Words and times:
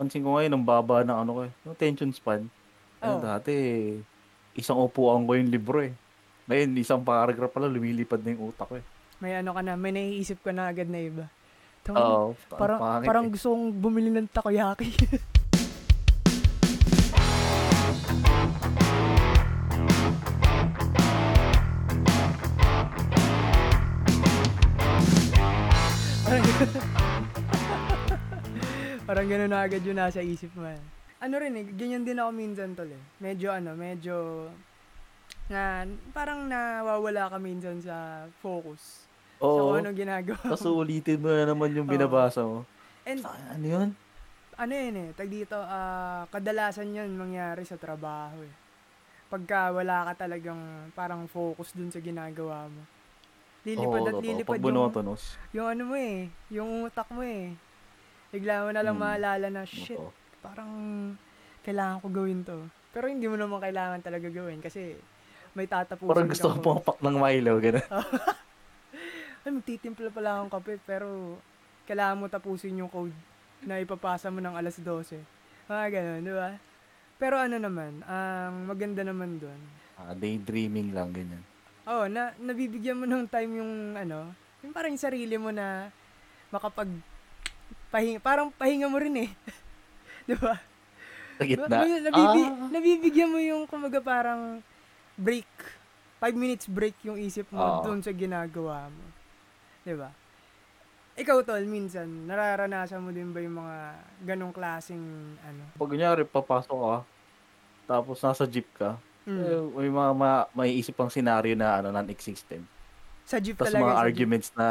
napapansin 0.00 0.24
ko 0.24 0.40
ngayon, 0.40 0.56
ang 0.56 0.64
baba 0.64 1.04
ng 1.04 1.12
ano 1.12 1.30
ko 1.36 1.40
eh. 1.44 1.52
Yung 1.68 1.72
attention 1.76 2.08
span. 2.16 2.48
Ano 3.04 3.20
Oo. 3.20 3.20
dati, 3.20 3.52
isang 4.56 4.80
upuan 4.80 5.28
ko 5.28 5.36
yung 5.36 5.52
libro 5.52 5.84
eh. 5.84 5.92
Ngayon, 6.48 6.72
isang 6.80 7.04
paragraph 7.04 7.52
pala, 7.52 7.68
lumilipad 7.68 8.24
na 8.24 8.32
yung 8.32 8.48
utak 8.48 8.64
ko 8.64 8.80
eh. 8.80 8.84
May 9.20 9.36
ano 9.36 9.52
ka 9.52 9.60
na, 9.60 9.76
may 9.76 9.92
naiisip 9.92 10.40
ka 10.40 10.56
na 10.56 10.72
agad 10.72 10.88
na 10.88 11.04
iba. 11.04 11.28
Tama, 11.84 12.00
Oo. 12.00 12.32
parang, 12.48 12.80
pangit 12.80 13.06
parang 13.12 13.26
eh. 13.28 13.32
gusto 13.36 13.52
kong 13.52 13.66
bumili 13.76 14.08
ng 14.08 14.32
takoyaki. 14.32 14.88
parang 29.20 29.36
gano'n 29.36 29.52
na 29.52 29.68
agad 29.68 29.84
yung 29.84 30.00
nasa 30.00 30.24
isip 30.24 30.48
mo. 30.56 30.64
eh. 30.64 30.80
Ano 31.20 31.36
rin 31.36 31.52
eh, 31.52 31.68
ganyan 31.76 32.08
din 32.08 32.16
ako 32.16 32.32
minsan 32.32 32.72
tol 32.72 32.88
eh. 32.88 33.02
Medyo 33.20 33.52
ano, 33.52 33.76
medyo 33.76 34.48
na 35.52 35.84
parang 36.16 36.48
nawawala 36.48 37.28
ka 37.28 37.36
minsan 37.36 37.84
sa 37.84 38.24
focus 38.40 39.04
sa 39.36 39.44
Oo. 39.44 39.76
kung 39.76 39.84
anong 39.84 40.00
ginagawa 40.00 40.40
Tapos 40.40 40.64
mo. 40.64 40.80
ulitin 40.80 41.20
mo 41.20 41.28
na 41.28 41.44
naman 41.52 41.68
yung 41.76 41.84
binabasa 41.84 42.40
mo. 42.48 42.64
And 43.04 43.20
Sa, 43.20 43.28
ano 43.36 43.66
yun? 43.68 43.88
ano 44.56 44.72
yun 44.72 44.96
eh, 44.96 45.08
tag 45.12 45.28
dito, 45.28 45.56
ah, 45.68 46.24
kadalasan 46.32 46.88
yun 46.88 47.12
mangyari 47.12 47.68
sa 47.68 47.76
trabaho 47.76 48.40
eh. 48.40 48.54
Pagka 49.28 49.68
wala 49.68 50.08
ka 50.08 50.24
talagang 50.24 50.88
parang 50.96 51.28
focus 51.28 51.76
dun 51.76 51.92
sa 51.92 52.00
ginagawa 52.00 52.72
mo. 52.72 52.88
Lilipad 53.68 54.00
Oo, 54.00 54.08
at 54.08 54.24
lilipad 54.24 54.56
Pag 54.56 54.64
yung, 54.64 54.88
yung 55.52 55.68
ano 55.68 55.82
mo 55.92 55.96
eh, 56.00 56.32
yung 56.48 56.88
utak 56.88 57.12
mo 57.12 57.20
eh. 57.20 57.52
Bigla 58.30 58.62
mo 58.62 58.70
na 58.70 58.80
lang 58.80 58.94
Hmm. 58.94 59.04
maalala 59.04 59.46
na, 59.50 59.62
shit, 59.64 59.98
Totoo. 59.98 60.14
parang 60.38 60.70
kailangan 61.60 61.98
ko 61.98 62.06
gawin 62.08 62.40
to. 62.40 62.58
Pero 62.90 63.06
hindi 63.06 63.26
mo 63.26 63.34
naman 63.34 63.58
kailangan 63.58 64.00
talaga 64.00 64.26
gawin 64.26 64.58
kasi 64.58 64.94
may 65.52 65.66
tatapusin 65.66 66.10
Parang 66.10 66.30
gusto 66.30 66.46
ko 66.48 66.58
pumapak 66.60 66.98
ng 67.02 67.16
Milo, 67.16 67.52
gano'n. 67.58 67.86
ay, 69.44 69.50
magtitimpla 69.50 70.10
pala 70.10 70.38
akong 70.38 70.52
kape, 70.52 70.78
pero 70.80 71.38
kailangan 71.84 72.18
mo 72.18 72.26
tapusin 72.26 72.78
yung 72.78 72.90
code 72.90 73.14
na 73.60 73.82
ipapasa 73.82 74.30
mo 74.30 74.38
ng 74.38 74.54
alas 74.54 74.78
12. 74.78 75.18
Mga 75.66 75.86
ganun, 75.90 76.20
di 76.22 76.32
ba? 76.32 76.50
Pero 77.18 77.34
ano 77.36 77.58
naman, 77.58 78.00
ang 78.06 78.64
maganda 78.64 79.02
naman 79.02 79.36
doon, 79.36 79.60
Ah, 79.98 80.16
daydreaming 80.16 80.96
lang, 80.96 81.12
ganyan. 81.12 81.42
oh, 81.84 82.08
na, 82.08 82.32
nabibigyan 82.38 82.96
mo 82.96 83.04
ng 83.04 83.28
time 83.28 83.60
yung, 83.60 83.72
ano, 83.92 84.32
yung 84.62 84.72
parang 84.72 84.94
yung 84.94 85.02
sarili 85.02 85.36
mo 85.36 85.52
na 85.52 85.92
makapag, 86.48 86.88
pahinga, 87.90 88.18
parang 88.18 88.48
pahinga 88.48 88.86
mo 88.86 88.96
rin 88.96 89.14
eh. 89.18 89.30
di 90.28 90.34
ba? 90.34 90.54
Sa 91.36 91.44
gitna. 91.44 91.76
May- 91.78 92.00
nabibi, 92.00 92.40
Ah, 92.42 92.68
Nabibigyan 92.70 93.28
mo 93.28 93.38
yung, 93.38 93.66
kumaga 93.66 93.98
parang, 93.98 94.62
break. 95.14 95.48
Five 96.16 96.34
minutes 96.34 96.64
break 96.64 96.94
yung 97.02 97.16
isip 97.16 97.48
mo 97.48 97.58
Oo. 97.58 97.82
doon 97.82 98.00
sa 98.00 98.12
ginagawa 98.12 98.86
mo. 98.86 99.04
Di 99.80 99.92
ba? 99.92 100.12
Ikaw, 101.12 101.42
Tol, 101.42 101.64
minsan, 101.64 102.06
nararanasan 102.24 103.00
mo 103.00 103.10
din 103.10 103.28
ba 103.28 103.40
yung 103.40 103.58
mga 103.58 103.78
ganong 104.24 104.52
klaseng, 104.52 105.00
ano? 105.38 105.62
pag 105.74 105.88
kunyari, 105.88 106.22
papasok 106.22 106.78
ka, 106.78 106.96
tapos 107.86 108.16
nasa 108.18 108.44
jeep 108.46 108.68
ka, 108.72 108.96
Mm. 109.22 109.36
eh, 109.38 109.60
may 109.76 109.90
mga 109.90 110.12
ma- 110.14 110.48
may 110.54 110.70
isip 110.72 110.94
pang 110.94 111.12
senaryo 111.12 111.52
na 111.52 111.76
ano, 111.76 111.88
non-existent. 111.90 112.64
Sa 113.22 113.36
jeep 113.36 113.52
Tapos 113.54 113.68
talaga. 113.68 113.84
mga 113.84 113.92
sa 113.92 113.96
jeep. 113.96 114.06
arguments 114.06 114.48
na, 114.54 114.68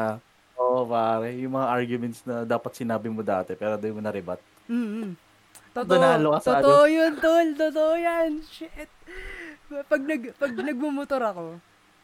oo 0.60 0.84
pare, 0.84 1.40
yung 1.40 1.56
mga 1.56 1.68
arguments 1.72 2.20
na 2.28 2.44
dapat 2.44 2.76
sinabi 2.76 3.08
mo 3.08 3.24
dati, 3.24 3.56
pero 3.56 3.80
di 3.80 3.90
mo 3.96 4.04
na-rebat. 4.04 4.44
Mm-hmm. 4.68 5.10
Totoo. 5.72 5.96
Nanalo 5.96 6.28
ka 6.36 6.40
sa 6.44 6.52
ano. 6.60 6.66
Totoo 6.68 6.86
yun, 6.92 7.14
Tol. 7.18 7.48
Totoo 7.56 7.94
yan. 7.96 8.32
Shit. 8.44 8.92
Pag, 9.70 10.02
nag, 10.04 10.22
pag 10.36 10.52
nagmumotor 10.52 11.22
ako, 11.24 11.46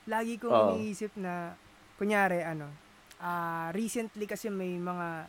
lagi 0.07 0.37
kong 0.39 0.53
Oo. 0.53 0.67
iniisip 0.77 1.17
na, 1.19 1.57
kunyari, 1.99 2.45
ano, 2.45 2.69
ah 3.19 3.71
recently 3.73 4.27
kasi 4.27 4.51
may 4.51 4.75
mga 4.77 5.25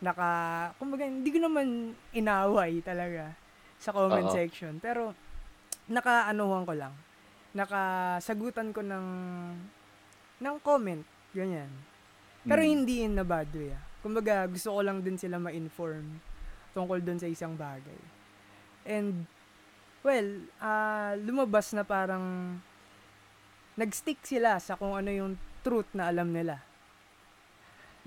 naka, 0.00 0.30
kumbaga, 0.80 1.04
hindi 1.08 1.28
ko 1.28 1.40
naman 1.40 1.92
inaway 2.12 2.80
talaga 2.84 3.32
sa 3.80 3.92
comment 3.92 4.28
Oo. 4.28 4.36
section. 4.36 4.78
Pero, 4.78 5.12
nakaanuhan 5.90 6.64
ko 6.68 6.74
lang. 6.76 6.94
Nakasagutan 7.56 8.70
ko 8.70 8.80
ng, 8.84 9.06
ng 10.38 10.56
comment. 10.62 11.02
Ganyan. 11.34 11.68
Pero 12.44 12.60
Mm. 12.64 12.68
hindi 12.68 12.94
in 13.04 13.18
a 13.20 13.26
bad 13.26 13.48
way 13.52 13.72
ah. 13.72 13.82
Kumbaga, 14.00 14.48
gusto 14.48 14.72
ko 14.72 14.80
lang 14.80 15.04
din 15.04 15.20
sila 15.20 15.36
ma-inform 15.36 16.20
tungkol 16.72 17.04
dun 17.04 17.20
sa 17.20 17.28
isang 17.28 17.52
bagay. 17.52 18.00
And, 18.88 19.28
well, 20.00 20.28
ah 20.56 21.12
lumabas 21.20 21.76
na 21.76 21.84
parang 21.84 22.56
nag-stick 23.76 24.20
sila 24.24 24.56
sa 24.56 24.76
kung 24.76 24.96
ano 24.96 25.08
yung 25.12 25.32
truth 25.60 25.88
na 25.92 26.08
alam 26.08 26.32
nila. 26.32 26.64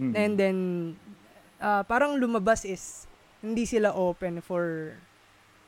Mm. 0.01 0.13
And 0.17 0.33
then, 0.33 0.57
ah, 1.61 1.85
parang 1.85 2.17
lumabas 2.17 2.65
is 2.65 3.05
hindi 3.45 3.69
sila 3.69 3.93
open 3.93 4.41
for 4.41 4.97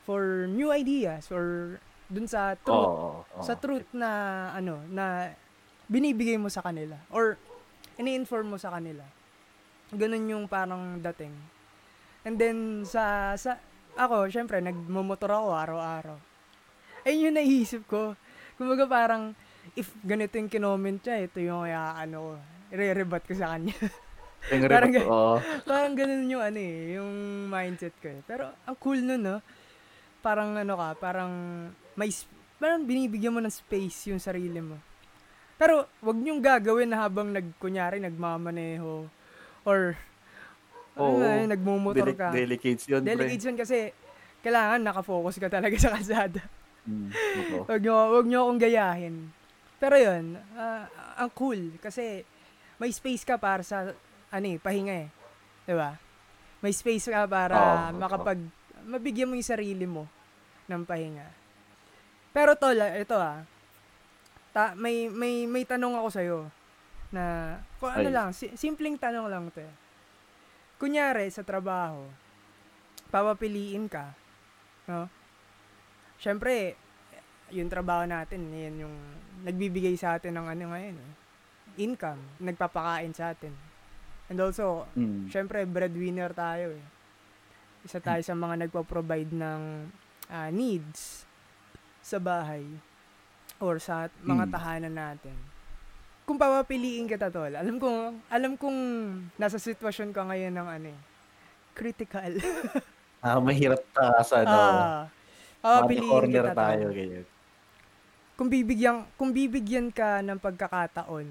for 0.02 0.46
new 0.50 0.70
ideas 0.70 1.30
or 1.30 1.76
dun 2.06 2.26
sa 2.26 2.54
truth 2.58 2.86
Oo, 2.90 3.22
oo. 3.22 3.42
sa 3.42 3.54
truth 3.58 3.86
na 3.90 4.10
ano 4.54 4.78
na 4.86 5.34
binibigay 5.86 6.38
mo 6.38 6.46
sa 6.46 6.62
kanila 6.62 6.94
or 7.10 7.34
ini-inform 7.96 8.56
mo 8.56 8.58
sa 8.60 8.72
kanila. 8.76 9.04
Ganun 9.92 10.30
yung 10.30 10.44
parang 10.46 10.98
dating. 11.00 11.32
And 12.26 12.34
then 12.36 12.82
sa 12.82 13.34
sa 13.38 13.60
ako, 13.96 14.28
syempre 14.28 14.60
nagmomotor 14.60 15.30
ako 15.32 15.48
araw-araw. 15.54 16.18
Ayun 17.06 17.30
yung 17.30 17.36
naisip 17.38 17.86
ko. 17.86 18.18
Kumbaga 18.58 18.84
parang 18.88 19.32
if 19.74 19.90
ganito 20.02 20.36
yung 20.36 20.50
kinoment 20.50 21.00
niya, 21.02 21.26
ito 21.26 21.38
yung 21.38 21.64
kaya 21.64 21.96
ano 21.96 22.36
re-rebat 22.70 23.22
ko 23.24 23.34
sa 23.34 23.54
kanya. 23.54 23.74
Parang 24.46 24.94
gan- 24.94 25.08
oo. 25.10 25.42
parang 25.66 25.94
ganun 25.98 26.30
yung 26.30 26.42
ano 26.42 26.58
eh, 26.60 26.94
yung 26.98 27.10
mindset 27.50 27.94
ko 27.98 28.06
eh. 28.10 28.20
Pero 28.22 28.54
ang 28.62 28.76
cool 28.78 29.02
nun, 29.02 29.18
no? 29.18 29.38
Parang 30.22 30.54
ano 30.54 30.74
ka, 30.78 30.88
parang 30.98 31.32
may, 31.98 32.10
sp- 32.14 32.30
parang 32.58 32.86
binibigyan 32.86 33.34
mo 33.34 33.42
ng 33.42 33.50
space 33.50 34.14
yung 34.14 34.22
sarili 34.22 34.62
mo. 34.62 34.78
Pero 35.56 35.88
wag 36.04 36.16
niyong 36.20 36.44
gagawin 36.44 36.92
na 36.92 37.00
habang 37.00 37.32
nag, 37.32 37.56
kunyari, 37.56 37.96
nagmamaneho 37.96 39.08
or 39.64 39.96
Oo. 40.96 41.20
ano 41.20 41.44
yun, 41.44 41.48
nagmumotor 41.48 42.12
Deli- 42.12 42.16
ka. 42.16 42.28
delicates 42.32 42.84
yun, 42.88 43.00
pre. 43.00 43.08
Delegates 43.16 43.44
yun 43.48 43.56
kasi 43.56 43.92
kailangan 44.44 44.84
nakafocus 44.84 45.40
ka 45.40 45.48
talaga 45.48 45.76
sa 45.82 45.96
kalsada. 45.96 46.44
Mm. 46.86 47.10
Wag 47.66 47.80
nyo, 47.82 47.94
wag 48.20 48.26
nyo 48.28 48.38
akong 48.46 48.62
gayahin. 48.62 49.16
Pero 49.76 49.96
yun, 49.96 50.36
ah, 50.56 50.86
ang 51.18 51.32
cool 51.32 51.76
kasi 51.80 52.24
may 52.76 52.92
space 52.92 53.24
ka 53.24 53.40
para 53.40 53.64
sa, 53.64 53.96
ano 54.28 54.46
eh, 54.46 54.60
pahinga 54.60 54.94
eh. 55.04 55.08
Di 55.64 55.72
ba? 55.72 55.96
May 56.60 56.72
space 56.72 57.08
ka 57.08 57.24
para 57.24 57.56
Oo, 57.56 57.96
makapag, 57.96 58.40
mabigyan 58.84 59.28
mo 59.28 59.34
yung 59.36 59.44
sarili 59.44 59.84
mo 59.88 60.04
ng 60.68 60.84
pahinga. 60.84 61.26
Pero 62.32 62.52
tol, 62.56 62.76
ah, 62.76 62.92
ito 62.92 63.16
ah, 63.16 63.40
ta, 64.56 64.72
may, 64.72 65.12
may, 65.12 65.44
may 65.44 65.68
tanong 65.68 66.00
ako 66.00 66.08
sa'yo 66.08 66.38
na, 67.12 67.56
kung 67.76 67.92
ano 67.92 68.08
Ay. 68.08 68.16
lang, 68.16 68.28
si, 68.32 68.48
simpleng 68.56 68.96
tanong 68.96 69.28
lang 69.28 69.52
to. 69.52 69.60
Kunyari, 70.80 71.28
sa 71.28 71.44
trabaho, 71.44 72.08
papapiliin 73.12 73.84
ka, 73.84 74.16
no? 74.88 75.12
Siyempre, 76.16 76.72
yung 77.52 77.68
trabaho 77.68 78.08
natin, 78.08 78.48
yan 78.48 78.88
yung 78.88 78.96
nagbibigay 79.44 79.92
sa 80.00 80.16
atin 80.16 80.32
ng 80.40 80.48
ano 80.48 80.72
ngayon, 80.72 80.96
eh, 80.96 81.12
income, 81.76 82.40
nagpapakain 82.40 83.12
sa 83.12 83.36
atin. 83.36 83.52
And 84.32 84.40
also, 84.40 84.88
Mm. 84.96 85.28
syempre, 85.28 85.68
breadwinner 85.68 86.32
tayo 86.32 86.72
eh. 86.72 86.84
Isa 87.84 88.00
tayo 88.00 88.24
sa 88.24 88.32
mga 88.32 88.66
nagpo-provide 88.66 89.36
ng 89.36 89.62
ah, 90.26 90.50
needs 90.50 91.22
sa 92.02 92.18
bahay 92.18 92.66
or 93.58 93.78
sa 93.78 94.08
mga 94.20 94.44
Mm. 94.46 94.52
tahanan 94.52 94.94
natin. 94.94 95.36
Kung 96.26 96.36
papapiliin 96.36 97.06
kita, 97.06 97.30
tol, 97.30 97.48
alam 97.48 97.78
kong, 97.78 98.18
alam 98.26 98.52
kong 98.58 98.78
nasa 99.36 99.56
sitwasyon 99.56 100.10
ka 100.10 100.26
ngayon 100.26 100.52
ng 100.52 100.68
ano 100.68 100.86
eh, 100.90 101.00
critical. 101.72 102.32
Ah, 103.16 103.42
mahirap 103.42 103.80
ta 103.90 104.22
sa 104.22 104.44
ano. 104.46 104.54
Ah, 104.54 105.02
papapiliin 105.58 106.06
corner 106.06 106.46
kita, 106.46 106.54
tayo, 106.54 106.86
ganyan. 106.94 107.26
Kung 108.36 108.46
bibigyan, 108.46 108.96
kung 109.16 109.30
bibigyan 109.32 109.88
ka 109.90 110.20
ng 110.20 110.38
pagkakataon 110.38 111.26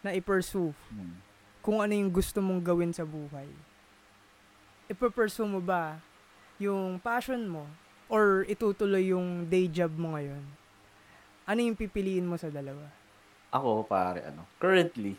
na 0.00 0.14
i-pursue 0.14 0.72
Mm. 0.88 1.14
kung 1.60 1.78
ano 1.78 1.92
yung 1.92 2.08
gusto 2.08 2.38
mong 2.40 2.62
gawin 2.62 2.94
sa 2.94 3.02
buhay. 3.04 3.44
Ipapursue 4.88 5.44
mo 5.44 5.58
ba 5.58 5.98
yung 6.56 6.96
passion 6.96 7.44
mo 7.44 7.66
or 8.06 8.46
itutuloy 8.46 9.10
yung 9.10 9.44
day 9.44 9.66
job 9.66 9.92
mo 9.92 10.14
ngayon? 10.14 10.42
Ano 11.46 11.60
yung 11.62 11.74
pipiliin 11.74 12.26
mo 12.26 12.38
sa 12.38 12.46
dalawa? 12.50 12.86
Ako, 13.50 13.84
pare, 13.84 14.24
ano, 14.24 14.46
currently, 14.56 15.18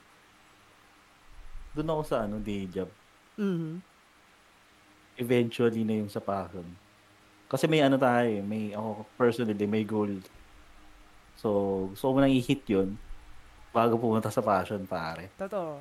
doon 1.76 1.92
ako 1.92 2.02
sa, 2.08 2.24
ano, 2.26 2.40
day 2.40 2.66
job. 2.68 2.90
Mhm. 3.36 3.82
eventually 5.14 5.86
na 5.86 6.02
yung 6.02 6.10
sa 6.10 6.18
passion. 6.18 6.66
Kasi 7.46 7.70
may 7.70 7.86
ano 7.86 8.02
tayo 8.02 8.26
eh, 8.26 8.42
may 8.42 8.74
ako 8.74 9.06
personally, 9.14 9.54
may 9.70 9.86
goal. 9.86 10.10
So, 11.38 11.50
gusto 11.94 12.14
ko 12.14 12.18
nang 12.18 12.34
i-hit 12.34 12.66
yun 12.66 12.98
bago 13.70 13.94
pumunta 13.94 14.34
sa 14.34 14.42
passion, 14.42 14.82
pare. 14.90 15.30
Totoo. 15.38 15.78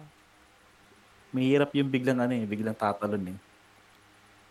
Mahirap 1.32 1.72
yung 1.72 1.88
biglang 1.88 2.20
ano 2.20 2.36
eh, 2.36 2.44
biglang 2.44 2.76
tatalon 2.76 3.32
eh. 3.32 3.38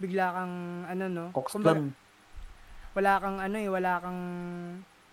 Bigla 0.01 0.25
kang, 0.33 0.55
ano 0.89 1.03
no? 1.05 1.25
Cox 1.29 1.53
Kumbaga, 1.53 1.77
lang. 1.77 1.93
wala 2.97 3.13
kang 3.21 3.37
ano 3.37 3.57
eh, 3.61 3.69
wala 3.69 3.91
kang 4.01 4.21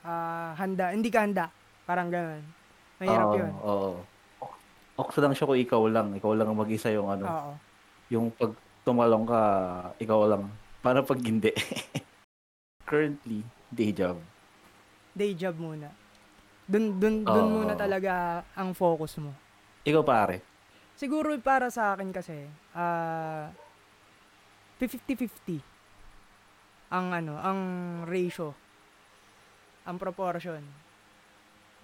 ah, 0.04 0.52
handa. 0.58 0.92
Hindi 0.92 1.08
ka 1.08 1.24
handa. 1.24 1.46
Parang 1.88 2.12
ganun. 2.12 2.42
Mahirap 2.98 3.26
Oo, 3.30 3.38
yun. 3.38 3.52
Oo. 3.62 3.90
Ox 4.98 5.14
lang 5.22 5.32
siya 5.32 5.46
kung 5.46 5.58
ikaw 5.58 5.82
lang. 5.86 6.08
Ikaw 6.18 6.32
lang 6.34 6.46
ang 6.50 6.58
mag-isa 6.58 6.90
yung 6.90 7.08
ano. 7.08 7.24
Oo. 7.24 7.52
Yung 8.10 8.26
pag 8.34 8.52
tumalong 8.82 9.24
ka, 9.24 9.40
ikaw 10.02 10.26
lang. 10.26 10.50
Paano 10.82 11.06
pag 11.06 11.20
hindi? 11.22 11.54
Currently, 12.88 13.40
day 13.70 13.90
job. 13.94 14.18
Day 15.14 15.32
job 15.38 15.54
muna. 15.58 15.90
Dun, 16.68 17.00
dun, 17.00 17.24
dun 17.24 17.46
Oo. 17.48 17.54
muna 17.62 17.72
talaga 17.78 18.44
ang 18.52 18.74
focus 18.74 19.22
mo. 19.22 19.32
Ikaw 19.86 20.02
pare. 20.04 20.36
Siguro 20.98 21.30
para 21.38 21.70
sa 21.70 21.94
akin 21.94 22.10
kasi, 22.10 22.44
ah 22.74 23.48
50-50 24.78 25.58
ang 26.88 27.12
ano, 27.12 27.34
ang 27.36 27.60
ratio, 28.08 28.54
ang 29.88 29.96
proportion. 29.96 30.60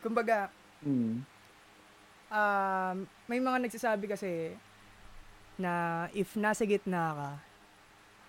Kumbaga, 0.04 0.52
Hmm. 0.84 1.24
um, 2.28 2.96
may 3.24 3.40
mga 3.40 3.64
nagsasabi 3.64 4.04
kasi 4.04 4.52
na 5.56 6.04
if 6.12 6.36
nasa 6.36 6.68
gitna 6.68 7.16
ka 7.16 7.30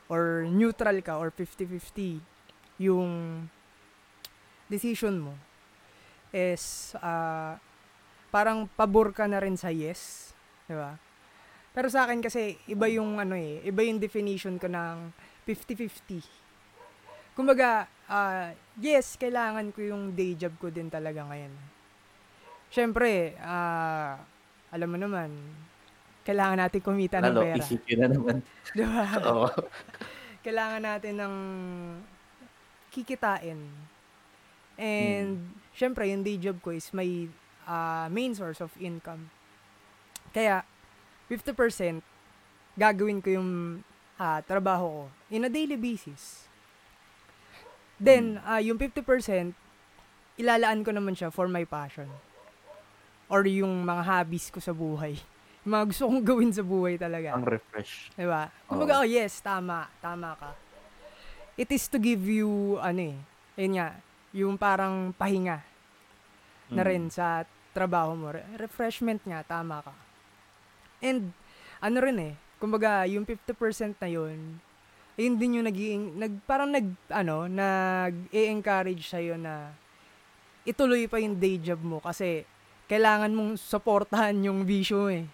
or 0.07 0.47
neutral 0.47 0.95
ka 1.03 1.19
or 1.19 1.35
50-50 1.35 2.23
yung 2.79 3.43
decision 4.71 5.19
mo 5.19 5.35
is 6.31 6.95
ah, 7.03 7.59
parang 8.31 8.67
pabor 8.71 9.11
ka 9.11 9.27
na 9.27 9.43
rin 9.43 9.59
sa 9.59 9.67
yes, 9.67 10.31
'di 10.67 10.75
ba? 10.79 10.95
Pero 11.75 11.91
sa 11.91 12.07
akin 12.07 12.23
kasi 12.23 12.55
iba 12.71 12.87
yung 12.87 13.19
ano 13.19 13.35
eh, 13.35 13.59
iba 13.67 13.83
yung 13.83 13.99
definition 13.99 14.55
ko 14.55 14.71
ng 14.71 15.11
50-50. 15.43 16.23
Kumbaga, 17.35 17.91
ah, 18.09 18.53
yes, 18.77 19.17
kailangan 19.17 19.73
ko 19.73 19.81
yung 19.81 20.13
day 20.13 20.37
job 20.37 20.53
ko 20.61 20.69
din 20.69 20.89
talaga 20.89 21.25
ngayon. 21.25 21.53
Siyempre, 22.69 23.37
ah, 23.41 24.19
alam 24.73 24.89
mo 24.89 24.97
naman, 24.99 25.31
kailangan 26.25 26.57
natin 26.65 26.81
kumita 26.81 27.21
ng 27.21 27.31
Lalo, 27.31 27.41
pera. 27.45 27.61
isipin 27.61 27.97
na 28.01 28.07
naman. 28.09 28.37
Di 28.77 28.83
ba? 28.83 29.05
Oo. 29.29 29.47
kailangan 30.45 30.81
natin 30.81 31.13
ng 31.17 31.35
kikitain. 32.93 33.59
And, 34.77 35.55
syempre, 35.73 36.05
yung 36.11 36.21
day 36.21 36.37
job 36.37 36.61
ko 36.61 36.69
is 36.75 36.91
my 36.93 37.29
ah, 37.65 38.05
main 38.11 38.35
source 38.35 38.61
of 38.61 38.69
income. 38.77 39.29
Kaya, 40.35 40.61
50% 41.31 42.03
gagawin 42.75 43.23
ko 43.23 43.29
yung 43.39 43.81
ah, 44.19 44.43
trabaho 44.43 44.85
ko 44.85 45.03
in 45.31 45.47
a 45.47 45.51
daily 45.51 45.79
basis. 45.79 46.45
Then, 47.95 48.43
ah, 48.43 48.59
yung 48.59 48.75
50%, 48.75 49.55
ilalaan 50.35 50.83
ko 50.83 50.91
naman 50.91 51.15
siya 51.15 51.31
for 51.31 51.47
my 51.47 51.63
passion. 51.63 52.11
Or 53.25 53.41
yung 53.43 53.81
mga 53.81 54.03
hobbies 54.03 54.51
ko 54.51 54.59
sa 54.59 54.71
buhay. 54.71 55.15
Yung 55.65 55.73
mga 55.73 55.85
gusto 55.89 56.05
kong 56.05 56.21
gawin 56.21 56.53
sa 56.53 56.61
buhay 56.61 56.93
talaga. 56.93 57.33
Ang 57.33 57.41
refresh. 57.41 58.13
Diba? 58.13 58.53
Kumbaga, 58.69 59.01
oh 59.01 59.07
yes, 59.09 59.41
tama, 59.41 59.89
tama 59.97 60.37
ka. 60.37 60.53
It 61.57 61.73
is 61.73 61.89
to 61.89 61.97
give 61.97 62.21
you, 62.21 62.77
ano 62.77 63.01
eh, 63.01 63.17
yun 63.57 63.73
nga, 63.73 63.97
yung 64.29 64.61
parang 64.61 65.09
pahinga 65.17 65.65
na 66.69 66.81
Mm. 66.81 66.85
rin 66.85 67.03
sa 67.09 67.49
trabaho 67.73 68.13
mo. 68.13 68.29
Re- 68.29 68.45
refreshment 68.61 69.25
nga, 69.25 69.41
tama 69.41 69.81
ka. 69.81 69.89
And, 71.01 71.33
ano 71.81 71.97
rin 71.97 72.17
eh, 72.21 72.33
kumbaga, 72.61 73.09
yung 73.09 73.25
50% 73.25 73.97
na 73.97 74.05
yun, 74.05 74.61
yun 75.15 75.39
din 75.39 75.59
yung 75.59 75.67
nag, 75.67 75.79
nag 76.19 76.33
parang 76.43 76.69
nag, 76.71 76.87
ano, 77.07 77.47
nag-encourage 77.47 79.07
sa'yo 79.07 79.39
na 79.39 79.71
ituloy 80.67 81.07
pa 81.07 81.21
yung 81.21 81.37
day 81.37 81.55
job 81.55 81.79
mo 81.79 82.03
kasi 82.03 82.43
kailangan 82.85 83.31
mong 83.31 83.55
supportahan 83.55 84.35
yung 84.43 84.67
vision 84.67 85.23
eh. 85.23 85.25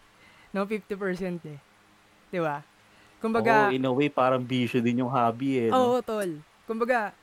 No, 0.52 0.68
50% 0.68 1.48
eh. 1.48 1.60
Di 2.30 2.40
ba? 2.40 2.60
Kumbaga, 3.24 3.70
Oo, 3.72 3.76
in 3.76 3.88
a 3.88 3.92
way, 3.94 4.10
parang 4.12 4.44
bisyo 4.44 4.82
din 4.84 5.02
yung 5.02 5.12
hobby 5.12 5.68
eh. 5.68 5.70
Oo, 5.72 5.98
no? 5.98 6.04
tol. 6.04 6.30
Kumbaga, 6.68 7.16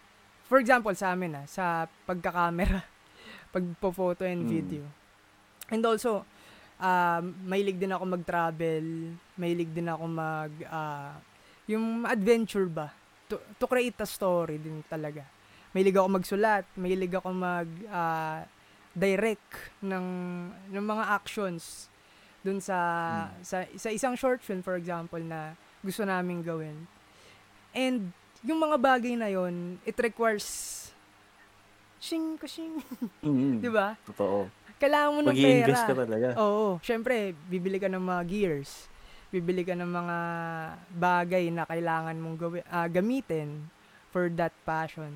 for 0.49 0.58
example, 0.58 0.94
sa 0.96 1.12
amin 1.12 1.37
ah, 1.37 1.46
sa 1.46 1.84
pagkakamera, 2.08 2.81
pagpo-photo 3.55 4.25
and 4.25 4.46
Mm. 4.46 4.50
video. 4.50 4.84
And 5.69 5.84
also, 5.84 6.25
um, 6.81 7.25
mahilig 7.44 7.76
din 7.76 7.93
ako 7.93 8.05
mag-travel, 8.08 8.84
mahilig 9.37 9.69
din 9.75 9.88
ako 9.90 10.05
mag, 10.08 10.52
ah, 10.72 11.12
yung 11.69 12.03
adventure 12.03 12.67
ba? 12.67 12.91
To, 13.29 13.37
to 13.55 13.69
create 13.69 14.00
a 14.00 14.09
story 14.09 14.56
din 14.56 14.81
talaga. 14.88 15.20
Mahilig 15.70 15.94
ako 15.94 16.09
magsulat, 16.11 16.65
mahilig 16.75 17.12
ako 17.12 17.29
mag, 17.31 17.69
ah, 17.87 18.41
direct 18.91 19.53
ng, 19.79 20.06
ng 20.67 20.82
mga 20.82 21.05
actions 21.12 21.87
dun 22.41 22.59
sa, 22.59 22.79
sa, 23.44 23.69
sa 23.76 23.88
isang 23.93 24.17
short 24.17 24.41
film, 24.41 24.59
for 24.59 24.75
example, 24.75 25.20
na 25.20 25.53
gusto 25.85 26.03
naming 26.03 26.41
gawin. 26.41 26.88
And, 27.70 28.11
yung 28.41 28.59
mga 28.59 28.79
bagay 28.79 29.12
na 29.12 29.29
yon 29.29 29.76
it 29.85 29.99
requires 29.99 30.47
shing 31.99 32.38
shing, 32.47 32.79
Mm. 33.20 33.59
di 33.65 33.69
ba? 33.69 33.99
Totoo. 34.06 34.47
Kailangan 34.79 35.11
mo 35.11 35.20
ng 35.20 35.35
Mag-i-invest 35.35 35.85
ka 35.85 35.91
pera. 35.91 36.03
talaga. 36.06 36.26
Oo, 36.38 36.79
syempre, 36.81 37.15
bibili 37.50 37.76
ka 37.76 37.91
ng 37.91 37.99
mga 37.99 38.23
gears. 38.25 38.87
Bibili 39.28 39.60
ka 39.60 39.76
ng 39.76 39.86
mga 39.86 40.16
bagay 40.90 41.44
na 41.52 41.69
kailangan 41.69 42.16
mong 42.16 42.36
gawin, 42.36 42.64
ah, 42.66 42.88
gamitin 42.88 43.69
for 44.08 44.32
that 44.32 44.52
passion. 44.64 45.12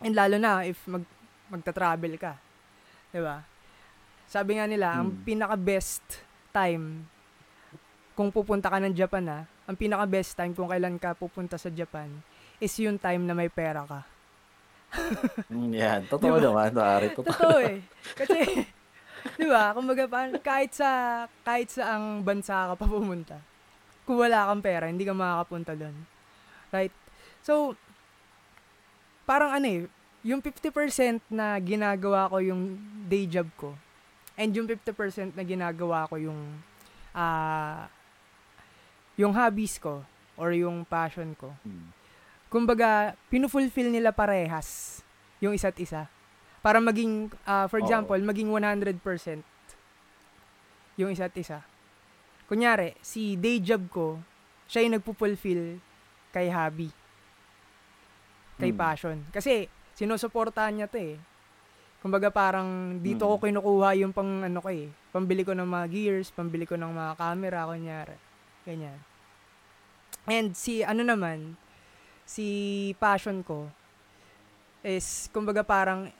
And 0.00 0.16
lalo 0.16 0.40
na 0.40 0.64
if 0.64 0.80
mag 0.88 1.04
magta-travel 1.46 2.16
ka. 2.16 2.40
'Di 3.12 3.20
ba? 3.20 3.44
Sabi 4.24 4.56
nga 4.56 4.64
nila, 4.64 4.96
ang 4.96 5.12
Hmm. 5.12 5.20
pinaka-best 5.22 6.24
time 6.50 7.04
kung 8.12 8.32
pupunta 8.32 8.72
ka 8.72 8.80
ng 8.80 8.96
Japan 8.96 9.24
ah, 9.28 9.42
ang 9.64 9.76
pinaka-best 9.76 10.32
time 10.34 10.52
kung 10.52 10.68
kailan 10.68 10.96
ka 10.96 11.12
pupunta 11.12 11.60
sa 11.60 11.68
Japan 11.68 12.08
is 12.58 12.72
yung 12.80 12.96
time 12.96 13.22
na 13.22 13.36
may 13.36 13.52
pera 13.52 13.84
ka. 13.84 14.00
Mm, 15.48 15.70
yan. 15.72 16.00
Totoo 16.12 16.32
Diba? 16.32 16.40
naman, 16.40 16.70
pare. 16.72 17.06
Totoo. 17.12 17.28
Totoo 17.28 17.56
eh. 17.60 17.78
Kasi, 18.16 18.36
di 19.38 19.46
ba, 19.46 19.72
kumbaga, 19.72 20.04
pa- 20.06 20.38
kahit 20.38 20.72
sa, 20.74 20.88
kahit 21.42 21.70
sa 21.70 21.96
ang 21.96 22.20
bansa 22.20 22.72
ka 22.72 22.74
pa 22.74 22.86
pumunta, 22.86 23.36
kung 24.02 24.18
wala 24.18 24.50
kang 24.50 24.62
pera, 24.62 24.90
hindi 24.90 25.06
ka 25.06 25.14
makakapunta 25.14 25.72
doon. 25.74 25.94
Right? 26.70 26.92
So, 27.42 27.74
parang 29.22 29.54
ano 29.54 29.66
eh, 29.66 29.82
yung 30.22 30.38
50% 30.38 31.22
na 31.30 31.58
ginagawa 31.58 32.30
ko 32.30 32.38
yung 32.38 32.78
day 33.06 33.26
job 33.26 33.46
ko, 33.58 33.74
and 34.34 34.50
yung 34.50 34.66
50% 34.66 35.34
na 35.34 35.42
ginagawa 35.42 36.06
ko 36.06 36.18
yung, 36.18 36.40
ah, 37.12 37.86
yung 39.14 39.34
hobbies 39.34 39.78
ko, 39.78 40.02
or 40.34 40.50
yung 40.56 40.82
passion 40.82 41.36
ko, 41.36 41.52
Mm. 41.62 41.90
kumbaga, 42.48 43.12
pinufulfill 43.28 43.92
nila 43.92 44.10
parehas 44.10 45.00
yung 45.38 45.52
isa't 45.52 45.76
isa. 45.78 46.08
Para 46.62 46.78
maging, 46.78 47.26
ah, 47.42 47.66
for 47.66 47.82
example, 47.82 48.16
maging 48.16 48.48
100% 48.48 49.42
yung 50.94 51.10
isa't 51.10 51.34
isa. 51.34 51.66
Kunyari, 52.46 52.94
si 53.02 53.34
day 53.34 53.58
job 53.58 53.82
ko, 53.90 54.22
siya 54.70 54.86
yung 54.86 54.94
nagpupulfill 54.96 55.82
kay 56.30 56.46
hobby, 56.48 56.88
kay 58.56 58.70
Mm. 58.70 58.78
passion. 58.78 59.18
Kasi, 59.34 59.66
sinusuportahan 59.92 60.78
niya 60.78 60.86
to 60.88 61.00
eh. 61.00 61.16
Kumbaga 61.98 62.30
parang 62.30 62.98
dito 62.98 63.26
ko 63.26 63.34
Mm. 63.38 63.42
kinukuha 63.42 63.88
yung 63.98 64.12
pang 64.14 64.42
ano 64.42 64.58
ko 64.58 64.70
eh. 64.70 64.90
Pambili 65.10 65.42
ko 65.42 65.54
ng 65.54 65.66
mga 65.66 65.86
gears, 65.90 66.30
pambili 66.30 66.66
ko 66.66 66.74
ng 66.78 66.92
mga 66.92 67.12
camera, 67.14 67.66
kunyari. 67.66 68.16
Ganyan. 68.62 68.98
And 70.26 70.54
si 70.54 70.82
ano 70.82 71.02
naman, 71.02 71.58
si 72.22 72.46
passion 72.98 73.42
ko 73.42 73.70
is 74.82 75.26
kumbaga 75.30 75.62
parang 75.62 76.10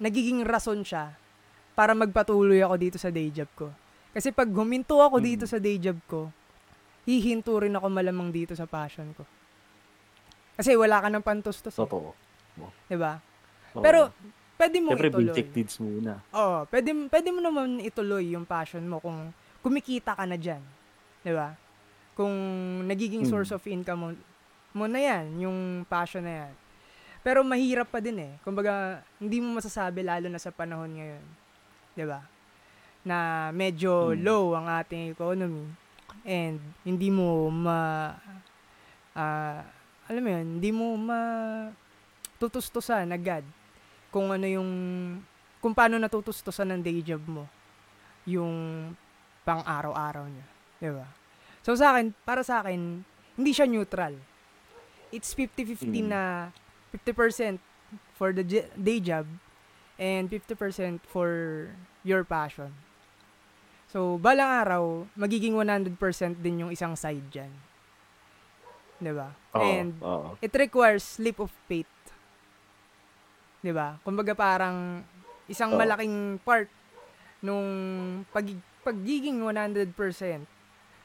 nagiging 0.00 0.42
rason 0.42 0.80
siya 0.80 1.12
para 1.76 1.92
magpatuloy 1.92 2.58
ako 2.58 2.74
dito 2.76 2.96
sa 2.96 3.12
day 3.12 3.28
job 3.28 3.48
ko. 3.54 3.68
Kasi 4.10 4.32
pag 4.32 4.48
huminto 4.48 4.98
ako 4.98 5.20
Mm. 5.20 5.24
dito 5.24 5.44
sa 5.46 5.60
day 5.60 5.76
job 5.76 6.00
ko, 6.08 6.32
hihinto 7.04 7.54
rin 7.56 7.76
ako 7.76 7.86
malamang 7.86 8.32
dito 8.32 8.56
sa 8.56 8.66
passion 8.66 9.12
ko. 9.14 9.22
Kasi 10.56 10.74
wala 10.74 10.98
ka 10.98 11.08
ng 11.08 11.22
pantustos. 11.22 11.72
Eh, 11.72 11.78
Totoo. 11.78 12.10
'di 12.88 12.96
ba? 12.96 13.22
Pero 13.76 14.10
pwede 14.58 14.76
mo 14.82 14.92
Siyempre, 14.92 15.08
ituloy. 15.08 15.30
basic 15.30 15.48
needs 15.54 15.76
muna. 15.78 16.12
Oo, 16.34 16.66
pwede, 16.66 16.90
pwede 17.06 17.28
mo 17.30 17.40
naman 17.40 17.78
ituloy 17.78 18.34
yung 18.34 18.44
passion 18.44 18.82
mo 18.84 18.98
kung 18.98 19.30
kumikita 19.62 20.12
ka 20.12 20.26
na 20.26 20.34
dyan. 20.34 20.60
Di 21.22 21.32
ba? 21.32 21.54
kung 22.10 22.36
nagiging 22.84 23.24
Mm. 23.24 23.30
source 23.32 23.48
of 23.48 23.64
income 23.64 23.96
mo, 23.96 24.08
mo 24.74 24.84
na 24.84 25.00
yan, 25.00 25.40
yung 25.40 25.58
passion 25.88 26.20
na 26.20 26.44
yan. 26.44 26.52
Pero 27.20 27.44
mahirap 27.44 27.88
pa 27.88 28.00
din 28.00 28.16
eh. 28.18 28.32
Kumbaga, 28.40 29.00
hindi 29.20 29.38
mo 29.38 29.54
masasabi 29.54 30.00
lalo 30.00 30.26
na 30.26 30.40
sa 30.40 30.48
panahon 30.48 30.88
ngayon. 30.90 31.24
'Di 31.92 32.04
ba? 32.08 32.20
Na 33.02 33.16
medyo 33.50 34.12
Mm. 34.12 34.20
low 34.24 34.44
ang 34.54 34.66
ating 34.68 35.12
economy 35.12 35.68
and 36.24 36.60
hindi 36.82 37.08
mo 37.08 37.48
ma 37.48 38.12
ah, 39.12 39.60
alam 40.06 40.22
mo 40.22 40.30
yun, 40.30 40.46
hindi 40.58 40.70
mo 40.70 40.96
ma 40.96 41.20
tutustusan 42.38 43.04
agad 43.10 43.44
kung 44.08 44.32
ano 44.32 44.46
yung 44.48 44.70
kung 45.60 45.76
paano 45.76 46.00
natutustusan 46.00 46.72
ng 46.72 46.80
day 46.80 47.04
job 47.04 47.20
mo 47.28 47.44
yung 48.24 48.90
pang 49.44 49.60
araw-araw 49.60 50.24
niya. 50.24 50.46
'Di 50.80 50.90
ba? 50.92 51.06
So 51.60 51.76
sa 51.76 51.92
akin, 51.92 52.16
para 52.24 52.40
sa 52.40 52.64
akin, 52.64 53.04
hindi 53.36 53.50
siya 53.52 53.68
neutral. 53.68 54.16
It's 55.12 55.36
50-50 55.36 56.00
Mm. 56.00 56.08
na 56.08 56.22
50% 56.92 57.58
for 58.14 58.30
the 58.34 58.44
day 58.74 58.98
job 59.00 59.26
and 59.98 60.30
50% 60.30 61.02
for 61.06 61.30
your 62.02 62.22
passion. 62.24 62.72
So, 63.90 64.22
balang 64.22 64.46
araw, 64.46 64.82
magiging 65.18 65.58
100% 65.58 65.98
din 66.38 66.62
yung 66.66 66.70
isang 66.70 66.94
side 66.94 67.26
dyan. 67.34 67.50
ba? 69.16 69.34
Oo, 69.56 69.64
And 69.64 69.92
oo. 69.98 70.38
it 70.38 70.54
requires 70.54 71.18
leap 71.18 71.42
of 71.42 71.50
faith. 71.66 71.90
ba? 73.74 73.98
Kumbaga 74.06 74.32
parang 74.32 75.02
isang 75.50 75.74
Oo. 75.74 75.80
malaking 75.80 76.38
part 76.46 76.70
nung 77.42 77.66
pag 78.30 78.46
pagiging 78.84 79.42
100% 79.42 79.92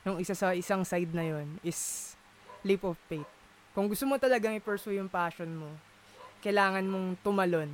nung 0.05 0.21
isa 0.21 0.37
sa 0.37 0.53
isang 0.53 0.85
side 0.85 1.11
na 1.11 1.25
'yon 1.25 1.57
is 1.65 2.13
leap 2.61 2.85
of 2.85 2.95
faith. 3.09 3.27
Kung 3.75 3.91
gusto 3.91 4.07
mo 4.07 4.15
talagang 4.15 4.55
i-pursue 4.55 4.95
yung 4.95 5.11
passion 5.11 5.51
mo, 5.51 5.67
kailangan 6.39 6.87
mong 6.87 7.19
tumalon. 7.19 7.67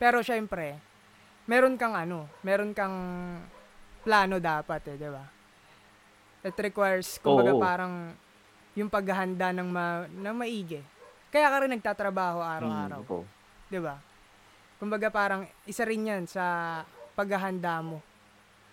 Pero 0.00 0.24
syempre, 0.24 0.80
meron 1.44 1.76
kang 1.76 1.92
ano, 1.92 2.24
meron 2.40 2.72
kang 2.72 2.96
plano 4.00 4.40
dapat 4.40 4.80
eh, 4.88 4.96
'di 4.96 5.10
ba? 5.12 5.24
It 6.48 6.56
requires 6.56 7.20
kumbaga 7.20 7.52
Oo. 7.52 7.60
parang 7.60 8.16
yung 8.72 8.88
paghahanda 8.88 9.52
ng 9.52 9.68
ma, 9.68 10.08
ng 10.08 10.32
maigi. 10.36 10.80
Kaya 11.28 11.52
ka 11.52 11.56
rin 11.60 11.72
nagtatrabaho 11.76 12.40
araw-araw, 12.40 13.00
Mm, 13.04 13.12
oo. 13.12 13.24
'di 13.68 13.80
ba? 13.84 14.00
Kumbaga 14.80 15.12
parang 15.12 15.44
isa 15.68 15.84
rin 15.84 16.08
'yan 16.08 16.24
sa 16.24 16.80
paghahanda 17.12 17.84
mo 17.84 18.00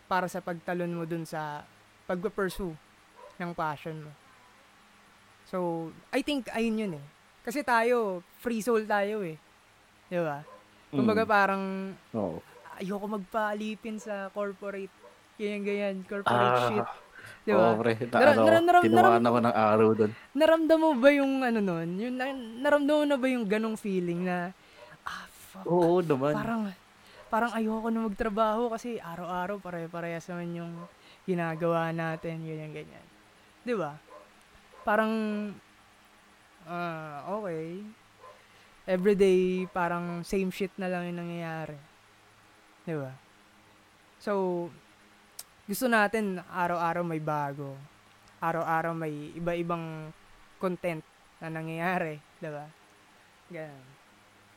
para 0.08 0.32
sa 0.32 0.40
pagtalon 0.40 0.92
mo 0.92 1.04
dun 1.04 1.28
sa 1.28 1.68
pagpe-pursue 2.08 2.76
ng 3.40 3.52
passion 3.52 4.08
mo. 4.08 4.21
So, 5.52 5.92
I 6.16 6.24
think 6.24 6.48
ayun 6.56 6.80
yun 6.80 6.94
eh. 6.96 7.06
Kasi 7.44 7.60
tayo, 7.62 8.24
free 8.40 8.64
soul 8.64 8.88
tayo 8.88 9.20
eh. 9.28 9.36
'Di 10.08 10.20
ba? 10.24 10.40
Kumbaga 10.92 11.24
Mm, 11.24 11.32
parang 11.32 11.64
oo. 12.16 12.40
ayoko 12.80 13.06
magpaalipin 13.20 14.00
sa 14.00 14.32
corporate 14.32 14.92
ganyan 15.36 15.62
ganyan, 15.68 15.96
corporate 16.08 16.56
Ah, 16.56 16.68
shit. 16.72 16.86
'Di 17.44 17.52
ba? 17.52 17.68
Oo, 17.76 17.80
pre. 17.84 17.92
Na, 18.08 18.18
Nara- 18.24 18.34
ano, 19.20 19.40
ng 19.44 19.56
araw 19.56 19.88
doon. 19.98 20.12
Naramdam 20.32 20.80
mo 20.80 20.90
ba 20.96 21.10
yung 21.12 21.34
ano 21.44 21.60
nun? 21.60 21.90
Yung 22.00 22.16
na, 22.16 22.26
naramdam 22.34 22.96
mo 22.96 23.04
na 23.08 23.18
ba 23.20 23.28
yung 23.28 23.46
ganong 23.48 23.76
feeling 23.76 24.24
na 24.24 24.56
ah 25.04 25.26
fuck, 25.28 25.68
Oo 25.68 26.00
naman. 26.00 26.34
parang 26.38 26.62
parang 27.28 27.52
ayoko 27.56 27.88
na 27.92 28.08
magtrabaho 28.08 28.72
kasi 28.72 29.00
araw-araw 29.00 29.60
pare-parehas 29.60 30.28
naman 30.32 30.50
yung 30.56 30.74
ginagawa 31.28 31.92
natin, 31.92 32.40
ganyan 32.44 32.72
ganyan. 32.72 33.06
'Di 33.68 33.76
ba? 33.76 33.96
Parang 34.82 35.14
ah 36.66 37.26
okay. 37.38 37.82
Everyday 38.90 39.70
parang 39.70 40.26
same 40.26 40.50
shit 40.50 40.74
na 40.78 40.90
lang 40.90 41.10
yung 41.14 41.22
nangyayari. 41.22 41.78
'Di 42.86 42.96
ba? 42.98 43.14
So 44.18 44.68
gusto 45.70 45.86
natin 45.88 46.42
araw-araw 46.50 47.04
may 47.06 47.22
bago. 47.22 47.78
Araw-araw 48.42 48.98
may 48.98 49.32
iba-ibang 49.38 50.10
content 50.58 51.06
na 51.38 51.54
nangyayari, 51.54 52.18
'di 52.42 52.50
ba? 52.50 52.66
Ganun. 53.54 53.86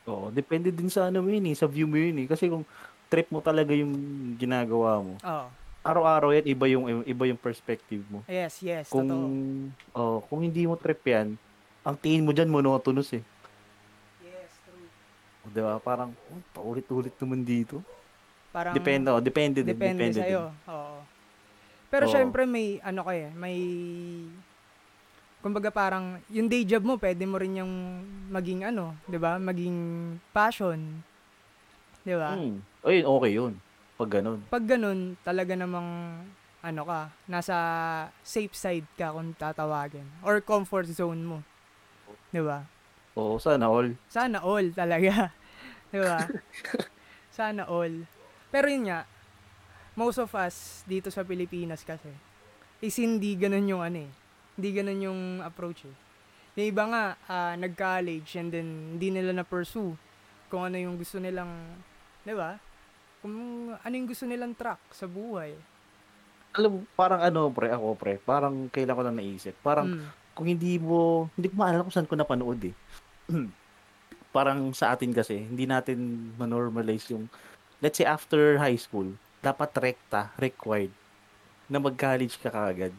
Oo, 0.05 0.29
depende 0.29 0.69
din 0.69 0.89
sa 0.89 1.09
ano 1.09 1.25
mo 1.25 1.29
yun 1.33 1.49
eh, 1.49 1.57
sa 1.57 1.65
view 1.65 1.89
mo 1.89 1.97
yun 1.97 2.13
eh. 2.21 2.27
Kasi 2.29 2.45
kung 2.45 2.61
trip 3.09 3.25
mo 3.33 3.41
talaga 3.41 3.73
yung 3.73 3.93
ginagawa 4.37 5.01
mo, 5.01 5.17
Oh, 5.25 5.49
araw-araw 5.85 6.33
yan, 6.33 6.45
iba 6.49 6.65
yung, 6.65 6.83
iba 7.05 7.23
yung 7.29 7.37
perspective 7.37 8.01
mo. 8.09 8.25
yes, 8.25 8.57
yes, 8.65 8.89
Kung, 8.89 9.05
totoo. 9.05 9.29
oh, 9.93 10.17
kung 10.25 10.41
hindi 10.41 10.65
mo 10.65 10.73
trip 10.73 11.05
yan, 11.05 11.37
ang 11.85 11.93
tingin 11.93 12.25
mo 12.25 12.33
dyan 12.33 12.49
monotonous 12.49 13.13
eh. 13.13 13.21
Yes, 14.25 14.49
true. 14.65 14.89
O, 15.45 15.53
di 15.53 15.61
ba? 15.61 15.77
Parang, 15.77 16.09
oh, 16.33 16.41
paulit-ulit 16.57 17.13
naman 17.21 17.45
dito. 17.45 17.85
Parang 18.49 18.73
Depende, 18.73 19.13
oh, 19.13 19.21
depende 19.21 19.61
din. 19.61 19.77
depende, 19.77 20.09
Depende, 20.09 20.19
sa'yo. 20.25 20.49
Oo. 20.65 20.97
Pero 21.93 22.09
Oo. 22.09 22.11
syempre 22.11 22.49
may 22.49 22.81
ano 22.81 23.05
kaya, 23.05 23.29
may 23.37 23.55
kumbaga 25.45 25.69
parang 25.69 26.17
yung 26.33 26.49
day 26.49 26.65
job 26.65 26.81
mo 26.81 26.97
pwede 26.97 27.21
mo 27.29 27.37
rin 27.37 27.61
yung 27.61 28.01
maging 28.33 28.65
ano, 28.65 28.97
'di 29.05 29.19
ba? 29.21 29.37
Maging 29.37 29.77
passion. 30.33 30.81
'Di 32.01 32.15
ba? 32.17 32.33
Hmm. 32.33 32.57
Ayun, 32.81 33.05
okay 33.05 33.31
yun. 33.37 33.53
Pag 33.95 34.09
ganun. 34.19 34.39
Pag 34.51 34.63
ganun, 34.67 35.15
talaga 35.23 35.55
namang 35.55 36.19
ano 36.59 36.81
ka, 36.83 37.01
nasa 37.31 37.55
safe 38.25 38.51
side 38.51 38.87
ka 38.99 39.15
kung 39.15 39.31
tatawagin 39.37 40.03
or 40.25 40.43
comfort 40.43 40.89
zone 40.91 41.23
mo. 41.23 41.39
'Di 42.33 42.43
ba? 42.43 42.67
Oo, 43.15 43.39
sana 43.39 43.71
all. 43.71 43.95
Sana 44.11 44.43
all 44.43 44.73
talaga. 44.75 45.31
'Di 45.93 46.01
ba? 46.03 46.27
Sana 47.31 47.63
all. 47.71 48.03
Pero 48.51 48.67
yun 48.67 48.91
nga, 48.91 49.07
most 49.95 50.19
of 50.19 50.31
us 50.35 50.83
dito 50.83 51.07
sa 51.07 51.23
Pilipinas 51.23 51.87
kasi 51.87 52.11
is 52.83 52.95
hindi 52.99 53.39
ganun 53.39 53.71
yung 53.71 53.83
ano 53.83 54.03
eh. 54.03 54.11
Hindi 54.59 54.69
ganun 54.75 54.99
yung 54.99 55.21
approach 55.43 55.87
eh. 55.87 55.95
Yung 56.55 56.67
iba 56.71 56.83
nga, 56.87 57.03
ah, 57.27 57.53
nag-college 57.59 58.39
and 58.39 58.49
then 58.51 58.67
hindi 58.95 59.11
nila 59.11 59.35
na-pursue 59.35 59.95
kung 60.47 60.63
ano 60.63 60.79
yung 60.79 60.95
gusto 60.95 61.19
nilang, 61.19 61.51
di 62.23 62.31
ba? 62.31 62.55
Kung 63.25 63.73
ano 63.73 63.93
yung 63.97 64.05
gusto 64.05 64.29
nilang 64.29 64.53
track 64.53 64.77
sa 64.93 65.09
buhay. 65.09 65.57
Alam 66.53 66.85
parang 66.93 67.25
ano, 67.25 67.49
pre, 67.49 67.73
ako, 67.73 67.97
pre, 67.97 68.21
parang 68.21 68.69
kailan 68.69 68.93
ko 68.93 69.01
lang 69.01 69.17
naisip. 69.17 69.57
Parang, 69.65 69.97
Mm. 69.97 70.05
kung 70.37 70.45
hindi 70.45 70.77
mo, 70.77 71.25
hindi 71.33 71.49
ko 71.49 71.57
maalala 71.57 71.81
kung 71.89 71.95
saan 71.97 72.05
ko 72.05 72.13
napanood 72.13 72.61
eh. 72.69 72.75
parang 74.35 74.69
sa 74.77 74.93
atin 74.93 75.09
kasi, 75.09 75.41
hindi 75.41 75.65
natin 75.65 76.29
manormalize 76.37 77.09
yung, 77.09 77.25
let's 77.81 77.97
say 77.97 78.05
after 78.05 78.61
high 78.61 78.77
school, 78.77 79.09
dapat 79.41 79.73
rekta, 79.73 80.29
required, 80.37 80.93
na 81.65 81.81
mag-college 81.81 82.37
ka 82.37 82.53
kagad. 82.53 82.93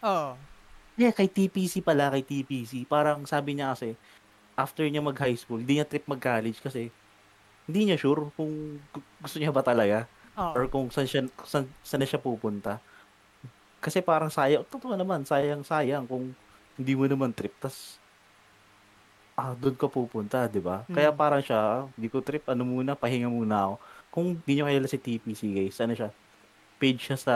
Oo. 0.00 0.32
Yeah, 0.96 1.12
kay 1.12 1.28
TPC 1.28 1.84
pala, 1.84 2.08
kay 2.08 2.24
TPC. 2.24 2.88
Parang 2.88 3.28
sabi 3.28 3.52
niya 3.52 3.76
kasi, 3.76 4.00
after 4.56 4.88
niya 4.88 5.04
mag-high 5.04 5.36
school, 5.36 5.60
hindi 5.60 5.76
niya 5.76 5.84
trip 5.84 6.08
mag-college 6.08 6.56
kasi 6.64 6.88
hindi 7.68 7.80
niya 7.84 8.00
sure 8.00 8.32
kung 8.32 8.50
gu- 8.88 9.06
gusto 9.20 9.36
niya 9.36 9.52
ba 9.52 9.60
talaga 9.60 10.08
Oo. 10.34 10.52
or 10.54 10.64
kung 10.66 10.88
saan, 10.88 11.04
siya, 11.04 11.22
saan, 11.44 11.68
saan 11.82 12.02
siya 12.02 12.18
pupunta. 12.18 12.80
Kasi 13.78 14.00
parang 14.00 14.26
sayang, 14.28 14.64
totoo 14.64 14.96
naman, 14.96 15.22
sayang-sayang 15.22 16.02
kung 16.04 16.32
hindi 16.74 16.92
mo 16.94 17.04
naman 17.04 17.30
trip, 17.30 17.52
tas 17.58 18.00
ah, 19.34 19.54
doon 19.54 19.76
ka 19.76 19.86
pupunta, 19.86 20.50
di 20.50 20.58
ba? 20.58 20.82
Kaya 20.88 21.14
Mm. 21.14 21.16
parang 21.16 21.38
siya, 21.38 21.86
hindi 21.94 22.08
ko 22.08 22.18
trip, 22.18 22.42
ano 22.44 22.66
muna, 22.66 22.98
pahinga 22.98 23.30
muna 23.30 23.70
ako. 23.70 23.74
Kung 24.10 24.26
hindi 24.34 24.52
nyo 24.52 24.66
kilala 24.66 24.88
si 24.88 24.98
TPC, 24.98 25.40
guys, 25.54 25.78
ano 25.78 25.94
siya? 25.94 26.10
Page 26.76 26.98
siya 27.00 27.14
sa 27.16 27.34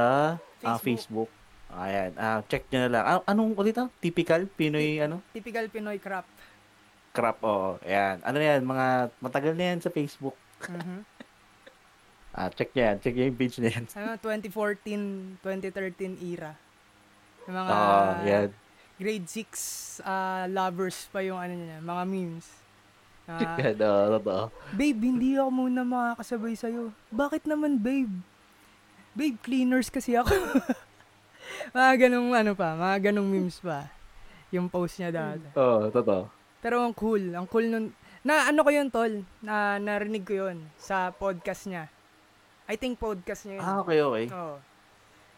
ah, 0.58 0.78
Facebook. 0.80 1.30
Facebook. 1.30 1.30
Ayan, 1.72 2.10
ah, 2.16 2.42
check 2.44 2.66
nyo 2.68 2.78
na 2.80 2.90
lang. 2.90 3.04
Ah, 3.06 3.22
anong 3.24 3.54
ulit 3.54 3.78
ah? 3.78 3.86
Typical 3.96 4.44
Pinoy, 4.46 4.98
ano? 4.98 5.22
Typical 5.30 5.70
Pinoy 5.70 5.96
crap. 5.96 6.26
Crap, 7.12 7.38
oo. 7.44 7.76
Ayan. 7.84 8.24
Ano 8.24 8.40
yan, 8.40 8.64
mga 8.64 8.86
matagal 9.20 9.52
na 9.52 9.64
yan 9.70 9.80
sa 9.80 9.88
Facebook. 9.88 10.36
Mhm. 10.64 11.00
Ah, 12.32 12.48
check 12.48 12.72
nyo 12.72 12.80
yan. 12.82 12.96
Check 12.96 13.12
nyo 13.12 13.28
yung 13.28 13.36
page 13.36 13.60
na 13.60 13.68
yan. 13.68 13.84
ano, 13.92 14.16
2014, 14.16 15.36
2013 15.44 16.16
era. 16.24 16.56
Yung 17.44 17.56
mga 17.60 17.70
Ah, 17.70 18.16
yan. 18.24 18.48
grade 18.96 19.28
6 19.28 19.52
ah, 20.00 20.48
lovers 20.48 21.12
pa 21.12 21.20
yung 21.20 21.36
ano 21.36 21.52
niya, 21.52 21.84
mga 21.84 22.02
memes. 22.08 22.48
Ah, 23.28 23.36
Yan, 23.60 23.76
oo, 23.76 24.16
totoo. 24.16 24.44
babe, 24.72 24.96
hindi 24.98 25.36
ako 25.36 25.50
muna 25.52 25.84
makakasabay 25.84 26.56
sa'yo. 26.56 26.88
Bakit 27.12 27.44
naman, 27.44 27.76
babe? 27.76 28.24
Babe, 29.12 29.36
cleaners 29.36 29.92
kasi 29.92 30.16
ako. 30.16 30.32
mga 31.76 32.08
ganong 32.08 32.32
ano 32.32 32.56
pa, 32.56 32.72
mga 32.72 33.12
ganong 33.12 33.28
memes 33.28 33.60
pa. 33.60 33.92
Yung 34.48 34.72
post 34.72 34.96
niya 34.96 35.12
dati. 35.12 35.52
Oo, 35.52 35.92
totoo. 35.92 36.32
Pero 36.62 36.78
ang 36.78 36.94
cool, 36.94 37.34
ang 37.34 37.50
cool 37.50 37.66
nun. 37.66 37.90
Na 38.22 38.46
ano 38.46 38.62
ko 38.62 38.70
yun, 38.70 38.86
tol? 38.86 39.26
Na 39.42 39.82
narinig 39.82 40.22
ko 40.22 40.46
yun 40.46 40.62
sa 40.78 41.10
podcast 41.10 41.66
niya. 41.66 41.90
I 42.70 42.78
think 42.78 43.02
podcast 43.02 43.42
niya 43.44 43.58
yun. 43.58 43.64
Ah, 43.66 43.82
okay, 43.82 43.98
okay. 43.98 44.26
Oo. 44.30 44.56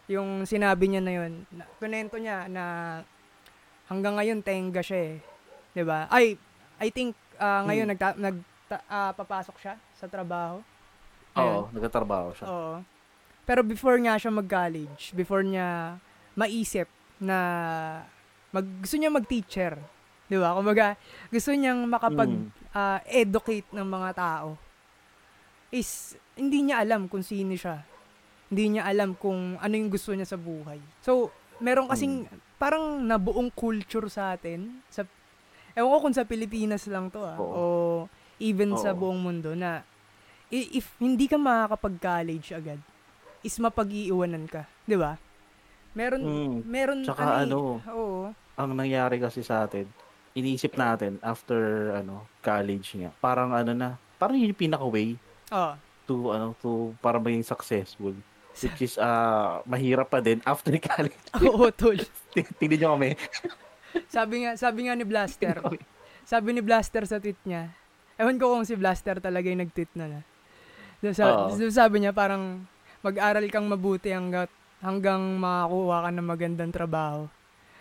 Yung 0.05 0.29
sinabi 0.45 0.85
niya 0.85 1.01
na 1.01 1.13
yun, 1.17 1.49
na, 1.49 1.65
kunento 1.81 2.21
niya 2.21 2.45
na 2.45 2.63
hanggang 3.89 4.21
ngayon 4.21 4.45
tenga 4.45 4.85
siya 4.85 5.17
eh. 5.17 5.17
'Di 5.73 5.81
ba? 5.81 6.05
Ay, 6.13 6.37
I 6.77 6.93
think 6.93 7.17
ah, 7.41 7.65
ngayon 7.65 7.89
Hmm. 7.89 7.93
nagta, 7.97 8.13
nag 8.15 8.37
ah, 8.85 9.11
papasok 9.17 9.57
siya 9.57 9.75
sa 9.97 10.05
trabaho. 10.05 10.61
Oo, 11.35 11.73
nagtatrabaho 11.73 12.37
siya. 12.37 12.45
Oo. 12.47 12.75
Pero 13.45 13.65
before 13.65 13.97
nga 13.97 14.15
siya 14.15 14.29
mag-college, 14.29 15.13
before 15.13 15.41
niya 15.41 15.97
maisip 16.37 16.85
na 17.17 17.37
mag, 18.53 18.65
gusto 18.81 18.95
niya 18.95 19.09
mag-teacher. 19.09 19.73
Di 20.25 20.37
ba? 20.37 20.53
Kumbaga, 20.53 20.97
gusto 21.29 21.49
niyang 21.51 21.85
Mm. 21.85 21.91
makapag-educate 21.91 23.69
ng 23.71 23.85
mga 23.85 24.09
tao. 24.13 24.57
Is, 25.69 26.15
hindi 26.33 26.65
niya 26.65 26.81
alam 26.81 27.05
kung 27.05 27.21
sino 27.21 27.53
siya. 27.53 27.83
Hindi 28.47 28.77
niya 28.77 28.85
alam 28.85 29.13
kung 29.13 29.57
ano 29.57 29.73
yung 29.73 29.89
gusto 29.89 30.13
niya 30.13 30.25
sa 30.25 30.37
buhay. 30.37 30.77
So, 31.01 31.29
meron 31.57 31.89
kasing, 31.89 32.25
parang 32.55 33.01
nabuong 33.01 33.51
culture 33.51 34.07
sa 34.07 34.33
atin. 34.33 34.81
Sa, 34.89 35.03
ewan 35.73 35.91
ko 35.91 35.99
kung 36.01 36.15
sa 36.15 36.23
Pilipinas 36.23 36.85
lang 36.87 37.09
to 37.09 37.21
ah. 37.21 37.35
Oo. 37.35 37.53
O 37.53 37.63
even 38.35 38.75
sa 38.75 38.91
Oo. 38.91 38.99
buong 38.99 39.19
mundo 39.21 39.55
na 39.55 39.79
if 40.51 40.91
hindi 40.99 41.23
ka 41.25 41.35
makakapag-college 41.35 42.51
agad, 42.51 42.79
is 43.41 43.55
mapag-iiwanan 43.57 44.43
ka. 44.45 44.67
Di 44.83 44.95
ba? 44.95 45.15
Meron, 45.95 46.21
Mm. 46.21 46.55
meron, 46.63 46.99
Tsaka 47.03 47.23
eh, 47.23 47.47
ano, 47.47 47.79
oo. 47.81 48.27
ang 48.55 48.71
nangyari 48.71 49.15
kasi 49.17 49.39
sa 49.39 49.63
atin, 49.63 49.87
iniisip 50.35 50.75
natin 50.75 51.17
after 51.23 51.57
ano, 51.95 52.27
college 52.43 52.99
nga. 52.99 53.09
Parang 53.17 53.55
ano 53.55 53.71
na, 53.71 53.89
parang 54.19 54.35
yun 54.35 54.51
yung 54.51 54.61
pinaka 54.61 54.83
way 54.83 55.15
Oo. 55.49 55.73
to 56.05 56.29
ano 56.29 56.53
to 56.59 56.91
para 56.99 57.17
maging 57.17 57.41
successful. 57.41 58.11
Which 58.53 58.79
is 58.83 58.95
ah 59.01 59.63
mahirap 59.63 60.11
pa 60.11 60.19
din 60.19 60.43
after 60.43 60.75
college. 60.91 61.15
Oo, 61.47 61.71
tol. 61.71 61.97
Tingnan 62.35 62.77
niyo 62.77 62.89
kami. 62.93 63.09
Sabi 64.11 64.43
nga, 64.43 64.59
sabi 64.59 64.79
nga 64.85 64.93
ni 64.93 65.07
Blaster, 65.07 65.55
sabi 66.21 66.51
ni 66.51 66.59
Blaster 66.59 67.07
sa 67.07 67.15
tweet 67.15 67.39
niya, 67.47 67.71
ewan 68.19 68.35
ko 68.35 68.51
kung 68.51 68.67
si 68.67 68.75
Blaster 68.75 69.23
talaga 69.23 69.47
yung 69.47 69.63
nag-tweet 69.63 69.95
na 69.95 70.05
na. 70.07 70.19
So, 70.99 71.15
sa- 71.15 71.47
Oo. 71.47 71.55
so, 71.55 71.63
sabi 71.71 72.03
niya 72.03 72.11
parang 72.11 72.67
mag-aral 72.99 73.47
kang 73.47 73.67
mabuti 73.67 74.11
hanggang, 74.11 74.51
hanggang 74.83 75.39
makakuha 75.39 75.97
ka 76.01 76.09
ng 76.11 76.27
magandang 76.27 76.71
trabaho. 76.75 77.31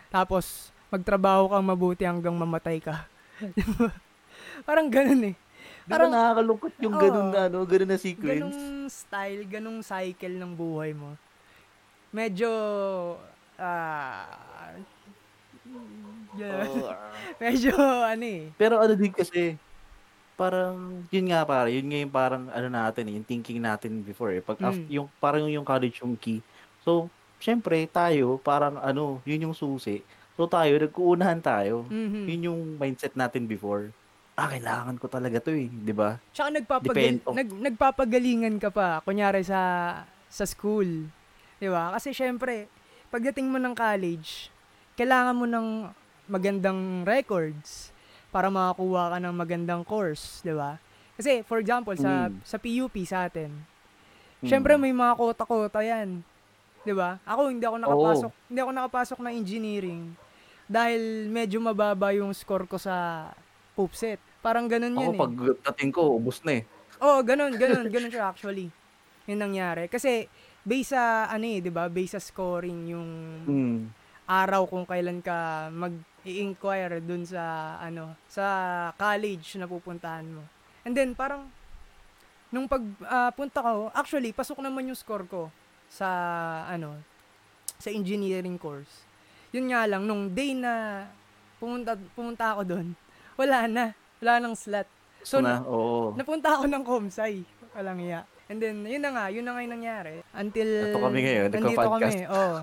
Tapos, 0.07 0.71
magtrabaho 0.95 1.51
kang 1.51 1.67
mabuti 1.67 2.07
hanggang 2.07 2.39
mamatay 2.39 2.79
ka. 2.79 3.03
parang 4.69 4.87
ganun 4.87 5.35
eh. 5.35 5.37
Di 5.85 5.93
ba 5.93 6.07
nakakalungkot 6.07 6.75
yung 6.81 6.97
ganun 6.97 7.27
Oo. 7.29 7.33
na 7.35 7.41
ano, 7.51 7.59
ganun 7.67 7.91
na 7.91 7.99
sequence? 7.99 8.41
Ganong 8.41 8.89
style, 8.89 9.43
ganong 9.51 9.81
cycle 9.83 10.37
ng 10.39 10.53
buhay 10.55 10.95
mo. 10.95 11.19
Medyo, 12.15 12.51
ah. 13.59 14.71
Oo, 16.39 16.89
ah. 16.89 17.11
medyo, 17.43 17.75
ano 17.83 18.25
eh. 18.25 18.55
Pero 18.55 18.79
ano 18.79 18.95
din 18.95 19.11
kasi, 19.11 19.59
parang, 20.39 21.05
yun 21.11 21.27
nga 21.29 21.43
pare, 21.45 21.75
yun 21.75 21.87
nga 21.91 21.99
yung 22.01 22.15
parang, 22.15 22.45
ano 22.49 22.69
natin, 22.71 23.11
eh, 23.11 23.15
yung 23.19 23.27
thinking 23.27 23.59
natin 23.61 24.01
before 24.07 24.31
eh. 24.33 24.41
Pag, 24.41 24.63
Mm. 24.63 24.87
yung, 24.89 25.07
parang 25.19 25.45
yung 25.51 25.67
college 25.67 26.01
yung 26.01 26.15
key. 26.17 26.39
So, 26.87 27.11
syempre, 27.43 27.85
tayo, 27.91 28.41
parang 28.41 28.79
ano, 28.81 29.21
yun 29.29 29.51
yung 29.51 29.57
susi. 29.57 30.01
So, 30.35 30.51
tayo, 30.51 30.75
nagkuunahan 30.77 31.39
tayo. 31.39 31.87
Mhm. 31.87 32.27
Yun 32.27 32.43
yung 32.45 32.61
mindset 32.75 33.15
natin 33.15 33.47
before. 33.47 33.95
Ah, 34.35 34.51
kailangan 34.51 34.99
ko 34.99 35.07
talaga 35.07 35.39
to 35.39 35.55
eh, 35.55 35.71
di 35.71 35.95
ba? 35.95 36.19
Tsaka 36.35 36.51
nagpapagal 36.51 36.91
Depend- 36.91 37.23
nag, 37.23 37.51
nagpapagalingan 37.71 38.59
ka 38.59 38.75
pa, 38.75 38.99
kunyari 39.01 39.47
sa 39.47 39.63
sa 40.27 40.43
school. 40.43 41.07
Di 41.55 41.71
ba? 41.71 41.95
Kasi 41.95 42.11
syempre, 42.11 42.67
pagdating 43.15 43.47
mo 43.47 43.63
ng 43.63 43.79
college, 43.79 44.51
kailangan 44.99 45.39
mo 45.39 45.47
ng 45.47 45.67
magandang 46.27 47.07
records 47.07 47.95
para 48.35 48.51
makakuha 48.51 49.15
ka 49.15 49.19
ng 49.23 49.31
magandang 49.31 49.87
course, 49.87 50.43
di 50.43 50.51
ba? 50.51 50.83
Kasi, 51.15 51.47
for 51.47 51.63
example, 51.63 51.95
sa 51.95 52.27
Mm. 52.27 52.43
sa 52.43 52.59
PUP 52.59 53.07
sa 53.07 53.31
atin, 53.31 53.55
Hmm. 54.43 54.51
syempre 54.51 54.75
may 54.75 54.91
mga 54.91 55.15
kota-kota 55.15 55.79
yan. 55.79 56.27
Di 56.83 56.91
ba? 56.91 57.23
Ako, 57.23 57.55
hindi 57.55 57.63
ako 57.63 57.79
nakapasok, 57.79 58.31
hindi 58.51 58.59
ako 58.59 58.71
nakapasok 58.75 59.19
ng 59.23 59.33
engineering 59.33 60.03
dahil 60.65 61.29
medyo 61.29 61.61
mababa 61.61 62.13
yung 62.13 62.33
score 62.33 62.65
ko 62.65 62.81
sa 62.81 63.29
PUPSET. 63.75 64.21
Parang 64.41 64.69
ganun 64.69 64.93
Ako, 64.97 65.03
yun 65.03 65.15
eh. 65.15 65.21
pag 65.21 65.33
dating 65.73 65.93
ko, 65.93 66.17
ubus 66.17 66.45
na 66.45 66.61
eh. 66.61 66.63
Oo, 67.01 67.21
ganun, 67.21 67.57
ganun, 67.57 67.89
ganun 67.89 68.13
siya 68.13 68.29
actually. 68.29 68.69
Yun 69.25 69.41
nangyari. 69.41 69.89
Kasi, 69.89 70.29
based 70.61 70.93
sa, 70.93 71.29
ano 71.29 71.45
eh, 71.49 71.61
di 71.61 71.73
ba, 71.73 71.89
based 71.89 72.17
sa 72.17 72.23
scoring 72.23 72.81
yung 72.93 73.11
Mm. 73.45 73.81
araw 74.25 74.65
kung 74.65 74.85
kailan 74.89 75.21
ka 75.21 75.69
mag-i-inquire 75.69 77.01
dun 77.01 77.25
sa, 77.25 77.77
ano, 77.81 78.17
sa 78.29 78.45
college 78.97 79.57
na 79.57 79.69
pupuntahan 79.69 80.25
mo. 80.25 80.45
And 80.85 80.93
then, 80.93 81.13
parang, 81.13 81.49
nung 82.49 82.69
pagpunta 82.69 83.61
ko, 83.61 83.89
actually, 83.93 84.33
pasok 84.33 84.61
naman 84.61 84.89
yung 84.89 84.97
score 84.97 85.25
ko 85.25 85.49
sa, 85.89 86.09
ano, 86.69 86.97
sa 87.77 87.89
engineering 87.91 88.57
course. 88.57 89.05
Yun 89.55 89.71
nga 89.71 89.87
lang, 89.87 90.03
nung 90.03 90.27
day 90.29 90.51
na 90.53 91.07
pumunta, 91.63 91.95
pumunta 92.13 92.59
ako 92.59 92.63
doon, 92.67 92.87
wala 93.39 93.71
na. 93.71 93.85
Wala 94.19 94.43
nang 94.43 94.59
slot. 94.59 94.91
So, 95.23 95.39
So, 95.39 95.47
na, 95.47 95.63
oo. 95.63 96.11
Napunta 96.19 96.59
ako 96.59 96.67
ng 96.67 96.83
Komsay. 96.83 97.47
Walang 97.73 98.03
iya. 98.03 98.27
And 98.51 98.59
then, 98.61 98.83
yun 98.85 99.01
na 99.01 99.15
nga, 99.15 99.25
yun 99.31 99.41
na 99.41 99.57
nga 99.57 99.63
yung 99.63 99.75
nangyari. 99.79 100.21
Until, 100.35 100.91
Ito 100.91 101.01
kami 101.01 101.19
ngayon, 101.23 101.49
nandito 101.49 101.89
kami, 101.89 102.15
oo. 102.29 102.59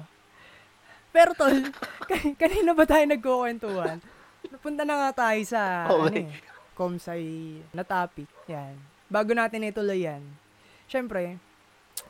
Pero 1.09 1.31
tol, 1.33 1.55
kan- 2.09 2.35
kanina 2.37 2.71
ba 2.71 2.85
tayo 2.85 3.03
nagkukwentuhan? 3.07 3.97
Napunta 4.45 4.83
na 4.83 4.95
nga 4.99 5.11
tayo 5.27 5.41
sa, 5.47 5.87
Oo, 5.89 6.05
ano 6.05 6.13
eh. 6.13 6.27
eh, 6.27 6.39
Komsay 6.75 7.23
na 7.71 7.83
topic. 7.83 8.27
Yan. 8.45 8.75
Bago 9.07 9.31
natin 9.31 9.65
ituloy 9.65 10.05
yan. 10.05 10.23
Siyempre, 10.87 11.35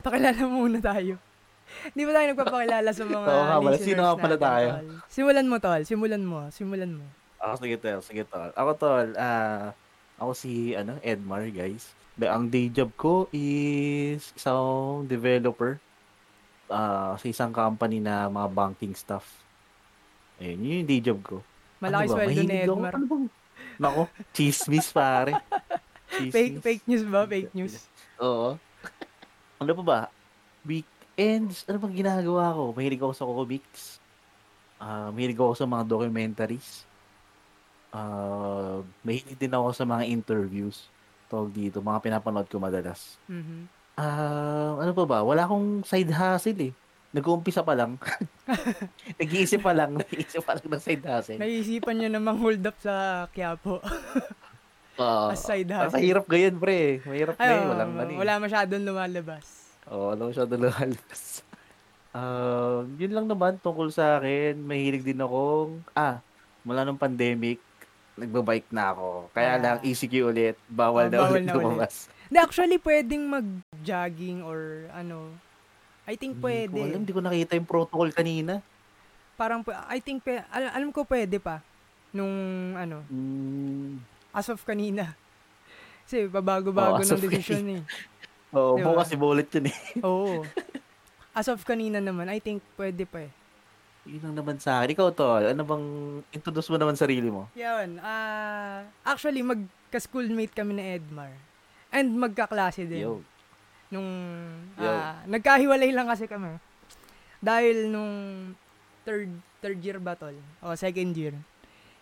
pakilala 0.02 0.42
muna 0.44 0.78
tayo. 0.78 1.18
Di 1.96 2.02
ba 2.02 2.12
tayo 2.12 2.26
nagpapakilala 2.28 2.90
sa 2.90 3.02
mga 3.02 3.18
Oo 3.20 3.42
nga 3.42 3.56
pala. 3.58 3.76
Sino 3.76 4.00
nga 4.00 4.16
pala 4.16 4.36
tayo? 4.36 4.68
tol? 4.72 4.86
Simulan 5.06 5.46
mo, 5.46 5.56
tol. 5.58 5.80
Simulan 5.82 6.22
mo. 6.22 6.38
Simulan 6.48 6.92
mo. 6.94 7.06
Ako, 7.36 7.54
sige 7.58 7.76
tol, 7.76 8.00
sige 8.00 8.22
tol. 8.24 8.50
Ako 8.52 8.70
tol, 8.74 9.06
ah, 9.14 9.74
ako 10.16 10.32
si, 10.32 10.52
ano, 10.72 10.96
Edmar, 11.00 11.42
guys. 11.48 11.90
Ba- 12.14 12.32
Ang 12.32 12.46
day 12.46 12.68
job 12.68 12.92
ko 12.94 13.26
is 13.30 14.32
isang 14.32 14.62
developer 15.04 15.80
ah 16.68 17.16
sa 17.16 17.26
isang 17.26 17.50
company 17.50 17.98
na 17.98 18.26
mga 18.26 18.48
banking 18.48 18.92
stuff. 18.92 19.24
Ayun, 20.38 20.58
yun 20.58 20.76
yung 20.78 20.88
day 20.88 21.00
job 21.00 21.18
ko. 21.20 21.36
Malaki 21.78 22.04
Ano 22.04 22.10
ba? 22.10 22.16
sweldo 22.16 22.30
ni 22.30 22.36
Mahilig 22.38 22.62
ako- 22.62 22.72
Edmar. 22.72 22.92
Ano 22.94 23.06
bang, 23.06 23.24
nako, 23.78 24.02
chismis 24.30 24.88
pare. 24.88 25.32
Fake, 26.12 26.28
Chismis. 26.30 26.60
fake 26.60 26.84
news 26.86 27.04
ba? 27.06 27.20
Fake 27.24 27.52
news. 27.52 27.74
Oo. 28.18 28.60
ano 29.58 29.70
pa 29.74 29.82
ba? 29.82 30.00
Weekends, 31.22 31.62
ano 31.70 31.78
bang 31.78 32.02
ginagawa 32.02 32.50
ko? 32.50 32.74
Mahilig 32.74 32.98
ako 32.98 33.14
sa 33.14 33.22
comics. 33.22 34.02
Ah, 34.82 35.14
mahilig 35.14 35.38
ako 35.38 35.54
sa 35.54 35.70
mga 35.70 35.86
documentaries. 35.86 36.82
Ah, 37.94 38.82
mahilig 39.06 39.38
din 39.38 39.54
ako 39.54 39.70
sa 39.70 39.86
mga 39.86 40.10
interviews. 40.10 40.90
Tawag 41.30 41.54
dito, 41.54 41.78
mga 41.78 42.02
pinapanood 42.02 42.50
ko 42.50 42.58
madalas. 42.58 43.22
Mhm. 43.30 43.70
Ah, 43.94 44.82
ano 44.82 44.90
pa 44.90 45.06
ba? 45.06 45.22
Wala 45.22 45.46
akong 45.46 45.86
side 45.86 46.10
hustle 46.10 46.58
eh. 46.58 46.72
Nag-uumpisa 47.14 47.62
pa 47.62 47.78
lang. 47.78 48.02
Nag-iisip 49.22 49.62
pa 49.62 49.70
lang. 49.70 50.02
Nag-iisip 50.02 50.42
pa 50.42 50.58
lang 50.58 50.66
ng 50.66 50.82
side 50.82 51.06
hustle. 51.06 51.38
Naisipan 51.38 52.02
niya 52.02 52.10
namang 52.10 52.42
hold 52.42 52.66
up 52.66 52.74
sa 52.82 53.28
Quiapo. 53.30 53.78
Oo. 54.98 55.30
as 55.30 55.38
side 55.38 55.70
hustle. 55.70 55.94
mahirap 55.94 56.26
ganyan, 56.26 56.58
pre. 56.58 56.98
Mahirap 57.06 57.38
Ay, 57.38 57.46
na 57.54 57.70
Walang 57.70 57.92
ano 57.94 58.10
eh. 58.10 58.18
wala 58.18 58.42
masyadong 58.42 58.82
lumalabas. 58.82 59.61
Oo, 59.86 60.12
alam 60.12 60.28
mo 60.28 60.32
siya 60.32 60.46
lumalabas. 60.46 61.42
Ah, 62.12 62.84
yun 62.94 63.10
lang 63.10 63.24
naman 63.24 63.56
tungkol 63.58 63.88
sa 63.88 64.20
akin. 64.20 64.60
Mahilig 64.60 65.00
din 65.02 65.16
akong, 65.16 65.80
ah, 65.92 66.20
mula 66.60 66.84
nung 66.84 67.00
pandemic, 67.00 67.56
nagbabike 68.14 68.68
na 68.68 68.92
ako. 68.92 69.32
Kaya 69.32 69.56
Ah. 69.56 69.60
lang, 69.60 69.76
ECQ 69.80 70.28
ulit. 70.28 70.56
Bawal 70.68 71.08
Oh, 71.08 71.10
na 71.10 71.18
bawal 71.18 71.32
ulit 71.32 71.48
na 71.48 71.54
lumabas. 71.56 72.12
Hindi, 72.28 72.38
actually, 72.38 72.78
pwedeng 72.78 73.24
mag-jogging 73.26 74.44
or 74.44 74.60
ano. 74.92 75.32
I 76.04 76.14
think 76.14 76.36
Hindi 76.36 76.68
ko 76.68 76.76
alam, 76.78 76.98
hindi 76.98 77.12
ko 77.12 77.20
nakita 77.20 77.52
yung 77.56 77.64
protocol 77.64 78.08
kanina. 78.10 78.60
Parang, 79.34 79.64
I 79.88 79.98
think, 79.98 80.20
pe- 80.20 80.44
al- 80.44 80.74
alam 80.74 80.92
ko 80.92 81.08
pwede 81.08 81.40
pa. 81.40 81.64
Nung, 82.12 82.28
ano, 82.76 83.08
Mm, 83.08 83.96
as 84.30 84.52
of 84.52 84.60
kanina. 84.62 85.16
Kasi, 86.04 86.28
babago-bago 86.28 87.00
Oh, 87.00 87.06
ng 87.08 87.16
decision 87.18 87.64
eh. 87.70 87.82
Oo, 88.52 88.76
Di 88.76 88.82
ba? 88.84 88.88
bukas 88.92 89.08
si 89.08 89.16
bullet 89.16 89.48
yun 89.48 89.66
eh. 89.72 89.76
Oo. 90.04 90.44
As 91.38 91.48
of 91.48 91.64
kanina 91.64 91.96
naman, 91.98 92.28
I 92.28 92.38
think 92.38 92.60
pwede 92.76 93.08
pa 93.08 93.24
eh. 93.24 93.32
Yun 94.04 94.20
lang 94.20 94.34
naman 94.36 94.56
sa 94.60 94.82
akin. 94.82 94.92
Ikaw, 94.92 95.08
Tol, 95.14 95.44
ano 95.48 95.62
bang, 95.64 95.84
introduce 96.28 96.68
mo 96.68 96.76
naman 96.76 96.98
sarili 96.98 97.32
mo? 97.32 97.48
Yun. 97.56 97.96
ah 98.02 98.84
actually, 99.06 99.40
magka-schoolmate 99.40 100.52
kami 100.52 100.76
ni 100.76 100.84
Edmar. 100.92 101.32
And 101.88 102.12
magkaklase 102.12 102.84
din. 102.84 103.08
Yo. 103.08 103.24
Nung, 103.88 104.08
Yo. 104.76 104.88
ah, 104.88 105.20
nagkahiwalay 105.24 105.92
lang 105.92 106.08
kasi 106.08 106.28
kami. 106.28 106.56
Dahil 107.38 107.88
nung 107.88 108.12
third 109.02 109.28
third 109.58 109.78
year 109.82 109.98
ba 109.98 110.14
tol? 110.14 110.34
O 110.62 110.74
second 110.74 111.12
year. 111.14 111.34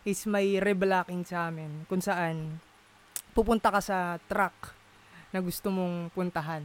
Is 0.01 0.25
may 0.25 0.57
reblocking 0.57 1.29
sa 1.29 1.53
amin 1.53 1.85
kung 1.85 2.01
saan 2.01 2.61
pupunta 3.37 3.69
ka 3.69 3.85
sa 3.85 4.17
track 4.25 4.73
na 5.31 5.39
gusto 5.39 5.69
mong 5.69 6.11
puntahan. 6.11 6.63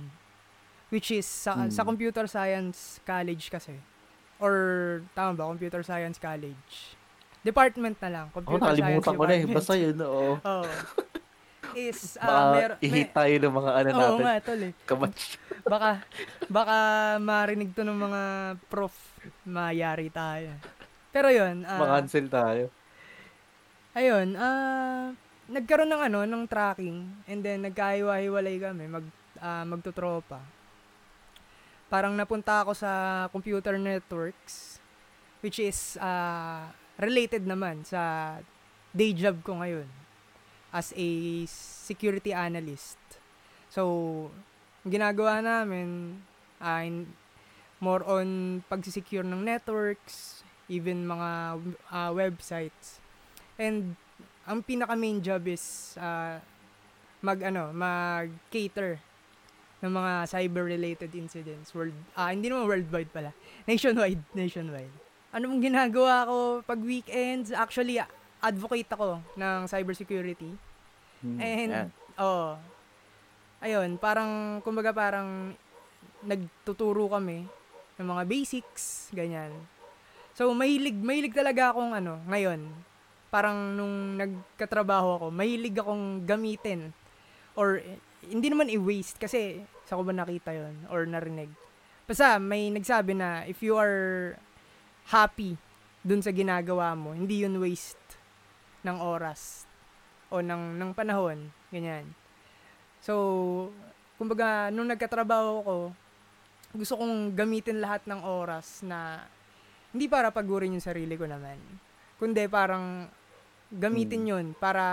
Which 0.87 1.09
is 1.09 1.25
sa, 1.25 1.53
Hmm. 1.55 1.69
sa 1.69 1.81
computer 1.81 2.25
science 2.25 3.01
college 3.01 3.49
kasi. 3.49 3.73
Or 4.37 4.53
tama 5.11 5.33
ba? 5.33 5.43
Computer 5.47 5.81
science 5.81 6.15
college. 6.15 6.93
Department 7.41 7.97
na 7.99 8.09
lang. 8.11 8.25
Computer 8.31 8.57
science 8.59 8.79
nakalimutan 8.79 9.13
ko 9.13 9.23
na 9.23 9.27
eh. 9.27 9.41
department. 9.43 9.55
Basta 9.55 9.73
yun, 9.75 9.95
oo. 9.99 10.29
Oo. 10.51 10.65
Is, 11.75 12.15
Baka 12.15 12.31
ah, 12.31 12.53
mer- 12.53 12.79
i-hit 12.79 13.11
tayo 13.11 13.35
ng 13.35 13.53
mga 13.53 13.71
ano 13.73 13.87
Oo 13.89 13.97
natin. 13.99 14.23
nga, 14.23 14.35
tol 14.39 14.61
eh. 14.63 14.73
Kamatch. 14.85 15.23
Baka, 15.65 15.89
baka 16.47 16.77
marinig 17.19 17.75
to 17.75 17.83
ng 17.83 17.99
mga 17.99 18.21
prof, 18.65 18.95
mayari 19.43 20.07
tayo. 20.07 20.55
Pero 21.11 21.27
yun, 21.27 21.67
ah, 21.67 21.75
Ma-cancel 21.75 22.29
tayo. 22.29 22.71
ayun, 23.91 24.35
ah, 24.35 25.11
nagkaroon 25.45 25.89
ng 25.89 26.03
ano, 26.09 26.19
ng 26.25 26.43
tracking, 26.49 27.05
and 27.29 27.39
then 27.45 27.61
nagkahiwa-hiwalay 27.69 28.57
kami, 28.57 28.89
mag, 28.89 29.05
ah, 29.37 29.65
magtutropa. 29.65 30.41
Parang 31.85 32.17
napunta 32.17 32.65
ako 32.65 32.73
sa 32.73 33.25
computer 33.29 33.77
networks, 33.77 34.81
which 35.45 35.61
is 35.61 36.01
ah, 36.01 36.73
related 36.97 37.45
naman 37.45 37.85
sa 37.85 38.35
day 38.95 39.13
job 39.13 39.37
ko 39.45 39.61
ngayon 39.61 39.85
as 40.73 40.91
a 40.97 41.09
security 41.85 42.33
analyst. 42.33 42.97
So, 43.69 44.27
ginagawa 44.83 45.45
namin 45.45 46.19
ay 46.57 47.05
more 47.77 48.01
on 48.07 48.59
pagsisecure 48.65 49.27
ng 49.27 49.45
networks, 49.45 50.41
even 50.65 51.05
mga 51.05 51.61
ah, 51.93 52.11
websites. 52.11 52.97
And 53.61 53.93
ang 54.45 54.61
pinaka 54.61 54.93
main 54.93 55.19
job 55.19 55.41
is 55.45 55.93
ah, 55.97 56.37
mag 57.21 57.41
ano, 57.41 57.73
mag 57.73 58.29
cater 58.49 59.01
ng 59.81 59.91
mga 59.91 60.13
cyber 60.25 60.65
related 60.65 61.11
incidents 61.13 61.69
world 61.75 61.93
ah 62.15 62.31
hindi 62.31 62.49
naman 62.49 62.65
worldwide 62.65 63.11
pala 63.11 63.29
nationwide 63.65 64.21
nationwide 64.33 64.93
ano 65.29 65.51
mong 65.51 65.61
ginagawa 65.61 66.25
ko 66.25 66.37
pag 66.63 66.79
weekends 66.81 67.51
actually 67.51 67.99
advocate 68.39 68.87
ako 68.89 69.19
ng 69.35 69.59
cybersecurity 69.67 70.53
Hmm, 71.25 71.41
And, 71.41 71.71
yan. 71.73 71.89
oh, 72.21 72.53
ayun, 73.57 73.97
parang, 73.97 74.61
kumbaga 74.61 74.93
parang, 74.93 75.57
nagtuturo 76.21 77.09
kami 77.09 77.49
ng 77.97 78.05
mga 78.05 78.23
basics, 78.29 79.09
ganyan. 79.09 79.49
So, 80.37 80.53
mahilig, 80.53 80.93
mahilig 80.93 81.33
talaga 81.33 81.73
akong, 81.73 81.97
ano, 81.97 82.21
ngayon, 82.29 82.61
parang 83.35 83.75
nung 83.75 84.15
nagkatrabaho 84.15 85.19
ako, 85.19 85.27
mahilig 85.27 85.75
akong 85.75 86.23
gamitin, 86.23 86.95
or, 87.59 87.83
hindi 88.23 88.47
naman 88.47 88.71
i-waste, 88.71 89.19
kasi, 89.19 89.59
sa 89.83 89.99
ko 89.99 90.07
ba 90.07 90.15
nakita 90.15 90.55
yon 90.55 90.87
or 90.87 91.03
narinig. 91.03 91.51
Basta, 92.07 92.39
may 92.39 92.71
nagsabi 92.71 93.11
na, 93.11 93.43
if 93.43 93.59
you 93.59 93.75
are 93.75 94.39
happy 95.11 95.59
dun 95.99 96.23
sa 96.23 96.31
ginagawa 96.31 96.95
mo, 96.95 97.11
hindi 97.11 97.43
yun 97.43 97.59
waste 97.59 97.99
ng 98.87 99.03
oras 99.03 99.67
o 100.31 100.39
ng, 100.39 100.79
ng 100.79 100.91
panahon, 100.95 101.51
ganyan. 101.75 102.07
So, 103.03 103.13
kumbaga, 104.15 104.71
nung 104.71 104.87
nagkatrabaho 104.87 105.51
ko, 105.67 105.77
gusto 106.71 106.93
kong 106.95 107.35
gamitin 107.35 107.83
lahat 107.83 108.07
ng 108.07 108.23
oras 108.23 108.79
na 108.79 109.27
hindi 109.91 110.07
para 110.07 110.31
pagurin 110.31 110.73
yung 110.73 110.83
sarili 110.83 111.19
ko 111.19 111.27
naman, 111.27 111.59
kundi 112.17 112.47
parang 112.47 113.11
gamitin 113.73 114.21
Hmm. 114.25 114.31
yun 114.31 114.45
para 114.57 114.85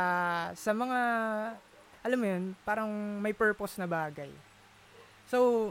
sa 0.56 0.72
mga, 0.72 1.00
alam 2.02 2.18
mo 2.18 2.26
yun, 2.26 2.44
parang 2.64 2.90
may 3.20 3.32
purpose 3.32 3.76
na 3.76 3.86
bagay. 3.86 4.30
So, 5.28 5.70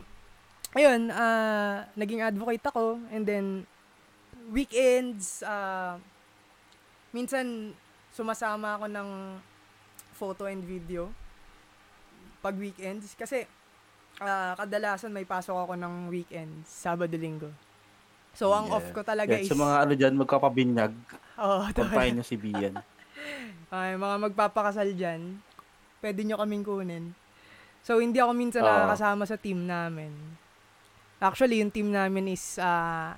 ayun, 0.73 1.11
ah, 1.11 1.85
naging 1.93 2.23
advocate 2.23 2.65
ako, 2.65 3.01
and 3.11 3.23
then, 3.25 3.45
weekends, 4.49 5.43
ah, 5.43 5.97
minsan, 7.11 7.75
sumasama 8.11 8.75
ako 8.75 8.85
ng 8.91 9.09
photo 10.11 10.43
and 10.45 10.61
video 10.67 11.07
pag 12.43 12.53
weekends 12.59 13.15
kasi 13.15 13.47
ah, 14.19 14.53
kadalasan 14.59 15.09
may 15.13 15.23
pasok 15.25 15.55
ako 15.55 15.73
ng 15.79 16.11
weekends, 16.11 16.67
Sabado, 16.69 17.15
Linggo. 17.15 17.49
So 18.35 18.55
ang 18.55 18.71
Yeah. 18.71 18.75
off 18.79 18.87
ko 18.95 19.01
talaga 19.03 19.35
Yan, 19.35 19.43
is 19.43 19.49
sa 19.51 19.57
mga 19.59 19.75
ano 19.85 19.93
dyan, 19.93 20.13
magkapabinyag, 20.17 20.93
oh, 21.37 21.67
kontahin 21.75 22.19
nyo 22.19 22.25
si 22.25 22.35
Bian. 22.39 22.75
ay 23.75 23.95
mga 23.95 24.17
magpapakasal 24.27 24.91
diyan. 24.95 25.39
Pwede 26.03 26.19
nyo 26.25 26.35
kaming 26.41 26.65
kunin. 26.65 27.05
So 27.85 28.01
hindi 28.01 28.19
ako 28.19 28.31
minsan 28.35 28.65
Oo. 28.65 28.69
nakakasama 28.69 29.23
sa 29.23 29.39
team 29.39 29.63
namin. 29.65 30.11
Actually, 31.21 31.61
yung 31.61 31.69
team 31.69 31.93
namin 31.93 32.33
is 32.33 32.57
ah, 32.57 33.13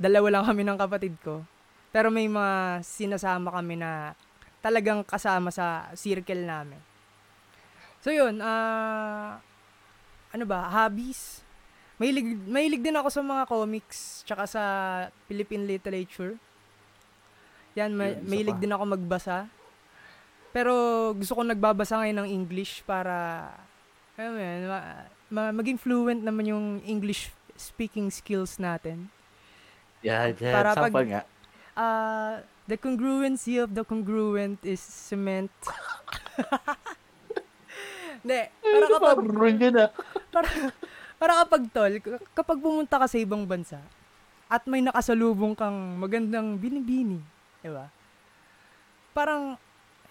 dalawa 0.00 0.40
lang 0.40 0.44
kami 0.48 0.64
ng 0.64 0.80
kapatid 0.80 1.14
ko. 1.20 1.44
Pero 1.92 2.08
may 2.08 2.24
mga 2.26 2.80
sinasama 2.80 3.52
kami 3.52 3.76
na 3.78 4.16
talagang 4.64 5.04
kasama 5.04 5.52
sa 5.52 5.92
circle 5.92 6.40
namin. 6.48 6.80
So 8.00 8.08
yun, 8.10 8.40
ah 8.40 9.38
ano 10.34 10.44
ba, 10.48 10.66
hobbies. 10.72 11.43
Mahilig, 11.94 12.26
mahilig 12.44 12.82
din 12.82 12.96
ako 12.98 13.08
sa 13.08 13.22
mga 13.22 13.44
comics, 13.46 13.98
tsaka 14.26 14.44
sa 14.50 14.62
Philippine 15.26 15.62
literature. 15.62 16.34
Yan, 17.78 17.94
ma- 17.94 18.10
Yun, 18.10 18.26
mahilig 18.26 18.56
pa. 18.58 18.62
din 18.62 18.72
ako 18.74 18.84
magbasa. 18.84 19.36
Pero 20.50 20.72
gusto 21.14 21.34
ko 21.34 21.42
nagbabasa 21.42 21.98
ngayon 21.98 22.18
ng 22.20 22.30
English 22.30 22.82
para, 22.82 23.46
alam 24.14 24.30
mo 24.30 24.42
ma- 24.70 25.06
ma- 25.30 25.54
maging 25.54 25.78
fluent 25.78 26.22
naman 26.22 26.46
yung 26.46 26.66
English 26.82 27.30
speaking 27.54 28.10
skills 28.10 28.58
natin. 28.58 29.10
Yan, 30.02 30.34
yan. 30.38 30.54
Para 30.54 30.74
pag- 30.74 30.94
nga. 31.06 31.22
Uh, 31.74 32.38
the 32.66 32.78
congruency 32.78 33.58
of 33.58 33.74
the 33.74 33.82
congruent 33.82 34.58
is 34.62 34.78
cement. 34.78 35.50
Hindi, 38.24 38.40
para 38.48 38.86
kapag, 38.88 39.16
Parang 39.20 39.58
yun 39.60 39.74
ah. 39.76 39.90
para, 40.34 40.48
para 41.24 41.40
kapag 41.40 41.64
tol, 41.72 41.92
kapag 42.36 42.60
pumunta 42.60 43.00
ka 43.00 43.08
sa 43.08 43.16
ibang 43.16 43.48
bansa, 43.48 43.80
at 44.44 44.68
may 44.68 44.84
nakasalubong 44.84 45.56
kang 45.56 45.96
magandang 45.96 46.60
binibini, 46.60 47.16
di 47.64 47.72
ba? 47.72 47.88
Parang, 49.16 49.56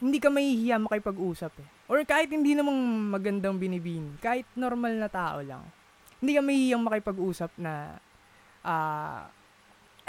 hindi 0.02 0.18
ka 0.18 0.34
mahihiya 0.34 0.82
makipag-usap 0.82 1.54
eh. 1.62 1.70
Or 1.86 2.02
kahit 2.02 2.34
hindi 2.34 2.58
namang 2.58 3.14
magandang 3.14 3.62
binibini, 3.62 4.18
kahit 4.26 4.50
normal 4.58 4.98
na 4.98 5.06
tao 5.06 5.46
lang, 5.46 5.62
hindi 6.18 6.34
ka 6.34 6.42
mahihiyang 6.42 6.82
makipag-usap 6.82 7.52
na, 7.62 8.02
ah, 8.66 9.30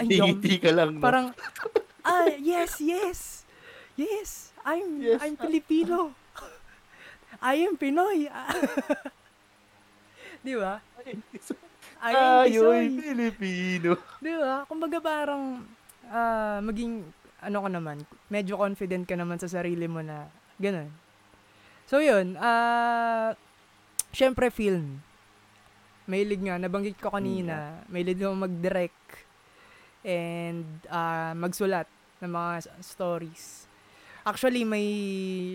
ay, 0.01 0.09
hindi 0.09 0.57
ka 0.57 0.73
lang. 0.73 0.97
No? 0.97 1.05
Parang, 1.05 1.37
ah, 2.01 2.33
yes, 2.33 2.81
yes. 2.81 3.45
Yes, 3.93 4.49
I'm, 4.65 5.05
Yes. 5.05 5.21
I'm 5.21 5.37
Filipino. 5.37 6.17
I 7.37 7.61
am 7.61 7.77
Pinoy. 7.77 8.25
Di 10.45 10.53
ba? 10.53 10.77
I 12.05 12.13
Ayoy, 12.13 12.53
Pisoy. 12.53 12.85
Filipino. 13.01 13.97
Di 14.21 14.33
ba? 14.37 14.61
Kumbaga 14.69 15.01
parang, 15.01 15.65
ah, 16.05 16.61
maging, 16.61 17.01
ano 17.41 17.57
ka 17.65 17.69
naman, 17.73 17.97
medyo 18.29 18.61
confident 18.61 19.09
ka 19.09 19.17
naman 19.17 19.41
sa 19.41 19.49
sarili 19.49 19.89
mo 19.89 20.05
na, 20.05 20.29
ganun. 20.61 20.93
So, 21.89 21.97
yun, 21.97 22.37
ah, 22.37 23.33
syempre 24.13 24.53
film. 24.53 25.01
Mahilig 26.05 26.45
nga, 26.45 26.61
nabanggit 26.61 27.01
ko 27.01 27.09
kanina, 27.09 27.81
mahilig 27.89 28.21
ako 28.21 28.37
mag-direct 28.45 29.25
and 30.05 30.85
ah, 30.93 31.33
magsulat 31.33 31.89
ng 32.21 32.29
mga 32.29 32.69
stories. 32.85 33.65
Actually, 34.21 34.61
may, 34.61 34.85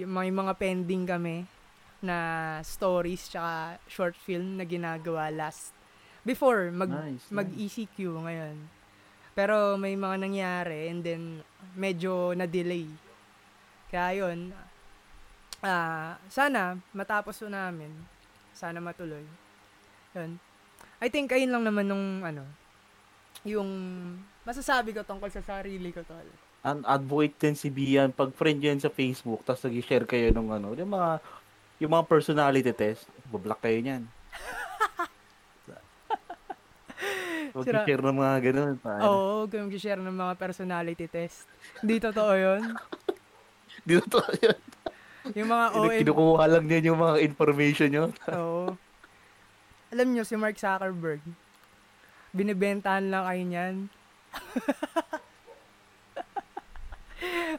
may 0.02 0.34
mga 0.34 0.50
pending 0.58 1.06
kami 1.06 1.46
na 2.00 2.18
stories 2.64 3.28
tsaka 3.28 3.76
short 3.88 4.16
film 4.16 4.56
na 4.56 4.64
ginagawa 4.64 5.28
last 5.28 5.76
before 6.24 6.68
mag 6.72 6.88
Nice, 6.88 7.28
mag 7.32 7.48
nice. 7.48 7.80
ECQ 7.80 7.96
ngayon. 8.24 8.56
Pero 9.32 9.78
may 9.80 9.94
mga 9.96 10.16
nangyari 10.20 10.90
and 10.90 11.00
then 11.00 11.22
medyo 11.72 12.34
na-delay. 12.36 12.88
Kaya 13.88 14.26
yun, 14.26 14.52
ah 15.64 16.16
sana 16.28 16.76
matapos 16.92 17.40
po 17.40 17.48
namin. 17.48 17.88
Sana 18.52 18.82
matuloy. 18.82 19.24
Yun. 20.12 20.36
I 21.00 21.08
think 21.08 21.32
ayun 21.32 21.48
lang 21.48 21.64
naman 21.64 21.88
nung 21.88 22.20
ano, 22.20 22.44
yung 23.44 23.70
masasabi 24.44 24.92
ko 24.92 25.00
tungkol 25.00 25.32
sa 25.32 25.40
sarili 25.40 25.92
ko 25.94 26.04
tol. 26.04 26.28
An 26.60 26.84
advocate 26.84 27.40
din 27.40 27.56
si 27.56 27.72
Bian 27.72 28.12
pag 28.12 28.36
friend 28.36 28.60
yun 28.60 28.76
sa 28.76 28.92
Facebook 28.92 29.40
tapos 29.48 29.64
nag-share 29.64 30.04
kayo 30.04 30.28
nung 30.28 30.52
ano, 30.52 30.76
yung 30.76 30.92
mga 30.92 31.16
yung 31.80 31.90
mga 31.90 32.04
personality 32.06 32.72
test, 32.76 33.08
bablock 33.32 33.64
kayo 33.64 33.80
niyan. 33.80 34.04
Sira- 37.50 37.82
Mag-share 37.82 38.04
ng 38.04 38.16
mga 38.20 38.34
ganun. 38.46 38.74
Paano? 38.78 39.02
Oo, 39.02 39.22
huwag 39.42 39.50
kayong 39.50 39.72
share 39.74 39.98
ng 39.98 40.14
mga 40.14 40.34
personality 40.38 41.06
test. 41.10 41.50
Hindi 41.82 41.98
totoo 41.98 42.32
yun. 42.36 42.62
Di 43.86 43.98
na 43.98 44.04
to 44.06 44.20
yun. 44.38 44.58
Yung 45.34 45.48
mga 45.50 45.66
OM... 45.74 45.90
Kinukuha 46.04 46.44
lang 46.46 46.64
din 46.68 46.88
yung 46.92 47.00
mga 47.00 47.16
information 47.24 47.88
nyo. 47.90 48.04
Oo. 48.38 48.76
Alam 49.90 50.08
nyo, 50.14 50.22
si 50.22 50.38
Mark 50.38 50.54
Zuckerberg, 50.54 51.18
binibentahan 52.30 53.10
lang 53.10 53.26
kayo 53.26 53.42
niyan. 53.42 53.74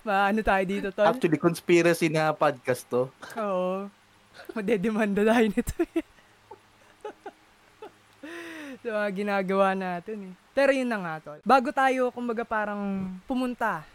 Maano 0.02 0.40
tayo 0.42 0.64
dito, 0.64 0.88
tol? 0.96 1.12
Actually, 1.12 1.38
conspiracy 1.38 2.08
na 2.08 2.32
podcast 2.32 2.88
to. 2.88 3.12
Oo. 3.36 3.92
Madedemanda 4.56 5.22
tayo 5.24 5.46
nito 5.48 5.76
eh. 5.96 6.04
Sa 8.82 8.90
mga 9.02 9.10
ginagawa 9.14 9.76
natin 9.76 10.32
eh. 10.32 10.34
Pero 10.52 10.72
yun 10.76 10.90
na 10.90 11.00
nga, 11.00 11.16
tol. 11.24 11.40
Bago 11.48 11.72
tayo, 11.72 12.12
kumbaga 12.12 12.44
parang 12.44 13.14
pumunta 13.24 13.88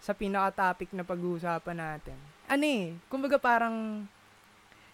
sa 0.00 0.12
pinaka-topic 0.12 0.92
na 0.92 1.02
pag-uusapan 1.02 1.76
natin. 1.76 2.18
Ano 2.46 2.62
eh, 2.62 2.94
kumbaga 3.10 3.40
parang 3.40 4.06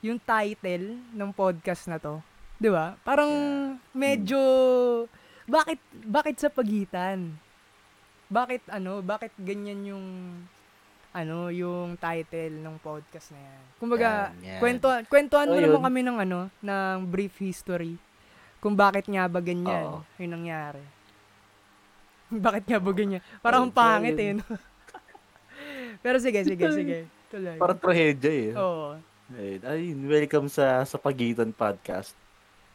yung 0.02 0.18
title 0.18 0.98
ng 1.14 1.30
podcast 1.30 1.86
na 1.86 2.00
to. 2.00 2.18
'Di 2.58 2.70
ba? 2.70 2.98
Parang 3.02 3.30
medyo 3.94 4.38
bakit 5.46 5.78
bakit 6.06 6.38
sa 6.38 6.50
pagitan? 6.50 7.34
Bakit 8.32 8.72
ano, 8.72 9.04
bakit 9.04 9.34
ganyan 9.36 9.82
yung 9.84 10.06
ano, 11.12 11.53
yung 11.53 11.94
title 11.96 12.57
ng 12.57 12.77
podcast 12.81 13.31
na 13.31 13.40
yan. 13.40 13.61
Kumbaga, 13.77 14.33
Yan, 14.33 14.57
yan. 14.57 14.61
kwento 14.61 14.88
kwentuhan 15.07 15.44
mo 15.46 15.57
So, 15.57 15.62
naman 15.62 15.83
kami 15.83 16.01
ng 16.01 16.18
ano, 16.18 16.38
ng 16.59 16.96
brief 17.05 17.37
history 17.37 18.01
kung 18.59 18.72
bakit 18.72 19.05
nga 19.07 19.27
ba 19.27 19.38
ganyan 19.38 19.85
Oo. 19.87 20.01
yung 20.16 20.33
nangyari. 20.35 20.81
bakit 22.33 22.64
nga 22.64 22.81
ba 22.81 22.90
ganyan? 22.90 23.20
Parang 23.38 23.68
Oh, 23.68 23.75
pangit 23.75 24.16
eh. 24.16 24.33
no? 24.33 24.44
Pero 26.03 26.16
sige, 26.16 26.40
sige, 26.42 26.64
sige. 26.72 26.98
Tuloy. 27.29 27.57
Parang 27.57 27.77
trahedya 27.77 28.33
eh. 28.33 28.51
Oo. 28.57 28.96
Ayun, 29.33 29.62
ayun, 29.64 29.98
welcome 30.07 30.48
sa 30.48 30.81
sa 30.83 30.96
Pagitan 30.96 31.53
Podcast. 31.53 32.12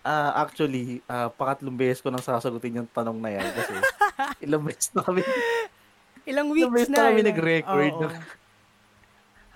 Ah, 0.01 0.39
actually, 0.39 1.01
ah, 1.05 1.27
pangatlong 1.27 1.75
beses 1.75 1.99
ko 1.99 2.07
nang 2.07 2.23
sasagutin 2.23 2.79
yung 2.79 2.89
tanong 2.89 3.17
na 3.17 3.29
yan 3.29 3.47
kasi 3.51 3.73
ilang 4.45 4.63
beses 4.63 4.89
na 4.91 5.01
kami. 5.01 5.21
Ilang 6.27 6.47
weeks 6.51 6.91
na. 6.91 6.95
na 6.99 7.05
kami 7.07 7.19
yun. 7.23 7.27
nag-record. 7.31 7.95
Oo. 8.03 8.09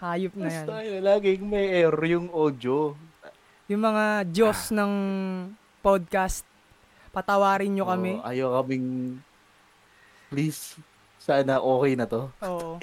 Hayop 0.01 0.34
na 0.34 0.47
yan. 0.49 0.65
Yun, 0.65 1.01
laging 1.03 1.43
may 1.45 1.67
error 1.84 2.05
yung 2.07 2.31
audio. 2.31 2.95
Yung 3.69 3.84
mga 3.84 4.25
Diyos 4.25 4.73
ng 4.73 4.93
podcast, 5.84 6.47
patawarin 7.12 7.69
nyo 7.69 7.86
kami. 7.86 8.17
Oo, 8.17 8.25
ayaw 8.25 8.47
kaming, 8.63 9.19
please, 10.31 10.79
sana 11.21 11.62
okay 11.62 11.93
na 11.93 12.10
to. 12.10 12.31
Oo. 12.41 12.81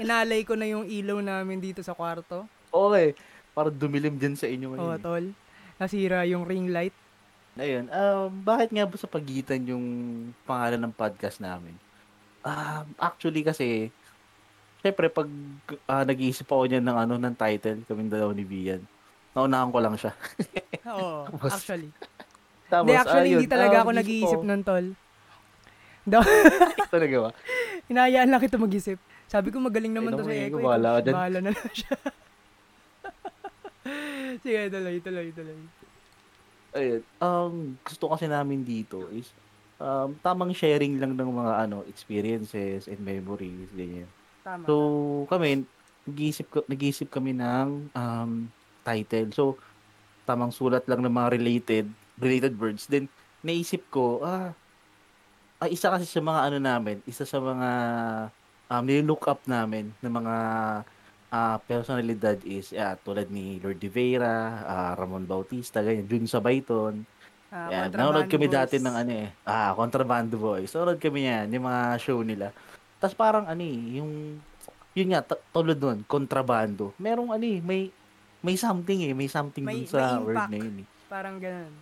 Inalay 0.00 0.46
ko 0.46 0.56
na 0.56 0.64
yung 0.64 0.88
ilaw 0.88 1.20
namin 1.20 1.60
dito 1.60 1.84
sa 1.84 1.92
kwarto. 1.92 2.48
Okay, 2.72 3.12
para 3.52 3.68
dumilim 3.68 4.16
dyan 4.16 4.34
sa 4.34 4.48
inyo 4.48 4.72
Oo, 4.72 4.74
ngayon. 4.74 4.96
eh. 4.96 5.02
tol. 5.02 5.24
Nasira 5.76 6.22
yung 6.24 6.46
ring 6.46 6.70
light. 6.70 6.94
Ayun, 7.54 7.86
um, 7.86 8.30
bakit 8.42 8.74
nga 8.74 8.82
ba 8.82 8.96
sa 8.98 9.06
pagitan 9.06 9.62
yung 9.62 9.84
pangalan 10.42 10.80
ng 10.80 10.94
podcast 10.94 11.38
namin? 11.38 11.74
Um, 12.44 12.84
actually 13.00 13.40
kasi, 13.40 13.88
syempre 14.78 15.08
pag 15.08 15.26
ah, 15.88 16.04
nag-iisip 16.04 16.44
ako 16.44 16.68
niyan 16.68 16.84
ng 16.84 16.98
ano 17.00 17.14
ng 17.16 17.34
title, 17.34 17.80
kaming 17.88 18.12
dalawa 18.12 18.36
ni 18.36 18.44
Vian, 18.44 18.84
naunahan 19.32 19.72
ko 19.72 19.78
lang 19.80 19.96
siya. 19.96 20.12
Oo, 20.92 21.24
Tapos, 21.24 21.50
actually. 21.50 21.88
Tapos, 22.68 22.86
Hindi, 22.86 23.00
actually, 23.00 23.30
ayun, 23.32 23.40
hindi 23.40 23.48
talaga 23.48 23.76
um, 23.76 23.80
ako 23.80 23.90
isip 23.90 24.00
nag-iisip 24.00 24.38
ko- 24.38 24.46
nun, 24.46 24.62
tol. 24.62 24.86
Daw, 26.04 26.20
Talaga 26.94 27.16
ba? 27.16 27.30
hinayaan 27.88 28.28
lang 28.28 28.42
kita 28.44 28.60
mag-isip. 28.60 29.00
Sabi 29.24 29.48
ko, 29.48 29.56
magaling 29.56 29.92
naman 29.92 30.12
Ay, 30.12 30.16
to 30.16 30.20
naku, 30.20 30.28
si 30.28 30.36
eh, 30.36 30.48
Eko. 30.52 30.56
bahala 30.60 30.90
dyan. 31.00 31.14
Bahala 31.16 31.38
na 31.40 31.50
lang 31.50 31.72
siya. 31.72 31.94
Sige, 34.44 34.60
tuloy, 34.68 34.96
tuloy, 35.00 35.28
tuloy. 35.32 35.58
Ayun, 36.74 37.02
um, 37.22 37.54
gusto 37.80 38.10
kasi 38.10 38.26
namin 38.26 38.66
dito 38.66 39.06
is 39.14 39.30
um, 39.78 40.14
tamang 40.22 40.52
sharing 40.54 40.98
lang 40.98 41.14
ng 41.14 41.30
mga 41.30 41.68
ano 41.68 41.82
experiences 41.86 42.86
and 42.86 43.00
memories 43.02 43.70
ganyan. 43.74 44.08
Tama. 44.44 44.68
So, 44.68 44.74
kami, 45.32 45.64
nag-iisip, 46.04 46.46
ko- 46.52 46.68
nag-iisip 46.68 47.08
kami 47.08 47.32
ng 47.32 47.88
um, 47.96 48.30
title. 48.84 49.32
So, 49.32 49.44
tamang 50.28 50.52
sulat 50.52 50.84
lang 50.84 51.00
ng 51.00 51.12
mga 51.12 51.28
related, 51.32 51.86
related 52.20 52.54
words. 52.60 52.84
Then, 52.84 53.08
naisip 53.40 53.88
ko, 53.88 54.20
ah, 54.20 54.52
ah, 55.64 55.68
isa 55.72 55.88
kasi 55.88 56.04
sa 56.04 56.20
mga 56.20 56.40
ano 56.52 56.58
namin, 56.60 57.00
isa 57.08 57.24
sa 57.24 57.40
mga 57.40 57.70
um, 58.68 58.84
nilook 58.84 59.24
up 59.32 59.40
namin 59.48 59.88
ng 60.04 60.12
mga 60.12 60.36
ah, 61.32 61.56
personalidad 61.64 62.36
is, 62.44 62.70
yeah, 62.70 63.00
tulad 63.00 63.32
ni 63.32 63.58
Lord 63.64 63.80
De 63.80 63.88
Vera, 63.88 64.60
ah, 64.64 64.92
Ramon 64.92 65.24
Bautista, 65.24 65.80
ganyan, 65.80 66.04
Jun 66.04 66.28
Sabayton. 66.28 67.08
Ah, 67.54 67.70
Yan, 67.70 67.86
nanonood 67.94 68.26
kami 68.26 68.50
Boys. 68.50 68.56
dati 68.58 68.76
ng 68.82 68.96
ano 68.98 69.12
eh, 69.14 69.28
ah, 69.46 69.70
Contrabando 69.72 70.34
Boys. 70.34 70.74
Nanonood 70.74 70.98
kami 70.98 71.30
yan, 71.30 71.46
yung 71.54 71.62
mga 71.62 71.82
show 72.02 72.18
nila. 72.18 72.50
Tapos 72.98 73.14
parang 73.14 73.46
ano 73.46 73.62
eh, 73.62 74.02
yung, 74.02 74.42
yun 74.90 75.08
nga, 75.14 75.22
t- 75.22 75.42
tulad 75.54 75.78
nun, 75.78 76.02
Contrabando. 76.02 76.90
Merong 76.98 77.30
ano 77.30 77.44
eh, 77.46 77.62
may, 77.62 77.94
may 78.42 78.58
something 78.58 79.06
eh, 79.06 79.14
may 79.14 79.30
something 79.30 79.62
May- 79.62 79.86
dun 79.86 79.94
sa 79.94 80.18
may 80.18 80.26
word 80.26 80.34
impact. 80.34 80.50
na 80.50 80.58
yun 80.58 80.76
eh. 80.82 80.86
Parang 81.06 81.36
ganun. 81.38 81.72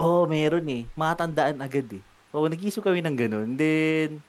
Oo, 0.00 0.08
oh, 0.08 0.24
meron 0.24 0.64
eh. 0.64 0.88
Matandaan 0.96 1.60
agad 1.60 1.92
eh. 1.92 2.00
So, 2.32 2.48
nag-isip 2.48 2.80
kami 2.80 3.04
ng 3.04 3.16
ganun. 3.18 3.48
Then, 3.52 4.24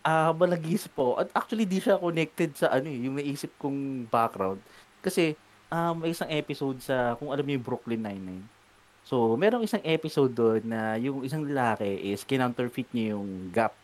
ah, 0.00 0.32
habang 0.32 0.48
nag-isip 0.48 0.96
po, 0.96 1.20
at 1.20 1.28
actually 1.32 1.68
di 1.68 1.76
siya 1.76 2.00
connected 2.00 2.56
sa 2.56 2.72
ano 2.72 2.88
eh, 2.88 3.04
yung 3.04 3.20
naisip 3.20 3.52
kong 3.60 4.08
background. 4.08 4.64
Kasi, 5.04 5.36
um, 5.68 6.00
may 6.00 6.16
isang 6.16 6.32
episode 6.32 6.80
sa, 6.80 7.20
kung 7.20 7.28
alam 7.28 7.44
niyo 7.44 7.60
yung 7.60 7.68
Brooklyn 7.68 8.00
Nine-Nine. 8.00 8.61
So, 9.02 9.34
merong 9.34 9.66
isang 9.66 9.82
episode 9.82 10.30
doon 10.30 10.62
na 10.62 10.94
yung 10.96 11.26
isang 11.26 11.42
lalaki 11.42 12.14
is 12.14 12.22
kinonterfeit 12.22 12.86
niya 12.94 13.18
yung 13.18 13.50
Gap 13.50 13.74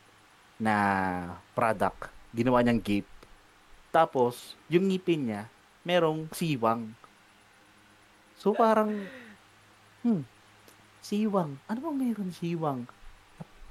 na 0.59 0.75
product. 1.55 2.11
Ginawa 2.35 2.63
niyang 2.63 2.83
gape. 2.83 3.09
Tapos, 3.89 4.55
yung 4.69 4.87
ngipin 4.91 5.31
niya, 5.31 5.43
merong 5.87 6.29
siwang. 6.35 6.93
So, 8.39 8.55
parang, 8.55 8.95
hmm, 10.07 10.23
siwang. 11.03 11.57
Ano 11.67 11.79
bang 11.89 11.99
meron 11.99 12.31
siwang? 12.31 12.87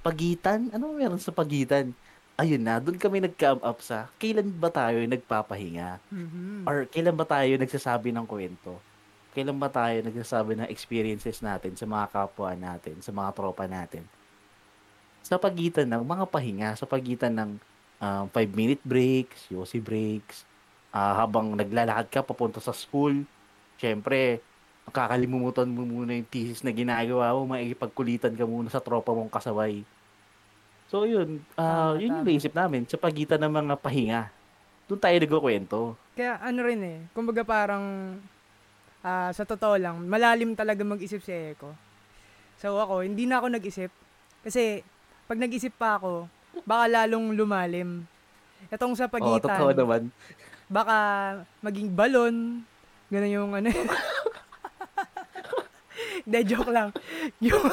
Pagitan? 0.01 0.71
Ano 0.73 0.91
bang 0.91 1.07
meron 1.07 1.21
sa 1.21 1.31
pagitan? 1.31 1.95
Ayun 2.37 2.61
na, 2.61 2.77
doon 2.77 3.01
kami 3.01 3.17
nag-come 3.23 3.61
up 3.65 3.81
sa 3.81 4.13
kailan 4.21 4.45
ba 4.53 4.69
tayo 4.69 5.01
nagpapahinga? 5.01 5.97
Mhm. 6.13 6.69
Or 6.69 6.85
kailan 6.85 7.17
ba 7.17 7.25
tayo 7.25 7.49
nagsasabi 7.57 8.13
ng 8.13 8.25
kwento? 8.29 8.77
Kailan 9.35 9.57
ba 9.59 9.69
tayo 9.69 9.99
nagsasabi 10.01 10.57
ng 10.57 10.69
experiences 10.71 11.39
natin 11.43 11.75
sa 11.75 11.85
mga 11.85 12.05
kapwa 12.09 12.51
natin, 12.57 12.99
sa 13.01 13.11
mga 13.13 13.29
tropa 13.35 13.65
natin? 13.69 14.03
Sa 15.21 15.35
pagitan 15.35 15.87
ng 15.87 16.03
mga 16.03 16.25
pahinga, 16.29 16.69
sa 16.75 16.87
pagitan 16.87 17.33
ng 17.35 17.51
5-minute 18.31 18.81
breaks, 18.85 19.49
yosi 19.49 19.81
breaks, 19.81 20.45
ah, 20.93 21.17
habang 21.17 21.57
naglalakad 21.57 22.07
ka 22.13 22.19
papunta 22.21 22.61
sa 22.61 22.73
school, 22.73 23.25
syempre, 23.81 24.41
makakalimutan 24.87 25.67
mo 25.67 25.83
muna 25.83 26.15
yung 26.15 26.29
thesis 26.29 26.63
na 26.63 26.71
ginagawa 26.71 27.33
mo, 27.35 27.43
maikipagkulitan 27.57 28.37
ka 28.37 28.45
muna 28.47 28.69
sa 28.71 28.79
tropa 28.79 29.11
mong 29.11 29.33
kasabay. 29.33 29.83
So 30.87 31.03
yun, 31.03 31.43
Tama, 31.57 31.99
yun 31.99 32.23
yung 32.23 32.25
naisip 32.25 32.55
namin, 32.55 32.87
sa 32.87 32.95
pagitan 32.95 33.41
ng 33.43 33.51
mga 33.51 33.75
pahinga. 33.81 34.21
Doon 34.87 35.01
tayo 35.03 35.17
nagkukwento. 35.19 35.79
Kaya 36.15 36.39
ano 36.39 36.59
rin 36.63 36.81
eh, 36.85 36.99
kumbaga 37.11 37.43
parang 37.43 38.15
ah, 39.01 39.29
sa 39.29 39.43
totoo 39.43 39.75
lang, 39.75 40.01
malalim 40.03 40.53
talaga 40.53 40.81
mag-isip 40.81 41.21
si 41.21 41.33
Eko. 41.33 41.73
So 42.57 42.77
ako, 42.77 43.05
hindi 43.05 43.29
na 43.29 43.37
ako 43.37 43.53
nag-isip. 43.53 43.91
Kasi 44.41 44.81
pag 45.25 45.37
nag-isip 45.37 45.73
pa 45.75 45.97
ako, 45.97 46.25
baka 46.63 46.87
lalong 46.87 47.35
lumalim. 47.35 48.07
Itong 48.69 48.97
sa 48.97 49.05
Oo, 49.05 49.13
totoo 49.13 49.37
pagitan, 49.37 49.75
naman. 49.75 50.01
baka 50.65 50.95
maging 51.61 51.89
balon. 51.93 52.35
Ganun 53.07 53.31
yung 53.31 53.51
ano. 53.53 53.69
Hindi, 56.25 56.39
joke 56.43 56.71
lang. 56.71 56.89
Yung- 57.39 57.71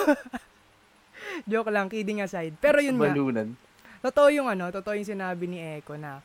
joke 1.50 1.70
lang, 1.72 1.90
kidding 1.90 2.22
aside. 2.22 2.54
Pero 2.60 2.78
yun 2.78 2.94
nga, 2.94 3.10
Balunan. 3.10 3.48
totoo 3.98 4.28
yung 4.30 4.46
ano, 4.46 4.70
totoo 4.70 4.94
yung 4.94 5.08
sinabi 5.08 5.44
ni 5.48 5.58
Eko 5.80 5.96
na 5.96 6.20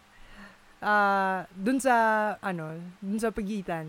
ah 0.79 1.43
dun 1.51 1.75
sa 1.75 1.91
ano, 2.39 2.71
dun 3.01 3.19
sa 3.19 3.35
pagitan, 3.35 3.83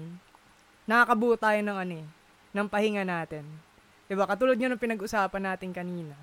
nakakabuo 0.90 1.38
tayo 1.38 1.62
ng 1.62 1.78
ano 1.78 1.94
eh, 2.02 2.06
ng 2.50 2.66
pahinga 2.66 3.06
natin. 3.06 3.46
'Di 4.10 4.18
ba? 4.18 4.26
Katulad 4.26 4.58
nga 4.58 4.66
ng 4.66 4.82
pinag-usapan 4.82 5.42
natin 5.46 5.70
kanina. 5.70 6.18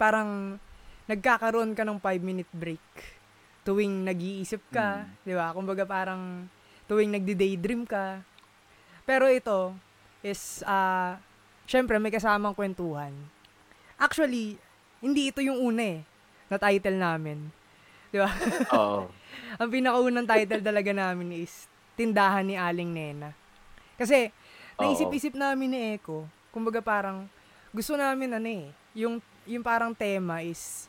Parang 0.00 0.56
nagkakaroon 1.04 1.76
ka 1.76 1.84
ng 1.84 2.00
5 2.00 2.24
minute 2.24 2.48
break 2.56 2.80
tuwing 3.68 4.08
nag-iisip 4.08 4.64
ka, 4.72 5.04
Mm. 5.04 5.12
'di 5.28 5.34
ba? 5.36 5.52
Kumbaga 5.52 5.84
parang 5.84 6.48
tuwing 6.88 7.12
nagdi-daydream 7.12 7.84
ka. 7.84 8.24
Pero 9.04 9.28
ito 9.28 9.76
is 10.24 10.64
ah 10.64 11.20
syempre 11.68 12.00
may 12.00 12.08
kasamang 12.08 12.56
kwentuhan. 12.56 13.12
Actually, 14.00 14.56
hindi 15.04 15.28
ito 15.28 15.44
yung 15.44 15.60
una 15.60 15.84
eh, 15.84 16.00
na 16.48 16.56
title 16.56 16.96
namin. 16.96 17.52
Di 18.08 18.16
ba? 18.16 18.32
Oo. 18.72 19.12
Ang 19.60 19.68
pinakaunang 19.68 20.24
title 20.24 20.64
talaga 20.64 20.96
namin 20.96 21.44
is 21.44 21.68
Tindahan 21.98 22.46
ni 22.46 22.54
Aling 22.54 22.94
Nena. 22.94 23.34
Kasi, 23.98 24.30
naisip-isip 24.78 25.34
namin 25.34 25.68
ni 25.74 25.80
Eko, 25.98 26.22
kumbaga 26.54 26.78
parang, 26.78 27.26
gusto 27.74 27.98
namin 27.98 28.38
ano 28.38 28.46
eh, 28.46 28.70
yung, 28.94 29.18
yung 29.44 29.64
parang 29.66 29.90
tema 29.90 30.40
is, 30.40 30.86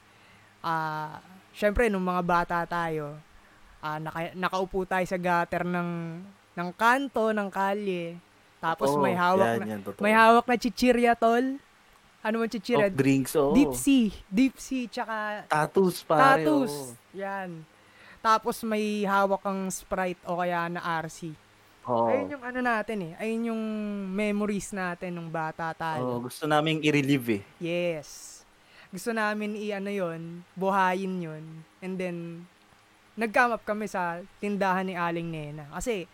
ah, 0.62 1.17
syempre, 1.52 1.89
nung 1.89 2.06
mga 2.06 2.22
bata 2.22 2.58
tayo, 2.69 3.17
ah, 3.82 3.98
naka, 3.98 4.30
nakaupo 4.38 4.86
tayo 4.86 5.04
sa 5.10 5.17
gutter 5.17 5.65
ng, 5.65 6.22
ng 6.54 6.69
kanto, 6.78 7.34
ng 7.34 7.50
kalye, 7.50 8.13
tapos 8.60 8.91
Oo, 8.93 9.02
may 9.02 9.15
hawak 9.15 9.48
yan, 9.48 9.60
na, 9.60 9.65
yan, 9.65 9.82
totoo. 9.82 10.04
may 10.04 10.13
hawak 10.13 10.45
na 10.45 10.56
chichirya, 10.60 11.15
tol. 11.15 11.58
Ano 12.19 12.43
man 12.43 12.52
chichirya? 12.52 12.91
Soft 12.91 13.00
drinks, 13.00 13.32
oo. 13.39 13.56
Deep 13.56 13.72
sea. 13.72 14.12
Deep 14.28 14.56
sea, 14.60 14.84
tsaka 14.91 15.15
Tattoos, 15.48 16.04
pare. 16.04 16.43
tattoos. 16.43 16.74
oo. 16.91 17.15
Yan. 17.15 17.63
Tapos 18.19 18.60
may 18.67 19.08
hawak 19.08 19.39
kang 19.39 19.72
Sprite 19.72 20.19
o 20.28 20.36
kaya 20.36 20.67
na 20.67 20.84
RC. 21.00 21.32
Oo. 21.88 22.08
Ayun 22.08 22.36
yung 22.36 22.44
ano 22.44 22.60
natin 22.60 22.98
eh. 23.02 23.13
Ayun 23.18 23.56
yung 23.56 23.63
memories 24.10 24.72
natin 24.72 25.15
nung 25.15 25.32
bata 25.32 25.72
tayo. 25.72 26.20
gusto 26.20 26.44
naming 26.46 26.84
i-relieve 26.84 27.39
eh. 27.39 27.44
Yes. 27.60 28.39
Gusto 28.89 29.13
namin 29.13 29.54
i-ano 29.54 29.94
yun, 29.94 30.42
buhayin 30.58 31.22
yun. 31.22 31.44
And 31.78 31.94
then, 31.94 32.18
nag-come 33.13 33.54
up 33.54 33.63
kami 33.63 33.86
sa 33.86 34.18
tindahan 34.42 34.89
ni 34.89 34.98
Aling 34.98 35.30
Nena. 35.30 35.70
Kasi, 35.70 36.10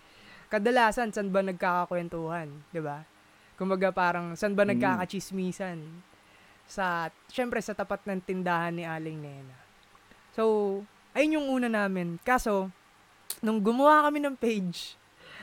kadalasan, 0.52 1.16
saan 1.16 1.32
ba 1.32 1.40
nagkakakwentuhan? 1.40 2.52
ba? 2.76 3.08
Kumbaga 3.56 3.96
parang, 3.96 4.36
saan 4.36 4.60
ba 4.60 4.68
Mm. 4.68 4.76
nagkakachismisan? 4.76 5.80
Sa, 6.68 7.08
syempre, 7.32 7.64
sa 7.64 7.72
tapat 7.72 8.04
ng 8.04 8.20
tindahan 8.20 8.76
ni 8.76 8.84
Aling 8.84 9.24
Nena. 9.24 9.56
So, 10.36 10.84
ayun 11.16 11.40
yung 11.40 11.48
una 11.48 11.72
namin. 11.72 12.20
Kaso, 12.28 12.68
nung 13.40 13.64
gumawa 13.64 14.04
kami 14.04 14.20
ng 14.20 14.36
page, 14.36 15.00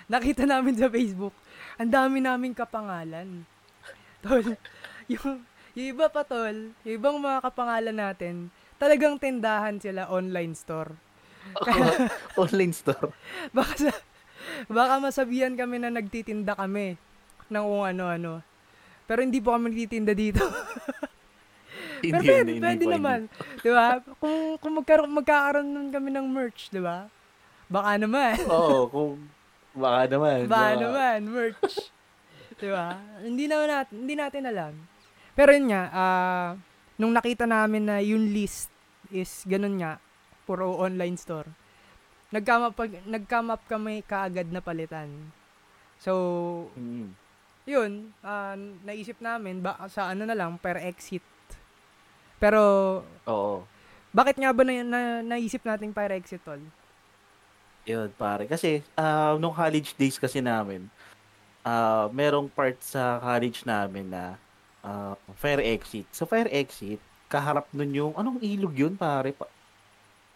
nakita 0.06 0.46
namin 0.46 0.74
sa 0.74 0.88
Facebook, 0.88 1.34
ang 1.76 1.90
dami 1.90 2.22
naming 2.22 2.54
kapangalan. 2.54 3.44
Tol, 4.22 4.54
yung, 5.10 5.42
yung 5.74 5.86
iba 5.94 6.06
pa 6.06 6.22
tol, 6.22 6.74
yung 6.86 6.94
ibang 6.94 7.18
mga 7.18 7.42
kapangalan 7.42 7.96
natin, 7.96 8.34
talagang 8.78 9.18
tindahan 9.18 9.78
sila 9.78 10.06
online 10.10 10.54
store. 10.54 10.94
Online 12.38 12.70
store. 12.70 13.10
Baka, 13.50 13.74
sa, 13.74 13.90
baka 14.70 15.02
masabihan 15.02 15.58
kami 15.58 15.82
na 15.82 15.90
nagtitinda 15.90 16.54
kami 16.54 16.94
ng 17.50 17.64
kung 17.66 17.82
ano-ano. 17.82 18.46
Pero 19.10 19.26
hindi 19.26 19.42
po 19.42 19.50
kami 19.50 19.74
nagtitinda 19.74 20.14
dito. 20.14 20.38
Pero 22.02 22.18
Hindi, 22.18 22.26
pwede, 22.30 22.50
hindi, 22.50 22.62
pwede 22.62 22.82
hindi. 22.86 22.94
naman. 22.98 23.20
Di 23.58 23.70
ba? 23.70 23.98
Kung, 24.18 24.58
kung 24.58 24.72
magkaroon, 24.78 25.10
magkakaroon 25.14 25.66
nun 25.70 25.90
kami 25.90 26.10
ng 26.10 26.26
merch, 26.30 26.70
di 26.70 26.82
ba? 26.82 27.06
Baka 27.70 27.94
naman. 27.94 28.38
Oo, 28.50 28.86
kung 28.90 29.12
baka 29.72 30.00
naman. 30.08 30.38
Baka 30.48 30.70
naman, 30.78 31.18
merch. 31.28 31.76
di 32.62 32.68
ba? 32.70 32.94
Hindi 33.20 33.44
naman 33.50 33.68
natin, 33.68 33.94
hindi 34.06 34.14
natin 34.14 34.42
alam. 34.46 34.72
Pero 35.32 35.50
yun 35.50 35.66
nga, 35.72 35.82
ah, 35.90 36.48
nung 37.00 37.11
nakita 37.11 37.48
namin 37.48 37.88
na 37.88 37.98
yung 38.04 38.30
list 38.30 38.68
is 39.11 39.42
ganun 39.48 39.80
nga, 39.80 39.98
puro 40.44 40.76
online 40.78 41.16
store, 41.16 41.48
nag-come 42.30 42.64
up, 42.68 42.76
nag-come 43.04 43.48
up 43.52 43.62
kami 43.66 44.04
kaagad 44.04 44.48
na 44.48 44.61
palitan. 44.61 45.08
So, 46.00 46.12
Mm. 46.76 47.14
yun, 47.64 47.90
ah, 48.22 48.56
naisip 48.85 49.18
namin, 49.18 49.61
ba, 49.61 49.76
sa 49.88 50.12
ano 50.12 50.26
na 50.28 50.37
lang, 50.37 50.56
per 50.58 50.78
exit. 50.80 51.22
Pero, 52.42 52.61
Oo. 53.24 53.62
bakit 54.11 54.35
nga 54.35 54.50
ba 54.50 54.62
na, 54.66 54.82
na 54.82 55.00
naisip 55.22 55.62
nating 55.62 55.94
per 55.94 56.11
exit, 56.11 56.42
tol? 56.42 56.58
Yun, 57.82 58.08
pare. 58.14 58.46
Kasi, 58.46 58.78
ah, 58.94 59.34
nung 59.36 59.50
college 59.52 59.94
days 59.94 60.14
kasi 60.14 60.38
namin, 60.38 60.86
ah, 61.62 62.06
merong 62.08 62.46
part 62.46 62.78
sa 62.78 63.18
college 63.18 63.62
namin 63.64 64.06
na 64.06 64.38
ah, 64.80 65.14
fire 65.36 65.62
exit. 65.64 66.06
Sa 66.10 66.22
fire 66.22 66.46
exit, 66.48 66.98
kaharap 67.26 67.66
nun 67.70 67.90
yung, 67.90 68.12
anong 68.14 68.38
ilog 68.40 68.74
yun, 68.76 68.94
pare? 68.94 69.30
Pa- 69.30 69.50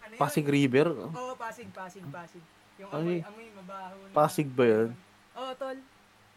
Ano 0.02 0.14
Pasig 0.16 0.46
River? 0.46 0.86
Oo, 0.90 1.34
Pasig, 1.34 1.66
Pasig, 1.70 2.02
Pasig. 2.06 2.42
Yung 2.78 2.90
Ay, 2.90 3.20
amoy, 3.22 3.26
amoy, 3.26 3.46
mabaho. 3.58 3.96
na- 4.00 4.14
Pasig 4.14 4.46
ba 4.46 4.64
yun? 4.64 4.90
Oo, 5.34 5.52
tol. 5.54 5.78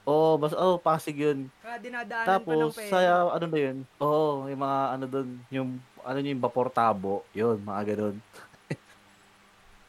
Oo, 0.04 0.32
bas, 0.38 0.54
oh, 0.54 0.78
Pasig 0.78 1.14
yun. 1.16 1.54
Kaya 1.62 1.78
dinadaanan 1.78 2.26
pa 2.26 2.50
ng 2.50 2.50
Tapos, 2.66 2.74
pera. 2.76 2.90
sa, 2.90 3.00
ano 3.30 3.46
na 3.46 3.60
yun? 3.60 3.78
Oo, 3.98 4.46
yung 4.46 4.58
mga, 4.60 4.80
ano 4.90 5.06
dun, 5.06 5.30
yung, 5.50 5.70
ano 6.02 6.18
yung 6.20 6.42
vapor 6.42 6.68
tabo, 6.70 7.22
yun, 7.32 7.58
mga 7.60 7.82
ganun. 7.88 8.18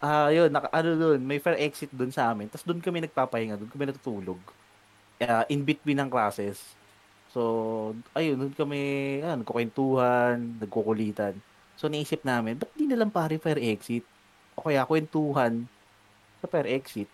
Ah, 0.00 0.32
yun, 0.32 0.48
naka, 0.48 0.68
ano 0.72 0.96
dun, 0.96 1.20
may 1.28 1.36
fair 1.36 1.60
exit 1.60 1.92
dun 1.92 2.08
sa 2.08 2.32
amin. 2.32 2.48
Tapos 2.48 2.64
dun 2.64 2.80
kami 2.80 3.04
nagpapahinga, 3.04 3.60
dun 3.60 3.68
kami 3.68 3.84
natutulog. 3.88 4.40
Ah, 5.20 5.44
in 5.52 5.60
between 5.64 6.00
ng 6.00 6.08
classes. 6.08 6.56
So, 7.32 7.40
ayun, 8.16 8.40
dun 8.40 8.54
kami, 8.56 8.80
ano, 9.22 9.44
kukwentuhan, 9.44 10.56
nagkukulitan. 10.60 11.36
So, 11.76 11.88
naisip 11.92 12.24
namin, 12.24 12.56
ba't 12.60 12.72
di 12.76 12.88
na 12.88 12.96
lang 12.96 13.12
pare 13.12 13.36
fair 13.36 13.60
exit? 13.60 14.04
O 14.56 14.64
kaya 14.66 14.88
kwentuhan 14.88 15.68
sa 16.40 16.46
fair 16.48 16.66
exit. 16.68 17.08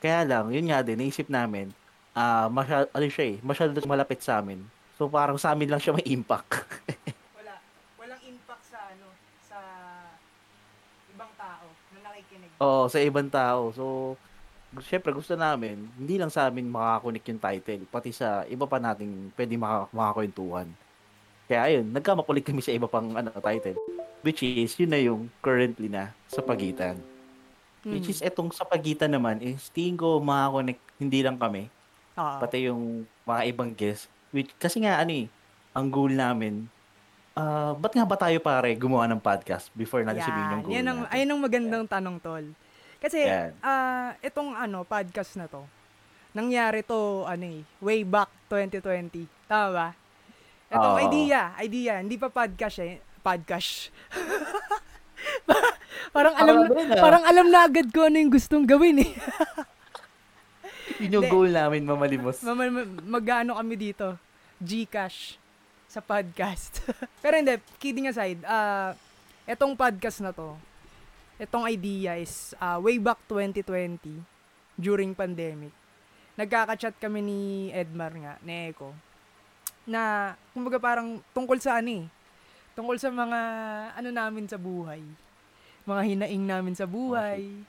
Kaya 0.00 0.24
lang, 0.28 0.52
yun 0.52 0.68
nga 0.68 0.80
din, 0.84 0.96
naisip 1.00 1.28
namin, 1.28 1.72
ah, 2.16 2.48
masyado, 2.48 2.88
ano 2.92 3.06
siya 3.08 3.26
eh, 3.32 3.38
masyado 3.44 3.76
malapit 3.84 4.20
sa 4.24 4.40
amin. 4.40 4.60
So, 4.96 5.08
parang 5.12 5.36
sa 5.36 5.52
amin 5.52 5.68
lang 5.68 5.80
siya 5.80 5.92
may 5.96 6.04
impact. 6.08 6.64
Wala. 7.36 7.60
Walang 8.00 8.22
impact 8.24 8.64
sa 8.64 8.80
ano, 8.92 9.12
sa 9.44 9.58
ibang 11.12 11.32
tao 11.36 11.66
na 11.92 11.98
nakikinig. 12.08 12.45
Oo, 12.56 12.88
sa 12.88 12.98
ibang 13.00 13.28
tao. 13.28 13.72
So, 13.76 13.84
syempre 14.84 15.12
gusto 15.12 15.36
namin, 15.36 15.88
hindi 15.96 16.16
lang 16.20 16.32
sa 16.32 16.48
amin 16.48 16.68
makakonik 16.68 17.24
yung 17.28 17.40
title, 17.40 17.84
pati 17.88 18.10
sa 18.12 18.44
iba 18.48 18.68
pa 18.68 18.76
nating 18.76 19.32
pwede 19.36 19.54
maka- 19.56 19.88
makakwentuhan. 19.92 20.68
Kaya 21.46 21.60
ayun, 21.70 21.86
nagkamakulit 21.94 22.42
kami 22.42 22.60
sa 22.60 22.74
iba 22.74 22.90
pang 22.90 23.06
ano, 23.14 23.30
title. 23.38 23.78
Which 24.26 24.42
is, 24.42 24.74
yun 24.74 24.90
na 24.90 24.98
yung 24.98 25.30
currently 25.38 25.86
na 25.86 26.10
sa 26.26 26.42
pagitan. 26.42 26.98
Which 27.86 28.10
is, 28.10 28.18
etong 28.18 28.50
sa 28.50 28.66
pagitan 28.66 29.14
naman 29.14 29.38
is, 29.38 29.70
tingin 29.70 29.94
ko 29.94 30.18
makakonek 30.18 30.82
hindi 30.98 31.22
lang 31.22 31.38
kami, 31.38 31.70
Oo. 32.18 32.36
pati 32.42 32.66
yung 32.66 33.06
mga 33.22 33.42
ibang 33.46 33.70
guests. 33.70 34.10
Which, 34.34 34.50
kasi 34.58 34.82
nga, 34.82 34.98
ano 34.98 35.14
eh, 35.14 35.30
ang 35.70 35.86
goal 35.86 36.10
namin, 36.10 36.66
ah 37.36 37.76
ba't 37.76 37.92
nga 37.92 38.08
ba 38.08 38.16
tayo 38.16 38.40
pare 38.40 38.72
gumawa 38.72 39.04
ng 39.06 39.20
podcast 39.20 39.68
before 39.76 40.00
natin 40.00 40.24
sabihin 40.24 40.48
yung 40.48 40.62
goal 40.64 40.72
yan 40.72 40.86
ang, 40.88 40.98
natin? 41.04 41.12
ayun 41.12 41.28
ang 41.28 41.40
magandang 41.44 41.84
tanong, 41.84 42.16
tol. 42.18 42.44
Kasi, 42.96 43.28
Yan. 43.28 43.52
ah, 43.60 44.16
itong 44.24 44.56
ano, 44.56 44.82
podcast 44.88 45.36
na 45.36 45.44
to, 45.44 45.60
nangyari 46.32 46.80
to, 46.80 47.28
ano 47.28 47.44
eh, 47.44 47.62
way 47.78 48.08
back 48.08 48.32
2020. 48.48 49.28
Tama 49.44 49.68
ba? 49.68 49.88
Itong 50.72 50.96
Oo. 50.96 51.04
idea, 51.04 51.52
idea, 51.60 51.92
hindi 52.00 52.16
pa 52.16 52.32
podcast 52.32 52.80
eh, 52.80 53.04
podcast. 53.20 53.92
parang 56.16 56.34
alam 56.40 56.54
Parang 56.56 56.72
din, 56.72 56.88
ah. 56.88 57.02
parang 57.04 57.24
alam 57.28 57.46
na 57.52 57.68
agad 57.68 57.86
ko 57.92 58.08
ano 58.08 58.16
yung 58.16 58.32
gustong 58.32 58.64
gawin 58.64 59.04
eh. 59.04 59.12
Yun 61.04 61.20
yung 61.20 61.28
goal 61.28 61.52
namin, 61.52 61.84
mamalimos. 61.84 62.40
Mama- 62.40 62.72
ma- 62.72 63.20
Mag-ano 63.20 63.60
kami 63.60 63.76
dito? 63.76 64.16
Gcash 64.56 65.36
sa 65.96 66.04
podcast. 66.04 66.84
Pero 67.24 67.40
hindi, 67.40 67.56
kidding 67.80 68.12
aside, 68.12 68.44
ah 68.44 68.92
etong 69.48 69.72
podcast 69.72 70.20
na 70.20 70.28
to, 70.28 70.52
etong 71.40 71.64
idea 71.64 72.20
is 72.20 72.52
ah, 72.58 72.76
way 72.76 73.00
back 73.00 73.16
2020 73.24 74.20
during 74.76 75.16
pandemic. 75.16 75.72
Nagkaka-chat 76.36 77.00
kami 77.00 77.24
ni 77.24 77.40
Edmar 77.72 78.12
nga, 78.12 78.36
ni 78.44 78.68
Eko, 78.68 78.92
na 79.88 80.34
kumbaga 80.52 80.76
parang 80.76 81.24
tungkol 81.32 81.56
sa 81.56 81.80
ano 81.80 82.04
eh, 82.04 82.06
tungkol 82.76 83.00
sa 83.00 83.08
mga 83.08 83.40
ano 83.96 84.08
namin 84.12 84.44
sa 84.44 84.60
buhay. 84.60 85.00
Mga 85.88 86.02
hinaing 86.12 86.44
namin 86.44 86.74
sa 86.76 86.84
buhay. 86.84 87.64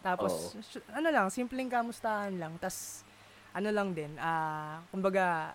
Tapos, 0.00 0.56
s- 0.56 0.82
ano 0.90 1.12
lang, 1.12 1.28
simpleng 1.28 1.68
kamustahan 1.68 2.32
lang. 2.34 2.56
Tas, 2.58 3.04
ano 3.52 3.68
lang 3.70 3.92
din, 3.94 4.10
ah, 4.18 4.82
kumbaga, 4.90 5.52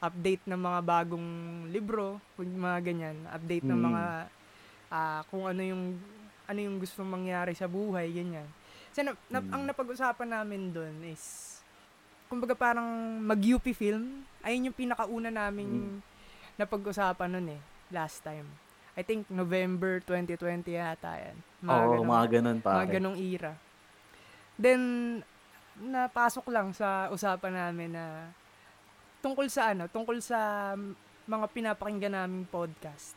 update 0.00 0.48
ng 0.48 0.56
mga 0.56 0.80
bagong 0.80 1.28
libro, 1.68 2.16
kung 2.34 2.48
mga 2.48 2.78
ganyan, 2.82 3.16
update 3.28 3.62
ng 3.62 3.76
Mm. 3.76 3.86
mga, 3.86 4.04
ah, 4.88 5.20
kung 5.28 5.44
ano 5.44 5.60
yung, 5.60 6.00
ano 6.44 6.58
yung 6.58 6.80
gusto 6.80 7.04
mangyari 7.04 7.52
sa 7.52 7.68
buhay, 7.68 8.08
ganyan. 8.10 8.48
Kasi 8.90 9.04
na, 9.04 9.12
na- 9.28 9.44
Mm. 9.44 9.52
ang 9.52 9.62
napag-usapan 9.68 10.28
namin 10.32 10.72
doon 10.72 10.94
is, 11.04 11.56
kumbaga 12.26 12.56
parang 12.56 12.88
mag-UP 13.20 13.70
film, 13.70 14.24
ayun 14.40 14.72
yung 14.72 14.78
pinakauna 14.78 15.28
naming 15.28 16.00
napag-usapan 16.56 17.28
nun 17.30 17.48
eh, 17.50 17.60
last 17.90 18.24
time. 18.24 18.48
I 18.96 19.02
think 19.02 19.28
November 19.28 20.00
2020 20.00 20.74
yata 20.74 21.12
yan. 21.14 21.36
Oo, 21.62 21.70
ganun- 21.94 22.08
mga 22.08 22.26
ganun 22.30 22.58
mga 22.58 22.64
pare. 22.64 22.88
ganong 22.90 23.18
era. 23.20 23.52
Then, 24.56 24.80
napasok 25.78 26.48
lang 26.48 26.72
sa 26.72 27.08
usapan 27.08 27.54
namin 27.54 27.94
na 27.94 28.28
tungkol 29.20 29.46
sa 29.46 29.72
ano, 29.72 29.86
tungkol 29.86 30.18
sa 30.18 30.72
mga 31.24 31.46
pinapakinggan 31.52 32.12
naming 32.12 32.48
podcast. 32.48 33.14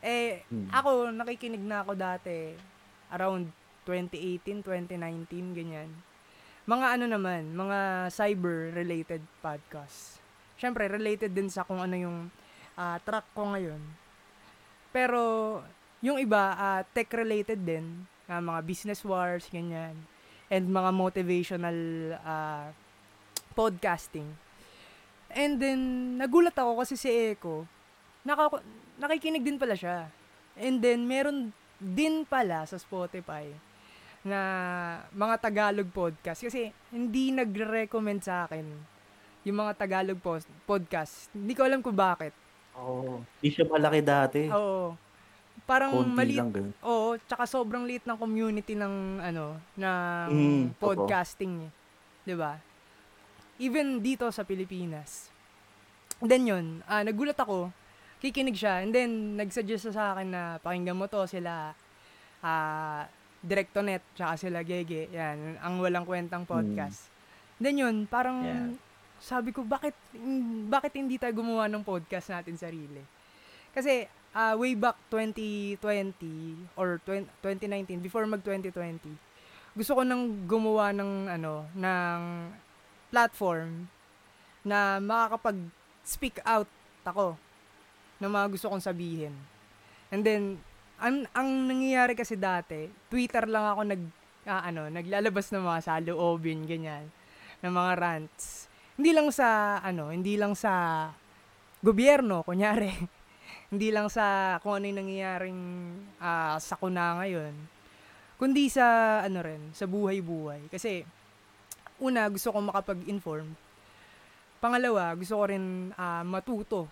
Eh, 0.00 0.44
Hmm. 0.48 0.68
ako, 0.70 1.10
nakikinig 1.10 1.60
na 1.60 1.80
ako 1.80 1.92
dati 1.94 2.52
around 3.10 3.48
2018, 3.84 4.62
2019, 4.62 5.52
ganyan. 5.52 5.90
Mga 6.64 6.86
ano 6.96 7.04
naman, 7.06 7.52
mga 7.52 8.08
cyber-related 8.08 9.20
podcasts. 9.38 10.16
Siyempre, 10.56 10.88
related 10.88 11.28
din 11.30 11.48
sa 11.48 11.64
kung 11.64 11.80
ano 11.80 11.92
yung 11.92 12.18
ah, 12.74 12.98
track 12.98 13.28
ko 13.36 13.54
ngayon. 13.54 13.78
Pero, 14.90 15.60
yung 16.00 16.18
iba, 16.18 16.54
ah, 16.54 16.82
tech-related 16.82 17.60
din. 17.60 18.06
ah, 18.24 18.40
mga 18.40 18.64
business 18.64 19.04
wars, 19.04 19.44
ganyan. 19.52 19.92
And 20.48 20.64
mga 20.66 20.90
motivational 20.90 21.78
ah, 22.24 22.72
podcasting. 23.52 24.26
And 25.30 25.56
then, 25.56 25.80
nagulat 26.16 26.54
ako 26.54 26.80
kasi 26.80 26.94
si 26.94 27.08
Eko, 27.08 27.64
naka, 28.22 28.60
nakikinig 28.96 29.42
din 29.42 29.56
pala 29.56 29.74
siya. 29.74 30.06
And 30.54 30.78
then, 30.78 31.04
meron 31.04 31.50
din 31.76 32.22
pala 32.24 32.62
sa 32.64 32.76
Spotify 32.76 33.50
na 34.22 34.38
mga 35.10 35.34
Tagalog 35.38 35.90
podcast. 35.90 36.40
Kasi, 36.40 36.70
hindi 36.88 37.30
nagre-recommend 37.30 38.20
sa 38.20 38.44
akin 38.44 38.64
yung 39.44 39.58
mga 39.58 39.76
Tagalog 39.76 40.16
post, 40.18 40.48
podcast. 40.64 41.28
Hindi 41.30 41.52
ko 41.52 41.62
alam 41.62 41.84
kung 41.84 41.92
bakit. 41.92 42.32
Oo. 42.74 43.20
Hindi 43.38 43.48
siya 43.50 43.68
malaki 43.68 44.00
dati. 44.00 44.40
Oo. 44.48 44.96
Parang 45.64 45.92
Konti 45.92 46.12
maliit. 46.12 46.38
lang 46.40 46.50
ganun. 46.50 46.72
Oo, 46.80 47.16
tsaka 47.20 47.44
sobrang 47.44 47.84
liit 47.84 48.04
ng 48.04 48.16
community 48.16 48.72
ng 48.74 49.20
ano, 49.20 49.56
ng 49.76 50.28
Mm, 50.28 50.64
podcasting, 50.76 51.68
eh. 51.68 51.70
'di 52.24 52.34
ba? 52.34 52.56
Even 53.56 54.02
dito 54.02 54.26
sa 54.28 54.42
Pilipinas. 54.42 55.30
Then 56.18 56.46
yun, 56.46 56.66
ah, 56.86 57.02
nagulat 57.02 57.36
ako, 57.36 57.70
kikinig 58.18 58.56
siya, 58.56 58.82
and 58.82 58.90
then 58.90 59.10
nagsuggest 59.36 59.92
sa 59.92 60.16
akin 60.16 60.28
na 60.30 60.42
pakinggan 60.58 60.96
mo 60.96 61.04
to 61.06 61.22
sila 61.26 61.74
ah 62.40 63.04
Directonet, 63.44 64.00
tsaka 64.16 64.40
sila 64.40 64.64
Gege, 64.64 65.12
yan, 65.12 65.60
ang 65.60 65.76
walang 65.76 66.08
kwentang 66.08 66.48
podcast. 66.48 67.12
Then 67.60 67.76
yun, 67.76 68.08
parang 68.08 68.40
Yeah. 68.40 68.72
sabi 69.20 69.52
ko, 69.52 69.60
bakit, 69.62 69.92
mm, 70.16 70.72
bakit 70.72 70.96
hindi 70.96 71.20
tayo 71.20 71.36
gumawa 71.36 71.68
ng 71.68 71.84
podcast 71.84 72.32
natin 72.32 72.56
sarili? 72.56 73.04
Kasi, 73.70 74.08
ah, 74.32 74.56
way 74.56 74.72
back 74.72 74.96
2020 75.12 76.56
or 76.72 77.04
20, 77.04 77.28
2019, 77.44 78.00
before 78.00 78.24
mag 78.24 78.40
2020, 78.40 79.12
gusto 79.76 79.92
ko 79.92 80.02
nang 80.02 80.48
gumawa 80.48 80.96
ng 80.96 81.12
ano, 81.28 81.68
ng 81.76 82.20
platform 83.14 83.86
na 84.66 84.98
makakapag-speak 84.98 86.42
out 86.42 86.66
ako 87.06 87.38
ng 88.18 88.26
mga 88.26 88.46
gusto 88.50 88.66
kong 88.74 88.82
sabihin. 88.82 89.30
And 90.10 90.26
then, 90.26 90.58
ang, 90.98 91.30
ang 91.30 91.70
nangyayari 91.70 92.18
kasi 92.18 92.34
dati, 92.34 92.90
Twitter 93.06 93.46
lang 93.46 93.70
ako 93.70 93.80
nag, 93.86 94.02
ah, 94.50 94.66
ano, 94.66 94.90
naglalabas 94.90 95.54
ng 95.54 95.62
mga 95.62 95.80
saloobin, 95.86 96.66
ganyan, 96.66 97.06
ng 97.62 97.70
mga 97.70 97.92
rants. 98.02 98.66
Hindi 98.98 99.14
lang 99.14 99.30
sa, 99.30 99.78
ano, 99.78 100.10
hindi 100.10 100.34
lang 100.34 100.58
sa 100.58 101.06
gobyerno, 101.86 102.42
kunyari. 102.42 102.90
hindi 103.72 103.94
lang 103.94 104.10
sa 104.10 104.58
kung 104.58 104.82
ano 104.82 104.90
yung 104.90 104.98
nangyayaring 105.06 105.62
ah, 106.18 106.58
sakuna 106.58 107.22
ngayon. 107.22 107.54
Kundi 108.34 108.66
sa, 108.66 109.20
ano 109.22 109.38
rin, 109.38 109.70
sa 109.70 109.86
buhay-buhay. 109.86 110.66
Kasi, 110.66 111.06
una, 112.02 112.26
gusto 112.30 112.50
ko 112.50 112.58
makapag-inform. 112.64 113.54
Pangalawa, 114.58 115.12
gusto 115.14 115.34
ko 115.38 115.44
rin 115.46 115.92
ah, 115.94 116.24
matuto 116.24 116.88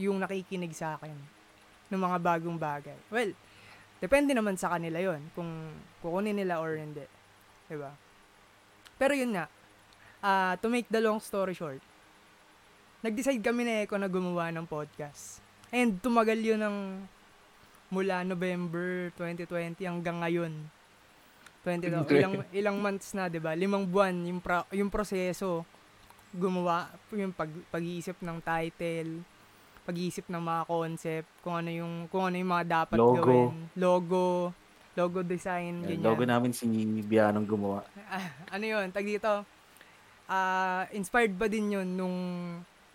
yung 0.00 0.18
nakikinig 0.18 0.72
sa 0.72 0.96
akin 0.96 1.12
ng 1.92 2.00
mga 2.00 2.18
bagong 2.18 2.56
bagay. 2.56 2.96
Well, 3.12 3.36
depende 4.00 4.32
naman 4.32 4.56
sa 4.56 4.72
kanila 4.72 4.96
yon 4.96 5.20
kung 5.36 5.74
kukunin 6.00 6.38
nila 6.38 6.62
or 6.62 6.80
hindi. 6.80 7.04
'Di 7.68 7.76
ba? 7.76 7.92
Pero 8.96 9.12
yun 9.12 9.36
nga, 9.36 9.46
ah, 10.24 10.56
to 10.56 10.72
make 10.72 10.88
the 10.88 11.02
long 11.02 11.20
story 11.20 11.52
short, 11.52 11.82
nag-decide 13.04 13.44
kami 13.44 13.68
na 13.68 13.84
Eko 13.84 14.00
na 14.00 14.08
gumawa 14.08 14.48
ng 14.48 14.64
podcast. 14.64 15.44
And 15.68 16.00
tumagal 16.00 16.40
yun 16.40 16.60
ng 16.64 16.76
mula 17.90 18.22
November 18.24 19.10
2020 19.18 19.82
hanggang 19.84 20.22
ngayon. 20.22 20.52
20, 21.60 21.92
ilang 22.16 22.34
ilang 22.56 22.76
months 22.80 23.12
na, 23.12 23.28
'di 23.28 23.36
ba? 23.36 23.52
Limang 23.52 23.84
buwan 23.84 24.16
yung 24.24 24.40
pro- 24.40 24.68
yung 24.72 24.88
proseso 24.88 25.64
gumawa 26.30 26.86
yung 27.10 27.34
pag, 27.34 27.50
pag-iisip 27.74 28.22
ng 28.22 28.38
title, 28.38 29.26
pag-iisip 29.82 30.30
ng 30.30 30.38
mga 30.38 30.62
concept, 30.70 31.28
kung 31.42 31.58
ano 31.58 31.70
yung 31.74 32.06
kung 32.06 32.30
ano 32.30 32.36
yung 32.38 32.50
mga 32.54 32.66
dapat 32.86 32.98
Logo. 32.98 33.18
gawin, 33.18 33.54
logo, 33.74 34.24
logo 34.94 35.18
design, 35.26 35.82
Yan, 35.82 35.98
ganyan. 35.98 36.06
logo 36.06 36.22
namin 36.22 36.54
si 36.54 36.66
Bianong 37.02 37.46
gumawa. 37.46 37.82
Ano 38.54 38.64
yun, 38.66 38.86
tag 38.94 39.06
dito, 39.06 39.42
ah, 40.30 40.86
inspired 40.94 41.34
ba 41.34 41.50
din 41.50 41.74
yun 41.74 41.88
nung 41.98 42.18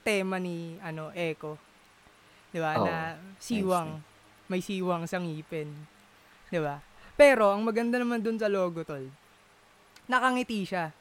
tema 0.08 0.40
ni, 0.40 0.80
ano, 0.80 1.12
Echo? 1.12 1.60
Di 2.56 2.64
ba? 2.64 2.80
Oo. 2.80 2.88
na 2.88 3.20
siwang, 3.36 4.00
may 4.48 4.64
siwang 4.64 5.04
sa 5.10 5.20
ngipin. 5.20 5.68
Di 6.48 6.60
ba? 6.64 6.80
Pero, 7.16 7.56
ang 7.56 7.64
maganda 7.64 7.96
naman 7.96 8.20
dun 8.20 8.36
sa 8.36 8.52
logo, 8.52 8.84
tol, 8.84 9.08
nakangiti 10.06 10.68
siya. 10.68 10.92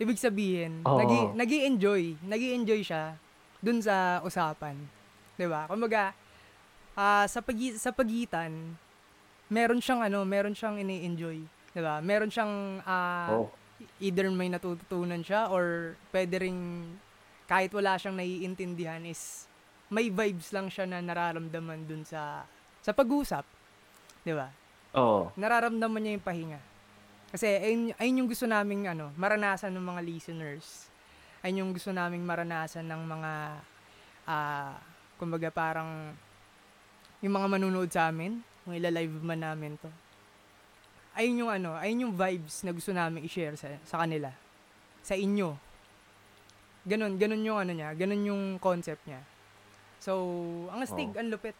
Ibig 0.00 0.16
sabihin, 0.16 0.80
nagi, 0.80 1.28
nagi 1.36 1.68
enjoy 1.68 2.16
nagi 2.24 2.56
enjoy 2.56 2.80
siya 2.80 3.20
dun 3.60 3.84
sa 3.84 4.24
usapan. 4.24 4.72
'Di 5.36 5.44
ba? 5.44 5.68
Kumbaga, 5.68 6.16
ah, 6.96 7.28
sa 7.28 7.44
pagi 7.44 7.76
sa 7.76 7.92
pagitan, 7.92 8.76
meron 9.52 9.84
siyang 9.84 10.00
ano, 10.00 10.24
meron 10.24 10.56
siyang 10.56 10.80
ini-enjoy, 10.80 11.44
'di 11.44 11.80
ba? 11.84 12.00
Meron 12.00 12.32
siyang 12.32 12.80
ah, 12.88 13.44
Oo. 13.44 13.52
either 14.00 14.32
may 14.32 14.48
natututunan 14.48 15.20
siya 15.20 15.52
or 15.52 15.96
pwede 16.12 16.48
ring 16.48 16.88
kahit 17.44 17.68
wala 17.76 18.00
siyang 18.00 18.16
naiintindihan 18.16 19.04
is 19.04 19.44
may 19.92 20.08
vibes 20.08 20.48
lang 20.56 20.72
siya 20.72 20.88
na 20.88 21.04
nararamdaman 21.04 21.84
dun 21.84 22.08
sa 22.08 22.48
sa 22.80 22.96
pag-usap. 22.96 23.44
'Di 24.24 24.32
ba? 24.32 24.48
Oo. 24.96 25.30
Nararamdaman 25.38 26.00
niya 26.02 26.16
yung 26.18 26.26
pahinga. 26.26 26.60
Kasi 27.30 27.46
ayun, 27.46 27.94
ayun 27.94 28.18
yung 28.24 28.30
gusto 28.30 28.46
naming 28.50 28.90
ano, 28.90 29.14
maranasan 29.14 29.70
ng 29.70 29.86
mga 29.86 30.00
listeners. 30.02 30.90
Ayun 31.46 31.62
yung 31.66 31.72
gusto 31.72 31.94
naming 31.94 32.26
maranasan 32.26 32.84
ng 32.90 33.02
mga 33.06 33.32
ah 34.26 34.74
kumbaga 35.16 35.48
parang 35.52 36.16
yung 37.20 37.34
mga 37.36 37.48
manunood 37.52 37.90
sa 37.92 38.08
amin, 38.08 38.40
kung 38.64 38.72
ila-live 38.72 39.20
man 39.20 39.44
namin 39.44 39.76
to. 39.76 39.92
Ayun 41.14 41.44
yung 41.44 41.50
ano, 41.52 41.76
ayun 41.76 42.08
yung 42.08 42.14
vibes 42.16 42.64
na 42.64 42.72
gusto 42.72 42.90
namin 42.96 43.28
i-share 43.28 43.54
sa, 43.54 43.68
sa 43.84 44.00
kanila. 44.00 44.32
Sa 45.04 45.12
inyo. 45.12 45.52
Ganon, 46.88 47.20
ganon 47.20 47.44
yung 47.44 47.60
ano 47.60 47.72
niya, 47.76 47.92
ganon 47.92 48.24
yung 48.24 48.42
concept 48.56 49.04
niya. 49.04 49.20
So, 50.00 50.16
ang 50.72 50.80
astig, 50.80 51.12
ang 51.12 51.28
lupit. 51.28 51.52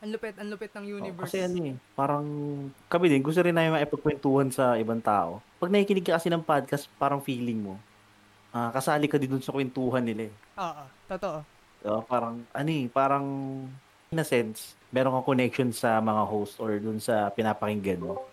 Ang 0.00 0.16
lupit, 0.16 0.32
ang 0.40 0.48
lupit 0.48 0.72
ng 0.72 0.86
universe. 0.96 1.28
kasi 1.28 1.44
ano 1.44 1.60
eh, 1.60 1.76
parang 1.92 2.24
kami 2.88 3.12
din, 3.12 3.20
gusto 3.20 3.44
rin 3.44 3.52
namin 3.52 3.76
maipagkwentuhan 3.76 4.48
sa 4.48 4.72
ibang 4.80 4.96
tao. 4.96 5.44
Pag 5.60 5.68
nakikinig 5.68 6.08
ka 6.08 6.16
kasi 6.16 6.32
ng 6.32 6.40
podcast, 6.40 6.88
parang 6.96 7.20
feeling 7.20 7.60
mo, 7.60 7.76
ah 8.48 8.72
kasali 8.72 9.04
ka 9.12 9.20
din 9.20 9.36
dun 9.36 9.44
sa 9.44 9.52
kwentuhan 9.52 10.00
nila 10.00 10.32
eh. 10.32 10.34
Oo, 10.56 10.84
totoo. 11.04 11.38
Diba? 11.84 12.00
Parang, 12.08 12.40
ano 12.48 12.70
eh, 12.72 12.88
parang, 12.88 13.26
in 14.08 14.16
a 14.16 14.24
sense, 14.24 14.72
meron 14.88 15.20
kang 15.20 15.36
connection 15.36 15.68
sa 15.68 16.00
mga 16.00 16.22
host 16.24 16.56
or 16.56 16.80
dun 16.80 16.96
sa 16.96 17.28
pinapakinggan 17.28 18.00
mo. 18.00 18.24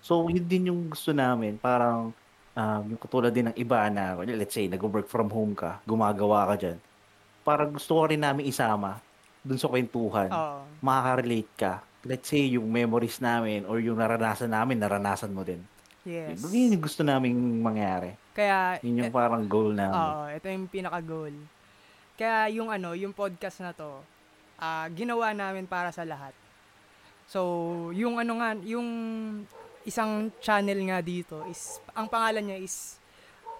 So, 0.00 0.24
yun 0.32 0.48
din 0.48 0.72
yung 0.72 0.88
gusto 0.88 1.12
namin. 1.12 1.60
Parang, 1.60 2.16
um, 2.56 2.82
yung 2.88 3.00
katulad 3.00 3.28
din 3.28 3.52
ng 3.52 3.56
iba 3.60 3.92
na, 3.92 4.16
let's 4.24 4.56
say, 4.56 4.72
nag-work 4.72 5.04
from 5.04 5.28
home 5.28 5.52
ka, 5.52 5.84
gumagawa 5.84 6.48
ka 6.48 6.64
dyan. 6.64 6.78
Parang 7.44 7.76
gusto 7.76 7.92
ko 7.92 8.08
rin 8.08 8.24
namin 8.24 8.48
isama 8.48 9.04
dun 9.48 9.56
sa 9.56 9.72
kwentuhan. 9.72 10.28
Oo. 10.28 10.60
Makaka-relate 10.84 11.52
ka. 11.56 11.72
Let's 12.04 12.28
say, 12.28 12.52
yung 12.52 12.68
memories 12.68 13.18
namin 13.18 13.64
or 13.64 13.80
yung 13.80 13.96
naranasan 13.96 14.52
namin, 14.52 14.76
naranasan 14.76 15.32
mo 15.32 15.40
din. 15.40 15.64
Yes. 16.04 16.44
Yun 16.44 16.76
yung 16.76 16.84
gusto 16.84 17.00
naming 17.00 17.36
mangyari. 17.58 18.12
Kaya, 18.36 18.78
Yun 18.84 19.02
yung 19.02 19.10
eh, 19.10 19.14
parang 19.14 19.44
goal 19.48 19.72
namin. 19.74 19.98
oo, 19.98 20.24
ito 20.30 20.46
yung 20.46 20.68
pinaka-goal. 20.70 21.34
Kaya 22.14 22.48
yung 22.54 22.68
ano, 22.70 22.94
yung 22.94 23.10
podcast 23.16 23.58
na 23.64 23.72
to, 23.74 23.98
ah, 24.60 24.86
ginawa 24.94 25.32
namin 25.34 25.66
para 25.66 25.90
sa 25.90 26.06
lahat. 26.06 26.32
So, 27.28 27.40
yung 27.92 28.16
ano 28.16 28.40
nga, 28.40 28.56
yung 28.64 28.88
isang 29.84 30.32
channel 30.40 30.80
nga 30.88 31.00
dito 31.04 31.44
is, 31.48 31.76
ang 31.92 32.08
pangalan 32.08 32.44
niya 32.44 32.58
is 32.60 32.96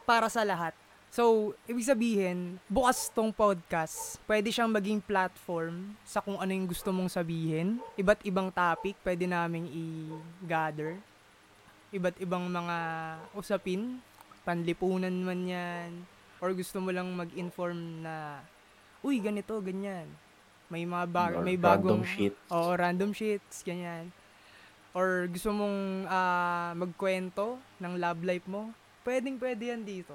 para 0.09 0.33
sa 0.33 0.41
lahat. 0.41 0.73
So, 1.09 1.23
ibig 1.65 1.83
sabihin, 1.83 2.61
bukas 2.69 3.09
tong 3.09 3.33
podcast, 3.33 4.21
pwede 4.29 4.53
siyang 4.53 4.69
maging 4.69 5.01
platform 5.01 5.97
sa 6.05 6.21
kung 6.21 6.37
ano 6.37 6.53
yung 6.53 6.69
gusto 6.69 6.93
mong 6.93 7.09
sabihin. 7.09 7.81
Iba't 7.97 8.21
ibang 8.23 8.53
topic, 8.53 8.93
pwede 9.01 9.25
naming 9.25 9.67
i-gather. 9.67 11.01
Iba't 11.89 12.21
ibang 12.21 12.45
mga 12.45 12.77
usapin, 13.33 14.05
panlipunan 14.45 15.13
man 15.19 15.41
yan, 15.43 15.91
or 16.39 16.53
gusto 16.53 16.77
mo 16.77 16.93
lang 16.93 17.09
mag-inform 17.11 18.05
na, 18.05 18.45
uy, 19.01 19.17
ganito, 19.19 19.57
ganyan. 19.59 20.05
May 20.69 20.85
mga 20.85 21.07
ba- 21.09 21.33
Or 21.33 21.41
may 21.41 21.57
random 21.57 21.65
bagong 21.65 22.03
shit. 22.05 22.37
Oo, 22.53 22.77
random 22.77 23.17
shits, 23.17 23.65
ganyan. 23.65 24.13
Or 24.93 25.25
gusto 25.25 25.49
mong 25.51 26.05
ah, 26.07 26.77
magkwento 26.77 27.57
ng 27.81 27.97
love 27.97 28.21
life 28.21 28.45
mo, 28.45 28.69
pwedeng 29.03 29.41
pwede 29.41 29.73
yan 29.73 29.81
dito. 29.81 30.15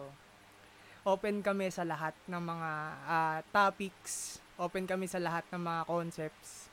Open 1.03 1.43
kami 1.43 1.67
sa 1.67 1.83
lahat 1.83 2.15
ng 2.31 2.39
mga 2.39 2.71
ah, 3.03 3.39
topics, 3.51 4.39
open 4.55 4.87
kami 4.87 5.03
sa 5.03 5.19
lahat 5.19 5.43
ng 5.51 5.59
mga 5.59 5.81
concepts 5.83 6.71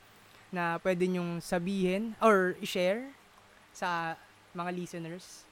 na 0.51 0.79
pwede 0.83 1.07
nyong 1.07 1.43
sabihin 1.43 2.15
or 2.23 2.55
i-share 2.63 3.11
sa 3.75 4.15
mga 4.55 4.71
listeners. 4.75 5.43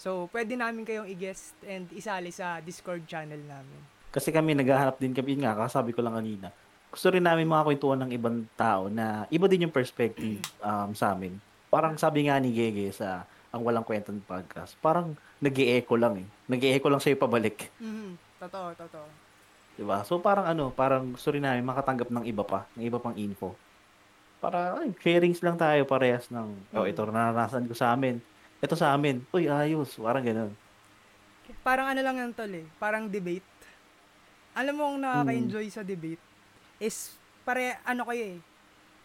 So, 0.00 0.32
pwede 0.32 0.56
namin 0.56 0.84
kayong 0.84 1.08
i-guest 1.12 1.56
and 1.64 1.88
isali 1.92 2.32
sa 2.32 2.60
Discord 2.64 3.04
channel 3.04 3.40
namin. 3.40 3.80
Kasi 4.12 4.28
kami 4.28 4.52
naghahanap 4.52 5.00
din 5.00 5.16
kami, 5.16 5.36
yun 5.36 5.48
nga, 5.48 5.56
kasabi 5.56 5.96
ko 5.96 6.04
lang 6.04 6.16
kanina. 6.16 6.52
Gusto 6.92 7.08
rin 7.08 7.24
namin 7.24 7.48
mga 7.48 7.64
kwentuhan 7.64 8.00
ng 8.04 8.12
ibang 8.12 8.44
tao 8.52 8.92
na 8.92 9.24
iba 9.32 9.48
din 9.48 9.68
yung 9.68 9.72
perspective 9.72 10.40
um, 10.60 10.92
sa 10.92 11.16
amin. 11.16 11.36
Parang 11.72 11.96
sabi 11.96 12.28
nga 12.28 12.36
ni 12.36 12.52
Gege 12.52 12.92
sa 12.92 13.24
ang 13.52 13.62
walang 13.62 13.84
kwentang 13.84 14.18
podcast, 14.24 14.74
parang 14.80 15.12
nag 15.38 15.52
echo 15.54 15.94
lang 15.94 16.24
eh. 16.24 16.26
nag 16.48 16.62
echo 16.64 16.88
lang 16.88 16.98
sa'yo 16.98 17.14
pabalik. 17.14 17.68
Mhm. 17.78 18.16
Totoo, 18.40 18.68
totoo. 18.74 19.08
Diba? 19.72 20.04
So 20.04 20.18
parang 20.18 20.44
ano, 20.44 20.68
parang 20.68 21.12
gusto 21.12 21.30
rin 21.30 21.44
namin 21.44 21.62
makatanggap 21.62 22.08
ng 22.08 22.24
iba 22.26 22.42
pa, 22.42 22.66
ng 22.74 22.84
iba 22.84 22.98
pang 22.98 23.14
info. 23.14 23.54
Para 24.36 24.74
ay, 24.76 24.90
sharings 24.98 25.38
lang 25.38 25.54
tayo 25.54 25.86
parehas 25.86 26.26
ng, 26.28 26.48
oh, 26.74 26.82
Mm. 26.82 26.90
ito 26.90 27.00
naranasan 27.06 27.64
ko 27.64 27.72
sa 27.72 27.94
amin. 27.94 28.18
Ito 28.58 28.74
sa 28.74 28.90
amin. 28.90 29.22
Uy, 29.30 29.46
ayos. 29.46 29.94
Parang 29.94 30.22
ganun. 30.22 30.52
Parang 31.62 31.86
ano 31.86 32.00
lang 32.02 32.16
yan 32.18 32.32
tol 32.34 32.50
eh, 32.50 32.66
parang 32.76 33.06
debate. 33.06 33.44
Alam 34.52 34.74
mo 34.74 34.84
ang 34.90 34.98
nakaka-enjoy 35.00 35.66
sa 35.68 35.82
debate 35.82 36.20
is 36.76 37.14
pare 37.42 37.78
ano 37.82 38.04
kayo 38.04 38.36
eh, 38.36 38.38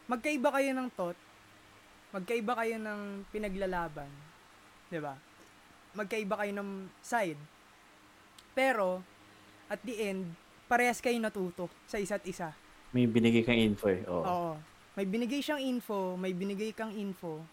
magkaiba 0.05 0.49
kayo 0.53 0.69
ng 0.73 0.89
thought, 0.91 1.17
magkaiba 2.11 2.53
kayo 2.57 2.75
ng 2.77 2.99
pinaglalaban, 3.29 4.09
'di 4.87 4.99
ba? 4.99 5.15
Magkaiba 5.95 6.35
kayo 6.39 6.51
ng 6.57 6.69
side. 7.01 7.39
Pero 8.53 9.01
at 9.67 9.81
the 9.83 9.95
end, 10.11 10.23
parehas 10.67 10.99
kayo 11.03 11.15
natuto 11.19 11.67
sa 11.87 11.99
isa't 11.99 12.23
isa. 12.27 12.51
May 12.95 13.07
binigay 13.07 13.43
kang 13.43 13.59
info 13.59 13.91
eh. 13.91 14.01
Oo. 14.07 14.23
Oo. 14.23 14.53
May 14.97 15.05
binigay 15.05 15.45
siyang 15.45 15.61
info, 15.61 16.17
may 16.17 16.33
binigay 16.33 16.73
kang 16.73 16.89
info. 16.89 17.45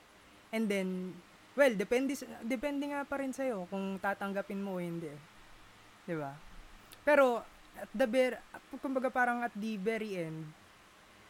And 0.49 0.65
then, 0.65 1.13
well, 1.53 1.75
depende, 1.77 2.17
depende 2.41 2.89
nga 2.89 3.05
pa 3.05 3.21
rin 3.21 3.37
sa'yo 3.37 3.69
kung 3.69 4.01
tatanggapin 4.01 4.65
mo 4.65 4.79
o 4.79 4.81
hindi. 4.81 5.13
Di 6.09 6.17
ba? 6.17 6.33
Pero, 7.05 7.45
at 7.77 7.91
the 7.93 8.07
very, 8.09 8.39
kumbaga 8.81 9.13
parang 9.13 9.45
at 9.45 9.53
the 9.53 9.77
very 9.77 10.17
end, 10.17 10.47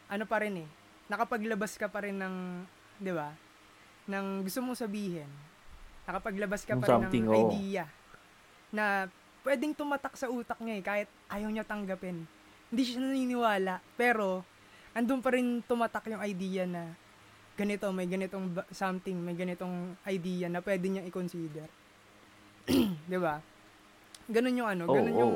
ano 0.07 0.23
pa 0.23 0.39
rin 0.39 0.63
eh, 0.63 0.69
nakapaglabas 1.11 1.75
ka 1.75 1.91
pa 1.91 2.07
rin 2.07 2.15
ng, 2.15 2.63
di 2.95 3.11
ba, 3.11 3.35
ng 4.07 4.45
gusto 4.45 4.63
mong 4.63 4.79
sabihin. 4.79 5.27
Nakapaglabas 6.05 6.61
ka 6.65 6.77
pa 6.77 6.85
rin 6.85 7.09
ng 7.09 7.33
idea 7.49 7.83
na 8.69 9.09
pwedeng 9.45 9.73
tumatak 9.77 10.13
sa 10.17 10.29
utak 10.29 10.57
niya 10.61 10.75
eh, 10.77 10.83
kahit 10.83 11.09
ayaw 11.29 11.49
niya 11.49 11.65
tanggapin. 11.65 12.25
Hindi 12.69 12.81
siya 12.81 13.01
naniniwala, 13.01 13.81
pero 13.97 14.41
andun 14.97 15.21
pa 15.21 15.33
rin 15.33 15.61
tumatak 15.65 16.09
yung 16.09 16.21
idea 16.21 16.65
na 16.65 16.93
ganito, 17.55 17.87
may 17.93 18.09
ganitong 18.09 18.51
something, 18.73 19.15
may 19.15 19.37
ganitong 19.37 19.95
idea 20.05 20.51
na 20.51 20.59
pwede 20.59 20.85
niyang 20.91 21.07
i-consider. 21.07 21.69
'Di 23.07 23.19
ba? 23.21 23.39
Ganun 24.25 24.59
yung 24.59 24.69
ano, 24.69 24.83
ganun 24.89 25.13
oo. 25.13 25.21
yung 25.21 25.35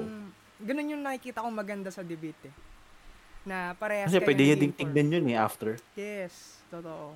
ganun 0.60 0.92
yung 0.98 1.04
nakikita 1.06 1.46
kong 1.46 1.56
maganda 1.56 1.90
sa 1.94 2.04
debate 2.04 2.50
eh. 2.52 2.56
Na 3.48 3.72
parehas 3.78 4.12
Kasi 4.12 4.20
kayo 4.20 4.28
pwede 4.28 4.44
niya 4.44 4.58
ding 4.60 4.76
tignan 4.76 5.14
yun 5.14 5.26
eh 5.32 5.38
after. 5.40 5.80
Yes, 5.96 6.60
totoo. 6.68 7.16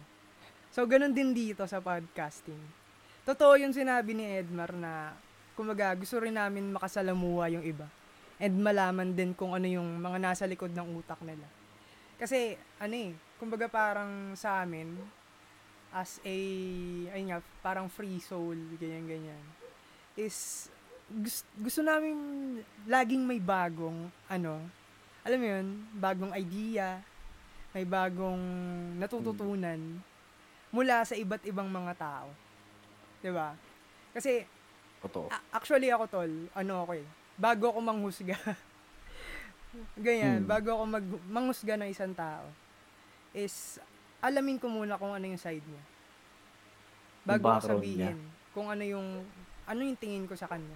So, 0.72 0.88
ganun 0.88 1.14
din 1.14 1.36
dito 1.36 1.68
sa 1.68 1.84
podcasting. 1.84 2.58
Totoo 3.24 3.56
yung 3.56 3.72
sinabi 3.72 4.12
ni 4.12 4.28
Edmar 4.36 4.76
na, 4.76 5.16
kumaga, 5.56 5.96
gusto 5.96 6.20
rin 6.20 6.36
namin 6.36 6.76
makasalamuha 6.76 7.56
yung 7.56 7.64
iba. 7.64 7.88
And 8.36 8.60
malaman 8.60 9.16
din 9.16 9.32
kung 9.32 9.56
ano 9.56 9.64
yung 9.64 9.96
mga 10.04 10.20
nasa 10.20 10.44
likod 10.44 10.76
ng 10.76 11.00
utak 11.00 11.24
nila. 11.24 11.48
Kasi, 12.20 12.60
ano 12.84 12.92
eh, 12.92 13.16
kumbaga 13.40 13.72
parang 13.72 14.36
sa 14.36 14.68
amin, 14.68 15.00
as 15.96 16.20
a, 16.28 16.36
ayun 17.16 17.32
nga, 17.32 17.40
parang 17.64 17.88
free 17.88 18.20
soul, 18.20 18.60
ganyan-ganyan, 18.76 19.40
is, 20.20 20.68
gusto, 21.08 21.48
gusto 21.64 21.80
namin 21.80 22.16
laging 22.84 23.24
may 23.24 23.40
bagong, 23.40 24.12
ano, 24.28 24.60
alam 25.24 25.40
mo 25.40 25.48
yun, 25.48 25.68
bagong 25.96 26.36
idea, 26.36 27.00
may 27.72 27.88
bagong 27.88 28.44
natututunan 29.00 29.80
mula 30.76 31.08
sa 31.08 31.16
iba't 31.16 31.48
ibang 31.48 31.72
mga 31.72 31.96
tao. 31.96 32.43
'Di 33.24 33.32
ba? 33.32 33.56
Kasi 34.12 34.44
Totoo. 35.00 35.32
actually 35.50 35.88
ako 35.88 36.06
tol, 36.12 36.32
ano 36.54 36.74
ako 36.84 36.92
eh, 37.00 37.08
bago 37.40 37.72
ako 37.72 37.80
manghusga. 37.80 38.36
Ganyan, 39.98 40.44
Hmm. 40.44 40.52
bago 40.52 40.70
ako 40.76 40.84
mag 40.86 41.06
manghusga 41.32 41.80
ng 41.80 41.90
isang 41.90 42.14
tao 42.14 42.46
is 43.34 43.82
alamin 44.22 44.62
ko 44.62 44.70
muna 44.70 45.00
kung 45.00 45.10
ano 45.10 45.26
yung 45.26 45.42
side 45.42 45.64
niya. 45.66 45.84
Bago 47.26 47.48
ko 47.48 47.60
sabihin 47.64 48.20
kung 48.54 48.68
ano 48.70 48.84
yung 48.86 49.24
ano 49.66 49.80
yung 49.82 49.98
tingin 49.98 50.28
ko 50.28 50.36
sa 50.36 50.46
kanya. 50.46 50.76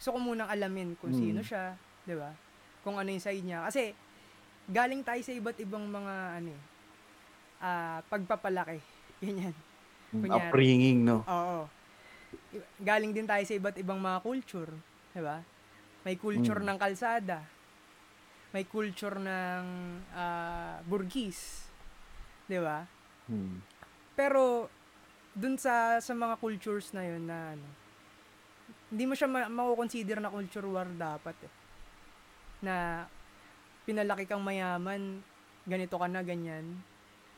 Gusto 0.00 0.16
ko 0.16 0.18
munang 0.22 0.48
alamin 0.48 0.96
kung 0.96 1.12
Hmm. 1.12 1.20
sino 1.20 1.42
siya, 1.42 1.74
'di 2.06 2.14
ba? 2.16 2.30
Kung 2.80 2.96
ano 2.96 3.10
yung 3.12 3.20
side 3.20 3.44
niya 3.44 3.66
kasi 3.68 3.92
galing 4.70 5.02
tayo 5.02 5.20
sa 5.20 5.34
iba't 5.34 5.58
ibang 5.60 5.84
mga 5.84 6.14
ano 6.40 6.48
eh, 6.54 6.62
ah 7.60 7.98
pagpapalaki. 8.08 8.78
Ganyan. 9.22 9.52
Mm, 10.10 10.22
kunyari. 10.24 10.48
Upbringing, 10.48 10.98
no? 11.04 11.22
Oo. 11.28 11.68
Galing 12.78 13.12
din 13.14 13.26
tayo 13.26 13.42
sa 13.42 13.54
iba't 13.54 13.76
ibang 13.78 13.98
mga 13.98 14.18
culture, 14.22 14.70
'di 15.12 15.22
ba? 15.22 15.42
May 16.06 16.16
culture 16.16 16.58
Mm. 16.62 16.66
ng 16.72 16.78
kalsada. 16.78 17.38
May 18.50 18.64
culture 18.66 19.18
ng 19.18 19.64
ah, 20.14 20.78
burgis. 20.82 21.70
'Di 22.50 22.58
ba? 22.58 22.82
Hmm. 23.30 23.62
Pero 24.18 24.66
dun 25.30 25.54
sa 25.54 26.02
sa 26.02 26.12
mga 26.14 26.34
cultures 26.38 26.90
na 26.90 27.02
'yon 27.06 27.22
na 27.26 27.54
ano, 27.54 27.68
hindi 28.90 29.04
mo 29.06 29.14
siya 29.14 29.30
ma- 29.30 29.46
mako-consider 29.46 30.18
na 30.18 30.34
culture 30.34 30.66
war 30.66 30.86
dapat 30.90 31.36
eh. 31.46 31.52
Na 32.66 33.06
pinalaki 33.86 34.26
kang 34.26 34.42
mayaman, 34.42 35.22
ganito 35.66 35.94
ka 35.94 36.10
na 36.10 36.26
ganyan. 36.26 36.82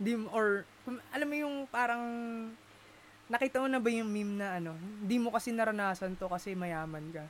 Hindi 0.00 0.16
or 0.32 0.64
alam 1.12 1.28
mo 1.28 1.36
yung 1.36 1.56
parang 1.68 2.02
nakita 3.32 3.64
mo 3.64 3.66
na 3.66 3.80
ba 3.80 3.88
yung 3.88 4.12
meme 4.12 4.36
na 4.36 4.60
ano, 4.60 4.76
hindi 4.76 5.16
mo 5.16 5.32
kasi 5.32 5.56
naranasan 5.56 6.20
to 6.20 6.28
kasi 6.28 6.52
mayaman 6.52 7.08
ka. 7.08 7.24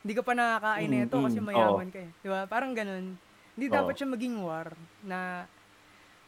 Hindi 0.00 0.12
ka 0.16 0.22
pa 0.24 0.32
nakakain 0.32 0.88
Mm, 0.88 0.96
nito 1.04 1.16
kasi 1.20 1.38
mm, 1.38 1.44
mayaman 1.44 1.88
ka 1.92 2.00
eh. 2.00 2.10
Di 2.24 2.28
ba? 2.32 2.48
Parang 2.48 2.72
ganun. 2.72 3.20
Hindi 3.52 3.66
dapat 3.68 4.00
siya 4.00 4.08
maging 4.08 4.40
war 4.40 4.72
na 5.04 5.44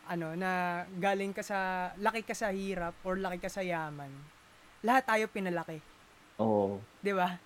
ano, 0.05 0.37
na 0.37 0.83
galing 1.01 1.33
ka 1.33 1.41
sa, 1.41 1.89
laki 1.97 2.21
ka 2.21 2.37
sa 2.37 2.53
hirap 2.53 2.93
or 3.01 3.17
laki 3.17 3.41
ka 3.41 3.49
sa 3.49 3.65
yaman. 3.65 4.13
Lahat 4.85 5.09
tayo 5.09 5.25
pinalaki. 5.33 5.81
Oo. 6.37 6.77
Di 7.01 7.17
ba? 7.17 7.41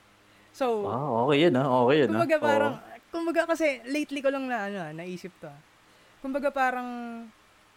So, 0.51 0.89
Ah, 0.91 1.31
okay 1.31 1.47
yun 1.47 1.55
ah. 1.55 1.69
Okay 1.87 1.97
yun 2.03 2.09
ah. 2.11 2.13
kumbaga 2.17 2.37
Oo. 2.41 2.43
parang, 2.43 2.75
kumbaga 3.15 3.43
kasi 3.55 3.79
lately 3.87 4.19
ko 4.19 4.35
lang 4.35 4.51
na 4.51 4.67
ano, 4.67 4.79
naisip 4.99 5.31
to. 5.39 5.53
Kumbaga 6.19 6.51
parang 6.51 6.89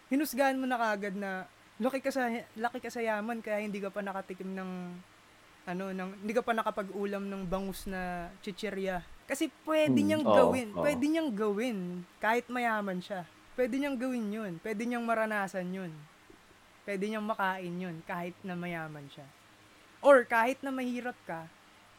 hinusgahan 0.09 0.57
mo 0.57 0.65
na 0.65 0.79
kagad 0.79 1.13
na 1.13 1.45
laki 1.79 1.99
ka 2.03 2.11
sa 2.11 2.27
laki 2.55 2.79
ka 2.83 2.91
sa 2.91 2.99
yaman 2.99 3.39
kaya 3.39 3.63
hindi 3.63 3.79
ka 3.79 3.89
pa 3.89 4.03
nakatikim 4.03 4.51
ng 4.51 4.71
ano 5.69 5.85
ng 5.93 6.09
hindi 6.25 6.33
ka 6.35 6.43
pa 6.43 6.51
nakapag-ulam 6.55 7.23
ng 7.29 7.43
bangus 7.47 7.85
na 7.87 8.29
chichirya. 8.43 9.05
Kasi 9.29 9.47
pwede 9.63 9.99
Hmm, 9.99 10.01
niyang 10.01 10.25
oo, 10.25 10.33
gawin, 10.33 10.69
oo. 10.73 10.81
pwede 10.81 11.05
niyang 11.05 11.29
gawin 11.31 11.79
kahit 12.17 12.49
mayaman 12.49 12.99
siya. 12.99 13.23
Pwede 13.53 13.75
niyang 13.77 13.99
gawin 13.99 14.27
'yun, 14.33 14.53
pwede 14.65 14.81
niyang 14.87 15.05
maranasan 15.05 15.69
'yun. 15.69 15.91
Pwede 16.87 17.05
niyang 17.05 17.27
makain 17.27 17.75
'yun 17.77 17.95
kahit 18.09 18.33
na 18.41 18.57
mayaman 18.57 19.05
siya. 19.13 19.27
Or 20.01 20.23
kahit 20.25 20.59
na 20.65 20.71
mahirap 20.73 21.15
ka, 21.27 21.45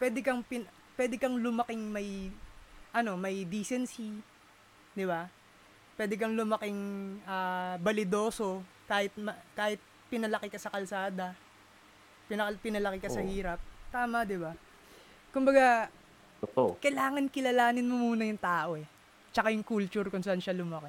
pwede 0.00 0.18
kang 0.24 0.42
pin, 0.42 0.66
pwede 0.98 1.16
kang 1.20 1.36
lumaking 1.38 1.88
may 1.94 2.32
ano, 2.90 3.14
may 3.14 3.46
decency, 3.46 4.18
'di 4.96 5.04
ba? 5.06 5.30
Pwede 6.00 6.16
kang 6.16 6.32
lumaking 6.32 6.80
ah, 7.28 7.76
balidoso 7.76 8.64
kahit 8.88 9.12
ma- 9.20 9.36
kahit 9.52 9.76
pinalaki 10.08 10.48
ka 10.48 10.56
sa 10.56 10.72
kalsada. 10.72 11.36
Pinakal 12.24 12.56
pinalaki 12.56 13.04
ka 13.04 13.12
sa 13.12 13.20
Oo. 13.20 13.28
hirap. 13.28 13.60
Tama, 13.92 14.24
'di 14.24 14.40
ba? 14.40 14.56
Kumbaga, 15.28 15.92
Totoo. 16.40 16.80
kailangan 16.80 17.28
kilalanin 17.28 17.84
mo 17.84 18.00
muna 18.00 18.24
yung 18.24 18.40
tao 18.40 18.80
eh. 18.80 18.88
Tsaka 19.28 19.52
yung 19.52 19.60
culture 19.60 20.08
kung 20.08 20.24
saan 20.24 20.40
siya 20.40 20.56
lumaki. 20.56 20.88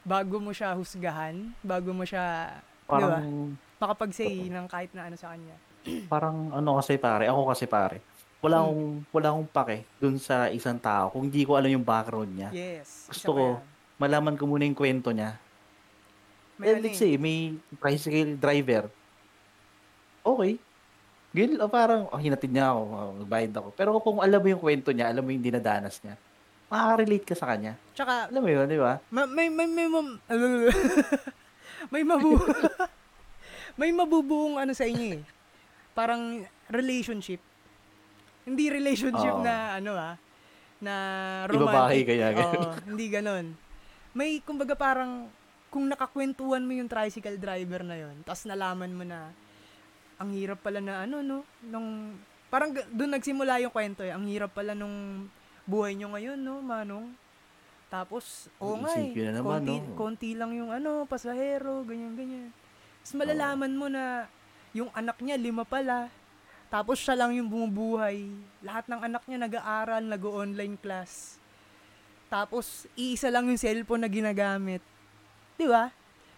Bago 0.00 0.40
mo 0.40 0.56
siya 0.56 0.72
husgahan, 0.72 1.52
bago 1.60 1.92
mo 1.92 2.08
siya, 2.08 2.56
Parang, 2.88 3.52
makapag-say 3.76 4.48
ng 4.48 4.64
kahit 4.64 4.96
na 4.96 5.12
ano 5.12 5.16
sa 5.20 5.36
kanya. 5.36 5.52
parang 6.08 6.56
ano 6.56 6.80
kasi 6.80 6.96
pare, 6.96 7.28
ako 7.28 7.52
kasi 7.52 7.68
pare, 7.68 8.00
wala 8.38 8.56
Hmm. 8.56 8.64
akong, 8.64 8.84
wala 9.10 9.26
akong 9.32 9.48
pake 9.50 9.76
dun 9.98 10.16
sa 10.16 10.46
isang 10.48 10.78
tao 10.78 11.10
kung 11.10 11.26
hindi 11.26 11.42
ko 11.42 11.58
alam 11.58 11.68
yung 11.68 11.82
background 11.82 12.30
niya. 12.30 12.50
Yes. 12.50 13.06
isa 13.06 13.10
Gusto 13.10 13.30
pa 13.30 13.36
ko, 13.36 13.44
yan. 13.44 13.58
malaman 13.98 14.34
ko 14.34 14.44
muna 14.46 14.62
yung 14.62 14.78
kwento 14.78 15.10
niya. 15.10 15.34
May 16.54 16.66
eh, 16.66 16.72
ano 16.74 16.80
let's 16.82 16.98
eh. 16.98 17.02
say, 17.04 17.12
may 17.14 17.54
tricycle 17.78 18.34
driver. 18.34 18.84
Okay. 20.22 20.58
Ganyan, 21.28 21.60
oh, 21.60 21.70
parang, 21.70 22.08
oh, 22.08 22.18
hinatid 22.18 22.50
niya 22.50 22.72
ako, 22.72 22.80
oh, 22.82 23.12
nagbayad 23.20 23.52
ako. 23.52 23.68
Pero 23.74 23.88
kung 24.00 24.18
alam 24.18 24.40
mo 24.40 24.48
yung 24.48 24.62
kwento 24.62 24.90
niya, 24.90 25.12
alam 25.12 25.22
mo 25.22 25.30
yung 25.30 25.44
dinadanas 25.44 26.00
niya, 26.00 26.16
makaka-relate 26.68 27.26
ka 27.26 27.34
sa 27.34 27.46
kanya. 27.48 27.74
Tsaka, 27.92 28.28
Alam 28.28 28.42
mo 28.42 28.50
yun, 28.50 28.66
di 28.66 28.76
ba? 28.76 29.00
Ma- 29.08 29.28
may 29.28 29.48
may 29.48 29.64
may 29.64 29.88
mam- 29.88 30.20
may 31.92 32.02
mabu 32.02 32.36
may 33.78 33.90
mabubuong 33.90 34.58
ano 34.58 34.72
sa 34.74 34.84
inyo 34.84 35.16
eh. 35.16 35.22
Parang 35.92 36.42
relationship. 36.68 37.40
Hindi 38.48 38.64
relationship 38.72 39.36
Oo. 39.38 39.44
na 39.44 39.76
ano 39.76 39.92
ah 39.92 40.14
na 40.78 40.94
romantic. 41.50 42.06
kaya, 42.06 42.30
ganun. 42.32 42.54
Oo, 42.54 42.74
hindi 42.90 43.06
ganon. 43.10 43.46
May 44.14 44.40
kumbaga 44.42 44.78
parang 44.78 45.26
kung 45.68 45.84
nakakwentuhan 45.84 46.64
mo 46.64 46.72
yung 46.72 46.88
tricycle 46.88 47.36
driver 47.36 47.84
na 47.84 47.98
yon, 47.98 48.16
tapos 48.24 48.48
nalaman 48.48 48.94
mo 48.94 49.04
na 49.04 49.34
ang 50.18 50.32
hirap 50.34 50.64
pala 50.64 50.80
na 50.82 51.04
ano 51.04 51.22
no, 51.22 51.38
nung 51.62 52.18
parang 52.48 52.72
doon 52.72 53.12
nagsimula 53.14 53.60
yung 53.62 53.74
kwento 53.74 54.02
eh. 54.02 54.10
Ang 54.14 54.26
hirap 54.32 54.56
pala 54.56 54.72
nung 54.72 55.28
buhay 55.68 55.94
nyo 55.94 56.16
ngayon 56.16 56.38
no, 56.40 56.64
Manong. 56.64 57.12
Tapos, 57.88 58.52
oo 58.60 58.76
nga 58.84 59.00
eh, 59.00 59.16
na 59.16 59.40
naman, 59.40 59.64
konti, 59.64 59.76
no? 59.80 59.96
konti 59.96 60.30
lang 60.36 60.52
yung 60.52 60.68
ano, 60.68 61.08
pasahero, 61.08 61.80
ganyan, 61.88 62.12
ganyan. 62.12 62.52
Tapos 63.00 63.16
malalaman 63.16 63.72
mo 63.72 63.88
na 63.88 64.28
yung 64.76 64.92
anak 64.92 65.16
niya, 65.24 65.40
lima 65.40 65.64
pala. 65.64 66.12
Tapos 66.68 67.00
siya 67.00 67.16
lang 67.16 67.32
yung 67.32 67.48
bumubuhay. 67.48 68.28
Lahat 68.60 68.84
ng 68.84 69.00
anak 69.00 69.24
niya 69.24 69.40
nag-aaral, 69.40 70.04
nag-online 70.04 70.76
class. 70.76 71.40
Tapos, 72.28 72.84
iisa 72.92 73.32
lang 73.32 73.48
yung 73.48 73.56
cellphone 73.56 74.04
na 74.04 74.10
ginagamit. 74.12 74.84
Di 75.56 75.64
ba? 75.64 75.88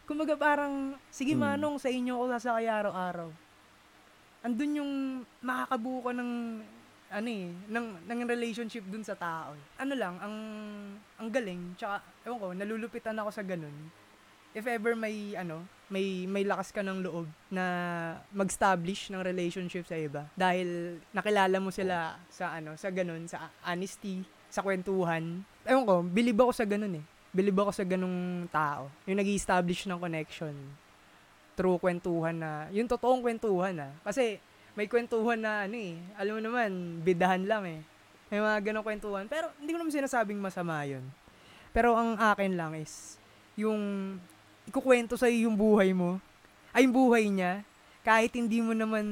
Kumbaga 0.07 0.39
parang, 0.39 0.95
sige 1.11 1.35
Hmm. 1.35 1.59
manong, 1.59 1.83
sa 1.83 1.91
inyo 1.91 2.15
ako 2.15 2.25
sasakay 2.39 2.67
araw-araw. 2.71 3.31
Andun 4.41 4.79
yung 4.79 4.93
makakabuo 5.43 5.99
ka 6.07 6.13
ng 6.15 6.31
ano 7.11 7.27
eh, 7.27 7.51
ng, 7.67 7.87
ng 8.07 8.19
relationship 8.23 8.87
dun 8.87 9.03
sa 9.03 9.19
tao. 9.19 9.59
Ano 9.83 9.99
lang, 9.99 10.15
ang 10.23 10.35
ang 11.19 11.27
galing, 11.27 11.75
tsaka, 11.75 11.99
ewan 12.23 12.39
ko, 12.39 12.49
nalulupitan 12.55 13.19
ako 13.19 13.35
sa 13.35 13.43
ganun. 13.43 13.75
If 14.55 14.63
ever 14.71 14.95
may, 14.95 15.35
ano, 15.35 15.67
may, 15.91 16.25
may 16.31 16.47
lakas 16.47 16.71
ka 16.71 16.87
ng 16.87 17.03
loob 17.03 17.27
na 17.51 17.65
mag-establish 18.31 19.11
ng 19.11 19.21
relationship 19.27 19.85
sa 19.85 19.99
iba. 19.99 20.23
Dahil 20.39 21.03
nakilala 21.11 21.59
mo 21.59 21.75
sila 21.75 22.15
sa, 22.31 22.55
ano, 22.55 22.79
sa 22.79 22.95
ganun, 22.95 23.27
sa 23.27 23.51
honesty, 23.67 24.23
sa 24.47 24.63
kwentuhan. 24.63 25.43
Ewan 25.67 25.85
ko, 25.85 25.95
bilib 26.07 26.39
ako 26.39 26.53
sa 26.55 26.63
ganun 26.63 27.03
eh. 27.03 27.05
Bilib 27.35 27.59
ako 27.59 27.75
sa 27.75 27.83
ganung 27.83 28.47
tao. 28.55 28.87
Yung 29.11 29.19
nag 29.19 29.27
establish 29.27 29.91
ng 29.91 29.99
connection 29.99 30.55
through 31.59 31.83
kwentuhan 31.83 32.39
na, 32.39 32.71
yung 32.71 32.87
totoong 32.87 33.27
kwentuhan 33.27 33.75
ah. 33.83 33.93
Kasi, 34.07 34.39
may 34.79 34.87
kwentuhan 34.87 35.43
na 35.43 35.67
ano 35.67 35.75
eh, 35.75 35.99
alam 36.15 36.39
mo 36.39 36.41
naman, 36.41 37.03
bidahan 37.03 37.43
lang 37.45 37.67
eh. 37.67 37.81
May 38.31 38.39
mga 38.39 38.71
ganong 38.71 38.87
kwentuhan. 38.87 39.27
Pero 39.27 39.51
hindi 39.59 39.75
ko 39.75 39.83
naman 39.83 39.91
sinasabing 39.91 40.39
masama 40.39 40.87
yun. 40.87 41.03
Pero 41.75 41.99
ang 41.99 42.15
akin 42.15 42.55
lang 42.55 42.79
is, 42.79 43.19
yung 43.59 43.79
ikukwento 44.71 45.19
sa'yo 45.19 45.51
yung 45.51 45.59
buhay 45.59 45.91
mo, 45.91 46.23
ay 46.71 46.87
yung 46.87 46.95
buhay 46.95 47.27
niya, 47.27 47.67
kahit 48.07 48.31
hindi 48.39 48.63
mo 48.63 48.71
naman, 48.71 49.05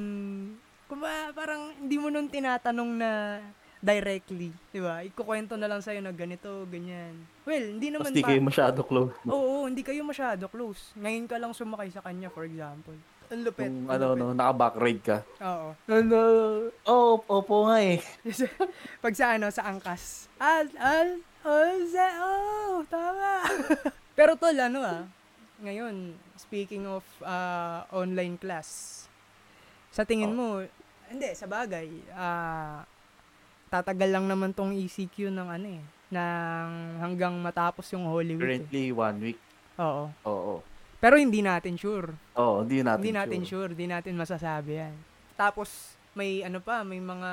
kumba, 0.87 1.35
parang 1.35 1.75
hindi 1.83 1.99
mo 1.99 2.09
nun 2.09 2.31
tinatanong 2.31 2.91
na 2.95 3.43
directly, 3.83 4.55
di 4.71 4.79
ba? 4.79 5.03
Ikukwento 5.03 5.59
na 5.59 5.67
lang 5.67 5.83
sa'yo 5.83 5.99
na 5.99 6.15
ganito, 6.15 6.63
ganyan. 6.71 7.15
Well, 7.43 7.75
hindi 7.75 7.91
naman 7.91 8.11
Tapos 8.11 8.19
di 8.19 8.23
pa- 8.23 8.31
kayo 8.31 8.43
masyado 8.43 8.81
close. 8.87 9.15
Oo, 9.27 9.67
hindi 9.67 9.83
kayo 9.83 10.03
masyado 10.07 10.47
close. 10.47 10.95
Ngayon 10.95 11.27
ka 11.27 11.37
lang 11.39 11.51
sumakay 11.55 11.91
sa 11.91 12.03
kanya, 12.03 12.31
for 12.31 12.47
example. 12.47 12.95
Ang 13.29 13.45
lupit. 13.45 13.69
Kung 13.69 13.87
ang 13.87 13.91
ano, 13.93 14.07
no, 14.15 14.27
naka-backride 14.33 15.03
ka. 15.03 15.19
Oo. 15.43 15.69
Ano? 15.87 16.19
Oh, 16.87 17.21
opo 17.29 17.69
nga 17.69 17.79
eh. 17.83 17.99
Pag 19.05 19.15
sa 19.15 19.37
ano, 19.37 19.47
sa 19.51 19.67
angkas. 19.69 20.27
Al, 20.41 20.67
al, 20.75 21.23
al, 21.45 21.77
sa, 21.87 22.07
oh, 22.25 22.83
tama. 22.89 23.47
Pero 24.19 24.35
tol, 24.35 24.59
ano 24.59 24.83
ah, 24.83 25.07
ngayon, 25.59 25.95
speaking 26.35 26.87
of 26.87 27.03
ah, 27.21 27.83
online 27.91 28.37
class, 28.37 29.05
sa 29.91 30.05
tingin 30.05 30.31
Oh. 30.31 30.37
mo, 30.37 30.47
hindi, 31.09 31.29
sa 31.33 31.45
bagay, 31.45 31.89
ah, 32.13 32.85
tatagal 33.69 34.09
lang 34.09 34.25
naman 34.25 34.53
tong 34.53 34.73
ECQ 34.73 35.29
ng 35.29 35.49
ano 35.51 35.67
eh, 35.69 35.83
ng 36.09 36.69
hanggang 37.01 37.35
matapos 37.37 37.85
yung 37.93 38.07
Holy 38.07 38.33
Week. 38.33 38.41
eh. 38.41 38.47
Currently, 38.65 38.85
one 38.91 39.19
week. 39.21 39.41
Oo. 39.77 40.05
Oo. 40.25 40.55
Pero 40.99 41.15
hindi 41.15 41.39
natin 41.41 41.79
sure. 41.79 42.11
Oo, 42.35 42.67
hindi 42.67 42.83
natin 42.83 42.99
hindi 42.99 43.15
natin 43.15 43.41
sure. 43.47 43.71
Hindi 43.71 43.87
natin 43.87 44.19
masasabi 44.19 44.73
yan. 44.75 44.95
Tapos, 45.37 45.95
may 46.11 46.43
ano 46.43 46.59
pa, 46.59 46.83
may 46.83 46.99
mga 46.99 47.31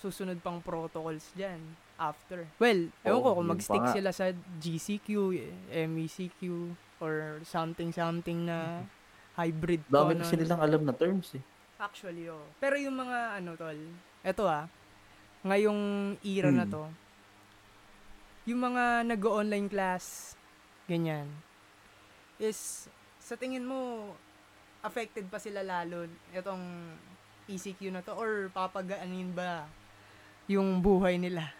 susunod 0.00 0.40
pang 0.40 0.56
protocols 0.58 1.28
dyan 1.36 1.60
after. 1.94 2.48
Well, 2.56 2.88
ewan 3.04 3.14
Oo, 3.14 3.22
ko 3.22 3.30
kung 3.36 3.48
mag-stick 3.52 3.84
sila 3.92 4.10
sa 4.10 4.32
GCQ, 4.58 5.08
eh, 5.36 5.52
MECQ, 5.84 6.40
or 7.02 7.42
something-something 7.42 8.46
na 8.46 8.86
hybrid. 9.34 9.82
Dami 9.90 10.14
kung 10.14 10.22
kasi 10.22 10.38
nilang 10.38 10.62
alam 10.62 10.82
na 10.86 10.94
terms 10.94 11.34
eh. 11.34 11.42
Actually, 11.76 12.30
oh. 12.30 12.46
Pero 12.62 12.78
yung 12.78 12.94
mga, 12.94 13.42
ano, 13.42 13.58
tol, 13.58 13.74
eto 14.22 14.46
ah, 14.46 14.70
ngayong 15.42 15.82
era 16.22 16.48
na 16.48 16.62
Hmm. 16.62 16.70
to, 16.70 16.84
yung 18.44 18.62
mga 18.62 19.02
nag-online 19.04 19.66
class, 19.66 20.38
ganyan, 20.86 21.26
is, 22.38 22.86
sa 23.18 23.34
tingin 23.34 23.66
mo, 23.66 24.10
affected 24.82 25.26
pa 25.26 25.38
sila 25.38 25.62
lalo 25.62 26.06
itong 26.30 26.62
ECQ 27.46 27.90
na 27.90 28.02
to 28.02 28.14
or 28.14 28.50
papagaanin 28.50 29.30
ba 29.30 29.66
yung 30.46 30.82
buhay 30.82 31.18
nila? 31.18 31.50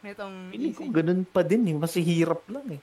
Nitong 0.00 0.48
Feeling 0.48 0.72
ko 0.72 0.82
ECQ. 0.88 0.92
ganun 0.96 1.22
pa 1.28 1.44
din 1.44 1.68
eh. 1.68 1.76
Mas 1.76 1.92
hirap 1.92 2.40
lang 2.48 2.64
eh. 2.72 2.80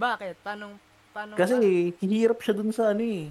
Bakit? 0.00 0.34
Paano, 0.40 0.80
paano 1.12 1.36
Kasi 1.36 1.54
ba? 1.92 2.08
hirap 2.08 2.38
siya 2.40 2.54
dun 2.56 2.72
sa 2.72 2.96
ano 2.96 3.04
eh. 3.04 3.28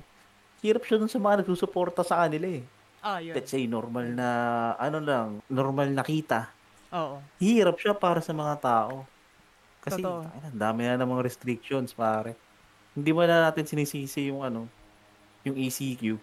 Hirap 0.61 0.86
siya 0.86 1.01
dun 1.01 1.09
sa 1.09 1.17
mga 1.17 1.41
nagsusuporta 1.41 2.05
sa 2.05 2.22
kanila 2.22 2.45
eh. 2.45 2.63
Ah, 3.01 3.17
yun. 3.17 3.34
Let's 3.34 3.49
say 3.49 3.65
normal 3.65 4.05
na, 4.13 4.28
ano 4.78 4.99
lang, 5.01 5.28
normal 5.49 5.89
na 5.89 6.03
kita. 6.05 6.51
Oo. 6.93 7.24
Hirap 7.41 7.80
siya 7.80 7.95
para 7.97 8.22
sa 8.22 8.36
mga 8.36 8.59
tao. 8.59 9.07
Kasi, 9.80 10.03
ang 10.03 10.59
dami 10.59 10.84
na 10.84 10.99
namang 10.99 11.24
restrictions, 11.24 11.95
pare. 11.95 12.36
Hindi 12.91 13.15
mo 13.15 13.24
na 13.24 13.47
natin 13.47 13.63
sinisisi 13.63 14.28
yung 14.28 14.43
ano, 14.43 14.67
yung 15.47 15.55
ECQ. 15.55 16.20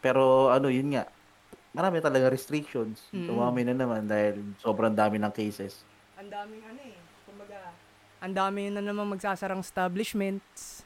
Pero 0.00 0.48
ano, 0.48 0.72
yun 0.72 0.96
nga, 0.96 1.04
marami 1.76 2.00
talaga 2.00 2.32
restrictions. 2.32 3.04
Mm-mm. 3.12 3.28
Tumami 3.28 3.68
na 3.68 3.76
naman 3.76 4.08
dahil 4.08 4.40
sobrang 4.64 4.96
dami 4.96 5.20
ng 5.20 5.32
cases. 5.36 5.84
Ang 6.16 6.32
daming 6.32 6.64
ano 6.64 6.80
eh, 6.80 6.96
ang 8.18 8.34
dami 8.34 8.70
na 8.70 8.82
naman 8.82 9.06
magsasarang 9.14 9.62
establishments, 9.62 10.82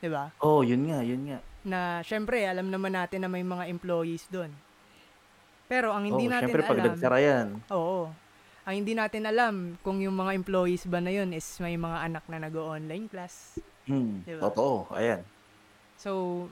'di 0.00 0.08
ba? 0.08 0.32
Oh, 0.40 0.64
yun 0.64 0.88
nga, 0.88 1.04
yun 1.04 1.22
nga. 1.28 1.38
Na 1.60 1.80
syempre, 2.00 2.40
alam 2.48 2.72
naman 2.72 2.96
natin 2.96 3.24
na 3.24 3.28
may 3.28 3.44
mga 3.44 3.68
employees 3.68 4.24
doon. 4.32 4.48
Pero 5.70 5.92
ang 5.94 6.02
hindi 6.02 6.26
oh, 6.26 6.32
natin 6.32 6.50
syempre 6.50 6.66
pag 6.66 6.80
alam, 6.82 6.86
nagsara 6.96 7.18
yan, 7.22 7.46
oo, 7.70 8.10
ang 8.66 8.74
hindi 8.74 8.92
natin 8.92 9.22
alam 9.28 9.54
kung 9.86 10.02
yung 10.02 10.16
mga 10.16 10.34
employees 10.34 10.84
ba 10.88 10.98
na 10.98 11.14
yun 11.14 11.30
is 11.30 11.46
may 11.62 11.78
mga 11.78 12.10
anak 12.10 12.24
na 12.26 12.42
nag-online 12.42 13.06
class. 13.06 13.60
hmm, 13.86 14.26
Diba? 14.26 14.40
totoo, 14.50 14.90
ayan. 14.96 15.22
So, 16.00 16.46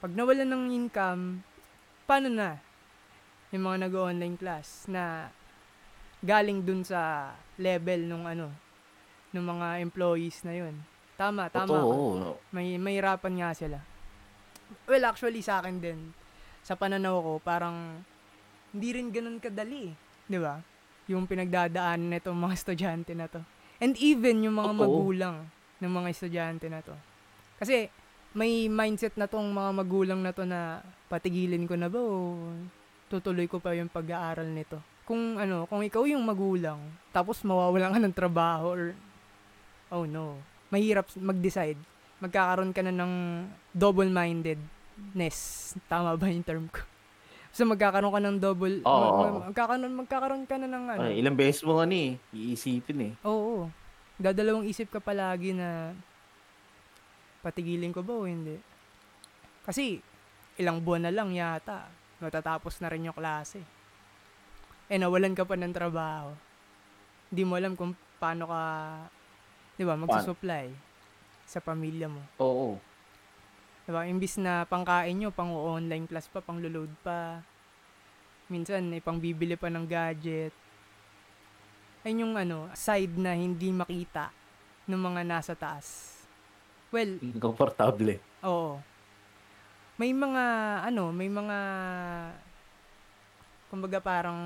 pag 0.00 0.12
nawalan 0.16 0.48
ng 0.48 0.64
income, 0.74 1.44
paano 2.08 2.28
na 2.32 2.58
yung 3.54 3.64
mga 3.68 3.86
nag-online 3.86 4.36
class 4.40 4.90
na 4.90 5.30
galing 6.24 6.64
dun 6.64 6.82
sa 6.82 7.30
level 7.60 8.10
nung 8.10 8.24
ano, 8.26 8.50
nung 9.34 9.50
mga 9.50 9.82
employees 9.82 10.46
na 10.46 10.54
yun. 10.54 10.74
Tama, 11.18 11.50
tama. 11.50 11.66
Totoo. 11.66 12.38
May 12.54 12.78
mahirapan 12.78 13.34
nga 13.42 13.50
sila. 13.50 13.78
Well, 14.86 15.04
actually 15.04 15.42
sa 15.42 15.58
akin 15.58 15.82
din 15.82 16.14
sa 16.64 16.78
pananaw 16.78 17.20
ko 17.20 17.32
parang 17.44 18.00
hindi 18.72 18.88
rin 18.96 19.12
ganun 19.12 19.42
kadali. 19.42 19.92
'di 20.26 20.38
ba? 20.40 20.64
Yung 21.10 21.28
pinagdadaanan 21.28 22.16
nitong 22.16 22.38
mga 22.38 22.54
estudyante 22.56 23.12
na 23.12 23.28
to. 23.28 23.44
And 23.82 23.92
even 24.00 24.40
yung 24.40 24.56
mga 24.56 24.72
Totoo. 24.72 24.80
magulang 24.80 25.36
ng 25.82 25.92
mga 25.92 26.08
estudyante 26.08 26.66
na 26.72 26.80
to. 26.80 26.96
Kasi 27.60 27.92
may 28.34 28.66
mindset 28.66 29.14
na 29.14 29.28
tong 29.28 29.46
mga 29.52 29.70
magulang 29.76 30.20
na 30.24 30.32
to 30.32 30.48
na 30.48 30.80
patigilin 31.06 31.68
ko 31.68 31.76
na 31.76 31.92
ba 31.92 32.00
o 32.00 32.50
tutuloy 33.12 33.46
ko 33.46 33.60
pa 33.60 33.76
yung 33.76 33.92
pag-aaral 33.92 34.48
nito. 34.48 34.80
Kung 35.04 35.36
ano, 35.36 35.68
kung 35.68 35.84
ikaw 35.84 36.08
yung 36.08 36.24
magulang, 36.24 36.80
tapos 37.12 37.44
mawawalan 37.44 37.92
ka 37.94 38.00
ng 38.00 38.16
trabaho 38.16 38.66
or 38.72 38.82
oh 39.94 40.04
no, 40.04 40.36
mahirap 40.68 41.06
mag-decide. 41.14 41.78
Magkakaroon 42.18 42.74
ka 42.74 42.82
na 42.82 42.90
ng 42.90 43.12
double-mindedness. 43.70 45.38
Tama 45.86 46.18
ba 46.18 46.26
yung 46.26 46.42
term 46.42 46.66
ko? 46.68 46.82
So 47.54 47.62
magkakaroon 47.62 48.10
ka 48.10 48.18
ng 48.18 48.38
double, 48.42 48.82
Oo. 48.82 48.90
mag- 48.90 49.14
mag- 49.14 49.46
magkakaroon, 49.54 49.94
magkakaroon 49.94 50.42
ka 50.42 50.58
na 50.58 50.66
ng 50.66 50.84
ano. 50.90 51.06
Ay, 51.06 51.22
ilang 51.22 51.38
beses 51.38 51.62
mo 51.62 51.78
nga 51.78 51.86
ni, 51.86 52.18
iisipin 52.34 52.98
eh. 52.98 53.12
Oo. 53.22 53.70
dadalawang 54.18 54.66
isip 54.66 54.90
ka 54.90 54.98
palagi 54.98 55.54
na 55.54 55.94
patigilin 57.46 57.94
ko 57.94 58.02
ba 58.02 58.14
o 58.14 58.26
hindi. 58.26 58.58
Kasi 59.62 60.02
ilang 60.58 60.82
buwan 60.82 61.06
na 61.06 61.14
lang 61.14 61.30
yata, 61.30 61.86
matatapos 62.18 62.82
na 62.82 62.90
rin 62.90 63.06
yung 63.06 63.14
klase. 63.14 63.62
Eh 64.90 64.98
nawalan 64.98 65.34
ka 65.34 65.46
pa 65.46 65.54
ng 65.54 65.70
trabaho. 65.74 66.34
Hindi 67.30 67.42
mo 67.42 67.54
alam 67.54 67.74
kung 67.74 67.94
paano 68.18 68.50
ka, 68.50 68.62
di 69.74 69.82
ba, 69.82 69.98
magsusupply 69.98 70.70
sa 71.44 71.60
pamilya 71.60 72.08
mo. 72.08 72.22
Oo. 72.40 72.80
Diba? 73.84 74.08
Imbis 74.08 74.40
na 74.40 74.64
pangkain 74.64 75.12
nyo, 75.12 75.28
pang 75.28 75.52
online 75.52 76.08
class 76.08 76.24
pa, 76.32 76.40
pang 76.40 76.56
load 76.56 76.90
pa. 77.04 77.44
Minsan, 78.48 78.88
eh, 78.96 79.00
pang 79.04 79.20
bibili 79.20 79.60
pa 79.60 79.68
ng 79.68 79.84
gadget. 79.84 80.52
Ayun 82.04 82.28
yung 82.28 82.34
ano, 82.36 82.68
side 82.76 83.16
na 83.16 83.36
hindi 83.36 83.72
makita 83.72 84.32
ng 84.88 85.00
mga 85.00 85.20
nasa 85.24 85.52
taas. 85.56 86.20
Well, 86.92 87.16
Komportable. 87.40 88.20
oo. 88.44 88.80
May 89.96 90.12
mga, 90.12 90.44
ano, 90.90 91.14
may 91.14 91.30
mga, 91.30 91.58
kumbaga 93.72 93.98
parang, 94.00 94.40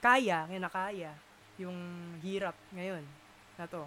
kaya, 0.00 0.48
kinakaya, 0.48 1.12
yung 1.60 1.76
hirap 2.24 2.56
ngayon 2.72 3.19
na 3.60 3.68
to. 3.68 3.84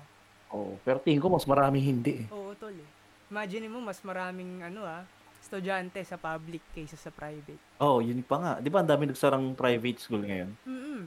Oo. 0.53 0.77
Pero 0.85 1.01
tingin 1.01 1.17
ko 1.17 1.33
mas 1.33 1.49
marami 1.49 1.81
hindi 1.81 2.23
eh. 2.23 2.27
Oo, 2.29 2.53
tol 2.53 2.77
eh. 2.77 2.89
Imagine 3.33 3.65
mo, 3.65 3.81
mas 3.81 3.97
maraming 4.05 4.61
ano 4.61 4.85
ah, 4.85 5.01
estudyante 5.41 5.97
sa 6.05 6.21
public 6.21 6.61
kaysa 6.77 6.93
sa 6.93 7.09
private. 7.09 7.57
Oo, 7.81 7.97
yun 8.05 8.21
pa 8.21 8.37
nga. 8.37 8.53
Di 8.61 8.69
ba 8.69 8.85
ang 8.85 8.89
dami 8.93 9.09
nagsarang 9.09 9.57
private 9.57 9.97
school 9.97 10.21
ngayon? 10.21 10.53
mm 10.69 11.01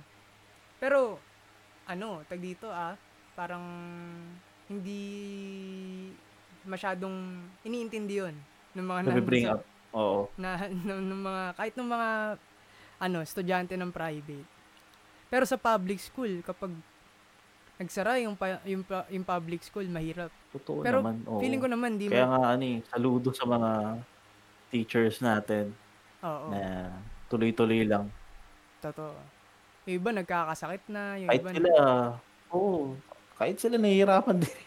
Pero, 0.83 1.23
ano, 1.87 2.27
tag 2.27 2.43
dito 2.43 2.67
ah, 2.67 2.99
parang 3.39 3.63
hindi 4.67 5.03
masyadong 6.67 7.47
iniintindi 7.63 8.15
yun 8.19 8.35
ng 8.75 8.87
mga 8.87 9.01
nandun 9.07 9.47
up. 9.55 9.63
Oo. 9.95 10.27
na, 10.35 10.67
ng, 10.91 11.01
ng 11.07 11.21
mga, 11.23 11.43
kahit 11.55 11.75
ng 11.79 11.89
mga, 11.89 12.11
ano, 12.99 13.19
estudyante 13.23 13.79
ng 13.79 13.95
private. 13.95 14.49
Pero 15.31 15.47
sa 15.47 15.55
public 15.55 16.03
school, 16.03 16.43
kapag 16.43 16.75
nagsara 17.77 18.17
yung, 18.19 18.35
pa, 18.35 18.61
yung, 18.65 18.83
pa- 18.83 19.09
yung 19.09 19.23
public 19.23 19.61
school, 19.63 19.85
mahirap. 19.87 20.33
Totoo 20.51 20.81
Pero 20.81 21.01
naman. 21.01 21.21
Oo. 21.25 21.41
Feeling 21.41 21.61
ko 21.61 21.69
naman, 21.69 21.91
di 21.97 22.09
Kaya 22.09 22.25
mo, 22.25 22.33
nga, 22.33 22.43
ano 22.53 22.65
eh, 22.65 22.79
saludo 22.89 23.29
sa 23.31 23.45
mga 23.45 23.71
teachers 24.69 25.21
natin 25.21 25.71
oo, 26.21 26.49
na 26.51 26.91
tuloy-tuloy 27.29 27.85
lang. 27.85 28.09
totoo. 28.81 29.15
Yung 29.87 29.97
iba 29.99 30.11
nagkakasakit 30.13 30.83
na, 30.91 31.15
yung 31.17 31.31
Kahit 31.31 31.43
iba, 31.43 31.51
sila, 31.53 31.71
oo, 32.51 32.97
kahit 33.37 33.57
sila 33.57 33.77
nahihirapan 33.77 34.37
din. 34.43 34.59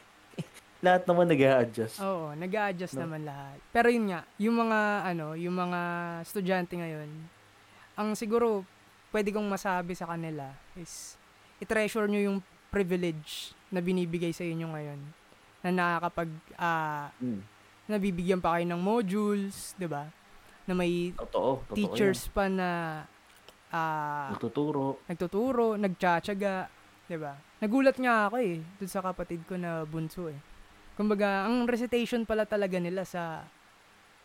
Lahat 0.79 1.03
naman 1.03 1.27
nag 1.27 1.43
adjust 1.43 1.99
Oo, 1.99 2.31
nag 2.31 2.53
adjust 2.55 2.95
No? 2.95 3.03
naman 3.03 3.27
lahat. 3.27 3.59
Pero 3.75 3.91
yun 3.91 4.07
nga, 4.07 4.23
yung 4.39 4.55
mga 4.55 4.79
ano, 5.11 5.35
yung 5.35 5.51
mga 5.51 5.79
estudyante 6.23 6.79
ngayon, 6.79 7.09
ang 7.99 8.15
siguro 8.15 8.63
pwede 9.11 9.35
kong 9.35 9.43
masabi 9.43 9.91
sa 9.91 10.07
kanila 10.07 10.47
is 10.79 11.19
i-treasure 11.59 12.07
nyo 12.07 12.31
yung 12.31 12.37
privilege 12.69 13.51
na 13.69 13.79
binibigay 13.79 14.31
sa 14.31 14.41
inyo 14.41 14.69
ngayon. 14.69 14.99
Na 15.61 15.69
nakakapag 15.69 16.29
ah, 16.55 17.09
Hmm. 17.17 17.41
nabibigyan 17.85 18.39
pa 18.39 18.55
kayo 18.55 18.65
ng 18.65 18.79
modules, 18.79 19.73
'di 19.75 19.89
ba? 19.89 20.07
Na 20.65 20.73
may 20.73 21.11
Totoo, 21.11 21.65
totoo 21.65 21.75
teachers 21.75 22.29
pa 22.29 22.45
na 22.45 22.69
yan. 23.03 23.73
ah, 23.73 24.29
Nagtuturo. 24.31 25.01
nagtuturo, 25.05 25.75
nagtsatsaga, 25.75 26.69
'di 27.05 27.17
ba? 27.17 27.33
Nagulat 27.59 27.97
nga 27.97 28.29
ako 28.29 28.35
eh 28.39 28.61
dun 28.79 28.87
sa 28.89 29.03
kapatid 29.03 29.43
ko 29.43 29.57
na 29.57 29.83
bunso 29.83 30.29
eh. 30.29 30.37
Kumbaga, 30.95 31.47
ang 31.47 31.63
recitation 31.65 32.23
pala 32.23 32.43
talaga 32.43 32.75
nila 32.77 33.03
sa 33.03 33.43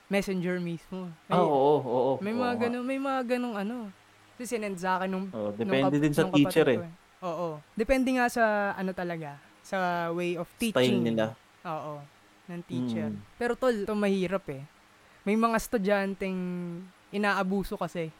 Messenger 0.04 0.60
mismo. 0.60 1.08
May, 1.26 1.38
Ah, 1.38 1.42
oo, 1.42 1.50
oo, 1.50 1.80
oo. 1.80 2.14
may 2.20 2.30
mga 2.30 2.68
ganun, 2.68 2.84
may 2.84 3.00
mga 3.00 3.20
ganung 3.36 3.56
ano. 3.56 3.88
Kasi 4.36 4.54
sinend 4.54 4.76
sa 4.76 5.00
akin 5.00 5.08
nung, 5.08 5.26
nung 5.32 5.54
depende 5.56 5.96
kap- 5.96 6.02
din 6.02 6.12
sa 6.12 6.22
nung 6.26 6.34
teacher 6.34 6.66
kapatid 6.66 6.82
eh. 6.84 7.03
Ko 7.24 7.28
Oo. 7.30 7.48
Depende 7.72 8.12
nga 8.12 8.28
sa 8.28 8.44
ano 8.76 8.92
talaga, 8.92 9.40
sa 9.64 10.10
way 10.12 10.36
of 10.36 10.44
teaching. 10.60 11.00
Style 11.00 11.00
nila. 11.00 11.24
Oo, 11.64 12.04
ng 12.46 12.62
teacher. 12.68 13.08
Mm. 13.08 13.20
Pero 13.40 13.56
tol, 13.56 13.72
ito 13.72 13.96
mahirap 13.96 14.44
eh. 14.52 14.60
May 15.24 15.32
mga 15.34 15.56
estudyanteng 15.56 16.36
inaabuso 17.08 17.80
kasi. 17.80 18.12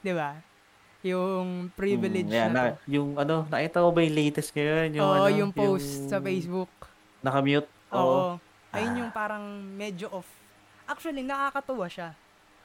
'Di 0.00 0.16
ba? 0.16 0.40
Yung 1.04 1.68
privilege 1.76 2.32
Mm, 2.32 2.34
yan, 2.34 2.50
na, 2.50 2.62
to. 2.62 2.66
na, 2.72 2.88
yung 2.88 3.08
ano, 3.14 3.34
nakita 3.46 3.78
mo 3.78 3.92
ba 3.92 4.00
yung 4.00 4.16
latest 4.16 4.50
ngayon? 4.56 4.88
Yung, 4.96 5.04
Oo, 5.04 5.14
ano, 5.14 5.28
yung 5.30 5.52
post 5.52 6.08
sa 6.08 6.18
Facebook. 6.18 6.72
Nakamute? 7.20 7.68
Oo. 7.92 8.40
Ayun 8.72 8.92
Ah. 8.96 9.00
yung 9.04 9.12
parang 9.12 9.44
medyo 9.76 10.10
off. 10.10 10.26
Actually, 10.88 11.22
nakakatuwa 11.22 11.86
siya. 11.86 12.10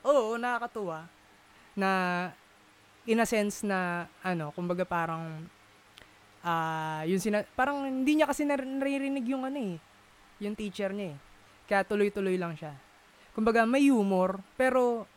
Oo, 0.01 0.39
nakakatuwa. 0.39 1.05
Na, 1.75 1.89
in 3.05 3.21
a 3.21 3.27
sense 3.27 3.61
na, 3.61 4.09
ano, 4.21 4.49
kumbaga 4.55 4.85
parang, 4.85 5.45
ah, 6.41 7.01
yung 7.05 7.21
sina, 7.21 7.45
parang 7.53 7.85
hindi 7.85 8.17
niya 8.17 8.29
kasi 8.29 8.45
nar- 8.45 8.65
naririnig 8.65 9.25
yung 9.29 9.45
ano 9.45 9.57
eh, 9.57 9.75
yung 10.41 10.57
teacher 10.57 10.91
niya 10.93 11.13
eh. 11.13 11.17
Kaya 11.69 11.87
tuloy-tuloy 11.87 12.35
lang 12.35 12.57
siya. 12.57 12.75
Kumbaga, 13.31 13.63
may 13.63 13.87
humor, 13.87 14.43
pero, 14.59 15.07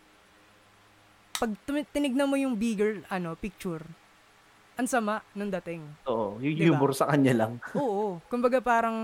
pag 1.35 1.51
tinignan 1.91 2.31
mo 2.31 2.39
yung 2.39 2.55
bigger, 2.55 3.03
ano, 3.11 3.35
picture, 3.35 3.83
ang 4.75 4.87
sama 4.91 5.23
nung 5.35 5.51
dating. 5.51 5.83
Oo, 6.07 6.39
yung 6.43 6.55
Diba? 6.55 6.75
humor 6.75 6.91
sa 6.95 7.11
kanya 7.11 7.47
lang. 7.47 7.53
Oo, 7.79 8.19
kumbaga 8.27 8.59
parang 8.59 8.97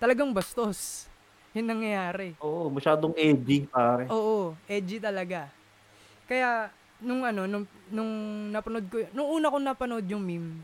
talagang 0.00 0.32
bastos. 0.32 1.08
Yun 1.52 1.66
nangyayari. 1.66 2.38
Oo, 2.40 2.70
masyadong 2.70 3.12
edgy, 3.18 3.66
pare. 3.68 4.06
Oo, 4.08 4.54
edgy 4.64 5.02
talaga. 5.02 5.50
Kaya 6.30 6.70
nung 7.02 7.26
ano, 7.26 7.44
nung, 7.44 7.64
nung 7.90 8.12
napanood 8.54 8.86
ko, 8.86 9.02
nung 9.12 9.28
una 9.28 9.50
ko 9.50 9.56
napanood 9.58 10.06
yung 10.06 10.22
meme, 10.22 10.62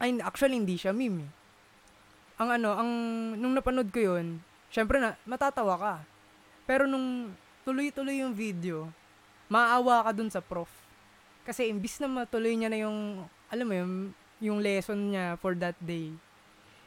ay 0.00 0.16
actually 0.24 0.56
hindi 0.56 0.80
siya 0.80 0.96
meme. 0.96 1.28
Ang 2.40 2.48
ano, 2.56 2.70
ang 2.72 2.90
nung 3.36 3.52
napanood 3.52 3.92
ko 3.92 4.16
yun, 4.16 4.40
syempre 4.72 4.96
na 4.96 5.14
matatawa 5.28 5.76
ka. 5.76 5.94
Pero 6.64 6.88
nung 6.88 7.36
tuloy-tuloy 7.68 8.24
yung 8.24 8.32
video, 8.32 8.88
maawa 9.52 10.08
ka 10.08 10.10
dun 10.16 10.32
sa 10.32 10.40
prof. 10.40 10.70
Kasi 11.44 11.68
imbis 11.68 12.00
na 12.00 12.08
matuloy 12.08 12.56
niya 12.56 12.72
na 12.72 12.80
yung, 12.80 13.28
alam 13.52 13.66
mo 13.68 13.74
yung, 13.76 13.94
yung 14.40 14.58
lesson 14.64 15.12
niya 15.12 15.36
for 15.36 15.52
that 15.52 15.76
day, 15.84 16.08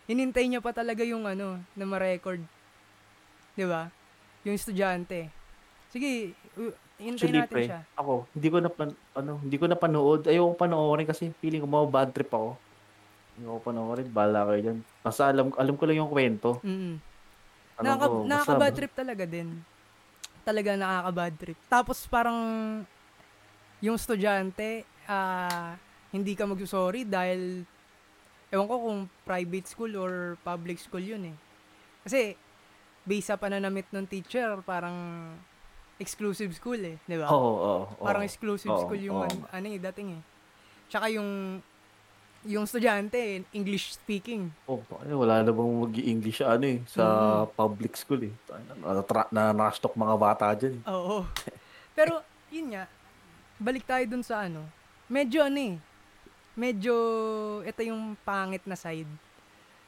hinintay 0.10 0.50
niya 0.50 0.64
pa 0.64 0.74
talaga 0.74 1.06
yung 1.06 1.30
ano, 1.30 1.62
na 1.78 1.86
ma-record. 1.86 2.42
ba? 3.60 3.94
Yung 4.42 4.58
estudyante. 4.58 5.30
Sige, 5.94 6.34
Actually, 6.98 7.44
natin 7.44 7.54
pre, 7.54 7.68
siya. 7.68 7.82
ako, 7.94 8.26
hindi 8.34 8.48
ko 8.50 8.58
na 8.64 8.70
pan- 8.72 9.00
ano, 9.14 9.32
hindi 9.44 9.58
ko 9.60 9.66
na 9.68 9.78
panood. 9.78 10.26
Ayoko 10.26 10.56
panoorin 10.56 11.06
kasi 11.06 11.30
feeling 11.44 11.62
ko 11.62 11.68
mga 11.68 11.92
bad 11.92 12.10
trip 12.16 12.32
ako. 12.32 12.56
Hindi 13.34 13.46
ko 13.50 13.58
panoorin, 13.60 14.08
bala 14.14 14.46
kayo 14.46 14.60
dyan. 14.62 14.80
Basta 15.02 15.34
alam, 15.34 15.50
alam 15.58 15.74
ko 15.74 15.84
lang 15.90 15.98
yung 15.98 16.12
kwento. 16.14 16.62
Mm. 16.62 17.02
Alam 17.82 17.86
Nakaka, 17.90 18.06
ko, 18.06 18.16
nakaka-bad 18.30 18.74
trip 18.78 18.94
talaga 18.94 19.24
din. 19.26 19.50
Talaga 20.46 20.72
nakaka-bad 20.78 21.34
trip. 21.42 21.58
Tapos 21.66 21.98
parang 22.06 22.40
yung 23.82 23.98
estudyante, 23.98 24.86
ah, 25.10 25.74
hindi 26.14 26.38
ka 26.38 26.46
mag-sorry 26.46 27.04
dahil 27.04 27.66
ewan 28.54 28.70
ko 28.70 28.76
kung 28.78 29.00
private 29.26 29.66
school 29.66 29.92
or 29.98 30.12
public 30.46 30.78
school 30.78 31.02
yun 31.02 31.34
eh. 31.34 31.36
Kasi 32.06 32.38
based 33.02 33.34
sa 33.34 33.36
pananamit 33.36 33.90
ng 33.90 34.06
teacher, 34.06 34.62
parang 34.62 34.94
exclusive 35.98 36.54
school 36.54 36.78
eh, 36.78 37.02
di 37.10 37.18
ba? 37.18 37.28
Oo, 37.34 37.42
oo, 37.42 37.82
oo. 37.98 38.04
Parang 38.06 38.22
exclusive 38.22 38.70
Oo, 38.70 38.86
school 38.86 39.02
yung 39.02 39.26
an- 39.26 39.50
ano 39.50 39.68
eh, 39.74 39.82
dating 39.82 40.22
eh. 40.22 40.22
Tsaka 40.88 41.10
yung 41.10 41.58
yung 42.44 42.64
estudyante, 42.64 43.44
English 43.52 43.96
speaking. 43.96 44.52
Oh, 44.68 44.84
ay, 45.00 45.16
wala 45.16 45.42
na 45.42 45.52
bang 45.52 45.74
mag-English 45.80 46.44
ano 46.44 46.66
eh, 46.68 46.80
sa 46.86 47.04
Mm. 47.04 47.56
public 47.56 47.94
school 47.96 48.22
eh. 48.24 48.34
Na, 48.80 49.00
na, 49.00 49.22
na, 49.32 49.44
na-stock 49.54 49.96
mga 49.96 50.16
bata 50.16 50.46
dyan 50.54 50.76
eh. 50.78 50.84
Oo. 50.88 51.24
Pero, 51.94 52.20
yun 52.52 52.76
nga, 52.76 52.84
balik 53.58 53.88
tayo 53.88 54.04
dun 54.06 54.22
sa 54.22 54.44
ano, 54.44 54.68
medyo 55.08 55.40
ano 55.40 55.56
eh, 55.58 55.76
medyo, 56.54 56.94
ito 57.64 57.82
yung 57.82 58.20
pangit 58.22 58.62
na 58.66 58.76
side 58.76 59.10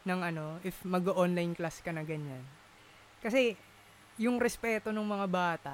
ng 0.03 0.19
ano, 0.21 0.57
if 0.61 0.79
mag-online 0.81 1.51
class 1.51 1.81
ka 1.81 1.91
na 1.91 2.01
ganyan. 2.01 2.41
Kasi, 3.19 3.57
yung 4.15 4.39
respeto 4.39 4.95
ng 4.95 5.03
mga 5.03 5.27
bata, 5.27 5.73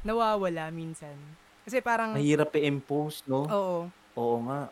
nawawala 0.00 0.72
minsan. 0.72 1.14
Kasi 1.62 1.80
parang, 1.80 2.16
Mahirap 2.16 2.56
i-impose, 2.56 3.20
no? 3.26 3.44
oo, 3.44 3.78
Oo 4.14 4.36
nga. 4.46 4.70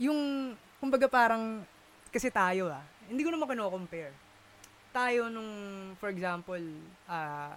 Yung, 0.00 0.52
kumbaga 0.80 1.06
parang, 1.06 1.60
kasi 2.08 2.32
tayo 2.32 2.72
ah, 2.72 2.80
hindi 3.06 3.20
ko 3.20 3.30
naman 3.30 3.46
kino-compare. 3.46 4.16
Tayo 4.90 5.28
nung, 5.28 5.52
for 6.00 6.08
example, 6.08 6.58
ah, 7.04 7.54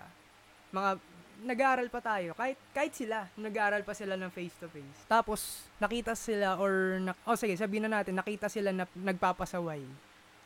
mga, 0.70 1.00
nag-aaral 1.44 1.88
pa 1.90 2.00
tayo, 2.00 2.36
kahit, 2.36 2.60
kahit 2.72 2.94
sila, 2.94 3.26
nag-aaral 3.34 3.82
pa 3.82 3.96
sila 3.96 4.14
ng 4.14 4.30
face-to-face. 4.30 5.08
Tapos, 5.08 5.66
nakita 5.80 6.14
sila 6.14 6.60
or, 6.60 7.00
na, 7.02 7.12
oh 7.26 7.34
sige, 7.34 7.56
sabihin 7.56 7.88
na 7.88 8.00
natin, 8.00 8.14
nakita 8.14 8.46
sila 8.48 8.70
na 8.70 8.86
nagpapasaway. 8.92 9.82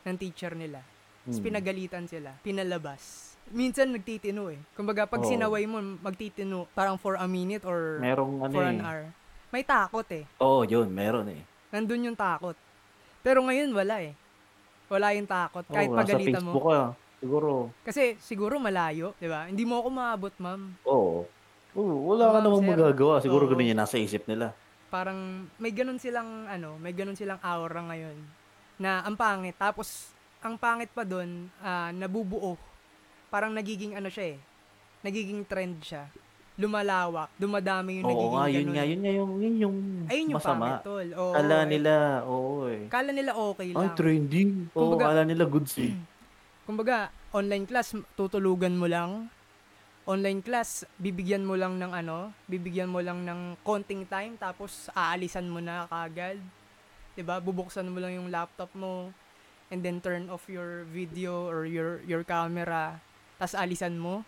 ng 0.07 0.15
teacher 0.15 0.55
nila. 0.55 0.79
Tapos 1.27 1.43
Hmm. 1.43 1.51
pinagalitan 1.51 2.07
sila, 2.07 2.31
pinalabas. 2.39 3.35
Minsan 3.51 3.91
nagtitino 3.91 4.47
eh. 4.47 4.55
Kumbaga 4.71 5.03
pag 5.03 5.19
Oo. 5.19 5.27
sinaway 5.27 5.67
mo, 5.67 5.83
magtitino 5.99 6.63
parang 6.71 6.95
for 6.95 7.19
a 7.19 7.27
minute 7.27 7.67
or 7.67 7.99
Merong 7.99 8.39
ano 8.39 8.53
for 8.55 8.63
eh. 8.63 8.71
an 8.71 8.79
hour. 8.79 9.03
May 9.51 9.67
takot 9.67 10.07
eh. 10.15 10.23
Oo, 10.39 10.63
yun, 10.63 10.87
meron 10.87 11.27
eh. 11.27 11.43
Nandun 11.77 12.09
yung 12.09 12.17
takot. 12.17 12.57
Pero 13.21 13.45
ngayon 13.45 13.69
wala 13.69 14.01
eh. 14.01 14.17
Wala 14.89 15.13
yung 15.13 15.29
takot. 15.29 15.61
Kahit 15.69 15.93
nasa 15.93 16.17
pagalitan 16.17 16.41
mo. 16.41 16.57
Ka, 16.57 16.97
siguro. 17.21 17.69
Kasi 17.85 18.17
siguro 18.17 18.57
malayo, 18.57 19.13
di 19.21 19.29
ba? 19.29 19.45
Hindi 19.45 19.61
mo 19.61 19.85
ako 19.85 19.89
maabot, 19.93 20.33
ma'am. 20.41 20.73
Oo. 20.89 21.29
Oo, 21.77 21.95
wala 22.09 22.33
ka 22.33 22.39
Ma'am, 22.41 22.45
namang 22.49 22.63
sir. 22.65 22.69
magagawa. 22.73 23.15
Siguro 23.21 23.45
Oo. 23.45 23.51
ganun 23.53 23.69
yung 23.69 23.77
nasa 23.77 24.01
isip 24.01 24.25
nila. 24.25 24.57
Parang 24.89 25.45
may 25.61 25.69
ganun 25.69 26.01
silang, 26.01 26.49
ano, 26.49 26.81
may 26.81 26.97
ganun 26.97 27.13
silang 27.13 27.37
aura 27.45 27.85
ngayon. 27.93 28.17
Na 28.81 29.05
ang 29.05 29.13
pangit. 29.13 29.53
Tapos, 29.53 30.09
ang 30.41 30.57
pangit 30.57 30.89
pa 30.89 31.05
dun, 31.05 31.53
ah, 31.61 31.93
nabubuo. 31.93 32.57
Parang 33.29 33.53
nagiging 33.53 33.93
ano 33.93 34.09
siya 34.09 34.33
eh. 34.33 34.37
Nagiging 35.05 35.45
trend 35.45 35.85
siya. 35.85 36.09
Lumalawak. 36.57 37.29
Dumadami 37.37 38.01
yung 38.01 38.05
Oo 38.05 38.09
nagiging 38.09 38.33
nga, 38.33 38.45
yun 38.49 38.67
nga, 38.73 38.83
yun 38.83 38.99
nga 39.05 39.13
yung, 39.13 39.31
yun 39.37 39.55
yung 39.61 39.77
Ayun 40.09 40.25
yung 40.33 40.37
masama. 40.41 40.57
pangit, 40.57 40.81
tol. 40.81 41.07
Oo, 41.13 41.33
Kala 41.37 41.57
eh. 41.61 41.69
nila, 41.69 41.93
oo 42.25 42.53
eh. 42.65 42.81
Kala 42.89 43.09
nila 43.13 43.31
okay 43.37 43.67
Ay, 43.69 43.77
lang. 43.77 43.93
trending. 43.93 44.49
Oo, 44.73 44.97
kala 44.97 45.21
nila 45.21 45.45
goods 45.45 45.77
eh. 45.85 45.93
Kumbaga, 46.65 47.13
online 47.29 47.69
class, 47.69 47.93
tutulugan 48.17 48.73
mo 48.73 48.89
lang. 48.89 49.29
Online 50.09 50.41
class, 50.41 50.81
bibigyan 50.97 51.45
mo 51.45 51.53
lang 51.53 51.77
ng 51.77 51.93
ano, 51.93 52.33
bibigyan 52.49 52.89
mo 52.89 53.05
lang 53.05 53.21
ng 53.21 53.59
konting 53.61 54.09
time, 54.09 54.33
tapos 54.35 54.89
aalisan 54.97 55.45
mo 55.45 55.61
na 55.61 55.85
kagad. 55.85 56.41
ba 57.21 57.37
Bubuksan 57.37 57.85
mo 57.85 58.01
lang 58.01 58.17
yung 58.17 58.33
laptop 58.33 58.71
mo, 58.73 59.13
and 59.69 59.83
then 59.85 59.99
turn 59.99 60.25
off 60.31 60.47
your 60.47 60.87
video 60.89 61.45
or 61.45 61.67
your 61.67 61.99
your 62.07 62.23
camera, 62.23 62.97
tapos 63.37 63.53
alisan 63.53 63.99
mo. 63.99 64.23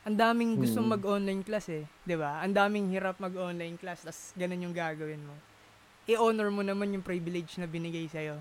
Ang 0.00 0.16
daming 0.16 0.56
gustong 0.56 0.88
Hmm. 0.88 0.96
mag-online 0.96 1.42
class 1.42 1.68
eh, 1.68 1.84
'di 2.02 2.16
ba 2.16 2.40
Ang 2.40 2.56
daming 2.56 2.88
hirap 2.88 3.20
mag-online 3.20 3.76
class, 3.76 4.00
tapos 4.00 4.32
ganun 4.32 4.64
yung 4.64 4.72
gagawin 4.72 5.20
mo. 5.20 5.36
I-honor 6.08 6.48
mo 6.48 6.64
naman 6.64 6.90
yung 6.90 7.04
privilege 7.04 7.60
na 7.60 7.68
binigay 7.68 8.08
sa'yo. 8.08 8.40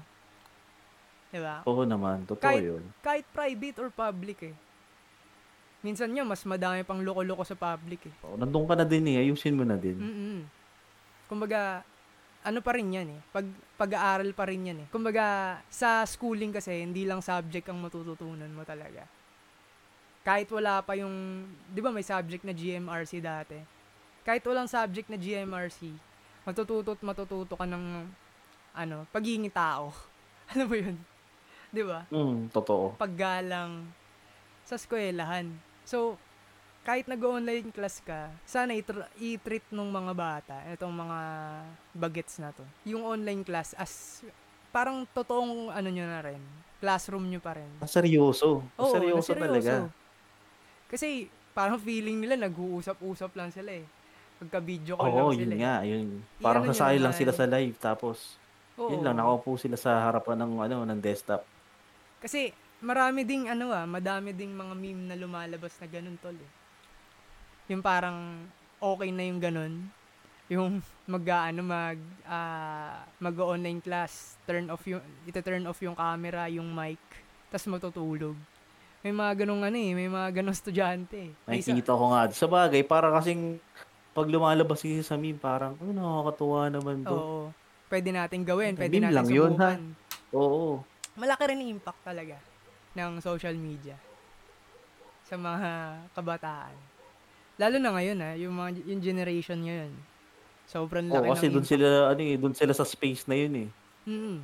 'Di 1.30 1.39
ba 1.39 1.62
Oo 1.64 1.84
naman, 1.84 2.24
totoo 2.24 2.39
Kahit- 2.41 2.64
yun. 2.66 2.84
kahit 3.03 3.26
private 3.30 3.78
or 3.78 3.89
public 3.89 4.39
eh. 4.45 4.55
Minsan 5.80 6.12
nga, 6.12 6.24
mas 6.24 6.43
madami 6.43 6.84
pang 6.84 6.99
loko-loko 6.99 7.43
sa 7.43 7.55
public 7.55 8.07
eh. 8.07 8.14
Oo, 8.24 8.36
nandun 8.36 8.68
ka 8.68 8.76
na 8.76 8.84
din 8.84 9.07
eh, 9.10 9.24
ayusin 9.24 9.55
mo 9.55 9.64
na 9.64 9.76
din. 9.76 9.95
Mm-mm. 9.95 10.39
Kumbaga, 11.24 11.88
ano 12.43 12.60
pa 12.60 12.76
rin 12.76 12.91
yan 12.91 13.07
eh. 13.16 13.20
Pag, 13.32 13.47
pag-aaral 13.78 14.32
pa 14.36 14.43
rin 14.43 14.60
yan 14.66 14.80
eh. 14.84 14.88
Kumbaga, 14.91 15.24
sa 15.72 16.03
schooling 16.03 16.51
kasi, 16.51 16.84
hindi 16.84 17.07
lang 17.07 17.24
subject 17.24 17.64
ang 17.72 17.80
matututunan 17.80 18.51
mo 18.51 18.68
talaga. 18.68 19.07
Kahit 20.30 20.46
wala 20.54 20.86
pa 20.86 20.94
yung, 20.94 21.42
di 21.74 21.82
ba 21.82 21.90
may 21.90 22.06
subject 22.06 22.46
na 22.46 22.54
GMRC 22.54 23.18
dati? 23.18 23.58
Kahit 24.22 24.46
walang 24.46 24.70
subject 24.70 25.10
na 25.10 25.18
GMRC, 25.18 25.90
matututo 26.46 26.94
at 26.94 27.02
matututo 27.02 27.58
ka 27.58 27.66
ng, 27.66 28.06
ano, 28.78 29.10
pagiging 29.10 29.50
tao. 29.50 29.90
ano 30.54 30.70
mo 30.70 30.78
yun? 30.78 30.94
Di 31.74 31.82
ba? 31.82 32.06
Mm, 32.14 32.54
totoo. 32.54 32.94
paggalang 32.94 33.90
sa 34.70 34.78
eskwelahan. 34.78 35.50
So, 35.82 36.22
kahit 36.86 37.10
nag-online 37.10 37.74
class 37.74 37.98
ka, 38.06 38.30
sana 38.46 38.78
itr- 38.78 39.10
i-treat 39.18 39.66
nung 39.74 39.90
mga 39.90 40.14
bata, 40.14 40.62
itong 40.70 40.94
mga 40.94 41.20
bagets 41.98 42.38
na 42.38 42.54
to, 42.54 42.62
yung 42.86 43.02
online 43.02 43.42
class 43.42 43.74
as 43.74 44.22
parang 44.70 45.10
totoong 45.10 45.74
ano 45.74 45.90
nyo 45.90 46.06
na 46.06 46.22
rin, 46.22 46.42
classroom 46.78 47.26
nyo 47.26 47.42
pa 47.42 47.58
rin. 47.58 47.70
Seryoso. 47.90 48.62
Oo, 48.78 48.94
seryoso, 48.94 49.34
na 49.34 49.42
talaga. 49.50 49.90
Kasi 50.90 51.30
parang 51.54 51.78
feeling 51.78 52.18
nila 52.18 52.36
nag-uusap-usap 52.36 53.32
lang 53.38 53.54
sila 53.54 53.72
eh. 53.78 53.86
Pagka-video 54.42 54.98
call 54.98 55.14
Oo, 55.14 55.30
lang 55.30 55.38
sila 55.38 55.44
yun 55.46 55.54
eh. 55.54 55.60
nga. 55.62 55.76
Yun. 55.86 56.08
Parang 56.42 56.64
nyo 56.66 56.74
sasali 56.74 56.98
lang 56.98 57.14
sila 57.14 57.32
sa 57.32 57.46
live. 57.46 57.78
Tapos, 57.78 58.42
Oo. 58.76 58.90
yun 58.90 59.06
lang, 59.06 59.16
nakaupo 59.16 59.54
sila 59.56 59.78
sa 59.78 60.02
harapan 60.10 60.42
ng, 60.44 60.52
ano, 60.66 60.78
ng 60.90 61.00
desktop. 61.00 61.46
Kasi 62.20 62.52
marami 62.80 63.28
ding 63.28 63.52
ano 63.52 63.76
ah, 63.76 63.84
madami 63.84 64.32
ding 64.32 64.56
mga 64.56 64.74
meme 64.76 65.04
na 65.12 65.16
lumalabas 65.20 65.76
na 65.80 65.88
ganun 65.88 66.16
tol 66.20 66.36
eh. 66.36 66.52
Yung 67.70 67.84
parang 67.84 68.48
okay 68.80 69.12
na 69.12 69.24
yung 69.28 69.40
ganun. 69.40 69.74
Yung 70.48 70.80
mag 71.12 71.26
ano 71.28 71.62
mag 71.64 72.00
ah, 72.24 73.04
mag-online 73.20 73.84
class, 73.84 74.40
turn 74.48 74.72
off 74.72 74.84
yung 74.88 75.04
ita-turn 75.28 75.68
off 75.68 75.80
yung 75.84 75.96
camera, 75.96 76.48
yung 76.48 76.72
mic, 76.72 77.00
tas 77.52 77.68
matutulog. 77.68 78.36
May 79.00 79.16
mga 79.16 79.45
ganung 79.45 79.64
ano 79.64 79.78
eh, 79.80 79.91
may 79.95 80.10
mga 80.12 80.30
ganung 80.36 80.52
estudyante. 80.52 81.16
eh. 81.16 81.32
May 81.47 81.64
isa- 81.64 81.72
Nakikita 81.72 81.95
ko 81.95 82.06
nga. 82.12 82.22
Sa 82.32 82.47
bagay, 82.47 82.82
para 82.84 83.08
kasing 83.16 83.56
pag 84.12 84.28
lumalabas 84.28 84.84
kasi 84.84 85.00
sa 85.00 85.16
meme, 85.16 85.39
parang, 85.39 85.80
oh, 85.80 85.93
nakakatuwa 85.95 86.68
naman 86.68 87.08
to. 87.08 87.16
Oo. 87.16 87.39
Pwede 87.88 88.12
nating 88.12 88.43
gawin, 88.43 88.76
pwede 88.76 89.00
Meme 89.00 89.08
natin 89.08 89.16
lang 89.16 89.30
yun, 89.32 89.54
ha? 89.56 89.72
Oo. 90.30 90.84
malaki 91.16 91.52
rin 91.52 91.60
yung 91.64 91.74
impact 91.76 92.00
talaga 92.06 92.38
ng 92.95 93.20
social 93.20 93.52
media 93.52 93.97
sa 95.28 95.36
mga 95.36 95.70
kabataan. 96.16 96.76
Lalo 97.60 97.76
na 97.76 97.91
ngayon 97.91 98.18
ha, 98.24 98.32
yung 98.39 98.56
mga 98.56 98.70
yung 98.88 99.02
generation 99.04 99.60
ngayon. 99.60 99.91
Sobrang 100.64 101.12
laki 101.12 101.28
Oo, 101.28 101.34
kasi 101.36 101.45
doon 101.52 101.66
sila, 101.68 101.88
ano 102.14 102.22
eh, 102.24 102.38
doon 102.39 102.56
sila 102.56 102.72
sa 102.72 102.88
space 102.88 103.28
na 103.28 103.36
yun 103.36 103.68
eh. 103.68 103.70
Mm. 104.08 104.39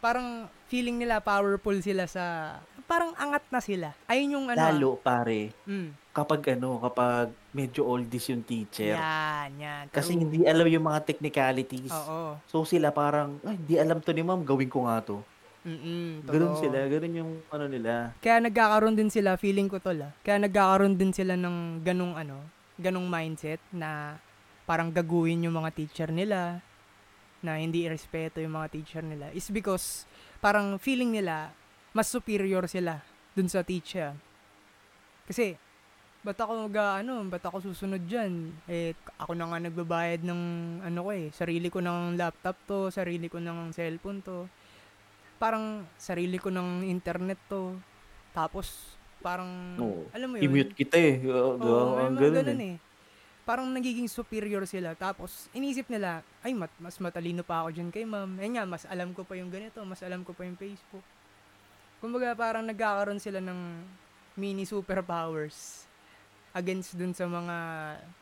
Parang 0.00 0.48
feeling 0.72 0.96
nila 0.96 1.20
powerful 1.20 1.76
sila 1.84 2.08
sa 2.08 2.56
parang 2.90 3.14
angat 3.14 3.46
na 3.54 3.62
sila. 3.62 3.88
Ayun 4.10 4.34
yung 4.34 4.46
ano. 4.50 4.58
Lalo, 4.58 4.88
pare, 4.98 5.54
Mm. 5.62 5.94
kapag 6.10 6.58
ano, 6.58 6.82
kapag 6.82 7.30
medyo 7.54 7.86
oldies 7.86 8.26
yung 8.34 8.42
teacher. 8.42 8.98
Yan, 8.98 9.54
yan. 9.54 9.84
Kasi 9.94 10.18
true. 10.18 10.26
hindi 10.26 10.42
alam 10.42 10.66
yung 10.66 10.82
mga 10.82 11.06
technicalities. 11.06 11.94
Oo. 11.94 12.34
So 12.50 12.66
sila 12.66 12.90
parang, 12.90 13.38
ay, 13.46 13.54
di 13.62 13.78
alam 13.78 14.02
to 14.02 14.10
ni 14.10 14.26
ma'am, 14.26 14.42
gawin 14.42 14.66
ko 14.66 14.90
nga 14.90 14.98
to. 15.06 15.22
Mm-mm, 15.60 16.24
Ganun 16.24 16.56
sila, 16.56 16.88
ganun 16.88 17.14
yung 17.14 17.32
ano 17.52 17.64
nila. 17.68 18.16
Kaya 18.18 18.40
nagkakaroon 18.40 18.96
din 18.96 19.12
sila, 19.12 19.36
feeling 19.36 19.68
ko 19.68 19.76
tol 19.78 20.00
ah. 20.02 20.10
Kaya 20.24 20.40
nagkakaroon 20.40 20.96
din 20.96 21.12
sila 21.12 21.36
ng 21.36 21.84
ganung 21.84 22.16
ano, 22.16 22.42
ganung 22.80 23.06
mindset 23.06 23.60
na 23.70 24.16
parang 24.64 24.88
gaguin 24.88 25.44
yung 25.46 25.54
mga 25.54 25.70
teacher 25.76 26.08
nila, 26.08 26.64
na 27.40 27.60
hindi 27.60 27.84
irespeto 27.84 28.40
yung 28.40 28.56
mga 28.56 28.68
teacher 28.72 29.04
nila, 29.04 29.28
is 29.36 29.52
because 29.52 30.08
parang 30.40 30.80
feeling 30.80 31.12
nila 31.12 31.52
mas 31.90 32.06
superior 32.06 32.66
sila 32.70 33.02
dun 33.34 33.50
sa 33.50 33.66
teacher. 33.66 34.14
Kasi, 35.26 35.54
ba't 36.22 36.38
ako 36.38 36.68
mag, 36.68 37.02
ano, 37.02 37.22
ba't 37.26 37.42
ako 37.42 37.70
susunod 37.70 38.02
dyan? 38.06 38.50
Eh, 38.66 38.94
ako 39.18 39.32
na 39.34 39.46
nga 39.50 39.58
nagbabayad 39.62 40.22
ng, 40.26 40.42
ano 40.86 40.98
ko 41.06 41.10
eh, 41.14 41.30
sarili 41.34 41.70
ko 41.70 41.78
ng 41.82 42.18
laptop 42.18 42.56
to, 42.66 42.78
sarili 42.90 43.26
ko 43.30 43.38
ng 43.38 43.70
cellphone 43.74 44.22
to. 44.22 44.46
Parang, 45.38 45.86
sarili 45.96 46.36
ko 46.36 46.50
ng 46.50 46.84
internet 46.86 47.38
to. 47.48 47.78
Tapos, 48.34 48.98
parang, 49.22 49.48
Oo. 49.78 50.06
alam 50.14 50.28
mo 50.30 50.34
yun? 50.38 50.46
I-mute 50.46 50.74
kita 50.74 50.98
eh. 50.98 51.22
May 51.22 51.32
ang 51.32 51.58
mga 51.58 52.20
ganun 52.20 52.34
ganun 52.38 52.62
eh. 52.62 52.74
eh. 52.74 52.76
Parang 53.40 53.66
nagiging 53.72 54.06
superior 54.06 54.62
sila. 54.68 54.94
Tapos, 54.94 55.50
inisip 55.50 55.90
nila, 55.90 56.22
ay, 56.44 56.54
mat, 56.54 56.70
mas 56.78 56.94
matalino 57.02 57.42
pa 57.42 57.64
ako 57.64 57.74
dyan 57.74 57.90
kay 57.90 58.06
ma'am. 58.06 58.38
Eh 58.38 58.50
nga, 58.54 58.62
mas 58.62 58.86
alam 58.86 59.10
ko 59.10 59.26
pa 59.26 59.34
yung 59.34 59.50
ganito, 59.50 59.82
mas 59.82 60.04
alam 60.06 60.22
ko 60.22 60.30
pa 60.30 60.46
yung 60.46 60.54
Facebook. 60.54 61.02
Kumbaga, 62.00 62.32
parang 62.32 62.64
nagkakaroon 62.64 63.20
sila 63.20 63.44
ng 63.44 63.84
mini 64.40 64.64
superpowers 64.64 65.84
against 66.56 66.96
dun 66.96 67.12
sa 67.12 67.28
mga 67.28 67.56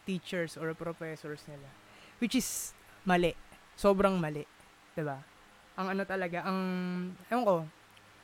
teachers 0.05 0.59
or 0.59 0.75
professors 0.75 1.41
nila. 1.47 1.69
Which 2.19 2.35
is 2.35 2.75
mali. 3.07 3.33
Sobrang 3.79 4.19
mali. 4.19 4.45
ba? 4.99 5.23
Ang 5.79 5.95
ano 5.95 6.03
talaga, 6.03 6.43
ang, 6.43 6.59
ewan 7.31 7.45
ko, 7.47 7.57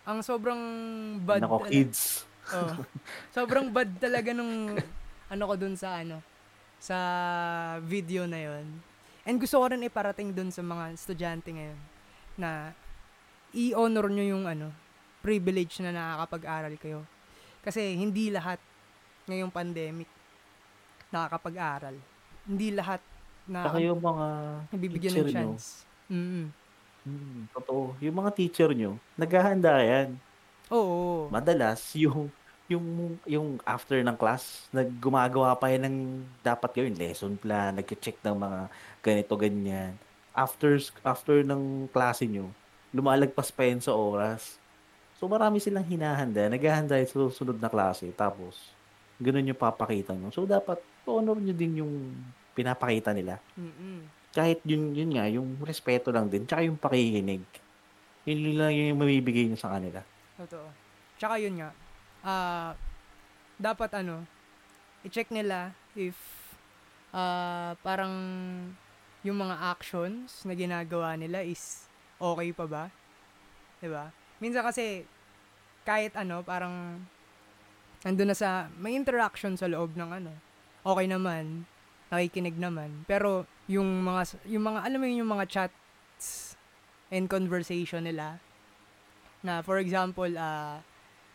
ang 0.05 0.19
sobrang 0.21 0.61
bad. 1.23 1.47
Nako, 1.47 1.65
tala- 1.65 1.71
kids. 1.71 2.27
Oo. 2.53 2.85
Sobrang 3.33 3.71
bad 3.73 3.89
talaga 3.97 4.37
nung 4.37 4.77
ano 5.33 5.43
ko 5.49 5.55
dun 5.57 5.79
sa 5.79 6.03
ano 6.05 6.21
sa 6.77 6.97
video 7.81 8.29
na 8.29 8.37
yon. 8.37 8.67
And 9.25 9.41
gusto 9.41 9.57
ko 9.57 9.73
rin 9.73 9.81
iparating 9.81 10.37
dun 10.37 10.53
sa 10.53 10.61
mga 10.61 10.93
estudyante 10.93 11.49
ngayon 11.49 11.81
na 12.37 12.77
i-honor 13.57 14.13
nyo 14.13 14.25
yung 14.37 14.45
ano 14.45 14.69
privilege 15.25 15.81
na 15.81 15.89
nakakapag-aral 15.89 16.77
kayo. 16.77 17.01
Kasi 17.65 17.97
hindi 17.97 18.29
lahat 18.29 18.61
ngayong 19.25 19.49
pandemic 19.49 20.09
nakakapag-aral. 21.09 21.97
Hindi 22.45 22.69
lahat 22.77 23.01
na 23.49 23.65
Saka 23.65 23.79
yung 23.81 24.03
mga 24.03 24.27
nabibigyan 24.75 25.13
ng 25.17 25.25
nyo. 25.25 25.33
chance. 25.33 25.67
Mm 26.13 26.45
Hmm, 27.05 27.45
totoo. 27.53 27.93
Yung 28.01 28.17
mga 28.17 28.33
teacher 28.33 28.73
nyo, 28.73 28.97
naghahanda 29.13 29.77
yan. 29.85 30.17
Oo. 30.73 31.29
Madalas, 31.29 31.93
yung 31.93 32.33
yung 32.65 33.21
yung 33.29 33.61
after 33.69 34.01
ng 34.01 34.17
class, 34.17 34.73
naggumagawa 34.73 35.53
pa 35.53 35.69
yan 35.69 35.85
ng 35.85 35.97
dapat 36.41 36.73
gawin, 36.73 36.97
lesson 36.97 37.37
plan, 37.37 37.77
nagche-check 37.77 38.17
ng 38.25 38.37
mga 38.41 38.61
ganito, 39.05 39.37
ganyan. 39.37 39.93
After 40.33 40.81
after 41.05 41.45
ng 41.45 41.93
klase 41.93 42.25
nyo, 42.25 42.49
lumalagpas 42.89 43.53
pa 43.53 43.69
yan 43.69 43.85
sa 43.85 43.93
oras. 43.93 44.57
So 45.19 45.31
marami 45.31 45.63
silang 45.63 45.87
hinahanda, 45.87 46.51
naghahanda 46.51 46.99
yung 46.99 47.31
susunod 47.31 47.59
na 47.59 47.71
klase, 47.71 48.11
tapos 48.15 48.75
ganun 49.23 49.47
yung 49.47 49.59
papakita 49.59 50.13
nyo. 50.13 50.35
So 50.35 50.45
dapat 50.45 50.83
honor 51.07 51.39
nyo 51.39 51.55
din 51.55 51.81
yung 51.85 51.93
pinapakita 52.55 53.15
nila. 53.15 53.39
Mm-mm. 53.55 54.07
Kahit 54.35 54.59
yun, 54.67 54.91
yun 54.95 55.15
nga, 55.15 55.31
yung 55.31 55.63
respeto 55.63 56.11
lang 56.11 56.27
din, 56.27 56.43
tsaka 56.43 56.67
yung 56.67 56.75
pakikinig. 56.75 57.47
Yun 58.27 58.59
lang 58.59 58.75
yung 58.75 58.99
mamibigay 58.99 59.47
nyo 59.47 59.59
sa 59.59 59.79
kanila. 59.79 60.03
Totoo. 60.35 60.67
Tsaka 61.15 61.39
yun 61.39 61.63
nga, 61.63 61.71
ah, 62.27 62.75
dapat 63.55 63.91
ano, 64.03 64.27
i-check 65.07 65.31
nila 65.31 65.71
if 65.95 66.19
ah, 67.15 67.79
parang 67.87 68.15
yung 69.23 69.39
mga 69.39 69.57
actions 69.73 70.43
na 70.45 70.53
ginagawa 70.53 71.15
nila 71.17 71.41
is 71.41 71.87
okay 72.21 72.53
pa 72.53 72.67
ba? 72.69 72.85
'Di 73.81 73.89
ba? 73.89 74.13
Minsan 74.45 74.61
kasi 74.61 75.09
kahit 75.89 76.13
ano, 76.21 76.45
parang 76.45 77.01
nandun 78.05 78.29
na 78.29 78.37
sa 78.37 78.69
may 78.77 78.93
interaction 78.93 79.57
sa 79.57 79.65
loob 79.65 79.97
ng 79.97 80.11
ano. 80.21 80.33
Okay 80.85 81.09
naman, 81.09 81.65
nakikinig 82.13 82.61
naman. 82.61 83.09
Pero 83.09 83.49
yung 83.65 84.05
mga 84.05 84.45
yung 84.45 84.69
mga 84.69 84.85
alam 84.85 85.01
mo 85.01 85.09
yun, 85.09 85.25
yung 85.25 85.33
mga 85.33 85.49
chats 85.49 86.61
and 87.09 87.25
conversation 87.33 88.05
nila 88.05 88.37
na 89.41 89.65
for 89.65 89.81
example, 89.81 90.29
ah 90.37 90.85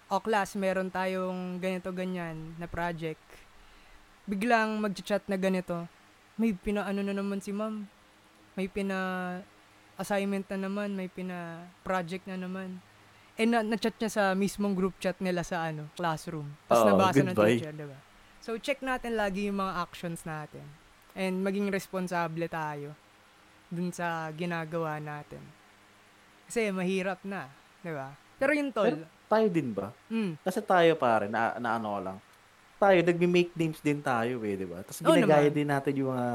o 0.10 0.18
class, 0.18 0.57
meron 0.57 0.89
tayong 0.89 1.57
ganito 1.62 1.89
ganyan 1.93 2.57
na 2.57 2.66
project. 2.66 3.22
Biglang 4.26 4.82
magchat 4.82 5.26
na 5.26 5.38
ganito. 5.38 5.86
May 6.38 6.53
pinaano 6.53 7.01
na 7.01 7.14
naman 7.14 7.41
si 7.41 7.53
ma'am. 7.53 7.86
May 8.57 8.70
pina 8.70 8.97
assignment 9.97 10.49
na 10.49 10.66
naman, 10.66 10.97
may 10.97 11.10
pina 11.10 11.66
project 11.86 12.26
na 12.26 12.38
naman. 12.38 12.82
Eh 13.40 13.48
na, 13.48 13.64
na-chat 13.64 13.96
niya 13.96 14.12
sa 14.12 14.24
mismong 14.36 14.76
group 14.76 15.00
chat 15.00 15.16
nila 15.18 15.42
sa 15.42 15.64
ano, 15.66 15.88
classroom. 15.96 16.44
Tapos 16.68 16.84
Oo, 16.84 16.90
nabasa 16.92 17.24
ng 17.24 17.32
teacher, 17.34 17.72
'di 17.72 17.88
ba? 17.88 18.00
So 18.44 18.60
check 18.60 18.84
natin 18.84 19.16
lagi 19.16 19.48
yung 19.48 19.58
mga 19.58 19.80
actions 19.80 20.28
natin. 20.28 20.68
And 21.16 21.40
maging 21.40 21.72
responsable 21.72 22.44
tayo 22.46 22.92
dun 23.68 23.96
sa 23.96 24.28
ginagawa 24.36 25.00
natin. 25.00 25.40
Kasi 26.46 26.68
mahirap 26.70 27.24
na, 27.24 27.48
'di 27.80 27.96
ba? 27.96 28.12
Pero 28.36 28.52
yung 28.52 28.72
tol, 28.76 28.92
Pero- 28.92 29.18
Tayo 29.30 29.46
din 29.46 29.70
ba? 29.72 29.94
mm, 30.10 30.42
Kasi 30.42 30.58
tayo 30.60 30.98
pare, 30.98 31.30
na, 31.30 31.54
na 31.62 31.78
ano 31.78 32.02
lang. 32.02 32.18
Tayo, 32.76 32.98
nagme-make 32.98 33.54
names 33.54 33.78
din 33.78 34.02
tayo 34.02 34.42
eh, 34.42 34.58
di 34.58 34.66
ba? 34.66 34.82
Tapos 34.82 35.00
ginagaya 35.00 35.46
naman. 35.46 35.54
din 35.54 35.68
natin 35.70 35.94
yung 35.94 36.10
mga 36.10 36.30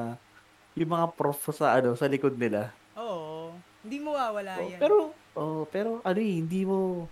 yung 0.74 0.90
mga 0.92 1.06
prof 1.10 1.40
sa 1.50 1.74
ano 1.74 1.92
sa 1.92 2.06
likod 2.06 2.38
nila. 2.38 2.70
Oo. 2.94 3.50
Hindi 3.82 3.98
mo 3.98 4.14
wawala 4.14 4.56
Oh, 4.56 4.64
yan. 4.64 4.78
pero 4.78 4.96
oh, 5.34 5.62
pero 5.68 6.00
ano 6.00 6.18
eh, 6.18 6.34
hindi 6.38 6.62
mo 6.62 7.06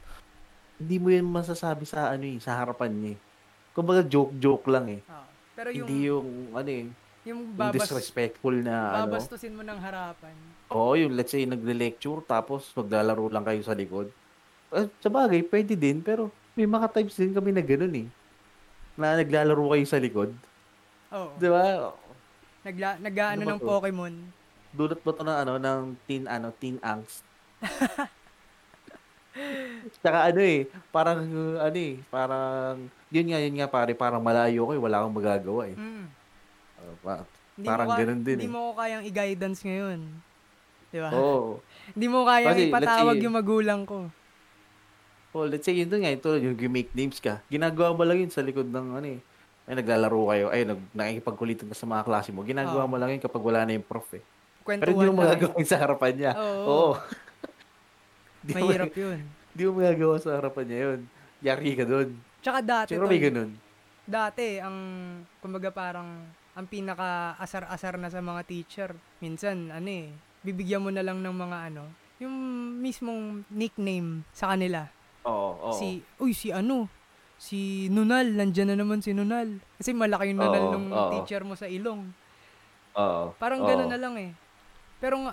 hindi 0.79 0.97
mo 0.99 1.09
yan 1.09 1.23
masasabi 1.25 1.87
sa 1.87 2.11
ano 2.11 2.27
eh, 2.27 2.39
sa 2.39 2.59
harapan 2.59 2.91
niya. 2.91 3.13
eh. 3.15 3.19
Kumbaga 3.73 4.03
joke-joke 4.03 4.67
lang 4.69 4.87
eh. 4.91 5.01
Oo. 5.05 5.27
pero 5.53 5.69
yung, 5.71 5.87
hindi 5.87 5.99
yung 6.09 6.29
ano 6.53 6.71
eh, 6.71 6.85
yung 6.85 6.93
yung 7.23 7.41
babas, 7.55 7.87
disrespectful 7.87 8.57
na 8.57 8.75
ano. 9.05 9.15
babastusin 9.15 9.55
mo 9.55 9.63
ng 9.63 9.79
harapan. 9.79 10.35
Oo, 10.73 10.97
yung 10.97 11.13
let's 11.15 11.31
say 11.31 11.45
nagle-lecture 11.45 12.25
tapos 12.25 12.73
maglalaro 12.73 13.31
lang 13.31 13.45
kayo 13.45 13.63
sa 13.63 13.77
likod. 13.77 14.11
Eh, 14.73 14.89
sa 14.99 15.09
bagay, 15.09 15.45
pwede 15.45 15.77
din, 15.77 16.01
pero 16.01 16.33
may 16.57 16.65
mga 16.65 16.89
times 16.91 17.15
din 17.15 17.31
kami 17.31 17.53
na 17.53 17.61
ganun 17.61 17.95
eh. 17.95 18.07
Na 18.97 19.17
naglalaro 19.17 19.73
kayo 19.73 19.85
sa 19.87 20.01
likod. 20.01 20.33
Oo. 21.13 21.37
Di 21.37 21.49
ba? 21.49 21.93
Nagla, 22.63 22.89
nag-ano 22.99 23.41
Ano 23.43 23.53
ng? 23.55 23.61
Pokemon. 23.61 24.15
Dulot 24.73 25.01
ba 25.01 25.13
to 25.13 25.23
ng 25.23 25.39
ano, 25.39 25.53
ng 25.61 25.81
teen, 26.09 26.25
ano, 26.25 26.49
teen 26.53 26.81
angst? 26.81 27.21
Tsaka 29.99 30.29
ano 30.29 30.41
eh, 30.41 30.69
parang, 30.93 31.25
ano 31.57 31.79
eh, 31.79 31.97
parang, 32.09 32.77
yun 33.09 33.27
nga, 33.33 33.39
yun 33.41 33.57
nga 33.57 33.69
pare, 33.69 33.97
parang 33.97 34.21
malayo 34.21 34.69
ko 34.69 34.73
eh, 34.77 34.81
wala 34.81 35.01
akong 35.01 35.17
magagawa 35.17 35.63
eh. 35.73 35.77
Mm. 35.77 36.05
Uh, 36.83 36.95
pa- 37.01 37.25
Hindi 37.53 37.69
Parang 37.69 37.89
ka- 37.89 37.99
ganun 38.01 38.21
din 38.25 38.37
Hindi 38.39 38.49
eh. 38.49 38.53
mo 38.53 38.73
ko 38.73 38.81
kayang 38.81 39.05
i-guidance 39.05 39.61
ngayon. 39.63 40.01
Di 40.89 40.99
ba? 41.01 41.11
Oo. 41.13 41.61
Hindi 41.97 42.07
mo 42.09 42.25
kayang 42.25 42.57
Kasi, 42.57 42.69
ipatawag 42.69 43.15
say- 43.17 43.25
yung 43.25 43.37
magulang 43.37 43.83
ko. 43.85 43.99
Oh, 45.33 45.49
let's 45.49 45.65
say 45.65 45.73
yun 45.73 45.89
doon 45.89 46.05
nga, 46.05 46.13
ito, 46.13 46.29
yung 46.37 46.57
make 46.69 46.93
names 46.93 47.17
ka. 47.17 47.41
Ginagawa 47.49 47.97
mo 47.97 48.05
lang 48.05 48.21
yun 48.21 48.29
sa 48.29 48.45
likod 48.45 48.69
ng 48.69 49.01
ano 49.01 49.07
eh. 49.09 49.21
Ay, 49.65 49.81
naglalaro 49.81 50.29
kayo. 50.29 50.47
Ay, 50.53 50.69
nag, 50.69 50.77
nakikipagkulitan 50.93 51.73
ka 51.73 51.77
sa 51.77 51.89
mga 51.89 52.05
klase 52.05 52.29
mo. 52.29 52.45
Ginagawa 52.45 52.85
Oo. 52.85 52.91
mo 52.91 53.01
lang 53.01 53.09
yun 53.09 53.23
kapag 53.23 53.41
wala 53.41 53.65
na 53.65 53.73
yung 53.73 53.87
prof 53.87 54.05
eh. 54.13 54.21
Pero 54.21 54.63
Kwentuhan 54.63 54.93
hindi 54.93 55.07
mo 55.09 55.17
magagawa 55.19 55.57
sa 55.65 55.81
harapan 55.81 56.13
niya. 56.13 56.33
Oo. 56.37 56.61
Oo. 56.69 56.93
Di 58.43 58.53
mo- 58.53 58.67
Mahirap 58.67 58.93
yun. 58.93 59.19
Di 59.53 59.63
mo 59.65 59.71
magagawa 59.79 60.17
sa 60.19 60.37
harapan 60.37 60.65
niya 60.67 60.79
yun. 60.91 61.01
Yari 61.43 61.71
ka 61.75 61.85
doon. 61.85 62.09
Tsaka 62.43 62.59
dati, 62.61 62.91
Siguro 62.95 63.07
may 63.07 63.23
ganun. 63.23 63.51
dati, 64.03 64.59
ang, 64.59 64.77
kumbaga 65.39 65.71
parang, 65.71 66.27
ang 66.53 66.67
pinaka-asar-asar 66.67 67.97
na 67.97 68.11
sa 68.11 68.19
mga 68.19 68.43
teacher, 68.45 68.91
minsan, 69.19 69.71
ano 69.71 69.87
eh, 69.87 70.11
bibigyan 70.43 70.83
mo 70.83 70.91
na 70.91 71.07
lang 71.07 71.23
ng 71.23 71.33
mga 71.33 71.59
ano, 71.71 71.87
yung 72.19 72.35
mismong 72.79 73.47
nickname 73.49 74.27
sa 74.31 74.55
kanila. 74.55 74.87
Oo, 75.23 75.71
oo. 75.71 75.75
Si, 75.75 76.03
uy, 76.19 76.35
si 76.35 76.51
ano, 76.51 76.91
si 77.39 77.87
Nunal, 77.91 78.35
nandyan 78.35 78.75
na 78.75 78.79
naman 78.79 79.03
si 79.03 79.15
Nunal. 79.15 79.59
Kasi 79.79 79.95
malaki 79.95 80.31
yung 80.31 80.43
Nunal 80.43 80.65
Oo, 80.67 80.73
nung 80.73 80.87
oo. 80.91 81.11
teacher 81.15 81.43
mo 81.43 81.55
sa 81.55 81.67
ilong. 81.67 82.11
Oo. 82.95 83.35
Parang 83.39 83.63
oo. 83.63 83.67
gano'n 83.67 83.91
na 83.91 83.99
lang 83.99 84.15
eh. 84.19 84.31
Pero 84.99 85.19
nga, 85.19 85.33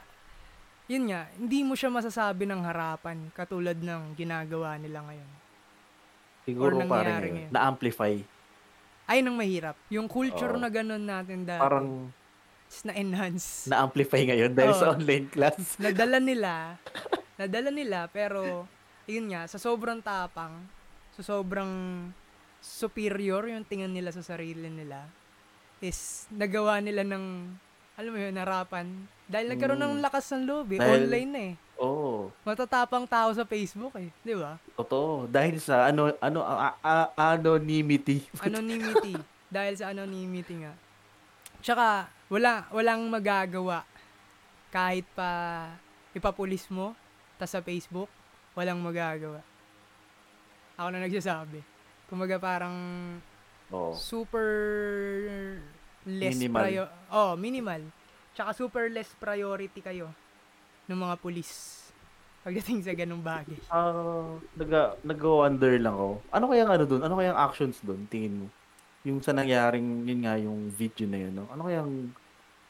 yun 0.89 1.05
nga, 1.05 1.29
hindi 1.37 1.61
mo 1.61 1.77
siya 1.77 1.93
masasabi 1.93 2.49
ng 2.49 2.65
harapan 2.65 3.29
katulad 3.31 3.77
ng 3.77 4.17
ginagawa 4.17 4.73
nila 4.81 5.05
ngayon. 5.05 5.29
Siguro 6.49 6.81
or 6.81 6.89
parang 6.89 7.21
ngayon. 7.21 7.49
na-amplify. 7.53 8.17
Ay, 9.05 9.21
nang 9.21 9.37
mahirap. 9.37 9.77
Yung 9.93 10.09
culture 10.09 10.57
Oo. 10.57 10.61
na 10.61 10.69
gano'n 10.69 11.01
natin 11.01 11.45
dati, 11.45 11.61
Parang 11.61 12.09
na-enhance. 12.81 13.69
na-amplify 13.69 14.21
ngayon 14.25 14.51
dahil 14.53 14.73
Oo. 14.73 14.81
sa 14.81 14.87
online 14.93 15.29
class. 15.29 15.57
nadala 15.83 16.17
nila, 16.17 16.77
nadala 17.37 17.69
nila, 17.69 18.09
pero, 18.09 18.65
yun 19.05 19.29
nga, 19.29 19.45
sa 19.45 19.61
sobrang 19.61 20.01
tapang, 20.01 20.57
sa 21.13 21.21
sobrang 21.21 21.69
superior 22.59 23.45
yung 23.45 23.61
tingin 23.61 23.93
nila 23.93 24.09
sa 24.09 24.25
sarili 24.25 24.69
nila, 24.73 25.05
is 25.79 26.25
nagawa 26.33 26.81
nila 26.81 27.05
ng, 27.05 27.25
alam 27.99 28.15
mo 28.15 28.17
yun, 28.17 28.31
harapan. 28.33 28.87
Dahil 29.27 29.51
nagkaroon 29.51 29.75
ng 29.77 29.95
Mm. 29.99 30.01
lakas 30.01 30.31
ng 30.31 30.43
loob 30.47 30.71
eh. 30.71 30.79
Dahil- 30.79 31.03
Online 31.03 31.29
na 31.29 31.41
eh. 31.51 31.55
Oo. 31.77 32.31
Matatapang 32.41 33.03
tao 33.03 33.27
sa 33.29 33.43
Facebook 33.43 33.91
eh. 33.95 34.07
Di 34.21 34.33
ba? 34.33 34.55
Totoo. 34.73 35.27
Dahil 35.27 35.59
sa 35.59 35.85
ano, 35.85 36.07
ano, 36.17 36.39
a- 36.39 36.79
a- 36.79 37.11
anonymity. 37.35 38.23
Anonymity. 38.47 39.19
Dahil 39.47 39.75
sa 39.75 39.91
anonymity 39.91 40.63
nga. 40.63 40.73
Tsaka, 41.59 42.07
wala, 42.27 42.71
walang 42.71 43.03
magagawa. 43.05 43.83
Kahit 44.69 45.03
pa 45.11 45.67
ipapulis 46.11 46.71
mo, 46.71 46.95
tas 47.35 47.51
sa 47.51 47.59
Facebook, 47.59 48.07
walang 48.55 48.79
magagawa. 48.79 49.43
Ako 50.73 50.87
na 50.87 51.03
nagsasabi. 51.03 51.59
Kumaga 52.07 52.39
parang 52.39 52.75
Oo. 53.69 53.91
super 53.91 54.47
less 56.09 56.33
Minimal. 56.33 56.61
prior- 56.65 56.93
oh, 57.09 57.37
minimal. 57.37 57.81
Tsaka 58.33 58.49
super 58.51 58.89
less 58.89 59.13
priority 59.15 59.79
kayo 59.79 60.09
ng 60.89 60.97
mga 60.97 61.15
pulis 61.21 61.77
pagdating 62.41 62.81
sa 62.81 62.95
ganung 62.95 63.21
bagay. 63.21 63.59
Ah, 63.67 64.33
naga 64.55 64.95
nag-wonder 65.03 65.75
lang 65.77 65.93
ako. 65.93 66.09
Ano 66.31 66.45
kayang 66.49 66.71
ano 66.71 66.83
doon? 66.87 67.01
Ano 67.03 67.13
kayang 67.19 67.37
actions 67.37 67.77
doon 67.83 68.07
tingin 68.07 68.33
mo? 68.41 68.47
Yung 69.05 69.19
sa 69.21 69.31
nangyaring 69.31 70.07
yun 70.07 70.21
nga 70.23 70.35
yung 70.35 70.71
video 70.71 71.05
na 71.05 71.19
yun, 71.19 71.33
no? 71.35 71.45
Ano 71.51 71.67
kayang 71.67 71.91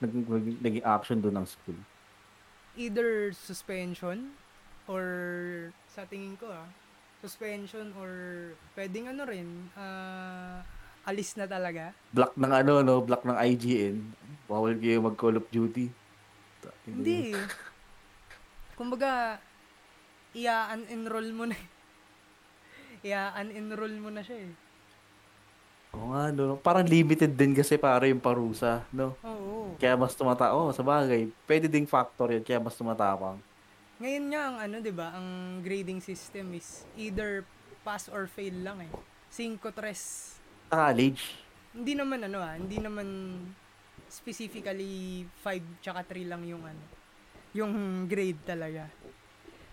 nag, 0.02 0.12
nag- 0.12 0.62
naging 0.62 0.86
action 0.86 1.18
doon 1.22 1.38
ng 1.38 1.48
school? 1.48 1.80
Either 2.76 3.32
suspension 3.32 4.34
or 4.90 5.06
sa 5.86 6.04
tingin 6.06 6.34
ko 6.36 6.50
ah, 6.50 6.66
suspension 7.22 7.94
or 8.00 8.12
pwedeng 8.74 9.12
ano 9.12 9.22
rin, 9.28 9.48
ah, 9.76 10.66
alis 11.10 11.34
na 11.34 11.50
talaga. 11.50 11.92
Block 12.14 12.38
ng 12.38 12.54
ano, 12.54 12.74
no? 12.86 13.02
Block 13.02 13.26
ng 13.26 13.34
IGN. 13.34 13.98
Bawal 14.46 14.78
kayo 14.78 15.02
mag 15.02 15.18
Call 15.18 15.42
of 15.42 15.50
Duty. 15.50 15.90
Hindi. 16.86 17.34
Kumbaga, 18.78 19.42
i-unenroll 20.38 21.30
mo 21.34 21.44
na. 21.50 21.58
i-unenroll 23.06 23.98
mo 23.98 24.10
na 24.14 24.22
siya 24.22 24.46
eh. 24.46 24.54
Oo 25.98 26.14
nga, 26.14 26.30
no? 26.30 26.58
Parang 26.62 26.86
limited 26.86 27.34
din 27.34 27.58
kasi 27.58 27.74
para 27.82 28.06
yung 28.06 28.22
parusa, 28.22 28.86
no? 28.94 29.18
Oo. 29.26 29.74
Kaya 29.82 29.98
mas 29.98 30.14
tumata. 30.14 30.54
Oh, 30.54 30.70
sa 30.70 30.86
bagay. 30.86 31.34
Pwede 31.50 31.66
ding 31.66 31.90
factor 31.90 32.30
yun, 32.30 32.46
kaya 32.46 32.62
mas 32.62 32.78
tumatapang. 32.78 33.42
Ngayon 34.00 34.26
nga 34.32 34.42
ang 34.48 34.58
ano, 34.64 34.76
'di 34.80 34.94
ba, 34.96 35.12
ang 35.12 35.60
grading 35.60 36.00
system 36.00 36.56
is 36.56 36.88
either 36.96 37.44
pass 37.84 38.08
or 38.08 38.32
fail 38.32 38.56
lang 38.64 38.80
eh. 38.88 38.92
5 39.34 39.60
tres. 39.76 40.39
Sa 40.70 40.94
college, 40.94 41.22
Hindi 41.74 41.94
naman 41.98 42.22
ano 42.26 42.38
ah, 42.42 42.54
hindi 42.54 42.78
naman 42.78 43.08
specifically 44.10 45.26
5 45.42 45.82
tsaka 45.82 46.02
3 46.06 46.30
lang 46.30 46.42
yung 46.46 46.62
ano, 46.62 46.84
yung 47.54 47.74
grade 48.06 48.38
talaga. 48.46 48.86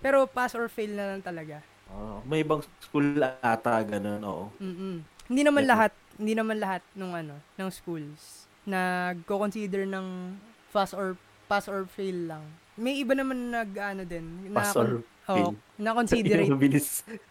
Pero 0.01 0.25
pass 0.29 0.53
or 0.57 0.69
fail 0.69 0.93
na 0.93 1.17
lang 1.17 1.21
talaga. 1.25 1.61
Oh, 1.89 2.21
may 2.25 2.41
ibang 2.41 2.61
school 2.81 3.17
ata 3.41 3.81
ganun, 3.85 4.21
oo. 4.25 4.45
Mm-mm. 4.61 5.05
Hindi 5.29 5.43
naman 5.45 5.65
Definitely. 5.65 5.73
lahat, 5.73 5.93
hindi 6.17 6.35
naman 6.37 6.57
lahat 6.61 6.83
nung 6.93 7.13
ano, 7.13 7.37
ng 7.57 7.71
schools 7.73 8.47
nagko-consider 8.67 9.87
ng 9.87 10.35
pass 10.75 10.91
or 10.91 11.15
pass 11.47 11.71
or 11.71 11.87
fail 11.87 12.27
lang. 12.27 12.43
May 12.75 13.01
iba 13.01 13.15
naman 13.15 13.55
nag 13.55 13.71
ano 13.79 14.03
din, 14.03 14.51
na 14.51 14.59
Pass 14.61 14.75
or 14.77 15.01
oh, 15.31 15.33
fail. 15.33 15.53
na 15.79 15.95
considerate. 15.95 16.51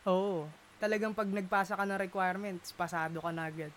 Oo. 0.07 0.47
Talagang 0.75 1.15
pag 1.15 1.27
nagpasa 1.31 1.79
ka 1.79 1.83
ng 1.87 1.99
requirements, 1.99 2.75
pasado 2.75 3.23
ka 3.23 3.31
na 3.31 3.47
agad. 3.47 3.71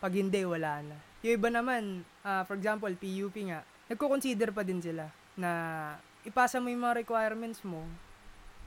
Pag 0.00 0.16
hindi, 0.16 0.40
wala 0.46 0.80
na. 0.80 0.96
Yung 1.20 1.34
iba 1.36 1.48
naman, 1.50 2.06
ah, 2.22 2.46
for 2.46 2.54
example, 2.56 2.90
PUP 2.94 3.36
nga, 3.50 3.60
nagko-consider 3.90 4.54
pa 4.54 4.62
din 4.62 4.80
sila 4.80 5.10
na 5.34 5.50
ipasa 6.24 6.62
mo 6.62 6.70
yung 6.70 6.82
mga 6.82 7.04
requirements 7.04 7.60
mo, 7.66 7.84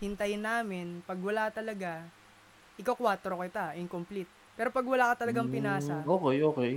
hintayin 0.02 0.42
namin, 0.44 1.00
pag 1.06 1.18
wala 1.22 1.50
talaga, 1.50 2.04
ikaw 2.78 2.98
4 2.98 3.38
kita, 3.48 3.78
incomplete. 3.78 4.30
Pero 4.58 4.70
pag 4.70 4.86
wala 4.86 5.14
ka 5.14 5.26
talagang 5.26 5.48
pinasa, 5.48 6.04
Mm, 6.04 6.10
Okay, 6.10 6.38
okay. 6.44 6.72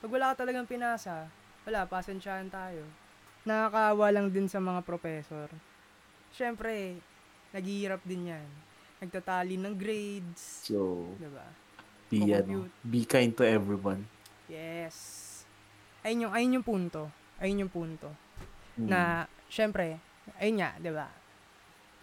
pag 0.00 0.10
wala 0.10 0.26
ka 0.32 0.46
talagang 0.46 0.66
pinasa, 0.66 1.28
wala, 1.66 1.84
pasensyahan 1.84 2.48
tayo. 2.48 2.86
Nakakaawa 3.44 4.06
lang 4.12 4.26
din 4.32 4.48
sa 4.48 4.58
mga 4.60 4.80
professor. 4.84 5.48
Siyempre, 6.32 7.00
naghihirap 7.52 8.00
din 8.06 8.32
yan. 8.32 8.48
Nagtatali 9.00 9.56
ng 9.56 9.74
grades, 9.80 10.68
So, 10.68 11.08
diba? 11.16 11.46
be, 12.12 12.20
ano, 12.36 12.68
be 12.84 13.08
kind 13.08 13.32
to 13.32 13.46
everyone. 13.48 14.04
Yes. 14.44 15.26
Ayun 16.04 16.28
yung, 16.28 16.32
ayun 16.36 16.56
yung 16.60 16.66
punto. 16.66 17.08
Ayun 17.40 17.64
yung 17.64 17.72
punto. 17.72 18.12
Mm. 18.76 18.88
Na, 18.92 19.24
syempre, 19.48 19.96
ayun 20.36 20.60
nga, 20.60 20.76
di 20.76 20.92
ba? 20.92 21.08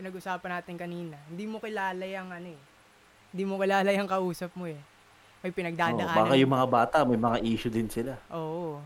Pinag-usapan 0.01 0.57
natin 0.57 0.75
kanina. 0.77 1.17
Hindi 1.29 1.45
mo 1.45 1.61
kilala 1.61 2.01
yung 2.01 2.29
ano 2.33 2.49
eh. 2.49 2.61
Hindi 3.29 3.43
mo 3.45 3.61
kilala 3.61 3.89
yung 3.93 4.09
kausap 4.09 4.53
mo 4.57 4.65
eh. 4.65 4.79
May 5.45 5.53
pinagdadaanan. 5.53 6.17
baka 6.17 6.33
yung 6.33 6.49
mga 6.49 6.67
bata, 6.69 6.97
may 7.05 7.19
mga 7.19 7.37
issue 7.45 7.69
din 7.69 7.85
sila. 7.85 8.17
Oo. 8.33 8.81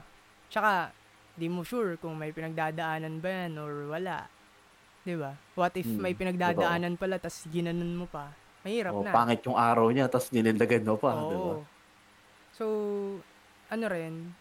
Tsaka, 0.52 0.92
di 1.32 1.48
mo 1.48 1.64
sure 1.64 1.96
kung 1.96 2.20
may 2.20 2.36
pinagdadaanan 2.36 3.24
ba 3.24 3.30
yan 3.32 3.56
or 3.56 3.88
wala. 3.88 4.28
Di 5.02 5.18
ba? 5.18 5.34
What 5.58 5.74
if 5.78 5.86
Hmm, 5.88 5.98
may 5.98 6.14
pinagdadaanan 6.14 6.94
pala 6.96 7.18
tas 7.18 7.46
ginanon 7.50 7.98
mo 7.98 8.06
pa? 8.06 8.30
Mahirap 8.62 8.94
O, 8.94 9.02
na. 9.02 9.14
pangit 9.16 9.42
yung 9.44 9.58
araw 9.58 9.90
niya, 9.90 10.06
tapos 10.06 10.30
nilindagan 10.30 10.86
mo 10.86 10.96
pa, 10.98 11.26
di 11.26 11.34
ba? 11.36 11.58
So, 12.54 12.66
ano 13.72 13.86
rin, 13.90 14.36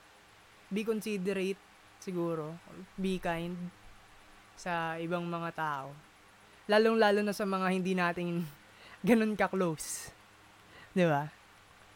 be 0.68 0.84
considerate 0.84 1.56
siguro, 1.98 2.58
be 2.98 3.16
kind 3.18 3.56
sa 4.56 4.98
ibang 5.00 5.24
mga 5.24 5.50
tao. 5.56 5.88
Lalong-lalo 6.68 7.24
na 7.24 7.32
sa 7.32 7.48
mga 7.48 7.66
hindi 7.72 7.92
natin 7.96 8.44
ganun 9.08 9.32
ka-close. 9.32 10.12
Di 10.92 11.06
ba? 11.08 11.30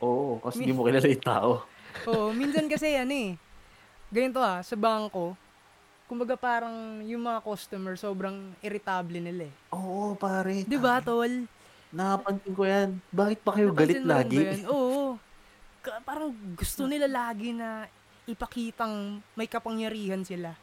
Oo, 0.03 0.39
kasi 0.43 0.65
hindi 0.65 0.73
mo 0.73 0.85
kilala 0.85 1.07
yung 1.07 1.25
tao. 1.25 1.51
Oo, 2.11 2.33
minsan 2.33 2.69
kasi 2.69 2.97
ano 2.97 3.13
eh, 3.13 3.31
ganito 4.13 4.41
ah, 4.41 4.61
sa 4.61 4.77
bangko, 4.77 5.37
kumbaga 6.15 6.39
parang 6.39 7.03
yung 7.03 7.27
mga 7.27 7.43
customer 7.43 7.99
sobrang 7.99 8.55
irritable 8.63 9.19
nila 9.19 9.51
eh. 9.51 9.55
Oo, 9.75 10.15
pare. 10.15 10.63
Di 10.63 10.79
ba, 10.79 11.03
tol? 11.03 11.51
Nakapansin 11.91 12.55
ko 12.55 12.63
yan. 12.63 12.91
Bakit 13.11 13.39
pa 13.43 13.51
kayo 13.51 13.75
galit 13.75 13.99
Napansin 13.99 14.07
rin 14.31 14.47
lagi? 14.47 14.63
Oo. 14.71 15.19
Ka- 15.83 15.99
parang 16.07 16.31
gusto 16.55 16.87
nila 16.87 17.11
lagi 17.11 17.51
na 17.51 17.91
ipakitang 18.31 19.19
may 19.35 19.51
kapangyarihan 19.51 20.23
sila. 20.23 20.55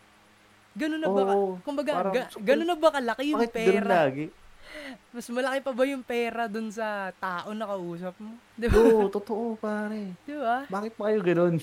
Ganun 0.72 1.04
na 1.04 1.12
ba? 1.12 1.20
ka- 1.22 1.36
Oo, 1.36 1.60
kumbaga, 1.68 1.92
parang 2.00 2.14
ga- 2.16 2.32
ganun 2.40 2.68
na 2.72 2.78
ba 2.80 2.90
kalaki 2.96 3.24
yung 3.28 3.44
Bakit 3.44 3.52
pera? 3.52 4.08
lagi? 4.08 4.26
Mas 5.12 5.28
malaki 5.28 5.60
pa 5.60 5.72
ba 5.76 5.84
yung 5.84 6.00
pera 6.02 6.48
dun 6.48 6.72
sa 6.72 7.12
tao 7.20 7.52
na 7.52 7.68
kausap 7.68 8.16
mo? 8.24 8.40
Di 8.56 8.72
ba? 8.72 8.80
Oo, 8.80 9.12
totoo, 9.12 9.60
pare. 9.60 10.16
Di 10.24 10.32
ba? 10.32 10.64
Bakit 10.66 10.96
pa 10.96 11.12
kayo 11.12 11.20
ganun? 11.20 11.60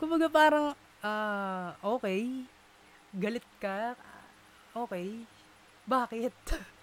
Kumbaga 0.00 0.32
parang, 0.32 0.72
ah, 1.04 1.76
okay. 1.84 2.48
Galit 3.10 3.46
ka. 3.58 3.98
Okay. 4.70 5.26
Bakit? 5.84 6.34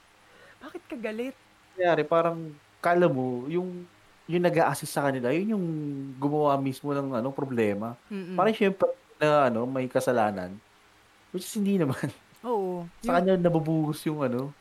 Bakit 0.63 0.81
ka 0.89 0.95
galit? 0.97 1.35
Kaya 1.77 1.95
parang, 2.03 2.51
kala 2.83 3.07
mo, 3.07 3.45
yung 3.47 3.85
yung 4.27 4.43
nag 4.43 4.59
assist 4.67 4.91
sa 4.91 5.07
kanila, 5.07 5.31
yun 5.31 5.55
yung 5.55 5.65
gumawa 6.19 6.59
mismo 6.59 6.91
ng 6.91 7.15
ano 7.15 7.31
problema. 7.31 7.95
Mm-mm. 8.11 8.35
Parang 8.35 8.51
syempre 8.51 8.91
na 9.15 9.47
ano, 9.47 9.63
may 9.63 9.87
kasalanan. 9.87 10.51
Which 11.31 11.47
is 11.47 11.55
hindi 11.55 11.79
naman. 11.79 12.11
Oo. 12.43 12.83
Sa 12.99 13.07
Yung- 13.07 13.15
kanya 13.15 13.33
nabubuhos 13.39 14.03
yung 14.03 14.19
ano. 14.21 14.51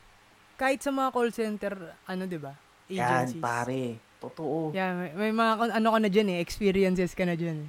kahit 0.56 0.80
sa 0.80 0.88
mga 0.88 1.12
call 1.12 1.28
center, 1.36 1.74
ano 2.08 2.22
'di 2.24 2.38
ba? 2.40 2.54
Yan, 2.88 3.28
Agencies. 3.28 3.42
pare. 3.42 3.82
Totoo. 4.16 4.72
Yeah, 4.72 4.96
may, 4.96 5.10
may 5.12 5.32
mga 5.34 5.68
ano 5.74 5.88
ka 5.92 5.98
na 6.00 6.08
diyan 6.08 6.28
eh, 6.32 6.38
experiences 6.40 7.12
ka 7.12 7.28
na 7.28 7.36
diyan. 7.36 7.68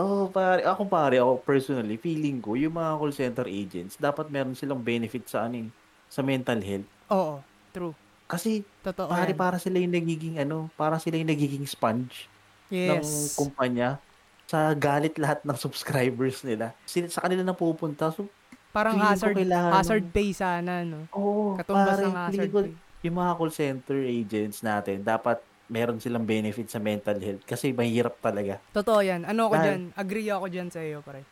Oh, 0.00 0.32
pare. 0.32 0.64
Ako 0.64 0.88
pare, 0.88 1.20
ako 1.20 1.44
personally, 1.44 2.00
feeling 2.00 2.40
ko, 2.40 2.56
yung 2.56 2.72
mga 2.72 2.96
call 2.96 3.12
center 3.12 3.44
agents, 3.44 4.00
dapat 4.00 4.32
meron 4.32 4.56
silang 4.56 4.80
benefit 4.80 5.28
sa 5.28 5.44
ano 5.44 5.60
eh, 5.60 5.68
sa 6.08 6.24
mental 6.24 6.56
health. 6.64 6.88
Oo, 7.12 7.44
true. 7.68 7.92
Kasi, 8.24 8.64
Totoo 8.80 9.12
pare, 9.12 9.36
yan. 9.36 9.38
para 9.38 9.60
sila 9.60 9.76
yung 9.76 9.92
nagiging 9.92 10.40
ano, 10.40 10.72
para 10.72 10.96
sila 10.96 11.20
yung 11.20 11.28
nagiging 11.28 11.68
sponge 11.68 12.30
ng 12.72 13.04
yes. 13.04 13.36
kumpanya 13.36 14.00
sa 14.48 14.72
galit 14.72 15.20
lahat 15.20 15.44
ng 15.44 15.58
subscribers 15.68 16.40
nila. 16.48 16.72
Sila, 16.88 17.12
sa 17.12 17.20
kanila 17.20 17.44
na 17.44 17.52
pupunta. 17.52 18.08
So, 18.14 18.24
Parang 18.70 19.02
hazard 19.02 19.34
kailangan 19.34 19.82
hazard 19.82 20.06
pay 20.14 20.30
sana 20.30 20.86
no. 20.86 21.02
oh, 21.10 21.58
Katumbas 21.58 21.98
pare, 21.98 22.06
ng 22.06 22.14
hazard 22.14 22.50
ko, 22.54 22.58
pay. 22.62 22.70
yung 23.02 23.16
mga 23.18 23.32
call 23.34 23.50
center 23.50 23.98
agents 24.06 24.62
natin, 24.62 25.02
dapat 25.02 25.42
meron 25.70 25.96
silang 25.96 26.26
benefit 26.26 26.66
sa 26.66 26.76
mental 26.76 27.16
health 27.16 27.46
kasi 27.46 27.70
mahirap 27.70 28.18
talaga. 28.18 28.58
Totoo 28.70 29.00
yan. 29.00 29.22
Ano 29.22 29.46
ako 29.46 29.54
Dahil- 29.54 29.64
diyan? 29.64 29.82
Agree 29.94 30.28
ako 30.28 30.46
diyan 30.46 30.68
sa 30.68 30.80
iyo, 30.80 30.98
pre. 31.00 31.22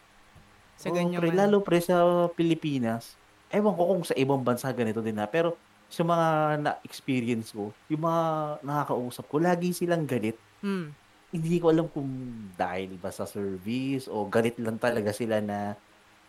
Sa 0.78 0.88
Oo, 0.88 0.94
ganyan. 0.94 1.18
pre, 1.18 1.34
lalo 1.34 1.58
pre 1.58 1.78
sa 1.78 1.98
Pilipinas. 2.30 3.18
Ewan 3.50 3.74
ko 3.74 3.82
kung 3.84 4.02
sa 4.02 4.14
ibang 4.14 4.40
bansa 4.40 4.70
ganito 4.70 5.02
din 5.02 5.18
na. 5.18 5.26
Pero 5.26 5.58
sa 5.88 6.00
mga 6.02 6.26
na-experience 6.60 7.50
ko, 7.50 7.74
yung 7.88 8.04
mga 8.04 8.22
nakakausap 8.62 9.26
ko, 9.26 9.36
lagi 9.36 9.72
silang 9.72 10.06
galit. 10.06 10.38
Hmm. 10.60 10.94
Hindi 11.28 11.58
ko 11.58 11.68
alam 11.68 11.86
kung 11.86 12.08
dahil 12.54 12.94
ba 12.94 13.10
sa 13.10 13.24
service 13.24 14.06
o 14.06 14.24
galit 14.24 14.54
lang 14.56 14.78
talaga 14.78 15.10
sila 15.10 15.42
na 15.42 15.74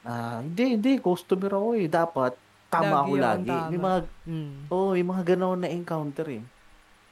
ah, 0.02 0.40
hindi, 0.40 0.76
hindi, 0.76 0.98
customer 0.98 1.52
ako 1.52 1.70
eh. 1.76 1.86
Dapat, 1.86 2.32
tama 2.68 2.88
Lagi 2.90 3.04
ako 3.04 3.14
lagi. 3.18 3.52
May 3.52 3.76
tama. 3.76 3.86
mga, 3.86 4.00
Hmm. 4.26 4.56
oh, 4.68 4.90
may 4.92 5.06
mga 5.06 5.24
ganoon 5.30 5.60
na 5.60 5.70
encounter 5.70 6.28
eh. 6.32 6.44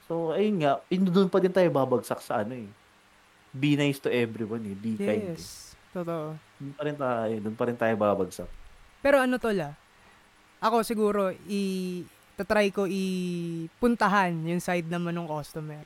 So, 0.07 0.31
ayun 0.31 0.63
nga, 0.63 0.79
doon 0.87 1.27
pa 1.27 1.37
din 1.37 1.51
tayo 1.51 1.67
babagsak 1.67 2.23
sa 2.23 2.41
ano 2.41 2.55
eh. 2.55 2.69
Be 3.51 3.75
nice 3.75 3.99
to 3.99 4.07
everyone 4.07 4.63
eh. 4.63 4.75
Be 4.75 4.95
kind. 4.95 5.23
eh. 5.23 5.35
Yes. 5.35 5.75
Totoo. 5.91 6.35
Doon 6.59 6.73
pa 6.73 6.83
rin 6.83 6.95
tayo, 6.95 7.33
doon 7.43 7.55
pa 7.55 7.63
rin 7.67 7.77
tayo 7.77 7.93
babagsak. 7.95 8.49
Pero 9.03 9.19
ano 9.19 9.35
tol 9.37 9.57
ah, 9.61 9.73
ako 10.59 10.81
siguro 10.81 11.29
i 11.47 12.01
tatry 12.37 12.69
ko 12.69 12.85
ipuntahan 12.85 14.33
yung 14.45 14.61
side 14.61 14.85
naman 14.87 15.17
ng 15.17 15.27
customer. 15.27 15.81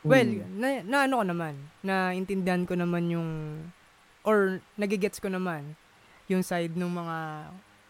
Well, 0.00 0.24
Hmm. 0.26 0.56
na, 0.56 0.68
na 0.82 0.96
ano 1.04 1.20
ko 1.20 1.24
naman, 1.28 1.54
na 1.84 2.10
intindihan 2.10 2.64
ko 2.64 2.72
naman 2.74 3.12
yung 3.12 3.28
or 4.24 4.58
nagigets 4.74 5.20
ko 5.20 5.28
naman 5.28 5.76
yung 6.26 6.40
side 6.40 6.72
ng 6.72 6.88
mga 6.88 7.18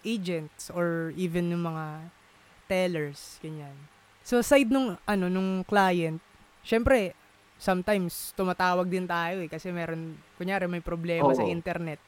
agents 0.03 0.73
or 0.75 1.15
even 1.15 1.49
ng 1.49 1.61
mga 1.63 1.87
tellers, 2.67 3.39
ganyan. 3.39 3.77
So 4.21 4.45
side 4.45 4.69
nung 4.69 4.97
ano 5.09 5.27
nung 5.33 5.65
client, 5.65 6.21
syempre 6.63 7.17
sometimes 7.61 8.33
tumatawag 8.37 8.89
din 8.89 9.05
tayo 9.05 9.45
eh 9.45 9.49
kasi 9.53 9.69
meron 9.69 10.17
kunyari 10.41 10.65
may 10.65 10.81
problema 10.81 11.33
sa 11.37 11.45
Oo. 11.45 11.53
internet. 11.53 12.01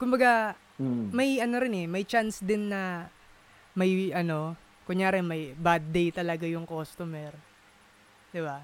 Kumbaga, 0.00 0.56
Mm. 0.74 1.14
may 1.14 1.38
ano 1.38 1.56
rin 1.62 1.74
eh, 1.84 1.86
may 1.86 2.02
chance 2.02 2.42
din 2.42 2.66
na 2.66 3.06
may 3.78 4.10
ano, 4.10 4.58
kunyari 4.90 5.22
may 5.22 5.54
bad 5.54 5.86
day 5.94 6.10
talaga 6.10 6.50
yung 6.50 6.66
customer. 6.66 7.30
'Di 8.34 8.42
ba? 8.42 8.58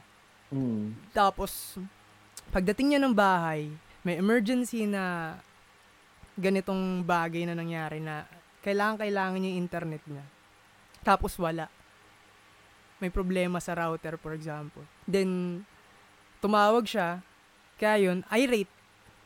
Mm. 0.51 0.99
Tapos 1.15 1.79
pagdating 2.51 2.97
niya 2.97 3.01
ng 3.07 3.15
bahay, 3.15 3.71
may 4.03 4.19
emergency 4.19 4.91
na 4.91 5.37
ganitong 6.35 7.07
bagay 7.07 7.47
na 7.47 7.55
nangyari 7.55 8.03
na 8.03 8.27
kailangan 8.65 8.99
kailangan 8.99 9.39
niya 9.39 9.51
yung 9.55 9.63
internet 9.63 10.03
niya. 10.11 10.25
Tapos 11.07 11.39
wala. 11.39 11.71
May 13.01 13.09
problema 13.09 13.59
sa 13.59 13.73
router 13.73 14.21
for 14.21 14.37
example. 14.37 14.85
Then 15.05 15.63
tumawag 16.39 16.85
siya, 16.85 17.25
kaya 17.77 18.13
yun, 18.13 18.23
irate. 18.31 18.71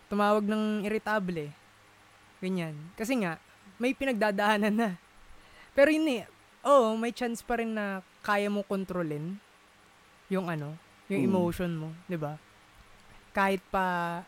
Tumawag 0.07 0.47
ng 0.47 0.87
irritable. 0.87 1.51
Ganyan. 2.39 2.75
Kasi 2.95 3.19
nga, 3.19 3.39
may 3.77 3.91
pinagdadaanan 3.91 4.75
na. 4.75 4.91
Pero 5.75 5.91
yun 5.91 6.07
eh, 6.07 6.25
oo, 6.63 6.95
may 6.95 7.11
chance 7.11 7.43
pa 7.43 7.59
rin 7.59 7.75
na 7.75 7.99
kaya 8.23 8.47
mo 8.47 8.63
kontrolin 8.63 9.37
yung 10.31 10.47
ano, 10.47 10.79
yung 11.11 11.21
Mm. 11.21 11.29
emotion 11.29 11.73
mo, 11.75 11.89
'di 12.07 12.17
ba? 12.17 12.39
Kahit 13.35 13.61
pa 13.69 14.23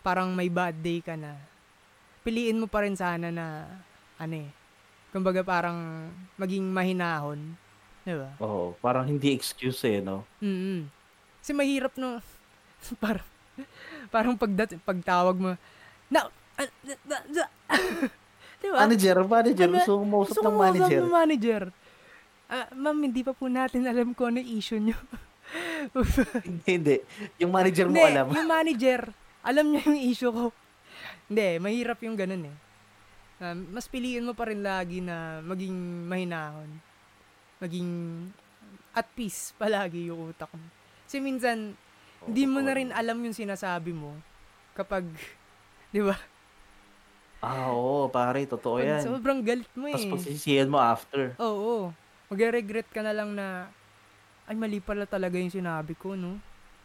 parang 0.00 0.32
may 0.32 0.48
bad 0.48 0.78
day 0.78 1.02
ka 1.02 1.18
na, 1.18 1.36
piliin 2.22 2.56
mo 2.56 2.64
pa 2.64 2.86
rin 2.86 2.94
sana 2.94 3.28
na 3.28 3.66
ano 4.16 4.34
eh, 4.38 4.50
kumbaga 5.10 5.42
parang 5.42 6.08
maging 6.38 6.64
mahinahon 6.70 7.58
Di 8.08 8.16
ba? 8.16 8.32
Oo, 8.40 8.72
parang 8.80 9.04
hindi 9.04 9.36
excuse 9.36 9.84
eh, 9.84 10.00
no? 10.00 10.24
mm 10.40 10.88
Kasi 11.44 11.52
mahirap 11.52 11.92
no, 12.00 12.24
parang, 13.04 13.28
parang 14.08 14.32
pagdat, 14.32 14.80
pagtawag 14.80 15.36
mo, 15.36 15.52
na, 16.08 16.32
ah, 16.56 16.68
na, 16.80 16.94
na, 17.04 17.16
na, 17.28 17.44
di 18.64 18.68
ba? 18.72 18.88
Manager, 18.88 19.16
manager. 19.28 19.68
Ano- 19.68 19.76
Gusto 19.76 19.92
kong 19.92 20.08
mausap 20.08 20.32
Gusto 20.32 20.48
ng 20.48 20.56
manager. 20.56 21.00
ng 21.04 21.12
manager. 21.12 21.62
Ah, 22.48 22.64
ma'am, 22.72 22.96
hindi 22.96 23.20
pa 23.20 23.36
po 23.36 23.44
natin 23.44 23.84
alam 23.84 24.16
kung 24.16 24.32
ano 24.32 24.40
issue 24.40 24.80
nyo. 24.80 24.96
Hindi, 26.40 26.70
hindi. 26.80 26.96
Yung 27.36 27.52
manager 27.52 27.92
mo 27.92 27.92
Hindi, 27.92 28.08
alam. 28.08 28.26
yung 28.32 28.48
manager, 28.48 29.00
alam 29.44 29.64
niya 29.68 29.84
yung 29.84 30.00
issue 30.00 30.32
ko. 30.32 30.48
Hindi, 31.28 31.60
mahirap 31.60 32.00
yung 32.00 32.16
ganun 32.16 32.48
eh. 32.48 32.56
Ah, 33.38 33.52
mas 33.52 33.84
piliin 33.84 34.24
mo 34.24 34.32
pa 34.32 34.48
rin 34.48 34.64
lagi 34.64 35.04
na 35.04 35.44
maging 35.44 35.76
mahinahon. 36.08 36.87
Maging 37.58 37.90
at 38.92 39.06
peace 39.12 39.52
palagi 39.60 40.08
yung 40.08 40.30
utak 40.30 40.50
mo. 40.50 40.62
Kasi 41.04 41.18
minsan, 41.18 41.74
hindi 42.22 42.44
mo 42.44 42.58
na 42.58 42.74
rin 42.74 42.90
alam 42.90 43.18
yung 43.18 43.32
sinasabi 43.32 43.90
mo 43.90 44.14
kapag, 44.74 45.06
di 45.94 46.02
ba? 46.02 46.14
Ah, 47.38 47.70
oo, 47.70 48.10
pare. 48.10 48.42
Totoo 48.44 48.82
yan. 48.82 48.98
sobrang 48.98 49.38
galit 49.40 49.70
mo 49.72 49.86
Tapos 49.86 50.02
eh. 50.02 50.10
pagsisisihan 50.10 50.66
mo 50.66 50.76
after. 50.76 51.38
Oo. 51.38 51.94
Magre-regret 52.28 52.90
ka 52.90 53.00
na 53.00 53.14
lang 53.14 53.32
na, 53.32 53.70
ay 54.44 54.58
mali 54.58 54.82
pala 54.82 55.06
talaga 55.06 55.38
yung 55.38 55.54
sinabi 55.54 55.94
ko, 55.94 56.18
no? 56.18 56.36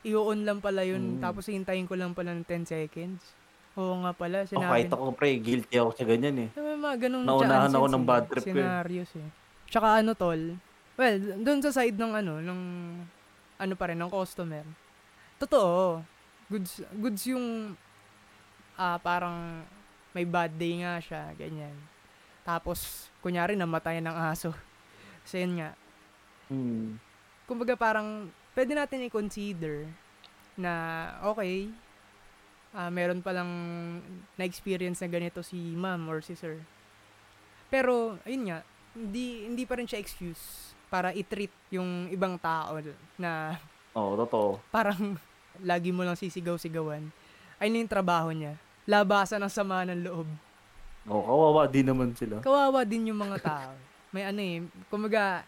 I-on 0.04 0.46
lang 0.46 0.60
pala 0.62 0.86
yun, 0.86 1.18
Mm. 1.18 1.20
tapos 1.20 1.48
hintayin 1.48 1.88
ko 1.88 1.96
lang 1.96 2.14
pala 2.14 2.32
ng 2.32 2.46
10 2.46 2.64
seconds. 2.64 3.24
Oo 3.74 4.06
nga 4.06 4.14
pala, 4.14 4.46
sinabi. 4.46 4.70
kahit 4.70 4.90
ako, 4.94 5.16
pre, 5.18 5.42
guilty 5.42 5.76
ako 5.76 5.90
sa 5.92 6.06
ganyan 6.06 6.38
eh. 6.38 6.50
May 6.54 6.78
mga 6.78 6.98
ganong 7.10 7.26
Naunahan 7.26 7.74
ako 7.74 7.88
ng 7.90 8.04
eh, 8.04 8.08
bad 8.08 8.24
trip 8.30 8.44
ko 8.44 8.50
eh. 8.52 8.62
Scenarios 8.62 9.12
eh. 9.18 9.30
Tsaka 9.74 10.06
ano 10.06 10.14
tol, 10.14 10.54
well, 10.94 11.18
doon 11.42 11.58
sa 11.66 11.74
side 11.74 11.98
ng 11.98 12.14
ano, 12.14 12.38
ng 12.38 12.62
ano 13.58 13.74
pa 13.74 13.90
rin, 13.90 13.98
ng 13.98 14.12
customer. 14.14 14.62
Totoo. 15.42 16.06
Goods, 16.46 16.86
goods 16.94 17.26
yung 17.26 17.74
ah 18.78 19.02
parang 19.02 19.66
may 20.14 20.30
bad 20.30 20.54
day 20.54 20.86
nga 20.86 21.02
siya, 21.02 21.34
ganyan. 21.34 21.74
Tapos, 22.46 23.10
kunyari 23.18 23.58
namatay 23.58 23.98
ng 23.98 24.14
aso. 24.14 24.54
So 25.26 25.40
yun 25.40 25.56
nga, 25.56 25.72
Hmm. 26.52 27.00
kumbaga 27.48 27.80
parang 27.80 28.28
pwede 28.52 28.76
natin 28.76 29.08
i-consider 29.08 29.88
na 30.60 30.74
okay, 31.24 31.72
ah 32.76 32.92
meron 32.92 33.24
palang 33.24 33.48
na-experience 34.36 35.00
na 35.00 35.08
ganito 35.08 35.40
si 35.40 35.56
ma'am 35.74 36.04
or 36.12 36.20
si 36.20 36.36
sir. 36.36 36.60
Pero, 37.72 38.20
ayun 38.28 38.52
nga, 38.52 38.60
hindi, 38.94 39.50
hindi 39.50 39.64
pa 39.66 39.78
rin 39.78 39.90
siya 39.90 40.02
excuse 40.02 40.74
para 40.88 41.10
i-treat 41.12 41.50
yung 41.74 42.10
ibang 42.14 42.38
tao 42.38 42.78
na 43.18 43.58
Oo, 43.98 44.14
totoo. 44.26 44.62
parang 44.70 45.18
lagi 45.62 45.90
mo 45.90 46.06
lang 46.06 46.18
sisigaw-sigawan. 46.18 47.10
Ayun 47.58 47.86
yung 47.86 47.92
trabaho 47.92 48.30
niya. 48.34 48.58
Labasan 48.86 49.42
ng 49.42 49.54
sama 49.54 49.86
ng 49.86 50.06
loob. 50.06 50.30
Oo, 51.10 51.22
kawawa 51.26 51.68
din 51.68 51.90
naman 51.90 52.14
sila. 52.14 52.40
Kawawa 52.40 52.86
din 52.86 53.10
yung 53.10 53.20
mga 53.20 53.38
tao. 53.42 53.74
May 54.14 54.30
ano 54.30 54.40
eh, 54.42 54.62
kumaga, 54.88 55.42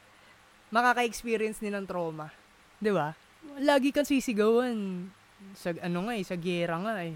makaka-experience 0.74 1.62
din 1.62 1.74
ng 1.78 1.86
trauma. 1.86 2.34
Di 2.82 2.90
ba? 2.90 3.14
Lagi 3.62 3.94
kang 3.94 4.08
sisigawan. 4.08 5.06
Sa, 5.54 5.72
ano 5.78 6.10
nga 6.10 6.14
eh, 6.18 6.26
sa 6.26 6.36
gera 6.36 6.76
nga 6.82 6.96
eh. 7.06 7.14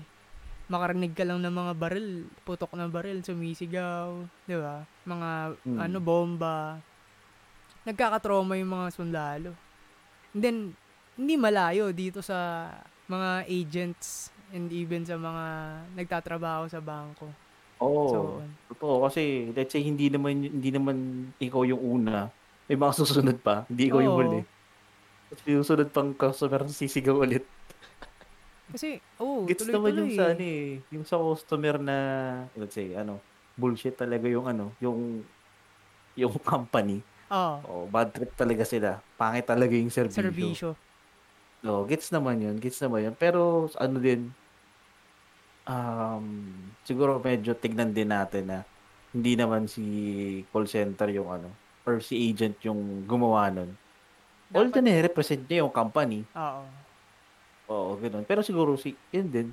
Makarinig 0.69 1.17
ka 1.17 1.25
lang 1.25 1.41
ng 1.41 1.49
mga 1.51 1.73
baril, 1.75 2.07
putok 2.45 2.77
na 2.77 2.85
baril, 2.85 3.25
sumisigaw. 3.25 4.13
Di 4.45 4.53
ba? 4.53 4.85
Mga, 5.03 5.29
Hmm. 5.65 5.79
ano, 5.81 5.97
bomba. 5.97 6.77
Nagkakatrauma 7.83 8.53
yung 8.53 8.69
mga 8.69 8.87
sundalo. 8.93 9.51
And 10.31 10.41
then, 10.41 10.57
hindi 11.17 11.35
malayo 11.35 11.89
dito 11.89 12.21
sa 12.21 12.69
mga 13.09 13.49
agents 13.49 14.29
and 14.53 14.69
even 14.69 15.01
sa 15.01 15.17
mga 15.17 15.45
nagtatrabaho 15.97 16.69
sa 16.69 16.77
bangko. 16.77 17.33
Oo, 17.79 18.05
So, 18.05 18.19
totoo. 18.69 19.09
Kasi, 19.09 19.49
let's 19.51 19.73
say, 19.73 19.81
hindi 19.81 20.05
naman, 20.07 20.43
hindi 20.43 20.69
naman 20.69 20.97
ikaw 21.41 21.65
yung 21.65 21.81
una. 21.81 22.29
May 22.67 22.77
mga 22.77 22.93
susunod 22.93 23.41
pa. 23.41 23.65
Hindi 23.65 23.89
ikaw 23.89 23.99
yung 23.99 24.13
Oo. 24.13 24.21
huli. 24.21 24.41
Tapos 25.29 25.43
yung 25.45 25.65
susunod 25.65 25.89
pang 25.89 26.13
customer 26.13 26.61
sisigaw 26.67 27.17
ulit. 27.17 27.41
Kasi, 28.69 29.01
oh, 29.17 29.49
Gets 29.49 29.65
naman 29.65 29.97
yung 29.97 30.13
tuloy-tuloy 30.13 30.17
sa 30.17 30.25
eh. 30.29 30.33
ano 30.33 30.43
eh, 30.45 30.65
yung 30.93 31.05
sa 31.05 31.17
customer 31.17 31.75
na, 31.81 31.97
let's 32.53 32.75
say, 32.77 32.93
ano, 32.93 33.17
bullshit 33.57 33.97
talaga 33.97 34.25
yung 34.29 34.45
ano, 34.47 34.71
yung 34.79 35.25
yung 36.15 36.33
company. 36.51 37.01
Oo. 37.29 37.57
Oh, 37.65 37.83
bad 37.89 38.13
trip 38.13 38.33
talaga 38.33 38.63
sila. 38.65 39.01
Pangit 39.17 39.45
talaga 39.45 39.73
yung 39.73 39.93
serbisyo. 39.93 40.21
Serbisyo. 40.21 40.69
No, 41.59 41.83
gets 41.83 42.09
naman 42.09 42.39
yun, 42.39 42.55
gets 42.57 42.79
naman 42.79 43.11
yun. 43.11 43.15
Pero 43.19 43.67
ano 43.75 43.97
din, 43.99 44.31
um, 45.67 46.25
siguro 46.87 47.19
medyo 47.19 47.51
tignan 47.53 47.91
din 47.91 48.09
natin 48.09 48.47
na 48.47 48.59
hindi 49.11 49.33
naman 49.35 49.65
si 49.65 49.83
call 50.53 50.69
center 50.69 51.09
yung 51.09 51.29
ano, 51.29 51.49
or 51.83 51.99
si 51.99 52.15
agent 52.29 52.57
yung 52.63 53.05
gumawa 53.05 53.49
nun. 53.49 53.73
Although 54.49 54.81
represent 54.81 55.45
niya 55.45 55.65
yung 55.65 55.73
company. 55.73 56.25
Oo. 56.33 56.88
Oo, 57.69 57.95
ganun. 58.01 58.25
Pero 58.25 58.41
siguro 58.41 58.73
si, 58.75 58.97
yun 59.13 59.29
din, 59.29 59.47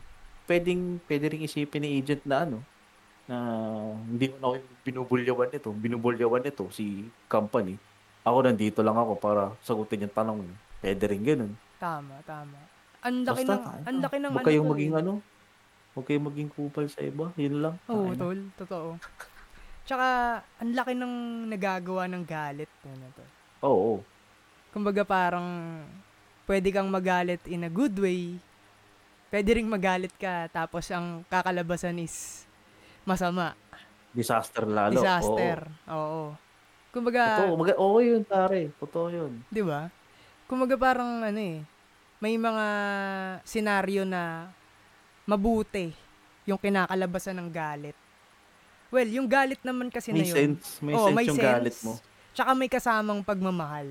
pwedeng, 0.49 0.99
pwede 1.05 1.25
rin 1.29 1.45
isipin 1.45 1.85
ni 1.85 2.01
agent 2.01 2.25
na 2.25 2.49
ano, 2.49 2.59
na 3.27 3.37
hindi 4.09 4.33
mo 4.33 4.37
na 4.39 4.47
ako 4.49 4.57
binubulyawan 4.87 5.49
nito, 5.53 5.69
binubulyawan 5.75 6.43
nito 6.43 6.65
si 6.73 7.05
company. 7.29 7.77
Ako 8.27 8.43
nandito 8.43 8.81
lang 8.83 8.97
ako 8.97 9.19
para 9.21 9.53
sagutin 9.63 10.09
yung 10.09 10.17
tanong 10.17 10.39
niya. 10.43 10.57
Pwede 10.83 11.05
rin 11.13 11.23
ganun. 11.23 11.53
Tama, 11.79 12.25
tama. 12.25 12.59
Ang 13.05 13.23
laki 13.23 13.43
ng, 13.47 13.63
ang 13.87 13.99
laki 14.03 14.17
ng 14.19 14.33
ano 14.35 14.47
kayong 14.47 14.69
maging 14.73 14.95
eh. 14.97 15.01
ano, 15.05 15.13
huwag 15.95 16.07
kayong 16.11 16.27
maging 16.33 16.51
kupal 16.51 16.87
sa 16.91 17.01
iba. 17.05 17.31
Yun 17.39 17.57
lang. 17.63 17.75
Oo, 17.87 18.11
Ayun. 18.11 18.19
tol. 18.19 18.41
Totoo. 18.59 18.89
Tsaka, 19.87 20.07
ang 20.59 20.73
laki 20.75 20.93
ng 20.99 21.15
nagagawa 21.47 22.11
ng 22.11 22.25
galit. 22.27 22.71
Ano 22.83 23.07
to. 23.15 23.25
Oo. 23.63 23.71
oo. 23.71 23.97
Kumbaga 24.75 25.07
parang, 25.07 25.47
pwede 26.47 26.71
kang 26.71 26.89
magalit 26.89 27.43
in 27.45 27.67
a 27.67 27.71
good 27.71 27.93
way. 27.99 28.39
Pwede 29.29 29.59
ring 29.59 29.67
magalit 29.67 30.15
ka, 30.15 30.47
tapos 30.49 30.87
ang 30.89 31.27
kakalabasan 31.27 31.99
is 31.99 32.47
masama. 33.03 33.59
Disaster 34.11 34.65
lalo. 34.65 34.97
Disaster. 34.97 35.67
Oo. 35.91 35.99
Oo. 35.99 36.25
Kumbaga, 36.89 37.45
Totoo. 37.45 37.59
Mag- 37.61 37.77
oo 37.77 37.99
yun, 38.01 38.23
pare. 38.25 38.73
Totoo 38.81 39.07
yun. 39.13 39.33
Di 39.47 39.61
ba? 39.61 39.93
Kumaga 40.47 40.79
parang 40.79 41.21
ano 41.21 41.37
eh, 41.37 41.61
may 42.17 42.39
mga 42.39 42.67
senaryo 43.45 44.09
na 44.09 44.49
mabuti 45.29 45.93
yung 46.47 46.57
kinakalabasan 46.57 47.37
ng 47.37 47.51
galit. 47.51 47.99
Well, 48.89 49.11
yung 49.11 49.27
galit 49.27 49.59
naman 49.61 49.91
kasi 49.91 50.15
May 50.15 50.23
na 50.23 50.27
yun. 50.31 50.37
sense. 50.57 50.79
May 50.81 50.95
Oo, 50.95 51.11
sense 51.11 51.17
may 51.19 51.25
yung 51.27 51.37
sense. 51.37 51.51
galit 51.51 51.77
mo. 51.83 51.93
Tsaka 52.33 52.51
may 52.55 52.71
kasamang 52.71 53.21
pagmamahal. 53.21 53.91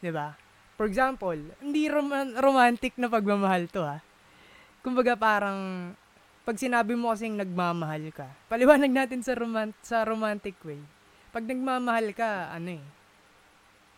'Di 0.00 0.10
ba? 0.10 0.32
For 0.74 0.90
example, 0.90 1.38
hindi 1.62 1.86
roman- 1.86 2.34
romantic 2.34 2.98
na 2.98 3.06
pagmamahal 3.06 3.70
to 3.70 3.82
ha. 3.82 4.02
Kumbaga 4.82 5.14
parang 5.14 5.92
pag 6.44 6.60
sinabi 6.60 6.92
mo 6.92 7.14
kasing 7.14 7.38
nagmamahal 7.40 8.10
ka, 8.12 8.28
paliwanag 8.50 8.92
natin 8.92 9.24
sa 9.24 9.32
roman- 9.32 9.72
sa 9.80 10.04
romantic 10.04 10.58
way. 10.60 10.82
Pag 11.30 11.46
nagmamahal 11.46 12.12
ka, 12.12 12.52
ano 12.52 12.78
eh, 12.78 12.84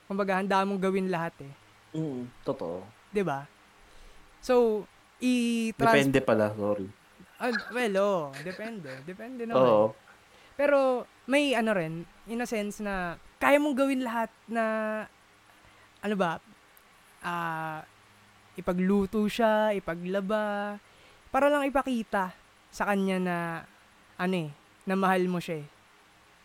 kumbaga 0.07 0.39
handa 0.39 0.63
mong 0.63 0.79
gawin 0.79 1.11
lahat 1.11 1.35
eh. 1.43 1.55
Mm, 1.97 2.29
totoo. 2.45 2.85
'Di 3.11 3.25
ba? 3.25 3.49
So, 4.45 4.85
i-trans... 5.19 5.91
Depende 5.91 6.21
pala, 6.23 6.53
sorry. 6.55 6.87
Ah, 7.41 7.51
well, 7.73 7.95
oh, 7.99 8.23
depende. 8.41 8.89
Depende 9.03 9.43
naman. 9.43 9.59
Oo. 9.59 9.87
Pero 10.55 11.05
may 11.27 11.53
ano 11.53 11.75
rin, 11.75 12.07
in 12.31 12.41
a 12.41 12.47
sense 12.47 12.79
na 12.79 13.19
kaya 13.37 13.59
mong 13.59 13.77
gawin 13.77 14.07
lahat 14.07 14.31
na 14.47 14.65
ano 16.01 16.15
ba, 16.15 16.39
ah 17.23 17.85
ipagluto 18.57 19.21
siya, 19.29 19.77
ipaglaba, 19.77 20.77
para 21.29 21.53
lang 21.53 21.69
ipakita 21.69 22.33
sa 22.73 22.89
kanya 22.89 23.17
na 23.21 23.37
ano 24.17 24.49
eh, 24.49 24.51
na 24.89 24.97
mahal 24.97 25.29
mo 25.29 25.37
siya 25.37 25.61
eh. 25.61 25.67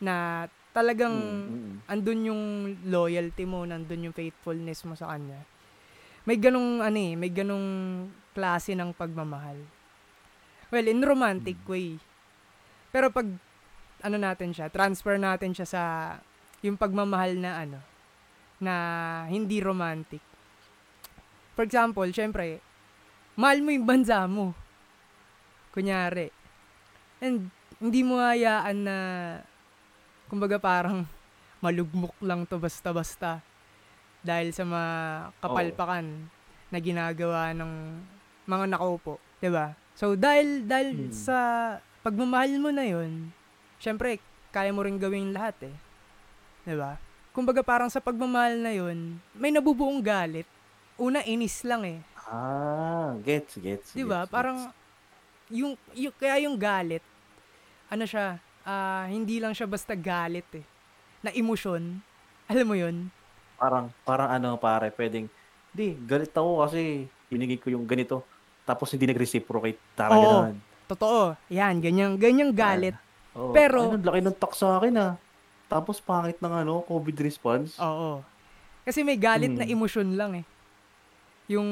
Na 0.04 0.46
talagang 0.72 1.16
Mm, 1.16 1.48
mm. 1.52 1.76
andun 1.88 2.22
yung 2.28 2.44
loyalty 2.88 3.44
mo, 3.48 3.64
nandun 3.64 4.12
yung 4.12 4.16
faithfulness 4.16 4.84
mo 4.88 4.96
sa 4.96 5.12
kanya. 5.16 5.40
May 6.28 6.38
ganong 6.40 6.84
ano 6.84 7.00
eh, 7.00 7.14
may 7.16 7.32
ganong 7.32 7.68
klase 8.36 8.76
ng 8.76 8.96
pagmamahal. 8.96 9.60
Well, 10.72 10.88
in 10.88 11.04
romantic 11.04 11.60
way. 11.68 12.00
Pero 12.92 13.12
pag 13.12 13.28
ano 14.02 14.18
natin 14.18 14.56
siya, 14.56 14.72
transfer 14.72 15.20
natin 15.20 15.52
siya 15.52 15.68
sa 15.68 15.82
yung 16.64 16.80
pagmamahal 16.80 17.36
na 17.36 17.52
ano, 17.68 17.80
na 18.62 18.74
hindi 19.28 19.60
romantic. 19.60 20.22
For 21.62 21.70
example, 21.70 22.10
syempre, 22.10 22.58
mahal 23.38 23.62
mo 23.62 23.70
yung 23.70 23.86
bansa 23.86 24.26
mo. 24.26 24.58
Kunyari. 25.70 26.34
And 27.22 27.54
hindi 27.78 28.02
mo 28.02 28.18
hayaan 28.18 28.82
na 28.82 28.98
kumbaga 30.26 30.58
parang 30.58 31.06
malugmok 31.62 32.18
lang 32.26 32.50
to 32.50 32.58
basta-basta. 32.58 33.46
dahil 34.26 34.50
sa 34.58 34.66
mga 34.66 34.90
kapalpakan 35.38 36.06
na 36.74 36.78
ginagawa 36.82 37.54
ng 37.54 38.02
mga 38.50 38.66
nakaupo, 38.74 39.22
'di 39.38 39.54
ba? 39.54 39.78
So 39.94 40.18
dahil 40.18 40.66
dahil 40.66 40.98
Hmm. 40.98 41.14
sa 41.14 41.38
pagmamahal 42.02 42.58
mo 42.58 42.74
na 42.74 42.90
'yon, 42.90 43.30
syempre 43.78 44.18
kaya 44.50 44.74
mo 44.74 44.82
rin 44.82 44.98
gawin 44.98 45.30
lahat 45.30 45.62
eh. 45.70 45.76
'Di 46.66 46.74
ba? 46.74 46.98
Kumbaga 47.38 47.62
parang 47.62 47.94
sa 47.94 48.02
pagmamahal 48.02 48.58
na 48.58 48.74
'yon, 48.74 49.22
may 49.38 49.54
nabubuong 49.54 50.02
galit. 50.02 50.50
Una 51.02 51.26
inis 51.26 51.66
lang 51.66 51.82
eh. 51.82 52.00
Ah, 52.30 53.18
gets, 53.26 53.58
gets. 53.58 53.90
'Di 53.92 54.06
ba? 54.06 54.24
gets, 54.24 54.30
Parang 54.30 54.70
yung, 55.50 55.74
yung 55.98 56.14
kaya 56.14 56.46
yung 56.46 56.56
galit 56.56 57.02
ano 57.90 58.06
siya, 58.06 58.38
ah, 58.64 59.10
hindi 59.10 59.42
lang 59.42 59.52
siya 59.52 59.66
basta 59.66 59.98
galit 59.98 60.46
eh. 60.54 60.64
Na 61.20 61.34
emosyon. 61.34 61.98
Alam 62.46 62.66
mo 62.70 62.76
'yun? 62.78 63.10
Parang, 63.58 63.90
parang 64.06 64.30
ano 64.30 64.56
pare, 64.56 64.94
pwedeng, 64.94 65.26
di, 65.74 65.98
galit 65.98 66.32
ako 66.32 66.64
kasi 66.64 67.10
binigay 67.28 67.58
ko 67.58 67.74
yung 67.74 67.84
ganito. 67.84 68.22
Tapos 68.62 68.94
hindi 68.94 69.10
nag-reciprocate. 69.10 69.98
Tara 69.98 70.14
Oo. 70.14 70.22
ganun. 70.22 70.58
Totoo. 70.86 71.34
Yan, 71.50 71.82
ganyang, 71.82 72.16
ganyang 72.16 72.54
galit. 72.54 72.94
Oo. 73.34 73.52
Pero- 73.52 73.90
Ay, 73.90 73.98
ang 73.98 74.06
laki 74.06 74.22
ng 74.22 74.38
tak 74.38 74.54
sa 74.54 74.78
akin 74.78 74.94
ah. 74.98 75.14
Tapos 75.66 75.98
pangit 76.04 76.38
ng 76.38 76.54
ano, 76.54 76.84
COVID 76.84 77.18
response. 77.24 77.80
Oo. 77.80 78.22
Kasi 78.84 79.02
may 79.02 79.16
galit 79.16 79.50
na 79.50 79.64
Hmm. 79.64 79.74
emosyon 79.74 80.14
lang 80.14 80.32
eh. 80.42 80.46
Yung, 81.52 81.70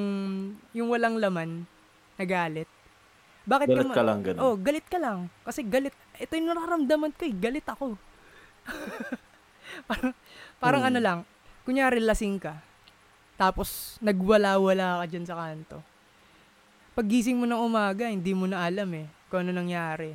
yung 0.75 0.91
walang 0.91 1.15
laman 1.15 1.63
na 2.19 2.25
galit. 2.27 2.67
Bakit 3.47 3.67
Galit 3.71 3.87
ma- 3.87 3.95
ka 3.95 4.03
lang 4.03 4.19
ganun. 4.21 4.39
Oh, 4.43 4.53
galit 4.59 4.85
ka 4.85 4.99
lang. 4.99 5.31
Kasi 5.41 5.63
galit, 5.63 5.95
ito 6.19 6.31
yung 6.35 6.51
nararamdaman 6.51 7.15
ko 7.15 7.23
eh, 7.23 7.33
galit 7.33 7.63
ako. 7.63 7.95
parang, 9.89 10.11
parang 10.59 10.81
Hmm. 10.83 10.89
ano 10.91 10.99
lang, 10.99 11.19
kunyari 11.63 12.03
lasing 12.03 12.37
ka, 12.37 12.59
tapos 13.39 13.95
nagwala-wala 14.03 15.01
ka 15.01 15.05
dyan 15.07 15.25
sa 15.25 15.39
kanto. 15.39 15.79
Paggising 16.93 17.39
mo 17.39 17.47
ng 17.47 17.61
umaga, 17.63 18.11
hindi 18.11 18.35
mo 18.35 18.43
na 18.43 18.67
alam 18.67 18.89
eh, 18.91 19.07
kung 19.31 19.47
ano 19.47 19.55
nangyari. 19.55 20.11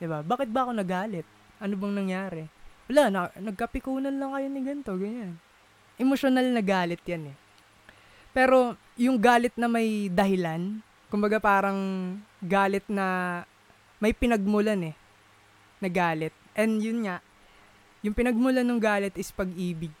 ba? 0.00 0.22
Bakit 0.22 0.48
ba 0.48 0.64
ako 0.64 0.72
nagalit? 0.78 1.26
Ano 1.58 1.74
bang 1.76 1.94
nangyari? 1.98 2.44
Wala, 2.88 3.02
na, 3.10 3.20
nagkapikunan 3.36 4.14
lang 4.14 4.30
kayo 4.32 4.46
ni 4.48 4.60
ganito, 4.62 4.92
ganyan. 4.96 5.36
Emotional 6.00 6.46
na 6.48 6.62
galit 6.64 7.02
yan 7.04 7.34
eh. 7.34 7.36
Pero, 8.30 8.78
yung 8.94 9.18
galit 9.18 9.54
na 9.58 9.66
may 9.66 10.06
dahilan, 10.12 10.78
kumbaga 11.10 11.42
parang 11.42 11.78
galit 12.38 12.86
na 12.86 13.40
may 13.98 14.14
pinagmulan 14.14 14.92
eh, 14.92 14.96
na 15.82 15.88
galit. 15.90 16.32
And 16.54 16.78
yun 16.78 17.08
nga, 17.08 17.18
yung 18.00 18.16
pinagmulan 18.16 18.64
ng 18.64 18.80
galit 18.80 19.14
is 19.18 19.28
pag-ibig. 19.34 19.92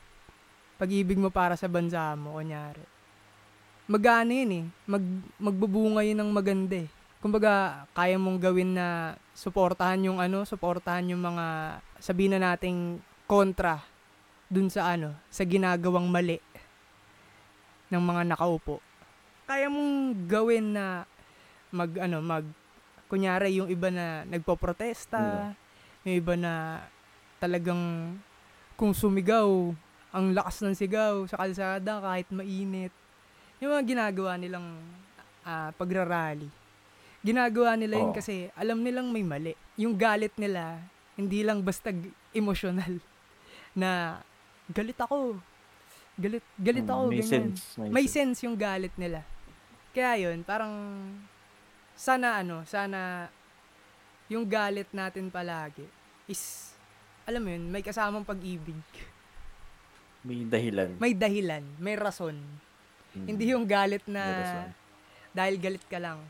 Pag-ibig 0.80 1.20
mo 1.20 1.28
para 1.28 1.58
sa 1.58 1.68
bansa 1.68 2.16
mo, 2.16 2.40
kunyari. 2.40 2.80
Magana 3.90 4.30
yun 4.32 4.52
eh. 4.54 4.64
Mag, 4.86 5.04
magbubunga 5.36 6.00
yun 6.06 6.22
ng 6.22 6.30
maganda 6.32 6.80
eh. 6.80 6.88
Kumbaga, 7.20 7.84
kaya 7.92 8.16
mong 8.16 8.40
gawin 8.40 8.72
na 8.78 9.18
suportahan 9.36 10.00
yung 10.00 10.22
ano, 10.22 10.48
suportahan 10.48 11.12
yung 11.12 11.20
mga 11.20 11.76
sabihin 12.00 12.38
na 12.38 12.54
nating 12.54 12.96
kontra 13.28 13.84
dun 14.48 14.72
sa 14.72 14.96
ano, 14.96 15.12
sa 15.28 15.44
ginagawang 15.44 16.08
mali 16.08 16.40
ng 17.90 18.02
mga 18.02 18.22
nakaupo. 18.34 18.78
Kaya 19.50 19.66
mong 19.66 20.26
gawin 20.30 20.74
na 20.74 21.04
mag 21.74 21.90
ano, 21.98 22.22
mag 22.22 22.46
kunyari 23.10 23.58
yung 23.58 23.66
iba 23.66 23.90
na 23.90 24.22
nagpoprotesta, 24.30 25.50
yung 26.06 26.14
iba 26.14 26.34
na 26.38 26.86
talagang 27.42 28.14
kung 28.78 28.94
sumigaw, 28.94 29.74
ang 30.10 30.34
lakas 30.34 30.62
ng 30.62 30.74
sigaw 30.74 31.26
sa 31.26 31.38
kalsada 31.38 32.02
kahit 32.02 32.26
mainit. 32.30 32.94
Yung 33.62 33.74
mga 33.74 33.84
ginagawa 33.86 34.34
nilang 34.38 34.78
ah, 35.44 35.70
pagrarally. 35.76 36.48
Ginagawa 37.20 37.76
nila 37.76 38.00
yun 38.00 38.10
Oo. 38.10 38.16
kasi 38.16 38.48
alam 38.56 38.80
nilang 38.80 39.12
may 39.12 39.20
mali. 39.20 39.52
Yung 39.76 39.94
galit 39.94 40.32
nila, 40.40 40.80
hindi 41.14 41.44
lang 41.44 41.60
basta 41.60 41.92
emotional 42.32 42.98
na 43.80 44.22
galit 44.72 44.96
ako. 44.96 45.36
Galit, 46.20 46.44
galit 46.54 46.84
Hmm, 46.84 46.92
ako, 46.92 47.02
may 47.06 47.16
ganyan. 47.16 47.32
sense. 47.32 47.60
May, 47.74 47.88
May 47.88 48.04
sense. 48.04 48.14
sense 48.36 48.38
yung 48.44 48.54
galit 48.54 48.92
nila. 48.94 49.24
Kaya 49.90 50.20
yun, 50.20 50.44
parang 50.44 50.72
sana 51.96 52.38
ano, 52.38 52.62
sana 52.62 53.26
yung 54.28 54.44
galit 54.44 54.92
natin 54.92 55.26
palagi 55.26 55.82
is 56.24 56.70
alam 57.24 57.40
mo 57.40 57.50
yun, 57.50 57.64
may 57.66 57.80
kasamang 57.80 58.22
pag-ibig. 58.22 58.78
May 60.20 60.44
dahilan. 60.44 60.90
May 60.98 61.12
dahilan, 61.14 61.64
may 61.78 61.96
rason. 61.96 62.36
Hmm. 63.10 63.26
Hindi 63.26 63.50
yung 63.50 63.64
galit 63.64 64.04
na 64.04 64.22
dahil 65.30 65.56
galit 65.56 65.82
ka 65.86 65.96
lang. 65.96 66.20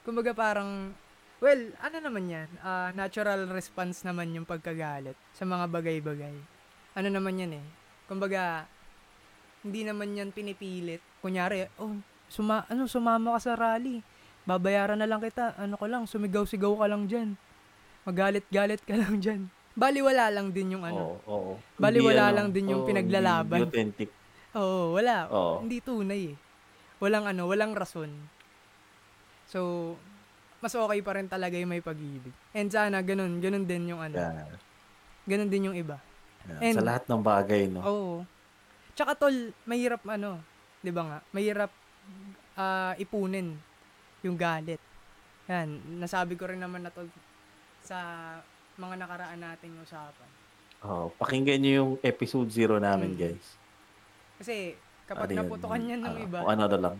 Kumbaga 0.00 0.30
parang, 0.30 0.92
well, 1.38 1.62
ano 1.76 1.96
naman 1.98 2.24
yan? 2.26 2.48
Ah, 2.60 2.92
natural 2.92 3.48
response 3.48 4.00
naman 4.00 4.30
yung 4.30 4.44
pagkagalit 4.44 5.16
sa 5.32 5.42
mga 5.42 5.66
bagay-bagay. 5.66 6.36
Ano 6.94 7.08
naman 7.08 7.36
yan 7.36 7.52
eh? 7.56 7.66
Kumbaga, 8.06 8.64
hindi 9.60 9.80
naman 9.84 10.16
yan 10.16 10.32
pinipilit. 10.32 11.04
Kunyari, 11.20 11.68
oh, 11.76 11.96
suma, 12.32 12.64
ano, 12.66 12.88
sumama 12.88 13.36
ka 13.36 13.52
sa 13.52 13.52
rally. 13.56 14.00
Babayaran 14.48 14.96
na 14.96 15.08
lang 15.08 15.20
kita. 15.20 15.52
Ano 15.60 15.76
ko 15.76 15.84
lang, 15.84 16.08
sumigaw-sigaw 16.08 16.80
ka 16.80 16.86
lang 16.88 17.04
dyan. 17.04 17.36
Magalit-galit 18.08 18.80
ka 18.82 18.96
lang 19.02 19.20
dyan. 19.20 19.52
Baliwala 19.76 20.32
lang 20.32 20.50
din 20.50 20.74
yung 20.76 20.84
ano. 20.84 21.20
Oo, 21.24 21.30
oo. 21.30 21.52
Bali, 21.78 22.00
Hindi, 22.00 22.08
wala 22.10 22.24
ano, 22.28 22.36
lang 22.36 22.48
din 22.50 22.72
yung 22.72 22.82
oo, 22.82 22.88
pinaglalaban. 22.88 23.60
Authentic. 23.68 24.08
Oo, 24.56 24.96
wala. 24.96 25.28
Oo. 25.30 25.54
Hindi 25.62 25.78
tunay 25.78 26.34
eh. 26.34 26.36
Walang 26.98 27.24
ano, 27.30 27.46
walang 27.46 27.72
rason. 27.72 28.10
So, 29.46 29.94
mas 30.60 30.74
okay 30.74 31.00
pa 31.00 31.16
rin 31.16 31.28
talaga 31.28 31.56
yung 31.56 31.70
may 31.70 31.80
pag-ibig. 31.80 32.34
And 32.52 32.68
sana, 32.68 33.00
ganun, 33.00 33.40
ganun 33.40 33.64
din 33.64 33.94
yung 33.94 34.00
ano. 34.02 34.16
Yan. 34.16 34.48
Ganun 35.24 35.48
din 35.48 35.66
yung 35.70 35.76
iba. 35.76 35.96
Yan. 36.48 36.60
And- 36.60 36.76
sa 36.76 36.84
lahat 36.84 37.04
ng 37.06 37.22
bagay, 37.22 37.62
no? 37.70 37.80
Oo. 37.84 38.14
Tsaka 39.00 39.16
tol, 39.16 39.32
mahirap 39.64 40.04
ano, 40.04 40.44
'di 40.84 40.92
ba 40.92 41.02
nga? 41.08 41.18
Mahirap 41.32 41.72
ah, 42.60 42.92
ipunin 43.00 43.56
yung 44.20 44.36
galit. 44.36 44.76
Yan, 45.48 45.96
nasabi 45.96 46.36
ko 46.36 46.44
rin 46.44 46.60
naman 46.60 46.84
na 46.84 46.92
tol 46.92 47.08
sa 47.80 47.96
mga 48.76 49.00
nakaraan 49.00 49.40
nating 49.40 49.72
usapan. 49.80 50.28
Oh, 50.84 51.08
pakinggan 51.16 51.64
niyo 51.64 51.72
yung 51.80 51.92
episode 52.04 52.52
0 52.52 52.76
namin, 52.76 53.16
Mm. 53.16 53.20
guys. 53.24 53.46
Kasi 54.36 54.76
kapag 55.08 55.32
yun? 55.32 55.48
naputukan 55.48 55.80
yan 55.80 56.00
ng 56.04 56.16
Ah, 56.20 56.24
iba, 56.28 56.38
ano 56.44 56.64
na 56.68 56.76
lang. 56.76 56.96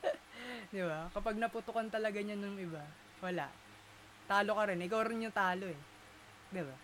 Di 0.72 0.80
ba? 0.80 1.12
Kapag 1.12 1.36
naputukan 1.36 1.92
talaga 1.92 2.24
niya 2.24 2.40
ng 2.40 2.56
iba, 2.56 2.80
wala. 3.20 3.52
Talo 4.24 4.56
ka 4.56 4.64
rin. 4.64 4.80
Ikaw 4.80 5.00
rin 5.04 5.28
yung 5.28 5.36
talo 5.36 5.68
eh. 5.68 5.80
Di 6.48 6.64
ba? 6.64 6.76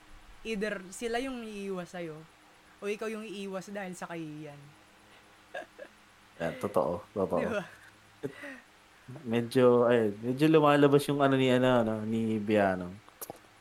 Either 0.44 0.84
sila 0.92 1.16
yung 1.16 1.40
iiwas 1.48 1.96
sa'yo, 1.96 2.16
o 2.84 2.92
ikaw 2.92 3.08
yung 3.08 3.24
iiwas 3.24 3.72
dahil 3.72 3.96
sa 3.96 4.04
kahiyan. 4.04 4.60
Yan, 6.36 6.52
totoo. 6.64 7.00
Totoo. 7.16 7.40
Di 7.40 7.48
ba? 7.48 7.64
Medyo, 9.24 9.88
ay, 9.88 10.12
medyo 10.20 10.44
lumalabas 10.48 11.00
yung 11.08 11.24
ano 11.24 11.36
ni, 11.36 11.48
ano, 11.48 11.80
ano, 11.80 11.94
ni 12.04 12.36
Biano. 12.36 12.92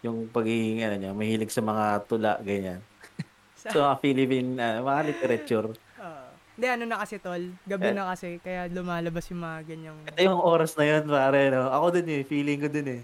Yung 0.03 0.27
pagiging, 0.27 0.83
ano 0.83 0.95
niya, 0.99 1.11
mahilig 1.15 1.51
sa 1.51 1.63
mga 1.63 2.03
tula, 2.03 2.35
ganyan. 2.43 2.83
Sa, 3.63 3.71
So, 3.71 3.79
mga 3.79 3.95
Philippine, 4.03 4.49
ano, 4.59 4.83
mga 4.83 5.01
literature. 5.07 5.67
Oo. 5.71 6.23
Hindi, 6.59 6.67
ano 6.67 6.83
na 6.83 6.99
kasi, 6.99 7.15
tol. 7.23 7.43
Gabi 7.63 7.87
Eh. 7.87 7.95
na 7.95 8.11
kasi, 8.11 8.43
kaya 8.43 8.67
lumalabas 8.67 9.23
yung 9.31 9.39
mga 9.39 9.59
ganyang... 9.63 9.97
Ito 10.03 10.19
yung 10.19 10.41
oras 10.43 10.75
na 10.75 10.83
yun, 10.83 11.03
pare, 11.07 11.47
no? 11.47 11.71
Ako 11.71 11.85
din 11.95 12.07
eh, 12.11 12.21
feeling 12.27 12.59
ko 12.59 12.67
din 12.67 12.87
eh. 12.99 13.01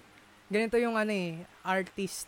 Ganito 0.52 0.76
yung 0.76 1.00
ano 1.00 1.12
eh, 1.16 1.40
artist 1.64 2.28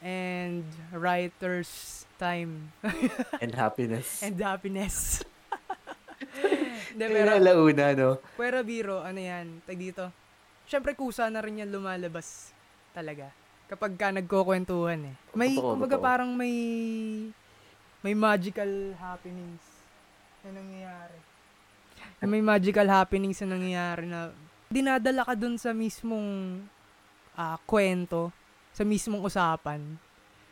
and 0.00 0.64
writer's 0.92 2.04
time 2.16 2.72
And 3.44 3.52
happiness. 3.54 4.22
and 4.22 4.36
happiness. 4.38 5.20
Hindi, 6.96 7.04
Pero, 7.12 7.28
alauna, 7.36 7.86
no? 7.92 8.10
pero 8.36 8.64
biro, 8.64 9.04
ano 9.04 9.20
yan, 9.20 9.60
tag 9.68 9.76
dito. 9.76 10.08
Siyempre, 10.64 10.96
kusa 10.96 11.28
na 11.28 11.44
rin 11.44 11.60
yan 11.60 11.68
lumalabas 11.68 12.52
talaga. 12.92 13.28
Kapag 13.68 13.92
ka 13.94 14.08
nagkukwentuhan 14.14 15.12
eh. 15.12 15.16
May, 15.36 15.52
Totoo, 15.52 15.76
kumbaga 15.76 15.96
totoo. 16.00 16.06
parang 16.08 16.30
may, 16.32 16.54
may 18.00 18.16
magical 18.16 18.96
happenings 18.96 19.60
na 20.40 20.56
nangyayari. 20.56 21.18
May 22.24 22.40
magical 22.40 22.88
happenings 22.88 23.36
na 23.44 23.52
nangyayari 23.52 24.04
na 24.08 24.32
dinadala 24.72 25.20
ka 25.22 25.34
dun 25.36 25.60
sa 25.60 25.76
mismong 25.76 26.62
ah, 27.36 27.60
kwento, 27.68 28.32
sa 28.76 28.84
mismong 28.84 29.24
usapan. 29.24 29.80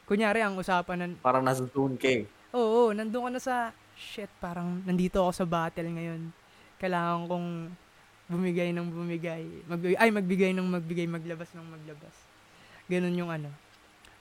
Kunyari, 0.08 0.40
ang 0.40 0.56
usapan 0.56 0.96
ng, 1.04 1.12
Parang 1.20 1.44
nasa 1.44 1.68
zone 1.68 2.00
ka 2.00 2.08
eh. 2.08 2.24
Oo, 2.56 2.96
nandun 2.96 3.28
ka 3.28 3.30
na 3.36 3.40
sa, 3.40 3.56
shit, 3.92 4.32
parang 4.40 4.80
nandito 4.88 5.20
ako 5.20 5.32
sa 5.36 5.44
battle 5.44 5.92
ngayon. 5.92 6.32
Kailangan 6.80 7.28
kong 7.28 7.48
bumigay 8.24 8.72
ng 8.72 8.88
bumigay. 8.88 9.44
Magbigay, 9.68 9.96
ay, 10.00 10.08
magbigay 10.08 10.50
ng 10.56 10.68
magbigay, 10.72 11.04
maglabas 11.04 11.52
ng 11.52 11.68
maglabas. 11.68 12.16
Ganun 12.88 13.12
yung 13.12 13.28
ano. 13.28 13.52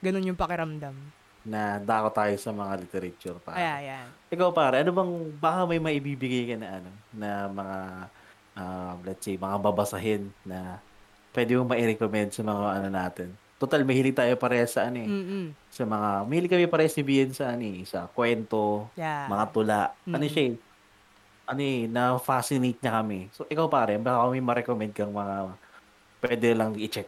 Ganun 0.03 0.27
yung 0.27 0.39
pakiramdam. 0.39 0.95
na 1.43 1.75
dako 1.75 2.07
tayo 2.15 2.31
sa 2.39 2.55
mga 2.55 2.80
literature 2.80 3.35
pa. 3.43 3.51
Ayan, 3.59 3.84
ayan. 3.84 4.07
Ikaw 4.31 4.49
pare, 4.55 4.80
ano 4.80 4.95
bang 4.95 5.11
baka 5.43 5.67
may 5.67 5.75
maibibigay 5.75 6.47
ka 6.47 6.55
na 6.55 6.80
ano 6.80 6.91
na 7.11 7.30
mga 7.51 7.80
um, 8.55 8.95
let's 9.03 9.23
say 9.27 9.35
mga 9.35 9.57
babasahin 9.59 10.31
na 10.47 10.80
pwede 11.35 11.59
mo 11.59 11.67
ma-recommend 11.67 12.31
sa 12.31 12.47
mga 12.47 12.80
ano 12.80 12.88
natin. 12.88 13.30
Total 13.55 13.81
mahilig 13.81 14.11
tayo 14.11 14.34
parehas 14.35 14.73
sa 14.73 14.88
ano 14.88 14.99
eh. 14.99 15.07
Mm-mm. 15.07 15.45
Sa 15.69 15.84
mga 15.84 16.09
mahilig 16.23 16.51
kami 16.51 16.65
parehas 16.67 16.93
ni 16.93 17.03
Bien 17.03 17.30
sa 17.31 17.53
ano 17.53 17.63
eh, 17.63 17.84
sa 17.84 18.05
kwento, 18.07 18.89
Yeah. 18.93 19.27
mga 19.27 19.45
tula. 19.49 19.81
Ano 20.05 20.19
Mm. 20.19 20.30
siya 20.30 20.43
eh, 20.43 20.53
ano 21.43 21.61
eh, 21.61 21.80
na-fascinate 21.85 22.80
niya 22.80 22.93
kami. 22.93 23.19
So, 23.30 23.43
ikaw 23.45 23.67
pare, 23.67 23.95
baka 23.97 24.27
may 24.27 24.39
ma-recommend 24.39 24.91
kang 24.91 25.11
mga 25.11 25.55
pwede 26.19 26.47
lang 26.53 26.71
i-check. 26.73 27.07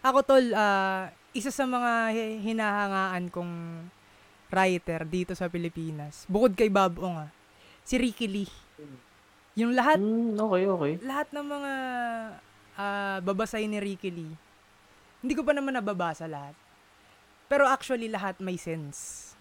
Ako 0.00 0.22
tol, 0.22 0.54
ah, 0.54 1.10
isa 1.30 1.50
sa 1.50 1.66
mga 1.66 1.92
hi- 2.10 2.38
hinahangaan 2.42 3.26
kong 3.28 3.52
writer 4.46 5.02
dito 5.02 5.34
sa 5.34 5.46
Pilipinas, 5.46 6.22
bukod 6.26 6.54
kay 6.54 6.70
Bob 6.70 6.98
Ong 6.98 7.18
ah, 7.20 7.30
si 7.82 7.98
Ricky 7.98 8.26
Lee. 8.26 8.52
Yung 9.56 9.72
lahat, 9.72 9.98
Hmm, 9.98 10.38
okay, 10.38 10.62
okay. 10.64 10.92
lahat 11.02 11.26
ng 11.30 11.42
mga 11.44 11.72
ah, 12.76 13.18
babasahin 13.18 13.66
ni 13.68 13.78
Ricky 13.78 14.10
Lee, 14.10 14.34
hindi 15.26 15.34
ko 15.34 15.42
pa 15.42 15.50
naman 15.50 15.74
nababasa 15.74 16.30
lahat. 16.30 16.54
Pero 17.50 17.66
actually, 17.66 18.06
lahat 18.06 18.38
may 18.38 18.54
sense. 18.54 19.34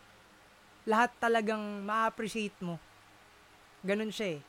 Lahat 0.90 1.14
talagang 1.22 1.62
ma-appreciate 1.86 2.58
mo. 2.58 2.82
Ganun 3.86 4.10
siya 4.10 4.38
eh. 4.38 4.42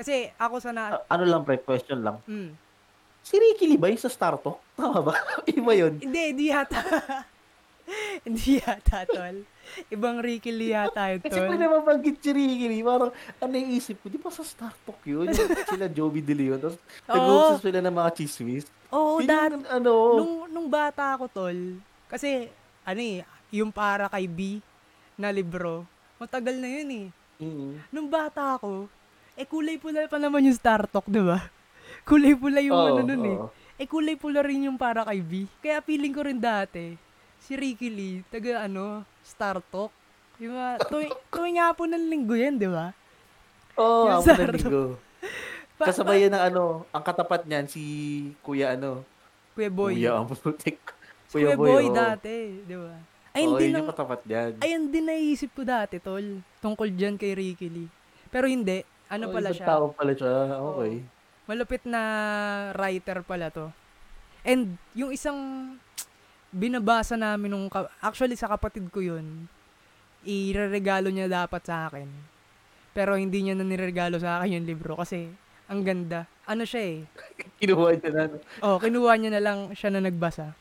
Kasi 0.00 0.32
ako 0.40 0.64
sa 0.64 0.72
na... 0.72 0.96
A- 0.96 1.04
ano 1.12 1.28
lang 1.28 1.44
pre, 1.44 1.60
question 1.60 2.00
lang. 2.00 2.16
Mm. 2.24 2.56
Si 3.20 3.36
Ricky 3.36 3.68
Lee 3.68 3.76
ba 3.76 3.92
yung 3.92 4.00
sa 4.00 4.08
Star 4.08 4.40
Talk? 4.40 4.64
Tama 4.72 5.04
ba? 5.04 5.12
Iba 5.60 5.72
yun. 5.76 6.00
Hindi, 6.00 6.20
hindi 6.32 6.44
yata. 6.48 6.80
hindi 8.26 8.56
yata, 8.56 9.04
tol. 9.04 9.44
Ibang 9.88 10.20
Ricky 10.20 10.52
Lee 10.52 10.72
yata 10.72 11.12
yun, 11.12 11.20
Kasi 11.20 11.38
tol. 11.38 11.48
pag 11.48 11.60
nababanggit 11.60 12.16
si 12.20 12.30
Ricky 12.32 12.66
Lee, 12.68 12.84
parang 12.84 13.12
ano 13.12 13.54
yung 13.56 13.72
isip 13.72 13.96
ko, 14.00 14.06
di 14.08 14.20
ba 14.20 14.28
sa 14.28 14.44
Star 14.44 14.74
Talk 14.84 15.00
yun? 15.04 15.28
Sila 15.72 15.88
Joey 15.88 16.20
De 16.20 16.34
Leon. 16.36 16.60
Tapos 16.60 16.76
nag-uusap 17.08 17.60
sila 17.64 17.78
ng 17.80 17.94
mga 17.94 18.10
chismis. 18.12 18.64
Oo, 18.92 19.24
dat, 19.24 19.56
yung 19.56 19.64
ano. 19.66 19.92
nung, 20.20 20.34
nung 20.52 20.68
bata 20.68 21.16
ako, 21.16 21.24
tol, 21.32 21.58
kasi, 22.12 22.52
ano 22.84 23.00
eh, 23.00 23.24
yung 23.48 23.72
para 23.72 24.08
kay 24.12 24.28
B 24.28 24.60
na 25.16 25.32
libro, 25.32 25.88
matagal 26.20 26.60
na 26.60 26.68
yun 26.68 26.88
eh. 26.92 27.06
Mm. 27.40 27.72
Nung 27.88 28.08
bata 28.12 28.60
ako, 28.60 28.86
eh 29.32 29.48
kulay 29.48 29.80
pula 29.80 30.04
pa 30.06 30.20
naman 30.20 30.44
yung 30.44 30.56
Star 30.56 30.84
Talk, 30.84 31.08
di 31.08 31.24
ba? 31.24 31.40
Kulay 32.08 32.34
pula 32.36 32.58
yung 32.60 32.76
Oo, 32.76 32.88
ano 32.92 33.00
nun 33.06 33.24
eh. 33.24 33.36
oo. 33.38 33.48
Eh 33.80 33.86
kulay 33.88 34.14
pula 34.14 34.42
rin 34.44 34.68
yung 34.68 34.76
para 34.76 35.02
kay 35.06 35.22
B. 35.22 35.46
Kaya 35.58 35.80
feeling 35.80 36.12
ko 36.12 36.22
rin 36.26 36.36
dati, 36.38 36.94
si 37.40 37.56
Ricky 37.56 37.88
Lee, 37.90 38.22
taga 38.28 38.66
ano, 38.66 39.02
Star 39.22 39.58
Talk. 39.70 39.90
Yung 40.38 40.54
mga, 40.54 40.70
tuwing, 40.90 41.12
tuwing 41.30 41.56
nga 41.58 41.70
po 41.72 41.86
ng 41.86 42.04
linggo 42.10 42.34
yan, 42.34 42.58
di 42.58 42.66
ba? 42.66 42.90
Oo, 43.78 44.10
Yung 44.10 44.12
oh, 44.12 44.20
ako 44.20 44.26
Talk. 44.28 44.54
linggo. 44.58 44.84
Kasabay 45.82 46.26
yan 46.26 46.34
ng 46.34 46.44
ano, 46.52 46.62
ang 46.90 47.02
katapat 47.02 47.42
niyan, 47.42 47.66
si 47.66 47.82
Kuya 48.42 48.78
ano. 48.78 49.02
Kuya 49.54 49.70
Boy. 49.70 49.98
Kuya, 49.98 50.12
ang 50.18 50.30
putik. 50.30 50.78
Si 51.26 51.38
Kuya 51.38 51.58
Boy, 51.58 51.90
oo. 51.90 51.94
dati, 51.94 52.62
di 52.62 52.76
ba? 52.78 52.94
Ay, 53.32 53.48
Oo, 53.48 53.56
hindi 53.56 53.64
yun 53.66 53.72
nang, 53.72 53.80
yung 53.82 53.90
katapat 53.90 54.20
niyan. 54.28 54.50
ayun 54.60 54.82
din 54.92 55.04
naisip 55.08 55.50
ko 55.56 55.64
dati, 55.64 55.96
tol. 55.96 56.22
Tungkol 56.60 56.92
dyan 56.92 57.16
kay 57.16 57.32
Ricky 57.32 57.66
Lee. 57.66 57.88
Pero 58.28 58.44
hindi. 58.44 58.84
Ano 59.08 59.28
Oo, 59.28 59.34
pala 59.34 59.50
siya? 59.52 59.66
tao 59.66 59.84
pala 59.92 60.12
siya. 60.12 60.32
Okay. 60.56 60.92
Malupit 61.48 61.82
na 61.84 62.02
writer 62.76 63.24
pala 63.24 63.48
to. 63.48 63.72
And 64.44 64.76
yung 64.92 65.12
isang 65.12 65.38
binabasa 66.52 67.16
namin 67.16 67.48
nung, 67.50 67.66
actually 67.98 68.36
sa 68.36 68.46
kapatid 68.46 68.86
ko 68.92 69.00
yun, 69.00 69.48
ireregalo 70.22 71.08
niya 71.08 71.26
dapat 71.26 71.64
sa 71.64 71.88
akin. 71.88 72.06
Pero 72.92 73.16
hindi 73.16 73.40
niya 73.42 73.56
na 73.56 73.64
niregalo 73.64 74.20
sa 74.20 74.38
akin 74.38 74.60
yung 74.60 74.68
libro 74.68 74.94
kasi 74.94 75.32
ang 75.66 75.80
ganda. 75.80 76.28
Ano 76.44 76.68
siya 76.68 76.82
eh, 76.84 76.98
Kinuha 77.56 77.96
niya 77.96 78.10
na. 78.12 78.22
Oh, 78.60 78.76
kinuha 78.76 79.16
niya 79.16 79.30
na 79.32 79.42
lang 79.42 79.58
siya 79.72 79.88
na 79.88 80.04
nagbasa. 80.04 80.52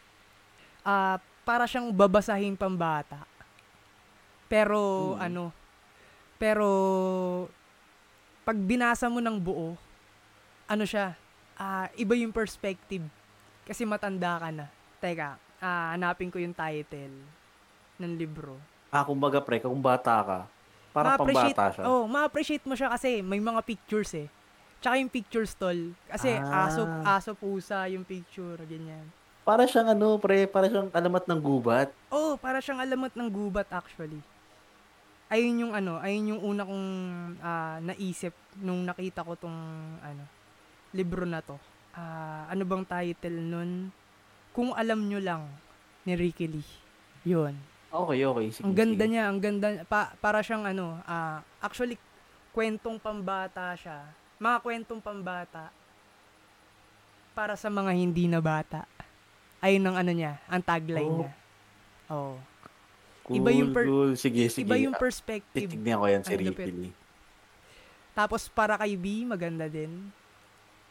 Ah, 0.82 1.20
para 1.44 1.68
siyang 1.68 1.92
babasahin 1.92 2.56
pambata. 2.56 3.28
Pero 4.48 5.14
Hmm. 5.18 5.22
ano, 5.22 5.44
pero 6.38 6.68
pag 8.42 8.56
binasa 8.58 9.12
mo 9.12 9.20
ng 9.20 9.38
buo, 9.38 9.76
ano 10.66 10.84
siya? 10.88 11.14
Ah, 11.60 11.92
iba 11.94 12.16
yung 12.16 12.34
perspective. 12.34 13.04
Kasi 13.68 13.84
matanda 13.86 14.40
ka 14.40 14.50
na. 14.50 14.66
Teka, 14.98 15.38
ah, 15.62 15.94
hanapin 15.94 16.28
ko 16.28 16.36
yung 16.36 16.52
title 16.52 17.16
ng 17.96 18.14
libro. 18.18 18.58
Ah, 18.90 19.06
kumbaga 19.06 19.40
pre, 19.40 19.62
kung 19.62 19.80
bata 19.80 20.20
ka, 20.20 20.40
para 20.92 21.16
Ma-appreciate- 21.16 21.56
pambata 21.56 21.66
siya. 21.72 21.84
Oh, 21.86 22.04
ma-appreciate 22.04 22.66
mo 22.66 22.76
siya 22.76 22.90
kasi 22.90 23.22
may 23.22 23.40
mga 23.40 23.62
pictures 23.64 24.12
eh. 24.18 24.28
Tsaka 24.82 24.98
yung 24.98 25.08
pictures 25.08 25.54
tol. 25.54 25.94
Kasi 26.10 26.34
Ah. 26.34 26.68
aso, 26.68 26.82
aso 27.06 27.32
pusa 27.32 27.86
yung 27.88 28.02
picture, 28.02 28.58
ganyan. 28.66 29.06
Para 29.42 29.64
siyang 29.64 29.94
ano, 29.94 30.18
pre, 30.18 30.46
para 30.46 30.66
siyang 30.68 30.90
alamat 30.92 31.24
ng 31.24 31.40
gubat. 31.40 31.90
Oh, 32.10 32.36
para 32.36 32.60
siyang 32.60 32.82
alamat 32.82 33.14
ng 33.14 33.30
gubat 33.30 33.70
actually. 33.70 34.20
Ayun 35.32 35.64
yung 35.64 35.74
ano, 35.74 35.96
ayun 35.98 36.36
yung 36.36 36.42
una 36.44 36.66
kong 36.66 36.88
ah, 37.40 37.80
naisip 37.80 38.34
nung 38.58 38.84
nakita 38.84 39.24
ko 39.24 39.38
tong 39.38 39.56
ano, 39.98 40.24
libro 40.92 41.24
na 41.24 41.40
to. 41.40 41.56
Ah, 41.94 42.50
ano 42.50 42.66
bang 42.66 42.84
title 42.84 43.40
nun? 43.40 43.96
Kung 44.52 44.72
alam 44.72 45.00
nyo 45.02 45.18
lang 45.18 45.44
ni 46.04 46.14
Ricky 46.14 46.48
Lee. 46.48 46.68
Yun. 47.24 47.56
Okay, 47.88 48.24
okay. 48.24 48.46
Sige, 48.50 48.64
Ang 48.64 48.74
ganda 48.74 49.04
sige. 49.04 49.12
niya, 49.12 49.24
ang 49.28 49.40
ganda 49.40 49.68
pa, 49.84 50.16
para 50.18 50.40
siyang 50.40 50.64
ano, 50.66 51.00
ah, 51.04 51.44
actually 51.60 52.00
kwentong 52.52 52.96
pambata 52.98 53.76
siya. 53.76 54.08
Mga 54.38 54.58
kwentong 54.60 55.00
pambata 55.00 55.72
para 57.32 57.56
sa 57.56 57.72
mga 57.72 57.92
hindi 57.92 58.28
na 58.28 58.40
bata. 58.40 58.84
Ayun 59.60 59.88
ang 59.88 59.96
ano 59.96 60.12
niya, 60.12 60.42
ang 60.48 60.60
tagline 60.60 61.08
Oh. 61.08 61.20
niya. 61.20 61.32
Oh. 62.10 62.36
Cool, 63.24 63.38
iba 63.38 63.50
yung 63.54 63.72
per- 63.72 63.88
cool. 63.88 64.12
Sige, 64.18 64.50
sige. 64.50 64.66
Iba 64.66 64.76
yung 64.76 64.98
perspective. 64.98 65.70
Titignan 65.70 66.02
ko 66.02 66.06
yan 66.10 66.24
si 66.26 66.34
Ricky. 66.34 66.68
Lee. 66.68 66.94
Tapos 68.12 68.50
para 68.50 68.76
kay 68.76 68.98
B, 68.98 69.24
maganda 69.24 69.70
din. 69.70 70.12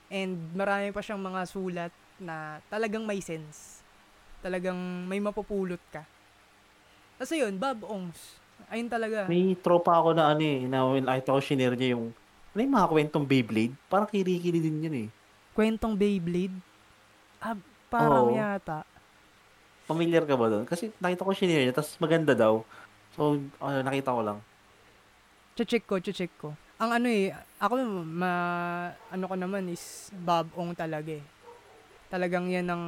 And 0.09 0.37
marami 0.55 0.91
pa 0.91 1.03
siyang 1.03 1.21
mga 1.21 1.45
sulat 1.45 1.93
na 2.21 2.61
talagang 2.69 3.03
may 3.09 3.19
sense. 3.25 3.81
Talagang 4.45 4.77
may 5.09 5.21
mapupulot 5.21 5.81
ka. 5.93 6.05
Tapos 7.21 7.37
yun, 7.37 7.57
Bob 7.61 7.85
Ongs. 7.85 8.41
Ayun 8.73 8.89
talaga. 8.89 9.29
May 9.29 9.57
tropa 9.57 9.97
ako 10.01 10.17
na 10.17 10.33
ano 10.33 10.41
eh, 10.41 10.65
na 10.65 10.85
when 10.89 11.05
nakita 11.05 11.37
ko 11.37 11.41
shinare 11.41 11.77
niya 11.77 11.97
yung, 11.97 12.13
ano 12.53 12.61
yung 12.61 12.77
mga 12.77 12.89
kwentong 12.89 13.27
Beyblade? 13.29 13.75
Parang 13.93 14.09
Lee 14.13 14.41
din 14.41 14.85
yun 14.85 14.97
eh. 15.05 15.09
Kwentong 15.53 15.97
Beyblade. 15.97 16.57
Ah, 17.41 17.57
parang 17.93 18.31
Oo. 18.31 18.37
yata. 18.37 18.85
Familiar 19.85 20.25
ka 20.25 20.39
ba 20.39 20.47
doon? 20.49 20.65
Kasi 20.65 20.89
nakita 21.03 21.27
ko 21.27 21.33
shinare 21.37 21.69
niya, 21.69 21.77
tapos 21.77 21.97
maganda 22.01 22.33
daw. 22.33 22.65
So, 23.17 23.37
ano, 23.59 23.79
nakita 23.85 24.17
ko 24.17 24.21
lang. 24.23 24.39
Che-check 25.59 25.85
ko, 25.85 26.01
che-check 26.01 26.33
ko. 26.41 26.57
Ang 26.81 26.91
ano 26.97 27.09
eh, 27.13 27.29
ako 27.61 27.85
ma 28.09 28.33
ano 29.13 29.25
ko 29.29 29.37
naman 29.37 29.69
is 29.69 30.09
Bob 30.25 30.49
Ong 30.57 30.73
talaga 30.73 31.13
eh. 31.13 31.25
Talagang 32.11 32.51
yan 32.51 32.67
ang 32.67 32.85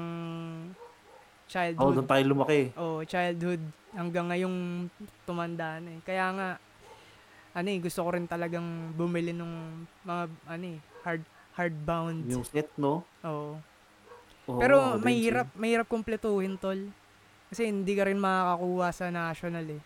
childhood. 1.46 1.94
doon 1.94 2.08
tayo 2.10 2.22
lumaki. 2.26 2.74
Oh, 2.74 3.06
childhood 3.06 3.62
hanggang 3.94 4.26
ngayong 4.32 4.88
tumanda 5.22 5.78
na 5.78 5.94
eh. 5.94 6.00
Kaya 6.02 6.26
nga 6.34 6.48
ano 7.52 7.68
eh, 7.68 7.78
gusto 7.78 8.00
ko 8.02 8.10
rin 8.16 8.24
talagang 8.24 8.96
bumili 8.96 9.36
ng 9.36 9.52
mga 10.02 10.22
ano 10.48 10.64
eh, 10.66 10.78
hard 11.04 11.22
hardbound. 11.52 12.24
Yung 12.26 12.42
set, 12.48 12.72
no? 12.80 13.04
Oo. 13.22 13.60
Oo, 14.48 14.58
Pero 14.58 14.76
ako 14.80 14.98
din, 14.98 15.04
mahirap, 15.06 15.48
mahirap 15.54 15.86
kumpletuhin 15.86 16.56
tol. 16.58 16.80
Kasi 17.52 17.68
hindi 17.68 17.92
ka 17.92 18.08
rin 18.08 18.16
makakakuha 18.18 18.88
sa 18.90 19.12
national 19.12 19.66
eh. 19.68 19.82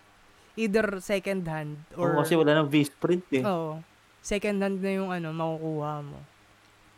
Either 0.57 1.03
second 1.05 1.45
hand 1.45 1.77
Oo, 1.99 2.09
or 2.09 2.23
kasi 2.23 2.39
wala 2.39 2.57
nang 2.57 2.71
face 2.71 2.89
print 2.95 3.27
eh. 3.35 3.45
Oo. 3.45 3.83
Second 4.23 4.63
hand 4.63 4.79
na 4.81 4.93
yung 4.95 5.11
ano, 5.13 5.35
makukuha 5.35 5.93
mo. 6.01 6.19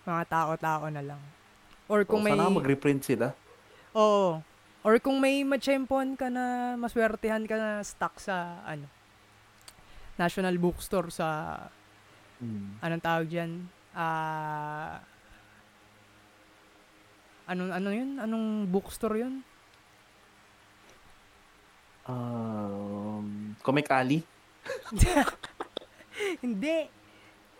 Mga 0.04 0.22
tao-tao 0.28 0.86
na 0.92 1.02
lang. 1.02 1.22
Or 1.88 2.04
kung 2.04 2.20
Oo, 2.20 2.26
may... 2.28 2.36
Sana 2.36 2.52
mag-reprint 2.52 3.02
sila. 3.02 3.32
Oo. 3.96 4.44
Or 4.84 4.94
kung 5.02 5.18
may 5.18 5.42
machempon 5.42 6.14
ka 6.14 6.28
na, 6.28 6.76
maswertehan 6.76 7.48
ka 7.48 7.56
na 7.56 7.70
stock 7.82 8.20
sa, 8.20 8.62
ano, 8.62 8.86
National 10.20 10.54
Bookstore 10.60 11.10
sa, 11.10 11.28
Hmm. 12.38 12.78
anong 12.78 13.02
tawag 13.02 13.26
dyan? 13.26 13.66
Ah... 13.90 15.02
anong, 17.50 17.72
ano 17.74 17.88
yun? 17.90 18.10
Anong 18.22 18.46
bookstore 18.70 19.26
yun? 19.26 19.42
Um, 22.06 23.58
Comic 23.60 23.90
Alley. 23.90 24.22
Hindi. 26.44 26.88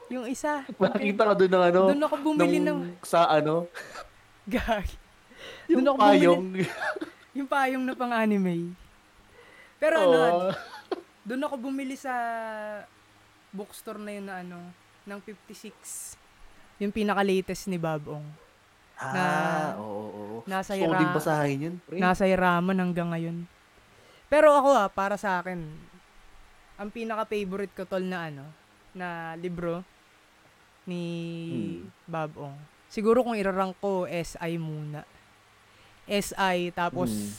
Yung 0.09 0.25
isa. 0.31 0.65
Makikita 0.81 1.23
ka 1.27 1.35
doon 1.37 1.53
ng 1.53 1.65
ano, 1.73 1.81
Doon 1.93 2.03
ako 2.07 2.15
bumili 2.23 2.59
ng... 2.61 2.65
nung 2.65 2.83
sa 3.03 3.29
ano, 3.29 3.67
Gag. 4.49 4.89
yung 5.69 5.85
Doon 5.85 5.89
ako 5.89 5.99
bumili- 5.99 6.09
payong. 6.19 6.45
Yung 7.39 7.47
payong 7.47 7.85
na 7.85 7.95
pang 7.95 8.11
anime. 8.11 8.75
Pero 9.79 9.95
ano, 10.01 10.19
Oo. 10.19 10.51
doon 11.23 11.45
ako 11.45 11.55
bumili 11.61 11.95
sa 11.95 12.11
bookstore 13.51 13.97
na 13.97 14.11
yun 14.11 14.27
na 14.27 14.43
ano, 14.43 14.59
ng 15.05 15.21
56. 15.23 16.19
Yung 16.79 16.91
pinaka-latest 16.91 17.71
ni 17.71 17.79
Babong. 17.79 18.27
Ah, 18.99 19.79
oo, 19.79 19.87
oo. 20.11 20.37
Nasa 20.45 20.75
ko 20.75 20.83
Ira- 20.83 21.15
basahin 21.15 21.59
yun, 21.63 21.75
pre. 21.79 22.03
Nasa 22.03 22.27
Iraman 22.27 22.75
hanggang 22.75 23.07
ngayon. 23.09 23.47
Pero 24.27 24.51
ako 24.51 24.75
ah, 24.75 24.91
para 24.91 25.15
sa 25.15 25.39
akin, 25.39 25.63
ang 26.75 26.91
pinaka-favorite 26.91 27.71
ko 27.71 27.87
tol 27.87 28.03
na 28.03 28.27
ano, 28.27 28.45
na 28.93 29.09
libro 29.35 29.87
ni 30.85 31.03
Hmm. 31.47 31.87
Babong. 32.05 32.57
Siguro 32.89 33.21
kung 33.21 33.37
irarank 33.37 33.77
ko, 33.79 34.05
SI 34.05 34.57
muna. 34.57 35.05
SI, 36.09 36.73
tapos 36.73 37.13
Hmm. 37.13 37.33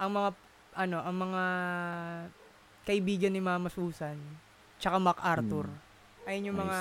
ang 0.00 0.10
mga, 0.10 0.28
ano, 0.74 0.98
ang 0.98 1.16
mga 1.20 1.42
kaibigan 2.82 3.30
ni 3.30 3.38
Mama 3.38 3.68
Susan, 3.68 4.16
tsaka 4.80 4.96
MacArthur. 4.96 5.68
Ayun 6.24 6.48
yung. 6.48 6.58
Nice, 6.58 6.64
mga, 6.64 6.78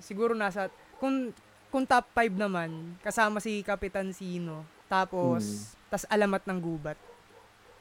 siguro 0.00 0.32
nasa, 0.32 0.70
kung, 0.96 1.34
kung 1.68 1.82
top 1.82 2.06
5 2.14 2.30
naman, 2.32 2.94
kasama 3.02 3.42
si 3.42 3.60
Kapitan 3.60 4.14
Sino, 4.14 4.62
tapos, 4.86 5.42
Hmm. 5.42 5.90
tas 5.90 6.06
Alamat 6.06 6.46
ng 6.46 6.58
Gubat. 6.58 6.98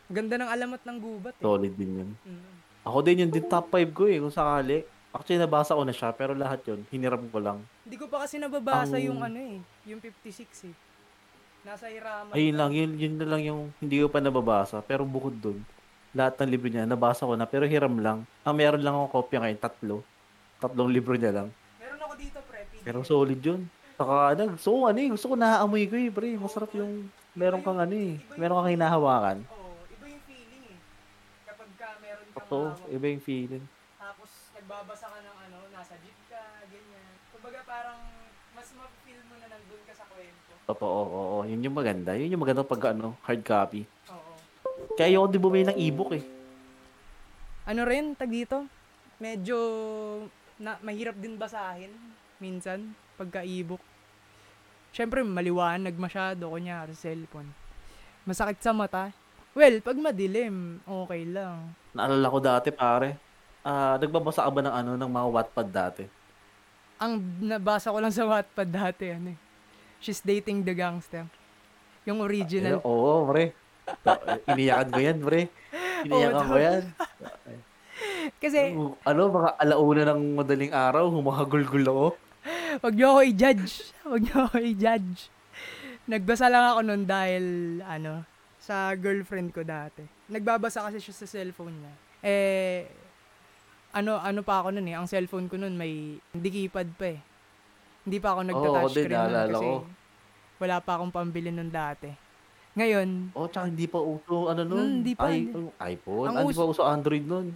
Ganda 0.10 0.35
ng 0.35 0.49
Alamat 0.49 0.81
ng 0.84 0.98
Gubat 0.99 1.35
eh. 1.38 1.44
Solid 1.44 1.73
din 1.73 1.91
yun. 1.95 2.10
Mm. 2.22 2.53
Ako 2.84 2.98
din 2.99 3.22
yun 3.23 3.31
din 3.31 3.45
top 3.48 3.72
5 3.72 3.90
ko 3.90 4.03
eh, 4.06 4.19
kung 4.19 4.30
sakali. 4.30 4.84
Actually, 5.14 5.38
nabasa 5.40 5.77
ko 5.77 5.85
na 5.85 5.94
siya, 5.94 6.10
pero 6.10 6.34
lahat 6.34 6.65
yun, 6.65 6.81
hiniram 6.90 7.22
ko 7.30 7.38
lang. 7.38 7.61
Hindi 7.85 8.02
ko 8.02 8.10
pa 8.10 8.26
kasi 8.26 8.41
nababasa 8.41 8.98
Ang- 8.98 9.06
yung 9.07 9.19
ano 9.22 9.38
eh, 9.38 9.57
yung 9.85 10.02
56 10.02 10.65
eh. 10.65 10.76
Nasa 11.64 11.85
Iraman. 11.88 12.34
Ayun 12.34 12.56
lang, 12.57 12.72
yun, 12.73 12.91
yun 12.98 13.15
na 13.15 13.27
lang 13.30 13.41
yung 13.41 13.61
hindi 13.77 14.02
ko 14.02 14.10
pa 14.10 14.18
nababasa. 14.18 14.81
Pero 14.81 15.06
bukod 15.06 15.31
dun, 15.31 15.61
lahat 16.11 16.35
ng 16.35 16.49
libro 16.49 16.68
niya, 16.68 16.84
nabasa 16.84 17.23
ko 17.23 17.38
na, 17.38 17.45
pero 17.45 17.64
hiram 17.64 17.94
lang. 17.95 18.26
Ang 18.41 18.56
meron 18.57 18.81
lang 18.81 18.98
akong 18.98 19.14
kopya 19.15 19.40
ngayon, 19.40 19.61
tatlo. 19.61 19.98
Tatlong 20.57 20.90
libro 20.90 21.14
niya 21.14 21.31
lang. 21.31 21.48
Meron 21.77 22.02
ako 22.02 22.14
dito, 22.18 22.40
pre. 22.44 22.65
PDF. 22.65 22.84
Pero 22.84 22.98
solid 23.06 23.40
yun. 23.40 23.61
Saka 23.94 24.34
ano, 24.34 24.41
gusto 24.52 24.68
ko 24.68 24.77
ano 24.84 24.98
eh, 24.98 25.10
gusto 25.14 25.26
ko 25.30 25.35
naaamoy 25.38 25.84
ko 25.85 25.95
eh, 25.95 26.10
pre. 26.10 26.30
Masarap 26.35 26.73
yung, 26.73 27.06
meron 27.31 27.61
kang 27.61 27.77
ano 27.77 27.94
eh, 27.94 28.18
meron 28.35 28.57
kang 28.60 28.73
hinahawakan. 28.73 29.38
Oo, 29.45 29.72
iba 29.90 30.06
yung 30.10 30.23
feeling 30.26 30.64
eh. 30.68 30.77
Kapag 31.45 31.69
ka 31.77 31.88
meron 32.02 32.26
kang 32.27 32.41
Ito, 32.44 32.60
hawak, 32.73 32.91
iba 32.91 33.06
yung 33.07 33.23
feeling. 33.23 33.65
tapos 33.95 34.30
nagbabasa 34.64 35.11
ka 35.11 35.19
ng 35.19 35.38
ano, 35.52 35.60
nasa 35.76 35.99
jeep 35.99 36.15
ka, 36.31 36.40
ganyan. 36.72 37.11
Kumbaga 37.35 37.60
parang 37.68 37.99
mas 38.56 38.72
ma-feel 38.80 39.19
mo 39.27 39.35
na 39.35 39.52
nandun 39.52 39.84
ka 39.84 39.91
sa 39.91 40.07
kwento. 40.07 40.56
Totoo, 40.72 40.88
oo, 41.03 41.11
oo. 41.11 41.38
Yun 41.44 41.68
yung 41.68 41.76
maganda. 41.76 42.15
Yun 42.15 42.31
yung 42.31 42.44
maganda 42.48 42.64
pag 42.64 42.95
ano, 42.95 43.19
hard 43.27 43.44
copy. 43.44 43.84
Oo. 44.07 44.34
Kaya 44.95 45.11
ayoko 45.11 45.27
din 45.27 45.44
bumili 45.44 45.68
ng 45.68 45.76
ebook 45.84 46.15
eh. 46.15 46.23
Ano 47.68 47.84
rin, 47.84 48.15
tag 48.15 48.31
dito, 48.31 48.64
medyo 49.19 49.60
na, 50.56 50.80
mahirap 50.80 51.19
din 51.19 51.35
basahin 51.35 51.91
minsan 52.40 52.95
pagka 53.19 53.44
ebook. 53.44 53.84
Siyempre, 54.95 55.27
maliwanag 55.27 55.99
masyado, 55.99 56.48
kunyari 56.48 56.95
cellphone. 56.95 57.52
Masakit 58.23 58.64
sa 58.64 58.72
mata. 58.72 59.11
Well, 59.52 59.84
pag 59.84 59.99
madilim, 59.99 60.80
okay 60.88 61.27
lang. 61.27 61.76
Naalala 61.91 62.31
ko 62.31 62.40
dati 62.40 62.72
pare. 62.72 63.33
Ah, 63.64 63.95
nagbabasa 63.95 64.44
ka 64.44 64.52
ba 64.52 64.60
ng 64.60 64.76
ano, 64.76 64.91
ng 64.94 65.07
mga 65.10 65.27
Wattpad 65.31 65.68
dati? 65.69 66.03
Ang 66.99 67.14
nabasa 67.41 67.90
ko 67.90 67.98
lang 67.98 68.11
sa 68.11 68.27
Wattpad 68.27 68.68
dati, 68.68 69.07
ano 69.07 69.31
eh. 69.31 69.40
She's 69.98 70.19
dating 70.19 70.61
the 70.61 70.76
gangster. 70.76 71.23
Yung 72.03 72.19
Eh, 72.19 72.27
original. 72.27 72.84
oo, 72.84 73.23
pre. 73.26 73.56
Iniyakan 74.48 74.90
ko 74.90 74.99
yan, 74.99 75.18
pre. 75.18 75.41
Iniyakan 76.03 76.44
ko 76.44 76.57
yan. 76.60 76.84
Kasi, 78.44 78.76
Ano, 79.02 79.22
mga 79.31 79.49
alauna 79.57 80.03
ng 80.11 80.22
madaling 80.35 80.73
araw, 80.76 81.07
humahagulgul 81.07 81.85
ako. 81.85 82.06
wag 82.81 82.94
niyo 82.94 83.07
ako 83.10 83.22
i-judge. 83.26 83.73
Wag 84.03 84.22
niyo 84.22 84.38
ako 84.44 84.57
i-judge. 84.60 85.19
Nagbasa 86.03 86.52
lang 86.52 86.65
ako 86.68 86.80
nun 86.84 87.03
dahil, 87.07 87.45
ano, 87.80 88.27
sa 88.60 88.91
girlfriend 88.94 89.56
ko 89.56 89.64
dati. 89.64 90.03
Nagbabasa 90.27 90.84
kasi 90.84 90.99
siya 90.99 91.15
sa 91.15 91.23
cellphone 91.26 91.72
niya. 91.73 91.94
Eh, 92.19 92.91
ano, 93.94 94.18
ano 94.18 94.41
pa 94.41 94.60
ako 94.60 94.74
nun 94.74 94.86
eh. 94.86 94.95
Ang 94.95 95.06
cellphone 95.06 95.45
ko 95.45 95.56
nun 95.56 95.74
may, 95.74 95.94
hindi 96.18 96.49
keypad 96.49 96.88
pa 96.94 97.06
eh. 97.07 97.20
Hindi 98.03 98.18
pa 98.18 98.30
ako 98.34 98.41
nagta-touch 98.44 98.91
din, 98.91 99.03
screen 99.06 99.22
nun 99.22 99.48
kasi 99.48 99.64
ko. 99.64 99.74
wala 100.60 100.76
pa 100.80 100.91
akong 100.94 101.14
pambili 101.14 101.49
nun 101.49 101.70
dati. 101.70 102.10
Ngayon, 102.74 103.32
Oh, 103.32 103.45
tsaka 103.45 103.70
hindi 103.70 103.86
pa 103.86 104.02
uso, 104.02 104.49
ano 104.49 104.61
nun? 104.64 104.82
Hmm, 104.82 104.94
hindi 104.99 105.14
pa, 105.14 105.30
Ay, 105.30 105.45
hindi. 105.45 105.70
iPhone. 105.80 106.26
Ang 106.26 106.36
Ah, 106.36 106.41
hindi 106.41 106.57
pa 106.57 106.65
uso 106.65 106.82
Android 106.82 107.24
nun. 107.24 107.48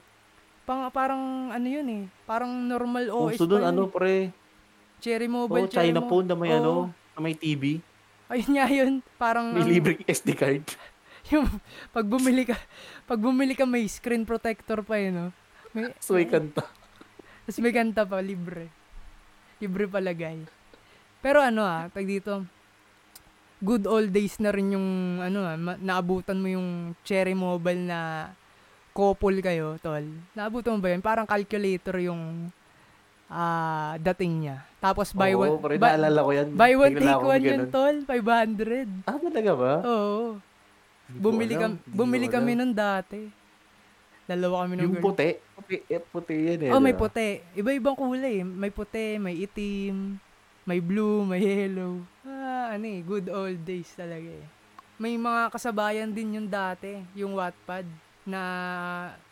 pang, 0.63 0.87
parang 0.89 1.23
ano 1.49 1.63
yun 1.65 1.87
eh. 1.89 2.03
Parang 2.23 2.51
normal 2.61 3.07
OS 3.07 3.33
uso 3.33 3.49
yun 3.49 3.63
ano, 3.63 3.81
eh. 3.83 3.89
pre. 3.89 4.15
Cherry 4.99 5.25
Oh, 5.25 5.33
Mobile, 5.41 5.65
Cherry 5.67 5.89
China 5.89 5.99
Mo- 5.99 6.07
phone 6.07 6.27
na 6.27 6.35
may 6.35 6.51
Oo. 6.51 6.57
ano, 6.57 6.73
na 7.11 7.19
may 7.19 7.33
TV. 7.33 7.81
Ayun 8.27 8.51
nga 8.51 8.67
yun. 8.67 8.93
Parang 9.15 9.51
May 9.51 9.65
libreng 9.65 10.03
SD 10.11 10.29
card. 10.31 10.63
yung 11.31 11.47
pag 11.89 12.03
bumili 12.03 12.43
ka, 12.43 12.55
pag 13.03 13.17
bumili 13.17 13.51
ka 13.51 13.63
may 13.63 13.87
screen 13.87 14.21
protector 14.21 14.79
pa 14.81 14.95
yun, 14.95 15.13
no? 15.17 15.27
May, 15.77 15.93
So, 16.01 16.17
may 16.17 16.25
kanta. 16.25 16.65
Tapos 17.45 17.61
may 17.61 17.69
kanta 17.69 18.01
pa, 18.01 18.17
libre. 18.17 18.65
Libre 19.61 19.85
palagay. 19.85 20.41
Pero 21.21 21.37
ano 21.37 21.61
ah, 21.61 21.85
tag 21.93 22.09
dito, 22.09 22.41
good 23.61 23.85
old 23.85 24.09
days 24.09 24.41
na 24.41 24.49
rin 24.49 24.73
yung, 24.73 24.87
ano 25.21 25.45
ah, 25.45 25.53
ma- 25.53 25.77
naabutan 25.77 26.41
mo 26.41 26.49
yung 26.49 26.97
Cherry 27.05 27.37
Mobile 27.37 27.85
na 27.85 28.33
couple 28.89 29.37
kayo, 29.45 29.77
tol. 29.77 30.01
Naabutan 30.33 30.73
mo 30.73 30.81
ba 30.81 30.89
yun? 30.89 31.05
Parang 31.05 31.29
calculator 31.29 32.01
yung 32.01 32.49
ah 33.29 33.99
dating 34.01 34.49
niya. 34.49 34.57
Tapos 34.81 35.13
buy 35.13 35.37
Oo, 35.37 35.45
one, 35.45 35.53
pre, 35.61 35.77
buy, 35.77 35.93
naalala 35.93 36.19
ko 36.25 36.31
yan. 36.33 36.47
buy 36.57 36.73
one 36.73 36.93
Bigla 36.95 37.05
take 37.05 37.21
one 37.21 37.43
yun, 37.45 37.61
tol. 37.69 37.95
500. 38.01 39.05
Ah, 39.05 39.19
talaga 39.21 39.53
ba? 39.53 39.73
Oo. 39.85 40.41
Bumili, 41.07 41.53
kam, 41.53 41.77
bumili 41.85 42.25
kami 42.27 42.57
nun 42.57 42.73
dati. 42.73 43.36
Dalawa 44.27 44.55
kami 44.61 44.75
nung 44.75 44.83
Yung 44.83 44.95
girl. 44.99 45.05
puti. 45.07 45.29
Puti, 45.55 45.75
eh, 45.87 46.01
puti 46.03 46.35
yan 46.35 46.59
eh. 46.61 46.71
Oh, 46.71 46.83
may 46.83 46.91
puti. 46.91 47.39
Iba-ibang 47.55 47.95
kulay. 47.95 48.43
May 48.43 48.69
puti, 48.69 49.15
may 49.15 49.39
itim, 49.39 50.19
may 50.61 50.77
blue, 50.77 51.23
may 51.23 51.39
yellow. 51.39 52.03
Ah, 52.21 52.75
ano 52.75 52.85
eh, 52.85 52.99
good 53.01 53.27
old 53.27 53.63
days 53.63 53.87
talaga 53.91 54.27
eh. 54.27 54.45
May 54.97 55.15
mga 55.15 55.47
kasabayan 55.49 56.11
din 56.11 56.35
yung 56.35 56.45
dati, 56.45 56.99
yung 57.13 57.33
Wattpad, 57.33 57.87
na, 58.27 58.41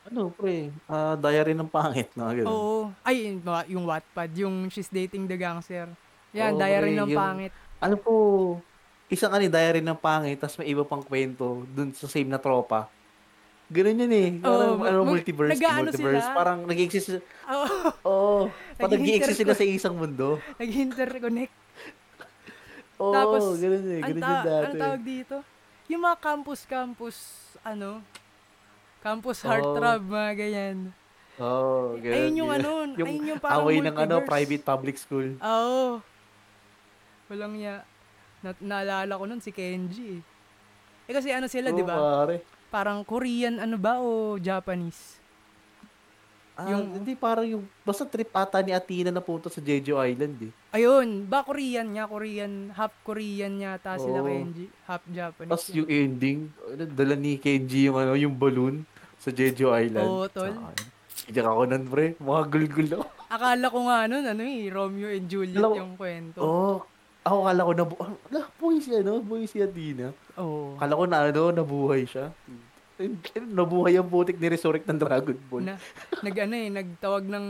Ano, 0.05 0.31
pre? 0.31 0.71
Ah, 0.85 1.13
diary 1.13 1.51
ng 1.51 1.67
pangit 1.67 2.07
na 2.15 2.31
ganun. 2.31 2.47
oo, 2.47 2.79
ay, 3.03 3.27
yung 3.27 3.43
wa- 3.43 3.67
yung 3.67 3.83
Wattpad, 3.83 4.31
yung 4.37 4.55
She's 4.69 4.87
Dating 4.87 5.27
the 5.27 5.35
Gangster. 5.35 5.91
Yan, 6.31 6.55
Oo, 6.55 6.59
diary 6.61 6.93
pre, 6.93 6.99
ng 7.01 7.09
yun. 7.09 7.17
pangit. 7.17 7.51
Ano 7.77 7.95
po, 7.97 8.13
isang 9.07 9.29
ano, 9.29 9.43
diary 9.43 9.83
ng 9.83 9.97
pangit, 9.97 10.39
tapos 10.39 10.55
may 10.55 10.71
iba 10.71 10.81
pang 10.81 11.03
kwento 11.03 11.43
dun 11.67 11.91
sa 11.91 12.07
same 12.07 12.29
na 12.29 12.39
tropa. 12.39 12.87
Ganun 13.75 13.99
yun 13.99 14.13
eh. 14.13 14.27
Parang, 14.39 14.55
Oo, 14.71 14.79
ano, 14.79 14.97
mag- 15.01 15.11
multiverse, 15.11 15.59
multiverse. 15.59 16.23
sila? 16.23 16.31
Parang 16.31 16.59
nag-exist, 16.63 17.07
Oo, 17.45 17.65
oo, 18.07 18.37
parang 18.73 18.95
Nag-i-inter- 18.95 19.27
nag-exist 19.27 19.37
sila 19.37 19.53
sa 19.53 19.65
isang 19.65 19.93
mundo. 19.93 20.39
nag-interconnect. 20.55 21.51
Oo, 22.95 23.11
Tapos, 23.11 23.43
ganun 23.57 23.83
eh, 23.85 23.99
Ang 23.99 24.09
ganun 24.09 24.21
ta- 24.21 24.31
yung 24.31 24.45
dati. 24.45 24.63
anong 24.65 24.79
tawag 24.79 25.01
dito? 25.03 25.35
Yung 25.85 26.01
mga 26.01 26.17
campus-campus, 26.17 27.15
ano, 27.61 27.99
campus 29.01 29.37
heartthrob, 29.41 30.01
mga 30.01 30.31
ganyan. 30.33 30.77
Oo, 31.35 31.99
ganun. 31.99 32.15
Ayun 32.15 32.33
yung 32.33 32.47
yun. 32.47 32.57
ano, 32.57 32.71
Yung 33.03 33.09
ayun 33.11 33.23
yung 33.27 33.41
parang 33.43 33.59
away 33.61 33.77
ng 33.77 33.91
ano, 33.91 33.99
multiverse. 34.17 34.29
private 34.31 34.63
public 34.63 34.95
school. 34.95 35.27
Oo. 35.35 35.99
Walang 37.27 37.53
niya. 37.53 37.83
Na, 38.39 38.49
naalala 38.57 39.13
ko 39.13 39.23
nun 39.25 39.41
si 39.41 39.49
Kenji 39.49 40.15
eh. 40.15 40.21
Eh 41.05 41.13
kasi 41.13 41.29
ano 41.29 41.45
sila, 41.45 41.69
Oo, 41.69 41.75
di 41.75 41.83
ba? 41.83 41.95
Parang 42.67 43.01
Korean 43.01 43.57
ano 43.57 43.75
ba 43.75 43.99
o 43.99 44.35
Japanese? 44.37 45.21
Ah, 46.55 46.71
Yung- 46.71 47.03
hindi 47.03 47.19
parang 47.19 47.43
yung, 47.43 47.63
basta 47.83 48.07
trip 48.07 48.31
ata 48.31 48.63
ni 48.63 48.71
Athena 48.71 49.11
na 49.11 49.19
punta 49.19 49.51
sa 49.51 49.59
Jeju 49.59 49.99
Island 49.99 50.39
eh. 50.39 50.51
Ayun, 50.71 51.27
ba 51.27 51.43
Korean 51.43 51.91
niya, 51.91 52.07
Korean, 52.07 52.71
half 52.71 52.95
Korean 53.03 53.59
yata 53.59 53.99
sila 53.99 54.23
Oo. 54.23 54.27
Kenji, 54.31 54.71
half 54.87 55.03
Japanese. 55.03 55.51
Tapos 55.51 55.67
yung 55.75 55.89
ending, 55.91 56.47
dala 56.95 57.19
ni 57.19 57.35
Kenji 57.35 57.91
yung 57.91 57.99
ano, 57.99 58.15
yung 58.15 58.31
balloon 58.31 58.87
sa 59.19 59.35
Jeju 59.35 59.67
Island. 59.67 60.07
Oo, 60.07 60.31
tol. 60.31 60.55
Iyak 61.27 61.43
ako 61.43 61.61
nun, 61.67 61.83
pre. 61.91 62.15
Mga 62.15 62.41
gulgul 62.47 62.87
ako. 62.93 63.05
Akala 63.27 63.65
ko 63.67 63.79
nga 63.83 63.99
nun, 64.07 64.23
ano 64.23 64.41
eh, 64.41 64.63
Romeo 64.69 65.07
and 65.11 65.27
Juliet 65.27 65.59
Alam- 65.59 65.75
yung 65.75 65.93
kwento. 65.99 66.39
Oo. 66.39 66.47
Oh, 66.47 66.77
ako 67.25 67.37
kala 67.41 67.61
ko 67.65 67.71
na, 67.73 67.83
ala, 68.29 68.39
buhay 68.61 68.77
si 68.77 68.89
ano, 68.93 69.17
buhay 69.17 69.49
si 69.49 69.57
Athena. 69.57 70.13
Oo. 70.37 70.77
Kala 70.77 70.93
ko 70.93 71.03
na 71.09 71.17
ano, 71.25 71.41
nabuhay 71.49 72.05
siya. 72.05 72.29
Nabuhay 73.49 73.97
ang 73.97 74.07
putik 74.07 74.37
ni 74.37 74.47
Resurrect 74.47 74.85
ng 74.85 74.99
Dragon 75.01 75.35
Ball. 75.49 75.65
na, 75.65 75.75
nag 76.21 76.35
ano 76.37 76.53
eh, 76.55 76.69
nagtawag 76.69 77.25
ng 77.25 77.45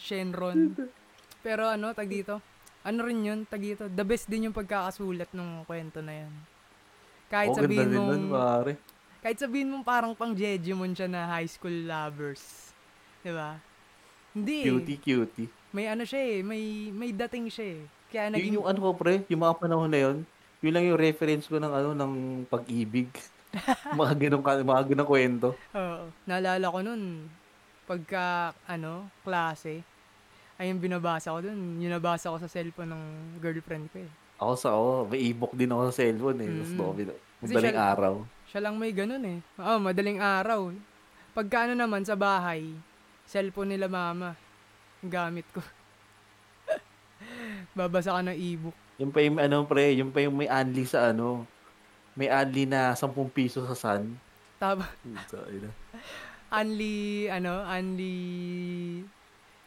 Shenron. 0.00 0.72
Pero 1.44 1.68
ano, 1.68 1.92
tag 1.92 2.08
dito, 2.08 2.40
ano 2.80 2.98
rin 3.04 3.20
yun, 3.20 3.40
tag 3.44 3.60
dito, 3.60 3.92
the 3.92 4.02
best 4.02 4.26
din 4.26 4.48
yung 4.48 4.56
pagkakasulat 4.56 5.30
ng 5.36 5.68
kwento 5.68 6.00
na 6.00 6.24
yan. 6.24 6.32
Kahit 7.30 7.54
ganda 7.54 7.60
sabihin 7.62 7.88
mong, 7.92 8.08
nun, 8.08 8.24
pare. 8.32 8.72
Kahit 9.20 9.38
sabihin 9.38 9.68
mo 9.68 9.84
parang 9.84 10.16
pang 10.16 10.32
Jejimon 10.32 10.96
siya 10.96 11.06
na 11.06 11.28
high 11.28 11.46
school 11.46 11.86
lovers. 11.86 12.72
'Di 13.20 13.30
ba? 13.36 13.60
Hindi. 14.32 14.64
Cutie, 14.64 14.98
cutie. 14.98 15.48
May 15.70 15.86
ano 15.86 16.02
siya 16.08 16.18
eh, 16.18 16.38
may 16.40 16.88
may 16.90 17.12
dating 17.12 17.52
siya 17.52 17.78
eh. 17.78 17.99
Kaya 18.10 18.26
naging 18.34 18.44
Yun 18.50 18.56
yung 18.60 18.68
ano 18.68 18.78
ko 18.82 18.90
pre, 18.98 19.22
yung 19.30 19.42
mga 19.46 19.56
panahon 19.56 19.90
na 19.90 20.00
yun, 20.02 20.16
yun 20.60 20.72
lang 20.74 20.84
yung 20.84 20.98
reference 20.98 21.46
ko 21.46 21.56
ng 21.56 21.72
ano 21.72 21.88
ng 21.94 22.12
pag-ibig. 22.50 23.08
mga 23.98 24.14
ganong 24.28 24.44
mga 24.44 24.82
ganong 24.94 25.10
kwento. 25.10 25.48
Oo. 25.74 26.10
Naalala 26.26 26.66
ko 26.66 26.78
nun, 26.82 27.26
pagka, 27.86 28.54
ano, 28.66 29.10
klase, 29.22 29.82
ay 30.60 30.70
yung 30.70 30.78
binabasa 30.78 31.34
ko 31.34 31.40
dun, 31.42 31.80
yung 31.82 31.90
nabasa 31.90 32.30
ko 32.30 32.38
sa 32.38 32.50
cellphone 32.50 32.92
ng 32.92 33.04
girlfriend 33.40 33.90
ko 33.90 34.04
eh. 34.04 34.10
Ako 34.38 34.52
sa 34.54 34.68
ako, 34.72 34.90
may 35.10 35.20
e-book 35.26 35.52
din 35.56 35.72
ako 35.72 35.90
sa 35.90 36.04
cellphone 36.04 36.38
eh. 36.44 36.50
Mm. 36.50 36.76
dobi 36.76 37.02
Kasi 37.40 37.52
Madaling 37.56 37.76
siya- 37.76 37.90
araw. 37.96 38.14
Siya 38.50 38.60
lang 38.60 38.74
may 38.76 38.92
ganun 38.92 39.24
eh. 39.24 39.38
Oo, 39.56 39.78
madaling 39.80 40.20
araw. 40.20 40.74
Pagka 41.32 41.64
ano 41.64 41.74
naman 41.74 42.04
sa 42.04 42.14
bahay, 42.14 42.66
cellphone 43.24 43.74
nila 43.74 43.86
mama, 43.88 44.36
gamit 45.00 45.46
ko. 45.50 45.62
Babasa 47.72 48.16
ka 48.16 48.22
ng 48.22 48.36
e-book. 48.36 48.76
Yung 48.96 49.10
pa 49.10 49.20
yung 49.20 49.38
ano 49.38 49.64
pre, 49.64 49.96
yung 49.96 50.10
pa 50.10 50.20
yung 50.20 50.36
may 50.36 50.46
anli 50.46 50.84
sa 50.84 51.10
ano, 51.10 51.48
may 52.12 52.28
anli 52.28 52.66
na 52.66 52.92
10 52.92 53.08
piso 53.30 53.64
sa 53.64 53.74
Sun. 53.74 54.16
Na. 54.60 55.70
only, 56.52 57.24
ano, 57.26 57.64
only 57.64 58.16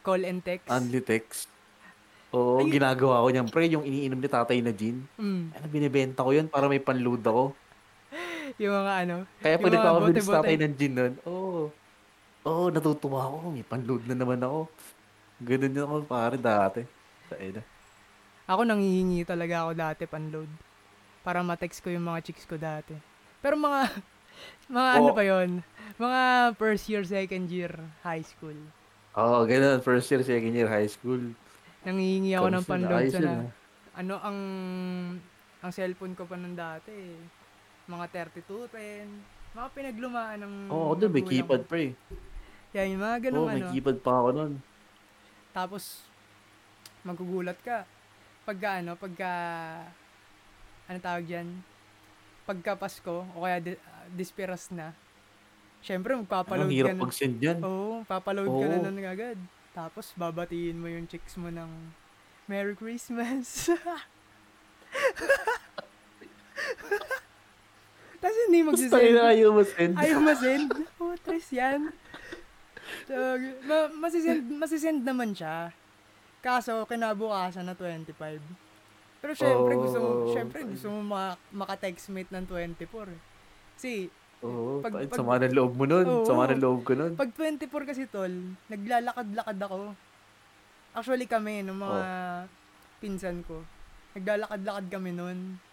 call 0.01 0.21
and 0.21 0.45
text. 0.45 0.69
Anli 0.69 1.01
text. 1.01 1.49
Oo, 2.29 2.61
Ay- 2.61 2.69
ginagawa 2.71 3.21
ko 3.21 3.27
niyan 3.29 3.49
pre, 3.49 3.65
yung 3.69 3.81
iniinom 3.81 4.17
ni 4.17 4.29
tatay 4.29 4.61
na 4.61 4.69
gin. 4.69 5.01
Mm, 5.17 5.49
Ano, 5.49 5.65
binibenta 5.69 6.21
ko 6.21 6.29
yun 6.29 6.45
para 6.45 6.65
may 6.65 6.81
panload 6.81 7.21
ako. 7.21 7.53
yung 8.57 8.73
mga 8.75 8.93
ano. 9.01 9.15
Kaya 9.39 9.55
pag 9.57 9.65
mga 9.65 9.73
nagpapabilis 9.73 10.13
bote-bote. 10.21 10.37
tatay 10.37 10.55
ng 10.57 10.73
gin 10.75 10.93
nun, 10.93 11.13
oo. 11.25 11.61
Oo, 12.43 12.63
natutuwa 12.69 13.19
ako. 13.23 13.37
May 13.49 13.65
panload 13.65 14.03
na 14.05 14.13
naman 14.13 14.41
ako. 14.41 14.67
Ganun 15.39 15.73
yun 15.73 15.85
ako 15.85 15.95
pare 16.05 16.35
dati. 16.35 16.81
Ina. 17.39 17.61
Ako 18.49 18.61
nanghihingi 18.67 19.23
talaga 19.23 19.63
ako 19.67 19.71
dati 19.73 20.03
panload. 20.05 20.51
Para 21.23 21.39
ma-text 21.39 21.79
ko 21.79 21.87
yung 21.87 22.03
mga 22.03 22.19
chicks 22.27 22.43
ko 22.43 22.59
dati. 22.59 22.91
Pero 23.39 23.55
mga, 23.55 23.87
mga 24.75 24.89
ano 24.99 25.09
Oo. 25.11 25.15
pa 25.15 25.23
yon 25.23 25.63
Mga 25.95 26.21
first 26.59 26.85
year, 26.91 27.03
second 27.07 27.47
year, 27.47 27.71
high 28.03 28.23
school. 28.23 28.57
Oo, 29.15 29.45
ganun. 29.47 29.79
First 29.79 30.11
year, 30.11 30.25
second 30.25 30.51
year 30.51 30.67
high 30.67 30.89
school. 30.89 31.21
Nanghihingi 31.87 32.35
ako 32.35 32.47
ng 32.49 32.63
Kamusta 32.63 32.73
na? 32.73 32.73
panload 32.73 33.05
sa 33.11 33.19
na, 33.19 33.31
ah. 33.31 33.43
ano 33.99 34.13
ang, 34.23 34.39
ang 35.63 35.71
cellphone 35.71 36.15
ko 36.15 36.23
pa 36.27 36.35
nung 36.39 36.55
dati 36.55 36.91
mga 37.83 38.31
3210, 38.39 39.11
mga 39.53 39.67
pinaglumaan 39.75 40.39
ng 40.39 40.53
Oo, 40.71 40.91
ako 40.91 40.93
doon 41.03 41.11
may 41.11 41.25
keypad 41.27 41.61
ko. 41.67 41.69
pre. 41.69 41.83
Yan, 42.73 42.95
yung 42.95 43.03
mga 43.03 43.17
ganun 43.29 43.47
may 43.51 43.59
ano. 43.59 43.71
keypad 43.75 43.97
pa 43.99 44.11
ako 44.23 44.29
nun. 44.31 44.53
Tapos, 45.51 45.83
magugulat 47.03 47.59
ka. 47.61 47.83
Pagka 48.43 48.83
ano, 48.83 48.95
pagka, 48.99 49.31
ano 50.87 50.97
tawag 50.99 51.23
dyan? 51.23 51.47
Pagka 52.43 52.75
Pasko, 52.75 53.23
o 53.35 53.43
kaya 53.47 53.59
di, 53.63 53.71
ah, 53.79 54.07
Disperas 54.11 54.67
na, 54.67 54.91
syempre 55.79 56.11
magpapaload 56.15 56.67
ka 56.67 56.91
na. 56.91 57.03
mag-send 57.07 57.39
yan. 57.39 57.59
Oo, 57.63 58.03
papaload 58.03 58.51
ka 58.51 58.65
na 58.67 58.77
nun 58.83 58.99
agad. 58.99 59.39
Tapos, 59.71 60.11
babatiin 60.13 60.75
mo 60.75 60.91
yung 60.91 61.07
chicks 61.07 61.39
mo 61.39 61.47
ng 61.47 61.71
Merry 62.47 62.75
Christmas. 62.75 63.71
Tapos 68.23 68.37
hindi 68.47 68.59
magsisend. 68.63 69.15
na 69.19 69.35
ayaw 69.35 69.49
mo-send. 69.51 69.93
Ayaw 69.99 70.19
masend. 70.23 70.69
Oh, 70.95 71.15
tres 71.19 71.47
yan. 71.51 71.91
So, 73.03 73.15
ma- 73.67 73.91
masisend, 73.99 74.47
masisend 74.47 75.03
naman 75.03 75.35
siya. 75.35 75.75
Kaso, 76.43 76.83
kinabukasan 76.83 77.63
na 77.63 77.73
25. 77.73 78.43
Pero 79.23 79.31
syempre, 79.31 79.79
gusto 79.79 79.97
mo, 79.97 80.09
Oh. 80.21 80.33
syempre, 80.35 80.67
gusto 80.67 80.91
mo 80.91 80.99
ma- 81.01 81.39
maka-textmate 81.49 82.27
ng 82.29 82.43
24. 82.45 83.07
eh. 83.07 83.21
Kasi, 83.73 84.11
Oo, 84.43 84.83
Pag- 84.83 84.91
pag, 84.91 85.07
pag- 85.07 85.15
sama 85.15 85.39
ng 85.39 85.55
loob 85.55 85.71
mo 85.71 85.87
nun. 85.87 86.03
Oo. 86.03 86.27
Sama 86.27 86.51
ng 86.51 86.59
loob 86.59 86.83
ko 86.83 86.91
nun. 86.93 87.15
pag 87.15 87.31
24 87.31 87.87
kasi 87.87 88.03
tol, 88.03 88.27
naglalakad-lakad 88.67 89.55
ako. 89.55 89.95
Actually 90.91 91.25
kami, 91.25 91.63
ng 91.63 91.79
mga 91.79 92.01
pinsan 92.99 93.39
ko, 93.47 93.63
naglalakad-lakad 94.11 94.91
kami 94.91 95.15
nun. 95.15 95.63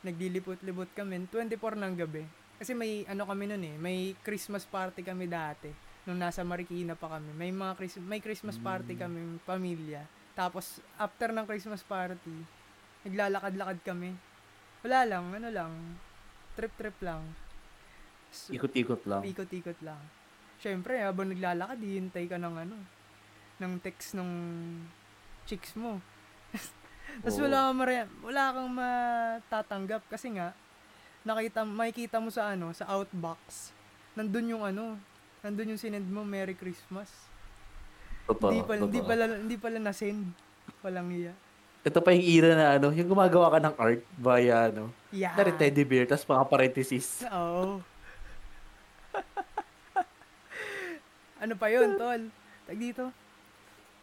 Nagdilipot-libot 0.00 0.86
kami. 0.94 1.26
24 1.26 1.74
ng 1.74 1.98
gabi. 1.98 2.22
Kasi 2.56 2.72
may 2.72 3.02
ano 3.04 3.26
kami 3.26 3.50
nun 3.50 3.62
eh, 3.64 3.74
may 3.74 4.14
Christmas 4.22 4.62
party 4.62 5.02
kami 5.02 5.26
dati. 5.26 5.68
Nung 6.06 6.16
nasa 6.16 6.46
Marikina 6.46 6.94
pa 6.94 7.18
kami. 7.18 7.34
May 7.34 7.50
mga 7.50 7.74
Chris- 7.74 8.00
may 8.00 8.22
Christmas 8.22 8.56
party 8.56 8.94
Mm. 8.94 9.00
kami, 9.00 9.18
pamilya. 9.42 10.06
Tapos, 10.32 10.78
after 10.94 11.34
ng 11.34 11.42
Christmas 11.44 11.82
party, 11.82 12.46
naglalakad-lakad 13.02 13.78
kami. 13.82 14.14
Wala 14.80 15.02
lang, 15.02 15.24
ano 15.34 15.48
lang, 15.50 15.72
trip-trip 16.54 16.94
lang. 17.02 17.26
So, 18.30 18.54
Ikot-ikot 18.54 19.02
lang. 19.02 19.22
Ikot-ikot 19.24 19.80
lang. 19.82 19.98
Siyempre, 20.56 21.00
habang 21.00 21.28
naglalakad, 21.28 21.78
hihintay 21.78 22.30
ka 22.30 22.38
ng 22.38 22.54
ano, 22.54 22.76
ng 23.56 23.72
text 23.80 24.14
ng 24.14 24.30
chicks 25.44 25.74
mo. 25.74 25.98
Tapos 27.22 27.38
wala 27.38 27.70
kang 27.70 27.78
mare- 27.78 28.12
wala 28.20 28.42
kang 28.52 28.70
matatanggap 28.70 30.02
kasi 30.10 30.36
nga 30.36 30.52
nakita 31.22 31.64
makikita 31.64 32.20
mo 32.20 32.28
sa 32.28 32.52
ano, 32.52 32.70
sa 32.70 32.84
outbox. 32.92 33.72
Nandun 34.12 34.52
yung 34.52 34.64
ano, 34.66 35.00
nandun 35.46 35.70
yung 35.70 35.80
sinend 35.80 36.10
mo 36.10 36.26
Merry 36.26 36.58
Christmas. 36.58 37.06
Totoo, 38.26 38.50
Hindi 38.50 38.66
pala, 38.66 38.80
hindi 38.82 38.98
totoo. 38.98 39.08
pala 39.08 39.24
hindi 39.38 39.56
pala 39.56 39.78
na-send. 39.78 40.22
Walang 40.82 41.08
iya. 41.14 41.32
Ito 41.86 42.02
pa 42.02 42.10
yung 42.10 42.26
era 42.26 42.50
na 42.58 42.66
ano, 42.74 42.90
yung 42.90 43.06
gumagawa 43.06 43.54
ka 43.54 43.58
ng 43.62 43.74
art 43.78 44.02
via 44.18 44.66
ano, 44.66 44.90
Yeah. 45.14 45.38
dari 45.38 45.54
teddy 45.54 45.86
bear, 45.86 46.04
tapos 46.04 46.26
mga 46.26 46.44
parenthesis. 46.50 47.22
Oo. 47.30 47.78
ano 51.42 51.54
pa 51.54 51.66
yun, 51.70 51.94
tol? 51.94 52.22
Tag 52.66 52.76
dito. 52.76 53.14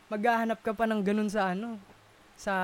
Maghahanap 0.07 0.63
ka 0.63 0.71
pa 0.71 0.87
ng 0.87 1.03
ganun 1.03 1.27
sa 1.27 1.51
ano, 1.51 1.75
sa, 2.39 2.55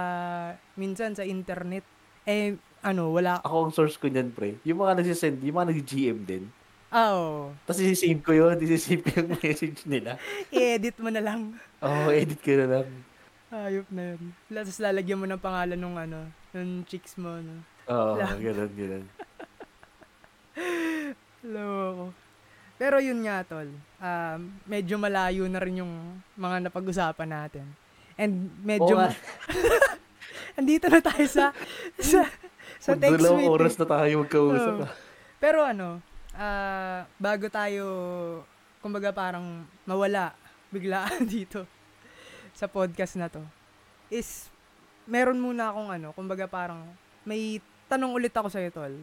minsan 0.74 1.14
sa 1.14 1.28
internet. 1.28 1.84
Eh, 2.24 2.56
ano, 2.80 3.12
wala. 3.12 3.44
Ako 3.44 3.68
ang 3.68 3.74
source 3.76 4.00
ko 4.00 4.08
niyan, 4.08 4.32
pre. 4.32 4.56
Yung 4.64 4.80
mga 4.80 5.04
nagsisend, 5.04 5.44
yung 5.44 5.60
mga 5.60 5.70
nag-GM 5.76 6.20
din. 6.24 6.44
Oo. 6.90 7.54
Tapos 7.70 7.80
isi-save 7.86 8.22
ko 8.26 8.32
yun, 8.34 8.58
isi-save 8.58 9.04
ko 9.06 9.10
yung 9.22 9.30
message 9.38 9.86
nila. 9.86 10.18
I-edit 10.50 10.98
mo 10.98 11.14
na 11.14 11.22
lang. 11.22 11.54
Oo, 11.86 12.10
oh, 12.10 12.14
edit 12.14 12.42
ko 12.42 12.58
na 12.58 12.68
lang. 12.68 12.88
Ayop 13.50 13.90
na 13.90 14.14
yun. 14.14 14.22
Tapos 14.50 14.78
lalagyan 14.78 15.22
mo 15.22 15.26
ng 15.26 15.42
pangalan 15.42 15.78
nung 15.78 15.98
ano, 15.98 16.30
nung 16.54 16.86
chicks 16.86 17.18
mo, 17.18 17.38
no. 17.42 17.62
Oo, 17.90 18.22
Lang. 18.22 18.38
ganun, 18.38 18.72
ganun. 18.78 19.06
Loko. 21.42 22.06
Pero 22.78 23.02
yun 23.02 23.20
nga, 23.26 23.42
tol. 23.42 23.70
Um, 24.00 24.40
medyo 24.70 24.96
malayo 25.02 25.50
na 25.50 25.60
rin 25.60 25.82
yung 25.82 26.22
mga 26.38 26.70
napag-usapan 26.70 27.30
natin. 27.30 27.66
And 28.14 28.54
medyo... 28.62 28.94
Oo 28.94 29.02
nga. 29.02 29.12
andito 30.60 30.86
na 30.88 31.02
tayo 31.02 31.26
sa... 31.26 31.52
sa, 31.98 32.30
sa 32.78 32.92
text 32.96 33.26
meeting. 33.26 33.50
oras 33.50 33.74
na 33.82 33.86
tayo 33.90 34.14
magkausap. 34.22 34.76
Oo. 34.86 34.88
Pero 35.42 35.60
ano, 35.66 36.06
ah, 36.40 37.04
bago 37.20 37.52
tayo, 37.52 37.86
kumbaga 38.80 39.12
parang 39.12 39.68
mawala 39.84 40.32
biglaan 40.72 41.28
dito 41.36 41.68
sa 42.56 42.72
podcast 42.72 43.20
na 43.20 43.28
to, 43.28 43.44
is 44.08 44.48
meron 45.04 45.38
muna 45.38 45.70
akong 45.70 45.92
ano, 45.92 46.16
kumbaga 46.16 46.48
parang 46.48 46.88
may 47.28 47.60
tanong 47.92 48.16
ulit 48.16 48.32
ako 48.32 48.48
sa'yo, 48.48 48.72
tol, 48.72 48.96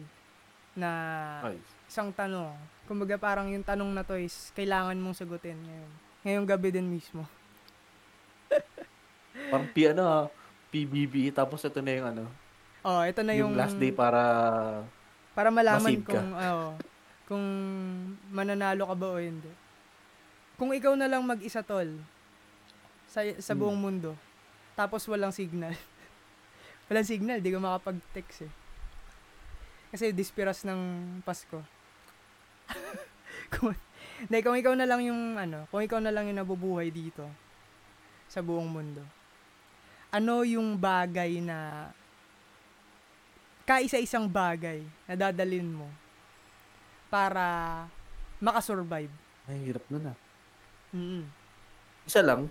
na 0.73 0.89
Ay, 1.45 1.57
isang 1.85 2.09
tanong. 2.09 2.53
Kumbaga 2.87 3.19
parang 3.19 3.51
yung 3.51 3.65
tanong 3.65 3.91
na 3.91 4.05
to 4.05 4.15
is 4.15 4.49
kailangan 4.55 4.95
mong 4.95 5.17
sagutin 5.17 5.59
ngayon. 5.59 5.91
Ngayong 6.23 6.47
gabi 6.47 6.69
din 6.71 6.87
mismo. 6.87 7.27
parang 9.51 9.67
P, 9.75 9.91
ano, 9.91 10.31
PBB, 10.71 11.35
tapos 11.35 11.61
ito 11.65 11.83
na 11.83 11.91
yung 11.93 12.07
ano, 12.07 12.25
Oh, 12.87 13.03
ito 13.03 13.19
na 13.19 13.35
yung, 13.35 13.51
yung, 13.51 13.59
last 13.59 13.75
day 13.75 13.91
para 13.91 14.21
para 15.35 15.51
malaman 15.51 15.99
ka. 16.07 16.07
kung 16.07 16.31
oo, 16.31 16.67
kung 17.27 17.43
mananalo 18.31 18.87
ka 18.87 18.95
ba 18.95 19.07
o 19.11 19.19
hindi. 19.19 19.51
Kung 20.55 20.71
ikaw 20.71 20.95
na 20.95 21.11
lang 21.11 21.27
mag-isa 21.27 21.59
tol 21.61 21.99
sa 23.05 23.21
sa 23.37 23.53
Hmm. 23.53 23.59
buong 23.61 23.79
mundo. 23.79 24.11
Tapos 24.79 25.03
walang 25.11 25.35
signal. 25.35 25.75
walang 26.87 27.05
signal, 27.05 27.43
di 27.43 27.51
ka 27.51 27.59
makapag-text 27.59 28.47
eh. 28.47 28.53
Kasi 29.91 30.15
dispiras 30.15 30.63
ng 30.63 30.79
Pasko. 31.27 31.59
kung, 33.53 33.75
hindi, 34.23 34.37
kung 34.43 34.55
ikaw 34.55 34.73
na 34.75 34.87
lang 34.87 35.03
yung 35.03 35.35
ano, 35.35 35.67
kung 35.67 35.83
ikaw 35.83 35.99
na 35.99 36.11
lang 36.11 36.31
yung 36.31 36.39
nabubuhay 36.39 36.91
dito 36.91 37.27
sa 38.31 38.39
buong 38.39 38.67
mundo. 38.71 39.03
Ano 40.11 40.47
yung 40.47 40.79
bagay 40.79 41.43
na 41.43 41.91
kaisa-isang 43.67 44.31
bagay 44.31 44.79
na 45.11 45.13
dadalin 45.19 45.67
mo 45.67 46.06
para 47.07 47.45
makasurvive. 48.39 49.11
Ay, 49.47 49.71
hirap 49.71 49.83
nun 49.87 50.11
ah. 50.11 50.17
Mm. 50.91 51.23
Isa 52.07 52.23
lang, 52.23 52.47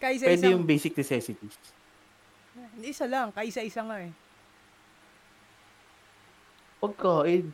Kaisa 0.00 0.24
pwede 0.26 0.46
isang, 0.46 0.54
yung 0.56 0.64
basic 0.66 0.96
necessities. 0.96 1.56
Hindi 2.74 2.88
isa 2.90 3.04
lang, 3.04 3.30
kaisa 3.30 3.60
isa 3.60 3.82
nga 3.84 4.00
eh. 4.00 4.12
Pagkain. 6.80 7.52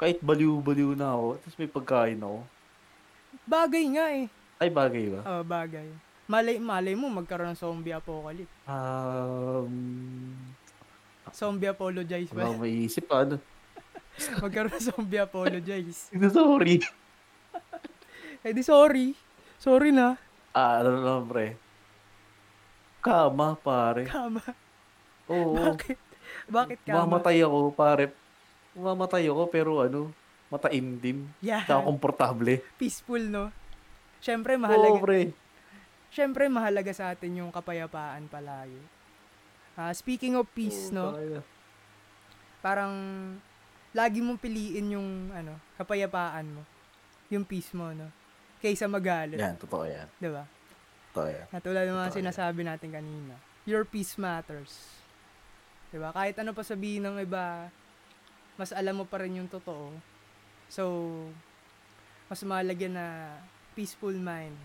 Kahit 0.00 0.18
baliw-baliw 0.24 0.96
na 0.96 1.12
ako, 1.14 1.26
tapos 1.38 1.56
may 1.60 1.70
pagkain 1.70 2.18
ako. 2.18 2.38
Bagay 3.44 3.84
nga 3.92 4.06
eh. 4.16 4.26
Ay, 4.58 4.70
bagay 4.72 5.04
ba? 5.12 5.20
Oh, 5.28 5.44
bagay. 5.44 5.88
Malay, 6.30 6.56
malay 6.56 6.94
mo 6.96 7.12
magkaroon 7.12 7.52
ng 7.52 7.60
zombie 7.60 7.92
apocalypse. 7.92 8.50
Um, 8.64 9.74
Zombie 11.32 11.68
apologize 11.68 12.28
wala 12.32 12.36
ba? 12.36 12.42
akong 12.48 12.62
maiisip 12.62 13.04
pa, 13.08 13.24
ano. 13.24 13.36
magkaroon 14.44 14.72
ng 14.72 14.82
zombie 14.82 15.20
apologize. 15.20 16.10
Sorry. 16.12 16.76
Eh 18.42 18.50
di 18.50 18.66
sorry. 18.66 19.14
Sorry 19.54 19.94
na. 19.94 20.18
Ah, 20.50 20.82
ano 20.82 20.98
naman, 20.98 21.30
pre. 21.30 21.46
Kama, 22.98 23.54
pare. 23.54 24.02
Kama. 24.02 24.42
Oo. 25.30 25.54
Bakit? 25.54 25.98
Bakit 26.50 26.78
kama? 26.82 27.06
Mamatay 27.06 27.38
ako, 27.38 27.70
pare. 27.70 28.10
Mamatay 28.74 29.30
ako, 29.30 29.46
pero 29.46 29.78
ano, 29.78 30.10
mataimdim. 30.50 31.30
Yeah. 31.38 31.62
Tsaka 31.62 31.86
komportable. 31.86 32.66
Peaceful, 32.82 33.22
no? 33.30 33.54
Siyempre, 34.18 34.58
Oo, 34.58 34.62
mahalaga. 34.66 34.98
pre. 34.98 35.30
Siyempre, 36.10 36.50
mahalaga 36.50 36.90
sa 36.90 37.14
atin 37.14 37.46
yung 37.46 37.54
kapayapaan 37.54 38.26
palagi. 38.26 38.82
Ah, 39.78 39.94
speaking 39.94 40.34
of 40.34 40.50
peace, 40.50 40.90
Oo, 40.90 40.98
no? 40.98 41.06
kaya. 41.14 41.40
Parang 42.58 42.94
lagi 43.92 44.18
mong 44.18 44.40
piliin 44.40 44.96
yung 44.96 45.08
ano, 45.30 45.56
kapayapaan 45.76 46.48
mo. 46.48 46.62
Yung 47.28 47.44
peace 47.44 47.72
mo, 47.72 47.92
no? 47.92 48.08
Kaysa 48.58 48.86
magalit, 48.86 49.36
Yan, 49.36 49.56
totoo 49.56 49.84
yan. 49.84 50.06
ba? 50.22 50.44
Totoo 51.12 51.28
yan. 51.28 51.46
Katulad 51.50 51.84
ng 51.84 51.92
mga 51.92 52.02
Totoo 52.02 52.14
yan. 52.14 52.20
sinasabi 52.24 52.60
natin 52.62 52.90
kanina. 52.90 53.34
Your 53.64 53.84
peace 53.84 54.16
matters. 54.16 54.72
ba? 55.92 56.08
Kahit 56.10 56.36
ano 56.38 56.52
pa 56.52 56.62
sabihin 56.62 57.04
ng 57.04 57.20
iba, 57.20 57.68
mas 58.56 58.72
alam 58.72 58.96
mo 58.96 59.04
pa 59.04 59.20
rin 59.20 59.38
yung 59.38 59.48
totoo. 59.48 59.92
So, 60.68 60.82
mas 62.28 62.40
mahalaga 62.42 62.88
na 62.88 63.36
peaceful 63.72 64.14
mind, 64.14 64.56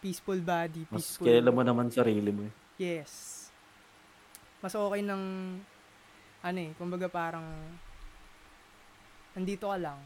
peaceful 0.00 0.40
body, 0.40 0.88
Mas 0.88 1.04
peaceful 1.04 1.26
kilala 1.26 1.50
mo 1.50 1.60
naman 1.60 1.92
sarili 1.92 2.32
mo. 2.32 2.48
eh. 2.48 2.52
Yes. 2.78 3.44
Mas 4.60 4.72
okay 4.72 5.02
ng 5.02 5.22
ano 6.38 6.58
eh, 6.58 6.70
kumbaga 6.78 7.10
parang 7.10 7.44
andito 9.38 9.70
ka 9.70 9.78
lang. 9.78 9.98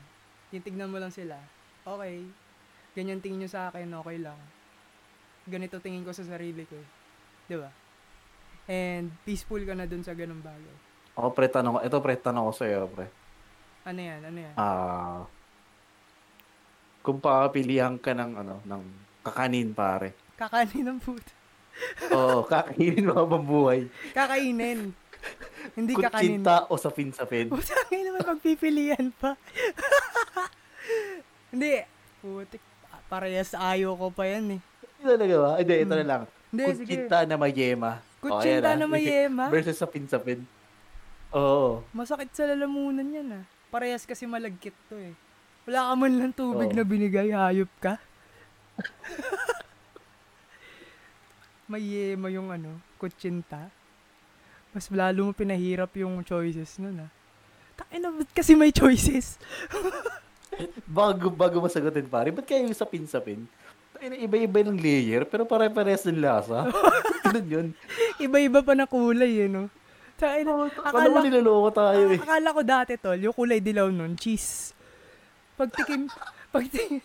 Titignan 0.52 0.92
mo 0.92 1.00
lang 1.00 1.08
sila. 1.08 1.40
Okay. 1.82 2.20
Ganyan 2.92 3.24
tingin 3.24 3.40
nyo 3.40 3.48
sa 3.48 3.72
akin, 3.72 3.88
okay 3.88 4.20
lang. 4.20 4.36
Ganito 5.48 5.80
tingin 5.80 6.04
ko 6.04 6.12
sa 6.12 6.22
sarili 6.22 6.68
ko. 6.68 6.76
eh. 6.76 6.88
Di 7.48 7.56
ba? 7.56 7.72
And 8.68 9.08
peaceful 9.24 9.64
ka 9.64 9.72
na 9.72 9.88
dun 9.88 10.04
sa 10.04 10.12
ganung 10.12 10.44
bagay. 10.44 10.76
Ako, 11.16 11.32
pre, 11.32 11.48
tanong 11.48 11.76
ko. 11.76 11.80
Ito, 11.82 11.96
pre, 11.98 12.14
tanong 12.14 12.44
ko 12.46 12.52
sa'yo, 12.54 12.80
pre. 12.88 13.08
Ano 13.82 14.00
yan? 14.00 14.20
Ano 14.22 14.38
yan? 14.38 14.54
Ah, 14.54 15.24
kung 17.02 17.18
papapilihan 17.18 17.98
ka 17.98 18.14
ng, 18.14 18.32
ano, 18.38 18.62
ng 18.62 18.82
kakanin, 19.20 19.74
pare. 19.74 20.14
Kakanin 20.38 20.86
ng 20.86 21.00
food. 21.02 21.24
Oo, 22.14 22.46
kakainin 22.46 23.08
mo 23.08 23.16
habang 23.18 23.44
buhay. 23.44 23.88
Kakainin. 24.16 24.92
Hindi 25.78 25.92
kakanin. 25.96 26.42
Kutsinta 26.42 26.56
o 26.68 26.74
sapin-sapin. 26.76 27.46
Putang 27.48 27.88
ina 27.94 28.10
naman 28.10 28.22
pagpipilian 28.26 29.06
pa. 29.16 29.38
Hindi. 31.52 31.84
Putik. 32.18 32.62
Parehas 33.12 33.52
ayaw 33.52 33.92
ko 33.98 34.06
pa 34.08 34.24
yan 34.24 34.56
eh. 34.56 34.60
Hindi 34.98 35.04
talaga 35.04 35.34
ba? 35.36 35.50
Hindi, 35.60 35.74
ito 35.84 35.94
na 35.94 36.06
lang. 36.06 36.22
Hindi, 36.48 36.62
sige. 36.72 36.84
Kutsinta 36.84 37.16
na 37.28 37.36
may 37.36 37.52
yema. 37.52 37.92
Kutsinta 38.22 38.68
ayan 38.72 38.78
na 38.80 38.86
may 38.88 39.04
yema? 39.04 39.44
Versus 39.52 39.76
sapin-sapin. 39.76 40.40
Oo. 41.32 41.84
Masakit 41.92 42.32
sa 42.32 42.48
lalamunan 42.48 43.04
yan 43.04 43.28
ah. 43.40 43.44
Parehas 43.72 44.04
kasi 44.04 44.28
malagkit 44.28 44.76
to 44.88 44.96
eh. 45.00 45.16
Wala 45.64 45.90
ka 45.90 45.94
man 45.96 46.12
lang 46.18 46.32
tubig 46.34 46.72
Oo. 46.72 46.76
na 46.76 46.84
binigay, 46.84 47.32
hayop 47.32 47.70
ka. 47.80 47.96
may 51.72 51.80
yema 51.80 52.28
yung 52.28 52.52
ano, 52.52 52.76
kutsinta. 53.00 53.72
Mas 54.72 54.88
lalo 54.88 55.28
mo 55.28 55.32
pinahirap 55.36 55.92
yung 56.00 56.24
choices 56.24 56.80
nun 56.80 57.04
ah. 57.04 57.10
Takina, 57.76 58.08
ba't 58.08 58.28
kasi 58.32 58.56
may 58.56 58.72
choices? 58.72 59.36
Bago, 60.84 61.32
bago 61.32 61.64
masagutin, 61.64 62.04
pare. 62.04 62.28
Ba't 62.28 62.44
kaya 62.44 62.60
yung 62.68 62.76
sapin-sapin? 62.76 63.48
Iba-iba 64.02 64.60
ng 64.60 64.76
layer, 64.76 65.24
pero 65.24 65.48
pare-parehas 65.48 66.04
ng 66.04 66.20
lasa. 66.20 66.68
Ganun 67.24 67.46
yun. 67.48 67.66
Iba-iba 68.20 68.60
pa 68.60 68.76
na 68.76 68.84
kulay 68.84 69.46
eh, 69.46 69.48
no? 69.48 69.72
Takina, 70.20 70.68
Akala 70.68 71.08
mo 71.08 71.18
akala, 71.18 71.24
niloloko 71.24 71.70
tayo 71.72 72.04
eh. 72.12 72.20
akala 72.20 72.48
ko 72.52 72.60
dati 72.62 72.92
tol, 73.00 73.16
yung 73.16 73.32
kulay 73.32 73.64
dilaw 73.64 73.88
nun, 73.88 74.12
cheese. 74.14 74.76
Pagtikim, 75.56 76.12
pagtikim, 76.54 77.00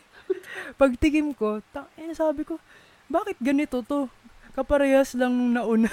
pagtikim 0.75 1.27
ko, 1.31 1.63
takina 1.71 2.13
sabi 2.13 2.43
ko, 2.43 2.59
bakit 3.07 3.39
ganito 3.39 3.79
to? 3.81 4.11
Kaparehas 4.53 5.15
lang 5.15 5.31
nung 5.31 5.55
nauna. 5.55 5.87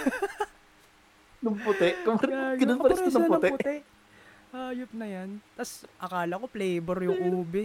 Nung 1.45 1.61
puti. 1.61 1.93
Gago, 2.01 2.17
Ganun 2.61 2.79
pa 2.81 2.87
rin 2.89 2.97
kaparehas 2.97 3.13
sa 3.13 3.21
lang 3.21 3.29
ng 3.29 3.33
puti. 3.37 3.49
puti. 3.53 3.77
Hayop 4.51 4.91
na 4.95 5.07
yan. 5.07 5.29
Tapos, 5.53 5.73
akala 5.99 6.41
ko 6.41 6.47
flavor 6.49 6.99
yung 7.03 7.19
ube. 7.37 7.63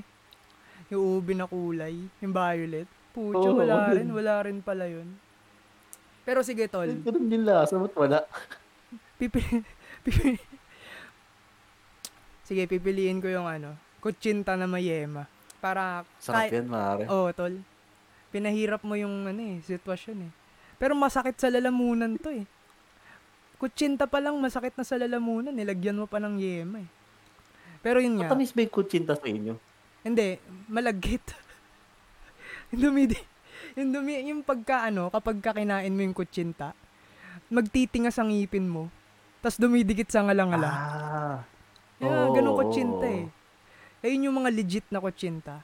Yung 0.89 1.03
ube 1.15 1.31
na 1.31 1.45
kulay. 1.45 1.95
Yung 2.19 2.33
violet. 2.33 2.89
Pucho, 3.09 3.55
Oo, 3.55 3.57
wala 3.57 3.93
rin. 3.93 4.07
Wala 4.19 4.33
rin 4.43 4.59
pala 4.59 4.85
yun. 4.85 5.07
Pero 6.21 6.43
sige, 6.43 6.67
tol. 6.67 6.91
Ganun 6.91 7.25
yung 7.25 7.45
lasa. 7.47 7.73
Ba't 7.73 7.95
wala? 7.95 8.19
Pipi, 9.15 9.41
pipi, 10.03 10.37
sige, 12.43 12.65
pipiliin 12.65 13.19
ko 13.19 13.27
yung 13.27 13.45
ano, 13.45 13.73
kutsinta 13.99 14.53
na 14.53 14.65
may 14.65 14.85
yema. 14.85 15.25
Para, 15.59 16.07
Sarap 16.17 16.47
kahit- 16.47 16.53
yan, 16.55 16.67
mare. 16.67 17.03
Oo, 17.07 17.29
tol. 17.31 17.59
Pinahirap 18.29 18.85
mo 18.85 18.93
yung 18.93 19.25
ano 19.25 19.41
eh, 19.41 19.57
sitwasyon 19.61 20.29
eh. 20.29 20.31
Pero 20.77 20.93
masakit 20.95 21.35
sa 21.35 21.49
lalamunan 21.49 22.15
to 22.15 22.29
eh. 22.31 22.45
Kutsinta 23.59 24.07
pa 24.07 24.17
lang 24.17 24.39
masakit 24.39 24.71
na 24.73 24.87
sa 24.87 24.95
lalamunan, 24.95 25.51
nilagyan 25.51 25.99
mo 25.99 26.07
pa 26.07 26.17
ng 26.17 26.39
yema 26.39 26.79
eh. 26.79 26.89
Pero 27.79 27.99
yun 27.99 28.15
nga, 28.15 28.31
Matamis 28.31 28.51
ba 28.51 28.63
yung 28.63 28.71
kutsinta 28.73 29.13
sa 29.13 29.27
inyo? 29.27 29.55
hindi, 29.99 30.39
malagkit. 30.65 31.23
yung 32.71 32.81
dumidi, 32.81 33.19
yung 33.75 33.91
dumi, 33.91 34.23
yung 34.25 34.41
pagka 34.41 34.87
ano, 34.87 35.11
kapag 35.11 35.43
ka 35.43 35.51
kinain 35.51 35.91
mo 35.91 36.01
yung 36.01 36.15
kutsinta, 36.15 36.71
magtitingas 37.47 38.15
ang 38.15 38.31
ngipin 38.31 38.63
mo, 38.63 38.87
tas 39.39 39.59
dumidikit 39.59 40.07
sa 40.07 40.23
ngalang-ngalang. 40.23 40.71
Ah. 40.71 41.43
Yeah, 41.99 42.07
Oo, 42.07 42.31
ganun 42.31 42.55
kutsinta 42.55 43.07
eh. 43.07 43.27
Ayun 43.99 44.31
yung 44.31 44.39
mga 44.39 44.55
legit 44.55 44.87
na 44.87 45.03
kutsinta. 45.03 45.59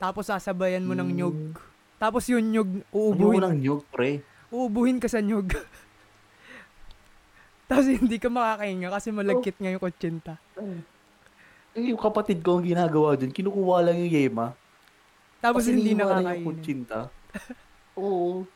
Tapos 0.00 0.32
sasabayan 0.32 0.80
mo 0.80 0.96
ng 0.96 1.04
Mm. 1.04 1.16
nyog. 1.18 1.38
Tapos 1.98 2.24
yung 2.24 2.40
nyog, 2.46 2.70
Ano 2.70 2.88
uubuhin, 2.90 3.40
ng 3.42 3.56
nyug, 3.60 3.82
pre? 3.90 4.24
uubuhin 4.48 4.96
ka 4.96 5.12
sa 5.12 5.20
nyog. 5.20 5.52
Tapos 7.68 7.84
hindi 7.84 8.16
ka 8.16 8.32
makakahinga 8.32 8.88
kasi 8.88 9.12
malagkit 9.12 9.60
nga 9.60 9.68
yung 9.68 9.82
kutsinta. 9.84 10.34
Eh, 11.76 11.92
yung 11.92 12.00
kapatid 12.00 12.40
ko 12.40 12.56
ang 12.56 12.64
ginagawa 12.64 13.12
dun, 13.14 13.28
kinukuha 13.28 13.84
lang 13.84 14.00
yung 14.00 14.12
yema. 14.12 14.56
Tapos 15.38 15.68
hindi 15.68 15.92
iniiwan 15.92 16.24
na 16.24 16.32
yung 16.34 16.48
kutsinta. 16.48 17.12
Oo. 18.00 18.48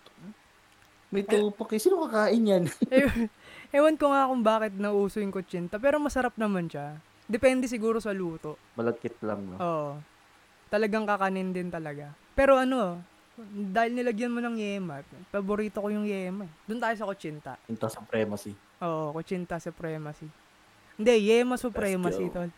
May 1.12 1.28
tupak 1.28 1.76
eh. 1.76 1.80
Sino 1.80 2.09
kakain 2.09 2.40
yan? 2.40 2.64
Eh, 2.89 3.28
Ewan 3.72 4.01
ko 4.01 4.12
nga 4.12 4.28
kung 4.28 4.40
bakit 4.40 4.72
nauso 4.76 5.20
yung 5.20 5.32
kutsinta. 5.32 5.76
Pero 5.76 6.01
masarap 6.01 6.32
naman 6.40 6.72
siya. 6.72 6.97
Depende 7.28 7.68
siguro 7.68 8.01
sa 8.01 8.16
luto. 8.16 8.56
Malagkit 8.80 9.20
lang, 9.20 9.44
no? 9.44 9.56
Oo. 9.60 9.93
Talagang 10.72 11.05
kakanin 11.05 11.52
din 11.52 11.68
talaga. 11.68 12.16
Pero 12.32 12.56
ano, 12.56 13.05
dahil 13.51 13.93
nilagyan 13.97 14.32
mo 14.32 14.40
ng 14.40 14.56
yema, 14.56 15.02
paborito 15.28 15.82
ko 15.82 15.89
yung 15.90 16.06
yema. 16.06 16.47
eh. 16.47 16.52
Doon 16.70 16.81
tayo 16.81 16.94
sa 16.97 17.09
kutsinta. 17.09 17.52
Punta 17.66 17.86
supremacy. 17.90 18.52
Oo, 18.82 19.12
kutsinta 19.16 19.59
supremacy. 19.59 20.27
Hindi, 20.97 21.14
yema 21.28 21.59
supremacy, 21.59 22.28
tol. 22.31 22.51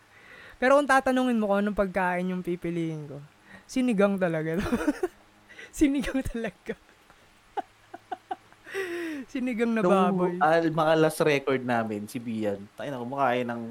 Pero 0.59 0.79
kung 0.79 0.89
tatanungin 0.89 1.39
mo 1.39 1.51
kung 1.51 1.61
anong 1.65 1.79
pagkain 1.79 2.31
yung 2.31 2.43
pipiliin 2.43 3.11
ko, 3.11 3.19
sinigang 3.67 4.17
talaga. 4.17 4.59
sinigang 5.79 6.23
talaga. 6.23 6.75
sinigang 9.33 9.73
na 9.75 9.83
baboy. 9.83 10.39
Nung 10.39 10.43
ah, 10.43 10.63
mga 10.63 10.95
last 10.99 11.21
record 11.23 11.63
namin, 11.63 12.07
si 12.07 12.23
Bian, 12.23 12.63
tayo 12.79 12.89
na 12.91 13.03
kumakain 13.03 13.47
ng 13.47 13.63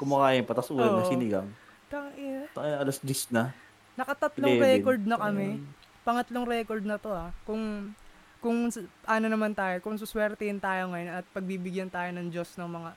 kumakain 0.00 0.42
pa, 0.48 0.56
tapos 0.56 0.72
ulam 0.72 0.96
na 0.96 1.04
sinigang. 1.04 1.48
Tangina. 1.90 2.46
Tayo 2.56 2.72
alas 2.80 2.98
10 3.02 3.34
na. 3.34 3.52
Nakatatlong 3.98 4.56
11. 4.56 4.74
record 4.78 5.02
na 5.04 5.16
kami. 5.20 5.60
Ayun. 5.60 5.79
Pangatlong 6.00 6.46
record 6.46 6.82
na 6.82 6.96
to 6.96 7.10
ah. 7.10 7.30
Kung 7.44 7.92
kung 8.40 8.72
ano 9.04 9.26
naman 9.28 9.52
tayo, 9.52 9.76
kung 9.84 10.00
suswertein 10.00 10.56
tayo 10.56 10.88
ngayon 10.88 11.20
at 11.20 11.24
pagbibigyan 11.30 11.92
tayo 11.92 12.08
ng 12.16 12.32
Diyos 12.32 12.56
ng 12.56 12.66
mga 12.66 12.90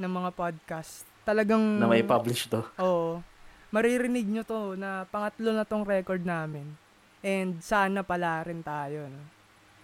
ng 0.00 0.08
mga 0.10 0.30
podcast. 0.32 1.04
Talagang 1.20 1.60
Na 1.76 1.84
may 1.84 2.00
publish 2.00 2.48
to. 2.48 2.64
Oo. 2.80 3.20
maririnig 3.70 4.26
nyo 4.26 4.42
to 4.42 4.74
na 4.74 5.06
pangatlo 5.06 5.52
na 5.52 5.62
tong 5.62 5.84
record 5.84 6.24
namin. 6.24 6.64
And 7.20 7.60
sana 7.60 8.00
pala 8.00 8.40
rin 8.42 8.64
tayo. 8.64 9.06
No? 9.06 9.20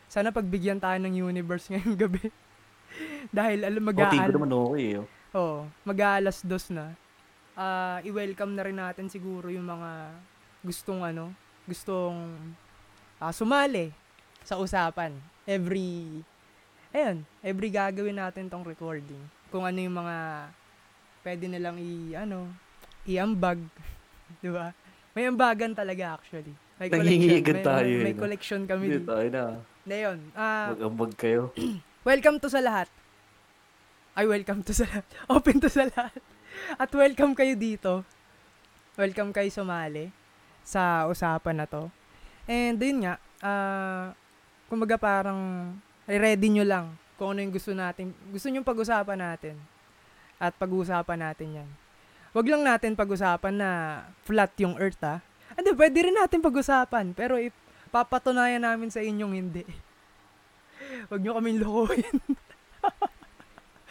Sana 0.08 0.32
pagbigyan 0.32 0.80
tayo 0.80 0.96
ng 0.96 1.12
universe 1.12 1.68
ngayong 1.70 1.94
gabi. 1.94 2.32
Dahil 3.28 3.62
alam 3.62 3.84
mag 3.84 3.94
O, 3.94 4.08
tingin 4.08 4.26
ko 4.26 4.36
naman 4.40 4.50
okay 4.50 4.86
eh. 4.88 4.98
oh. 4.98 5.06
Oo, 5.36 5.58
mag-aalas 5.84 6.40
dos 6.40 6.72
na. 6.72 6.96
Ah, 7.52 8.00
i-welcome 8.00 8.56
na 8.56 8.64
rin 8.64 8.80
natin 8.80 9.12
siguro 9.12 9.52
yung 9.52 9.68
mga 9.68 10.16
gustong 10.64 11.04
ano, 11.04 11.30
gustong 11.66 12.38
ah, 13.18 13.34
sumali 13.34 13.90
sa 14.46 14.56
usapan. 14.56 15.10
Every 15.42 16.22
ayun, 16.94 17.26
every 17.42 17.68
gagawin 17.68 18.16
natin 18.16 18.46
tong 18.46 18.62
recording. 18.62 19.20
Kung 19.50 19.66
ano 19.66 19.78
yung 19.78 19.98
mga 19.98 20.16
pwede 21.26 21.44
nilang 21.50 21.76
i 21.82 22.14
ano, 22.14 22.46
iambag, 23.04 23.58
'di 24.40 24.50
ba? 24.54 24.70
May 25.12 25.26
ambagan 25.26 25.74
talaga 25.74 26.16
actually. 26.16 26.54
May 26.78 26.92
Nangingigan 26.92 27.56
May, 27.60 27.64
tayo 27.64 27.88
may, 27.88 28.00
eh, 28.00 28.04
may 28.04 28.14
no? 28.14 28.20
collection 28.22 28.60
kami. 28.68 28.84
Dito. 28.86 29.08
tayo 29.10 29.28
na. 29.32 29.44
Na 29.86 29.96
yun. 29.96 30.18
Ah, 30.36 30.76
Mag-ambag 30.76 31.12
kayo. 31.18 31.50
Welcome 32.08 32.38
to 32.38 32.48
sa 32.52 32.62
lahat. 32.62 32.86
Ay, 34.16 34.24
welcome 34.24 34.64
to 34.64 34.72
sa 34.72 34.88
lahat. 34.88 35.04
Open 35.36 35.60
to 35.60 35.68
sa 35.68 35.84
lahat. 35.84 36.22
At 36.80 36.88
welcome 36.94 37.36
kayo 37.36 37.52
dito. 37.52 38.00
Welcome 38.96 39.34
kayo 39.34 39.50
sumali 39.52 40.08
sa 40.66 41.06
usapan 41.06 41.62
na 41.62 41.66
to. 41.70 41.86
And 42.50 42.74
yun 42.82 43.06
nga, 43.06 43.22
ah, 43.38 44.10
kumbaga 44.66 44.98
parang 44.98 45.70
ready 46.10 46.50
nyo 46.50 46.66
lang 46.66 46.86
kung 47.16 47.32
ano 47.32 47.40
yung 47.40 47.54
gusto 47.54 47.72
natin, 47.72 48.12
gusto 48.28 48.50
nyo 48.50 48.60
pag-usapan 48.66 49.18
natin. 49.18 49.56
At 50.36 50.52
pag-usapan 50.58 51.18
natin 51.22 51.62
yan. 51.62 51.68
Wag 52.36 52.44
lang 52.44 52.60
natin 52.60 52.92
pag-usapan 52.92 53.54
na 53.56 53.70
flat 54.28 54.52
yung 54.60 54.76
earth 54.76 55.00
ha. 55.00 55.24
Hindi, 55.56 55.72
pwede 55.72 55.96
rin 56.04 56.12
natin 56.12 56.44
pag-usapan. 56.44 57.16
Pero 57.16 57.40
ipapatunayan 57.40 58.60
namin 58.60 58.92
sa 58.92 59.00
inyong 59.00 59.32
hindi. 59.32 59.64
Wag 61.10 61.24
nyo 61.24 61.40
kaming 61.40 61.64
lokohin. 61.64 62.16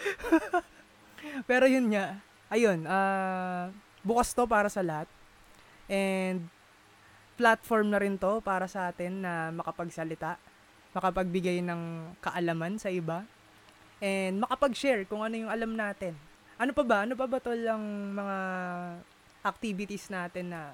Pero 1.49 1.65
yun 1.65 1.89
nga, 1.89 2.21
ayun, 2.53 2.85
ah 2.85 3.73
bukas 4.05 4.37
to 4.37 4.45
para 4.45 4.69
sa 4.69 4.85
lahat. 4.85 5.09
And 5.89 6.45
platform 7.35 7.91
na 7.91 7.99
rin 7.99 8.15
to 8.15 8.39
para 8.39 8.65
sa 8.65 8.89
atin 8.89 9.21
na 9.21 9.51
makapagsalita, 9.51 10.39
makapagbigay 10.91 11.59
ng 11.59 11.81
kaalaman 12.19 12.79
sa 12.79 12.87
iba, 12.87 13.27
and 13.99 14.39
makapag-share 14.39 15.03
kung 15.03 15.19
ano 15.19 15.35
yung 15.35 15.51
alam 15.51 15.75
natin. 15.75 16.15
Ano 16.55 16.71
pa 16.71 16.83
ba? 16.83 17.03
Ano 17.03 17.13
pa 17.13 17.27
ba 17.27 17.37
to 17.37 17.51
lang 17.51 17.81
mga 18.11 18.37
activities 19.43 20.07
natin 20.07 20.49
na 20.49 20.71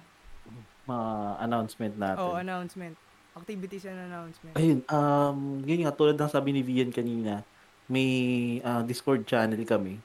Mga 0.81 1.07
announcement 1.39 1.93
natin. 1.95 2.21
oh, 2.21 2.35
announcement. 2.35 2.95
Activities 3.31 3.85
and 3.85 3.99
announcement. 4.01 4.53
Ayun, 4.53 4.81
um, 4.89 5.37
yun 5.63 5.85
nga, 5.85 5.93
tulad 5.93 6.17
ng 6.17 6.27
sabi 6.27 6.51
ni 6.51 6.61
Vian 6.61 6.89
kanina, 6.89 7.45
may 7.85 8.09
ah, 8.61 8.81
Discord 8.81 9.23
channel 9.23 9.61
kami. 9.63 10.01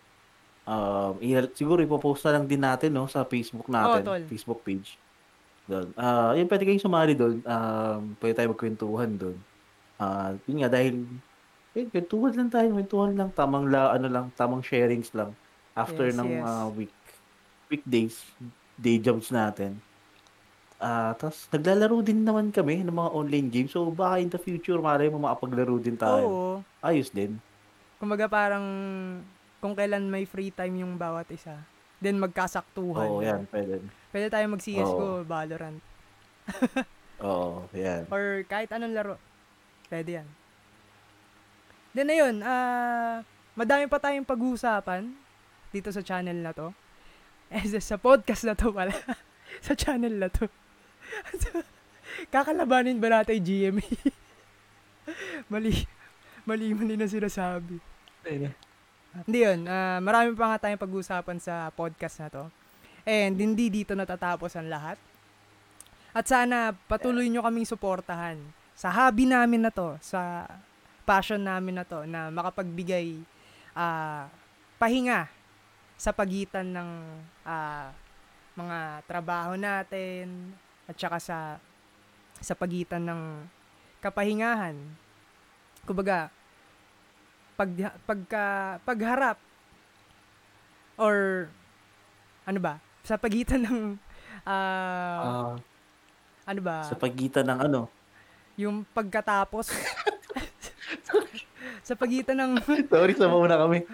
Um, 0.63 1.17
i- 1.19 1.53
siguro 1.53 1.81
ipopost 1.81 2.23
na 2.23 2.39
lang 2.39 2.45
din 2.45 2.61
natin, 2.61 2.91
no, 2.91 3.07
sa 3.07 3.23
Facebook 3.23 3.67
natin, 3.67 4.03
tol. 4.05 4.23
Facebook 4.27 4.61
page. 4.63 4.95
Doon. 5.67 5.89
Ah, 5.99 6.33
yun, 6.39 6.47
pwede 6.47 6.63
kayong 6.63 6.87
sumali 6.87 7.13
doon. 7.19 7.43
Um, 7.43 8.15
pwede 8.23 8.35
tayo 8.39 8.49
magkwentuhan 8.55 9.11
doon. 9.19 9.37
Ah, 9.99 10.35
yun 10.47 10.63
nga, 10.63 10.71
dahil, 10.71 11.03
eh, 11.75 11.87
kwentuhan 11.91 12.33
lang 12.39 12.51
tayo, 12.51 12.71
kwentuhan 12.73 13.13
lang, 13.19 13.31
tamang 13.35 13.67
la, 13.67 13.93
ano 13.93 14.07
lang, 14.07 14.27
tamang 14.39 14.63
sharings 14.63 15.11
lang. 15.11 15.35
After 15.77 16.09
Yes, 16.09 16.17
ng 16.17 16.31
yes. 16.41 16.45
ah, 16.47 16.69
week, 16.73 16.95
weekdays, 17.69 18.17
day 18.79 18.97
jobs 18.97 19.29
natin. 19.29 19.77
Ah, 20.77 21.17
tapos 21.17 21.49
naglalaro 21.49 22.05
din 22.05 22.21
naman 22.21 22.53
kami 22.53 22.85
ng 22.85 22.93
mga 22.93 23.11
online 23.17 23.49
games. 23.49 23.73
So 23.73 23.89
baka 23.89 24.21
in 24.21 24.29
the 24.29 24.37
future 24.37 24.77
malay 24.77 25.09
mo 25.09 25.17
makapaglaro 25.17 25.81
din 25.81 25.97
tayo. 25.97 26.25
Oo. 26.29 26.53
Ayos 26.85 27.09
din. 27.09 27.41
Kumbaga 27.97 28.29
parang 28.29 28.65
kung 29.65 29.73
kailan 29.73 30.05
may 30.05 30.29
free 30.29 30.53
time 30.53 30.85
yung 30.85 31.01
bawat 31.01 31.25
isa. 31.33 31.57
Then 31.99 32.21
magkasaktuhan. 32.21 33.09
Oo, 33.09 33.25
yan, 33.25 33.49
pwede. 33.49 33.81
Pwede 34.13 34.27
tayo 34.29 34.45
mag. 34.53 34.61
CSGO, 34.61 35.25
Valorant. 35.25 35.81
Oo, 37.27 37.65
yan. 37.73 38.05
Or 38.13 38.45
kahit 38.45 38.69
anong 38.73 38.93
laro. 38.93 39.15
Pwede 39.89 40.21
yan. 40.21 40.29
Then 41.97 42.13
ayun, 42.13 42.37
ah 42.45 43.25
madami 43.57 43.89
pa 43.89 43.97
tayong 43.97 44.29
pag-uusapan 44.29 45.09
dito 45.73 45.89
sa 45.89 46.05
channel 46.05 46.37
na 46.37 46.53
to. 46.53 46.77
Eh, 47.49 47.65
sa- 47.81 47.97
podcast 47.97 48.45
na 48.45 48.53
to 48.53 48.69
pala. 48.69 48.93
sa 49.67 49.73
channel 49.73 50.13
na 50.13 50.29
to. 50.29 50.45
Kakalabanin 52.35 53.01
ba 53.01 53.09
natin 53.09 53.41
GMA? 53.41 53.87
mali. 55.49 55.73
Mali, 56.47 56.71
mali 56.77 56.95
na 56.95 57.09
sinasabi. 57.09 57.81
Hindi 59.25 59.39
yun. 59.41 59.65
ah, 59.65 60.03
marami 60.05 60.37
pa 60.37 60.53
nga 60.53 60.69
tayong 60.69 60.83
pag-uusapan 60.83 61.39
sa 61.41 61.73
podcast 61.73 62.21
na 62.21 62.29
to. 62.29 62.45
And 63.07 63.39
hindi 63.39 63.73
dito 63.73 63.97
natatapos 63.97 64.53
ang 64.59 64.69
lahat. 64.69 65.01
At 66.13 66.29
sana 66.29 66.77
patuloy 66.91 67.31
nyo 67.33 67.41
kaming 67.41 67.69
suportahan 67.69 68.37
sa 68.77 68.93
hobby 68.93 69.25
namin 69.25 69.65
na 69.65 69.73
to, 69.73 69.97
sa 70.05 70.45
passion 71.09 71.41
namin 71.41 71.81
na 71.81 71.85
to, 71.89 72.05
na 72.05 72.29
makapagbigay 72.29 73.25
ah, 73.73 74.29
pahinga 74.77 75.33
sa 75.97 76.13
pagitan 76.13 76.77
ng 76.77 76.91
ah, 77.49 77.89
mga 78.53 79.05
trabaho 79.09 79.57
natin 79.57 80.53
at 80.85 80.97
saka 80.97 81.17
sa 81.21 81.39
sa 82.41 82.53
pagitan 82.53 83.01
ng 83.01 83.49
kapahingahan. 84.01 84.77
Kumbaga, 85.89 86.29
pag, 87.57 87.71
pagka, 88.05 88.45
pagharap 88.85 89.39
or 90.97 91.49
ano 92.45 92.59
ba, 92.61 92.75
sa 93.03 93.17
pagitan 93.17 93.65
ng 93.65 93.79
ah, 94.45 95.21
Ah, 95.21 95.55
ano 96.47 96.61
ba, 96.63 96.85
sa 96.85 96.95
pagitan 96.95 97.45
ng 97.45 97.59
ano. 97.61 97.81
yung 98.57 98.87
pagkatapos 98.89 99.69
sa 101.87 101.95
pagitan 101.95 102.37
ng 102.37 102.53
Sorry, 102.93 103.13
sa 103.15 103.29
muna 103.29 103.57
kami. 103.57 103.85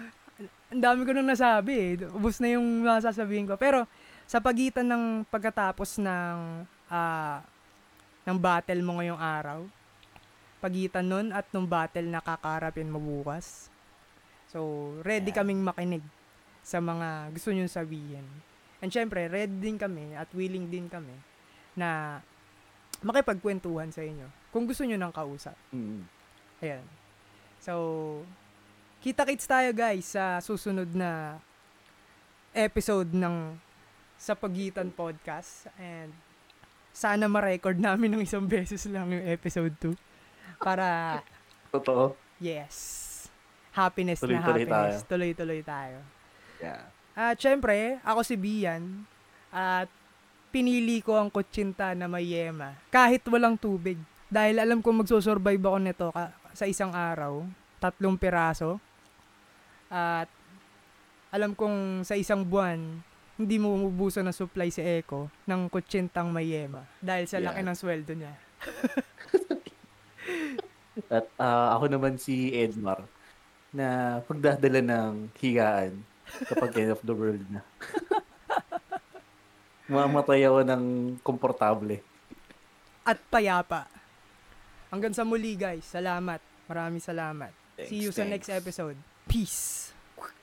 ang 0.73 0.81
dami 0.81 1.05
ko 1.05 1.11
nang 1.13 1.29
nasabi 1.29 1.73
eh. 1.77 2.09
Ubus 2.09 2.41
na 2.41 2.57
yung 2.57 2.81
masasabihin 2.81 3.45
ko. 3.45 3.53
Pero 3.53 3.85
sa 4.25 4.41
pagitan 4.41 4.87
ng 4.87 5.03
pagkatapos 5.29 6.01
ng 6.01 6.37
ah, 6.89 7.43
ng 8.23 8.37
battle 8.39 8.81
mo 8.81 8.97
ngayong 8.97 9.19
araw, 9.19 9.59
pagitan 10.63 11.11
nun 11.11 11.27
at 11.35 11.43
nung 11.51 11.67
battle 11.67 12.07
na 12.07 12.23
kakarapin 12.23 12.87
mo 12.87 13.03
bukas. 13.03 13.67
So, 14.47 14.91
ready 15.03 15.35
Yeah. 15.35 15.43
kaming 15.43 15.59
makinig 15.59 16.05
sa 16.63 16.79
mga 16.79 17.35
gusto 17.35 17.51
nyo 17.51 17.67
sabihin. 17.67 18.23
And 18.79 18.87
syempre, 18.87 19.27
ready 19.27 19.51
din 19.59 19.75
kami 19.75 20.15
at 20.15 20.31
willing 20.31 20.71
din 20.71 20.87
kami 20.87 21.11
na 21.75 22.19
makipagkwentuhan 23.03 23.91
sa 23.91 23.99
inyo 23.99 24.31
kung 24.55 24.63
gusto 24.63 24.87
nyo 24.87 24.95
ng 24.95 25.11
kausap. 25.11 25.57
Mm. 25.75 26.07
Ayan. 26.63 26.85
So, 27.59 27.73
kita-kits 29.03 29.43
tayo 29.43 29.75
guys 29.75 30.15
sa 30.15 30.39
susunod 30.39 30.87
na 30.95 31.39
episode 32.55 33.11
ng 33.11 33.59
Sa 34.15 34.37
Pagitan 34.37 34.87
Podcast. 34.93 35.67
And 35.75 36.15
sana 36.93 37.27
ma-record 37.27 37.81
namin 37.81 38.15
ng 38.15 38.21
isang 38.23 38.45
beses 38.45 38.85
lang 38.87 39.11
yung 39.11 39.25
episode 39.27 39.73
2. 39.81 40.12
Para, 40.57 41.19
Totoo. 41.69 42.13
yes, 42.37 42.75
happiness 43.71 44.19
na 44.19 44.27
Tuloy-tuloy 44.27 44.63
happiness. 44.63 45.01
Tuloy-tuloy 45.03 45.61
tayo. 45.61 45.97
Yeah. 46.57 46.85
At 47.13 47.37
syempre, 47.37 48.01
ako 48.01 48.21
si 48.21 48.35
Bian. 48.35 49.05
At 49.49 49.85
pinili 50.49 50.99
ko 50.99 51.15
ang 51.15 51.29
kutsinta 51.29 51.93
na 51.93 52.05
may 52.05 52.25
yema. 52.27 52.73
Kahit 52.87 53.21
walang 53.25 53.53
tubig. 53.53 53.97
Dahil 54.27 54.57
alam 54.57 54.79
ko 54.79 54.89
magsosurvive 54.91 55.61
ako 55.61 55.77
nito 55.77 56.07
ka- 56.09 56.33
sa 56.51 56.65
isang 56.65 56.89
araw. 56.89 57.45
Tatlong 57.77 58.13
piraso. 58.13 58.81
At 59.87 60.25
alam 61.29 61.53
kong 61.53 62.01
sa 62.01 62.13
isang 62.13 62.41
buwan, 62.41 63.01
hindi 63.33 63.57
mo 63.57 63.73
umubuso 63.73 64.21
ng 64.21 64.29
supply 64.31 64.69
si 64.69 64.81
Eko 64.81 65.29
ng 65.43 65.65
kutsintang 65.67 66.29
may 66.29 66.45
yema. 66.47 66.85
Dahil 66.97 67.25
sa 67.25 67.37
laki 67.37 67.61
Yeah. 67.61 67.67
ng 67.67 67.77
sweldo 67.77 68.13
niya. 68.13 68.33
At 71.09 71.25
ah, 71.41 71.73
ako 71.77 71.85
naman 71.89 72.21
si 72.21 72.53
Edmar 72.53 73.01
na 73.73 74.21
pagdadala 74.29 74.85
ng 74.85 75.33
higaan 75.41 76.05
kapag 76.45 76.77
end 76.77 76.93
of 76.93 77.01
the 77.01 77.15
world 77.15 77.41
na. 77.49 77.61
Mamatay 79.89 80.45
ako 80.45 80.59
ng 80.63 80.83
komportable. 81.25 81.99
At 83.03 83.19
payapa. 83.27 83.89
Hanggang 84.93 85.11
sa 85.11 85.25
muli 85.25 85.57
guys. 85.57 85.89
Salamat. 85.89 86.39
Maraming 86.69 87.03
salamat. 87.03 87.51
See 87.89 87.99
you 87.99 88.13
Thanks, 88.13 88.21
sa 88.21 88.29
next 88.29 88.47
thanks. 88.47 88.61
episode. 88.63 88.97
Peace. 89.27 89.82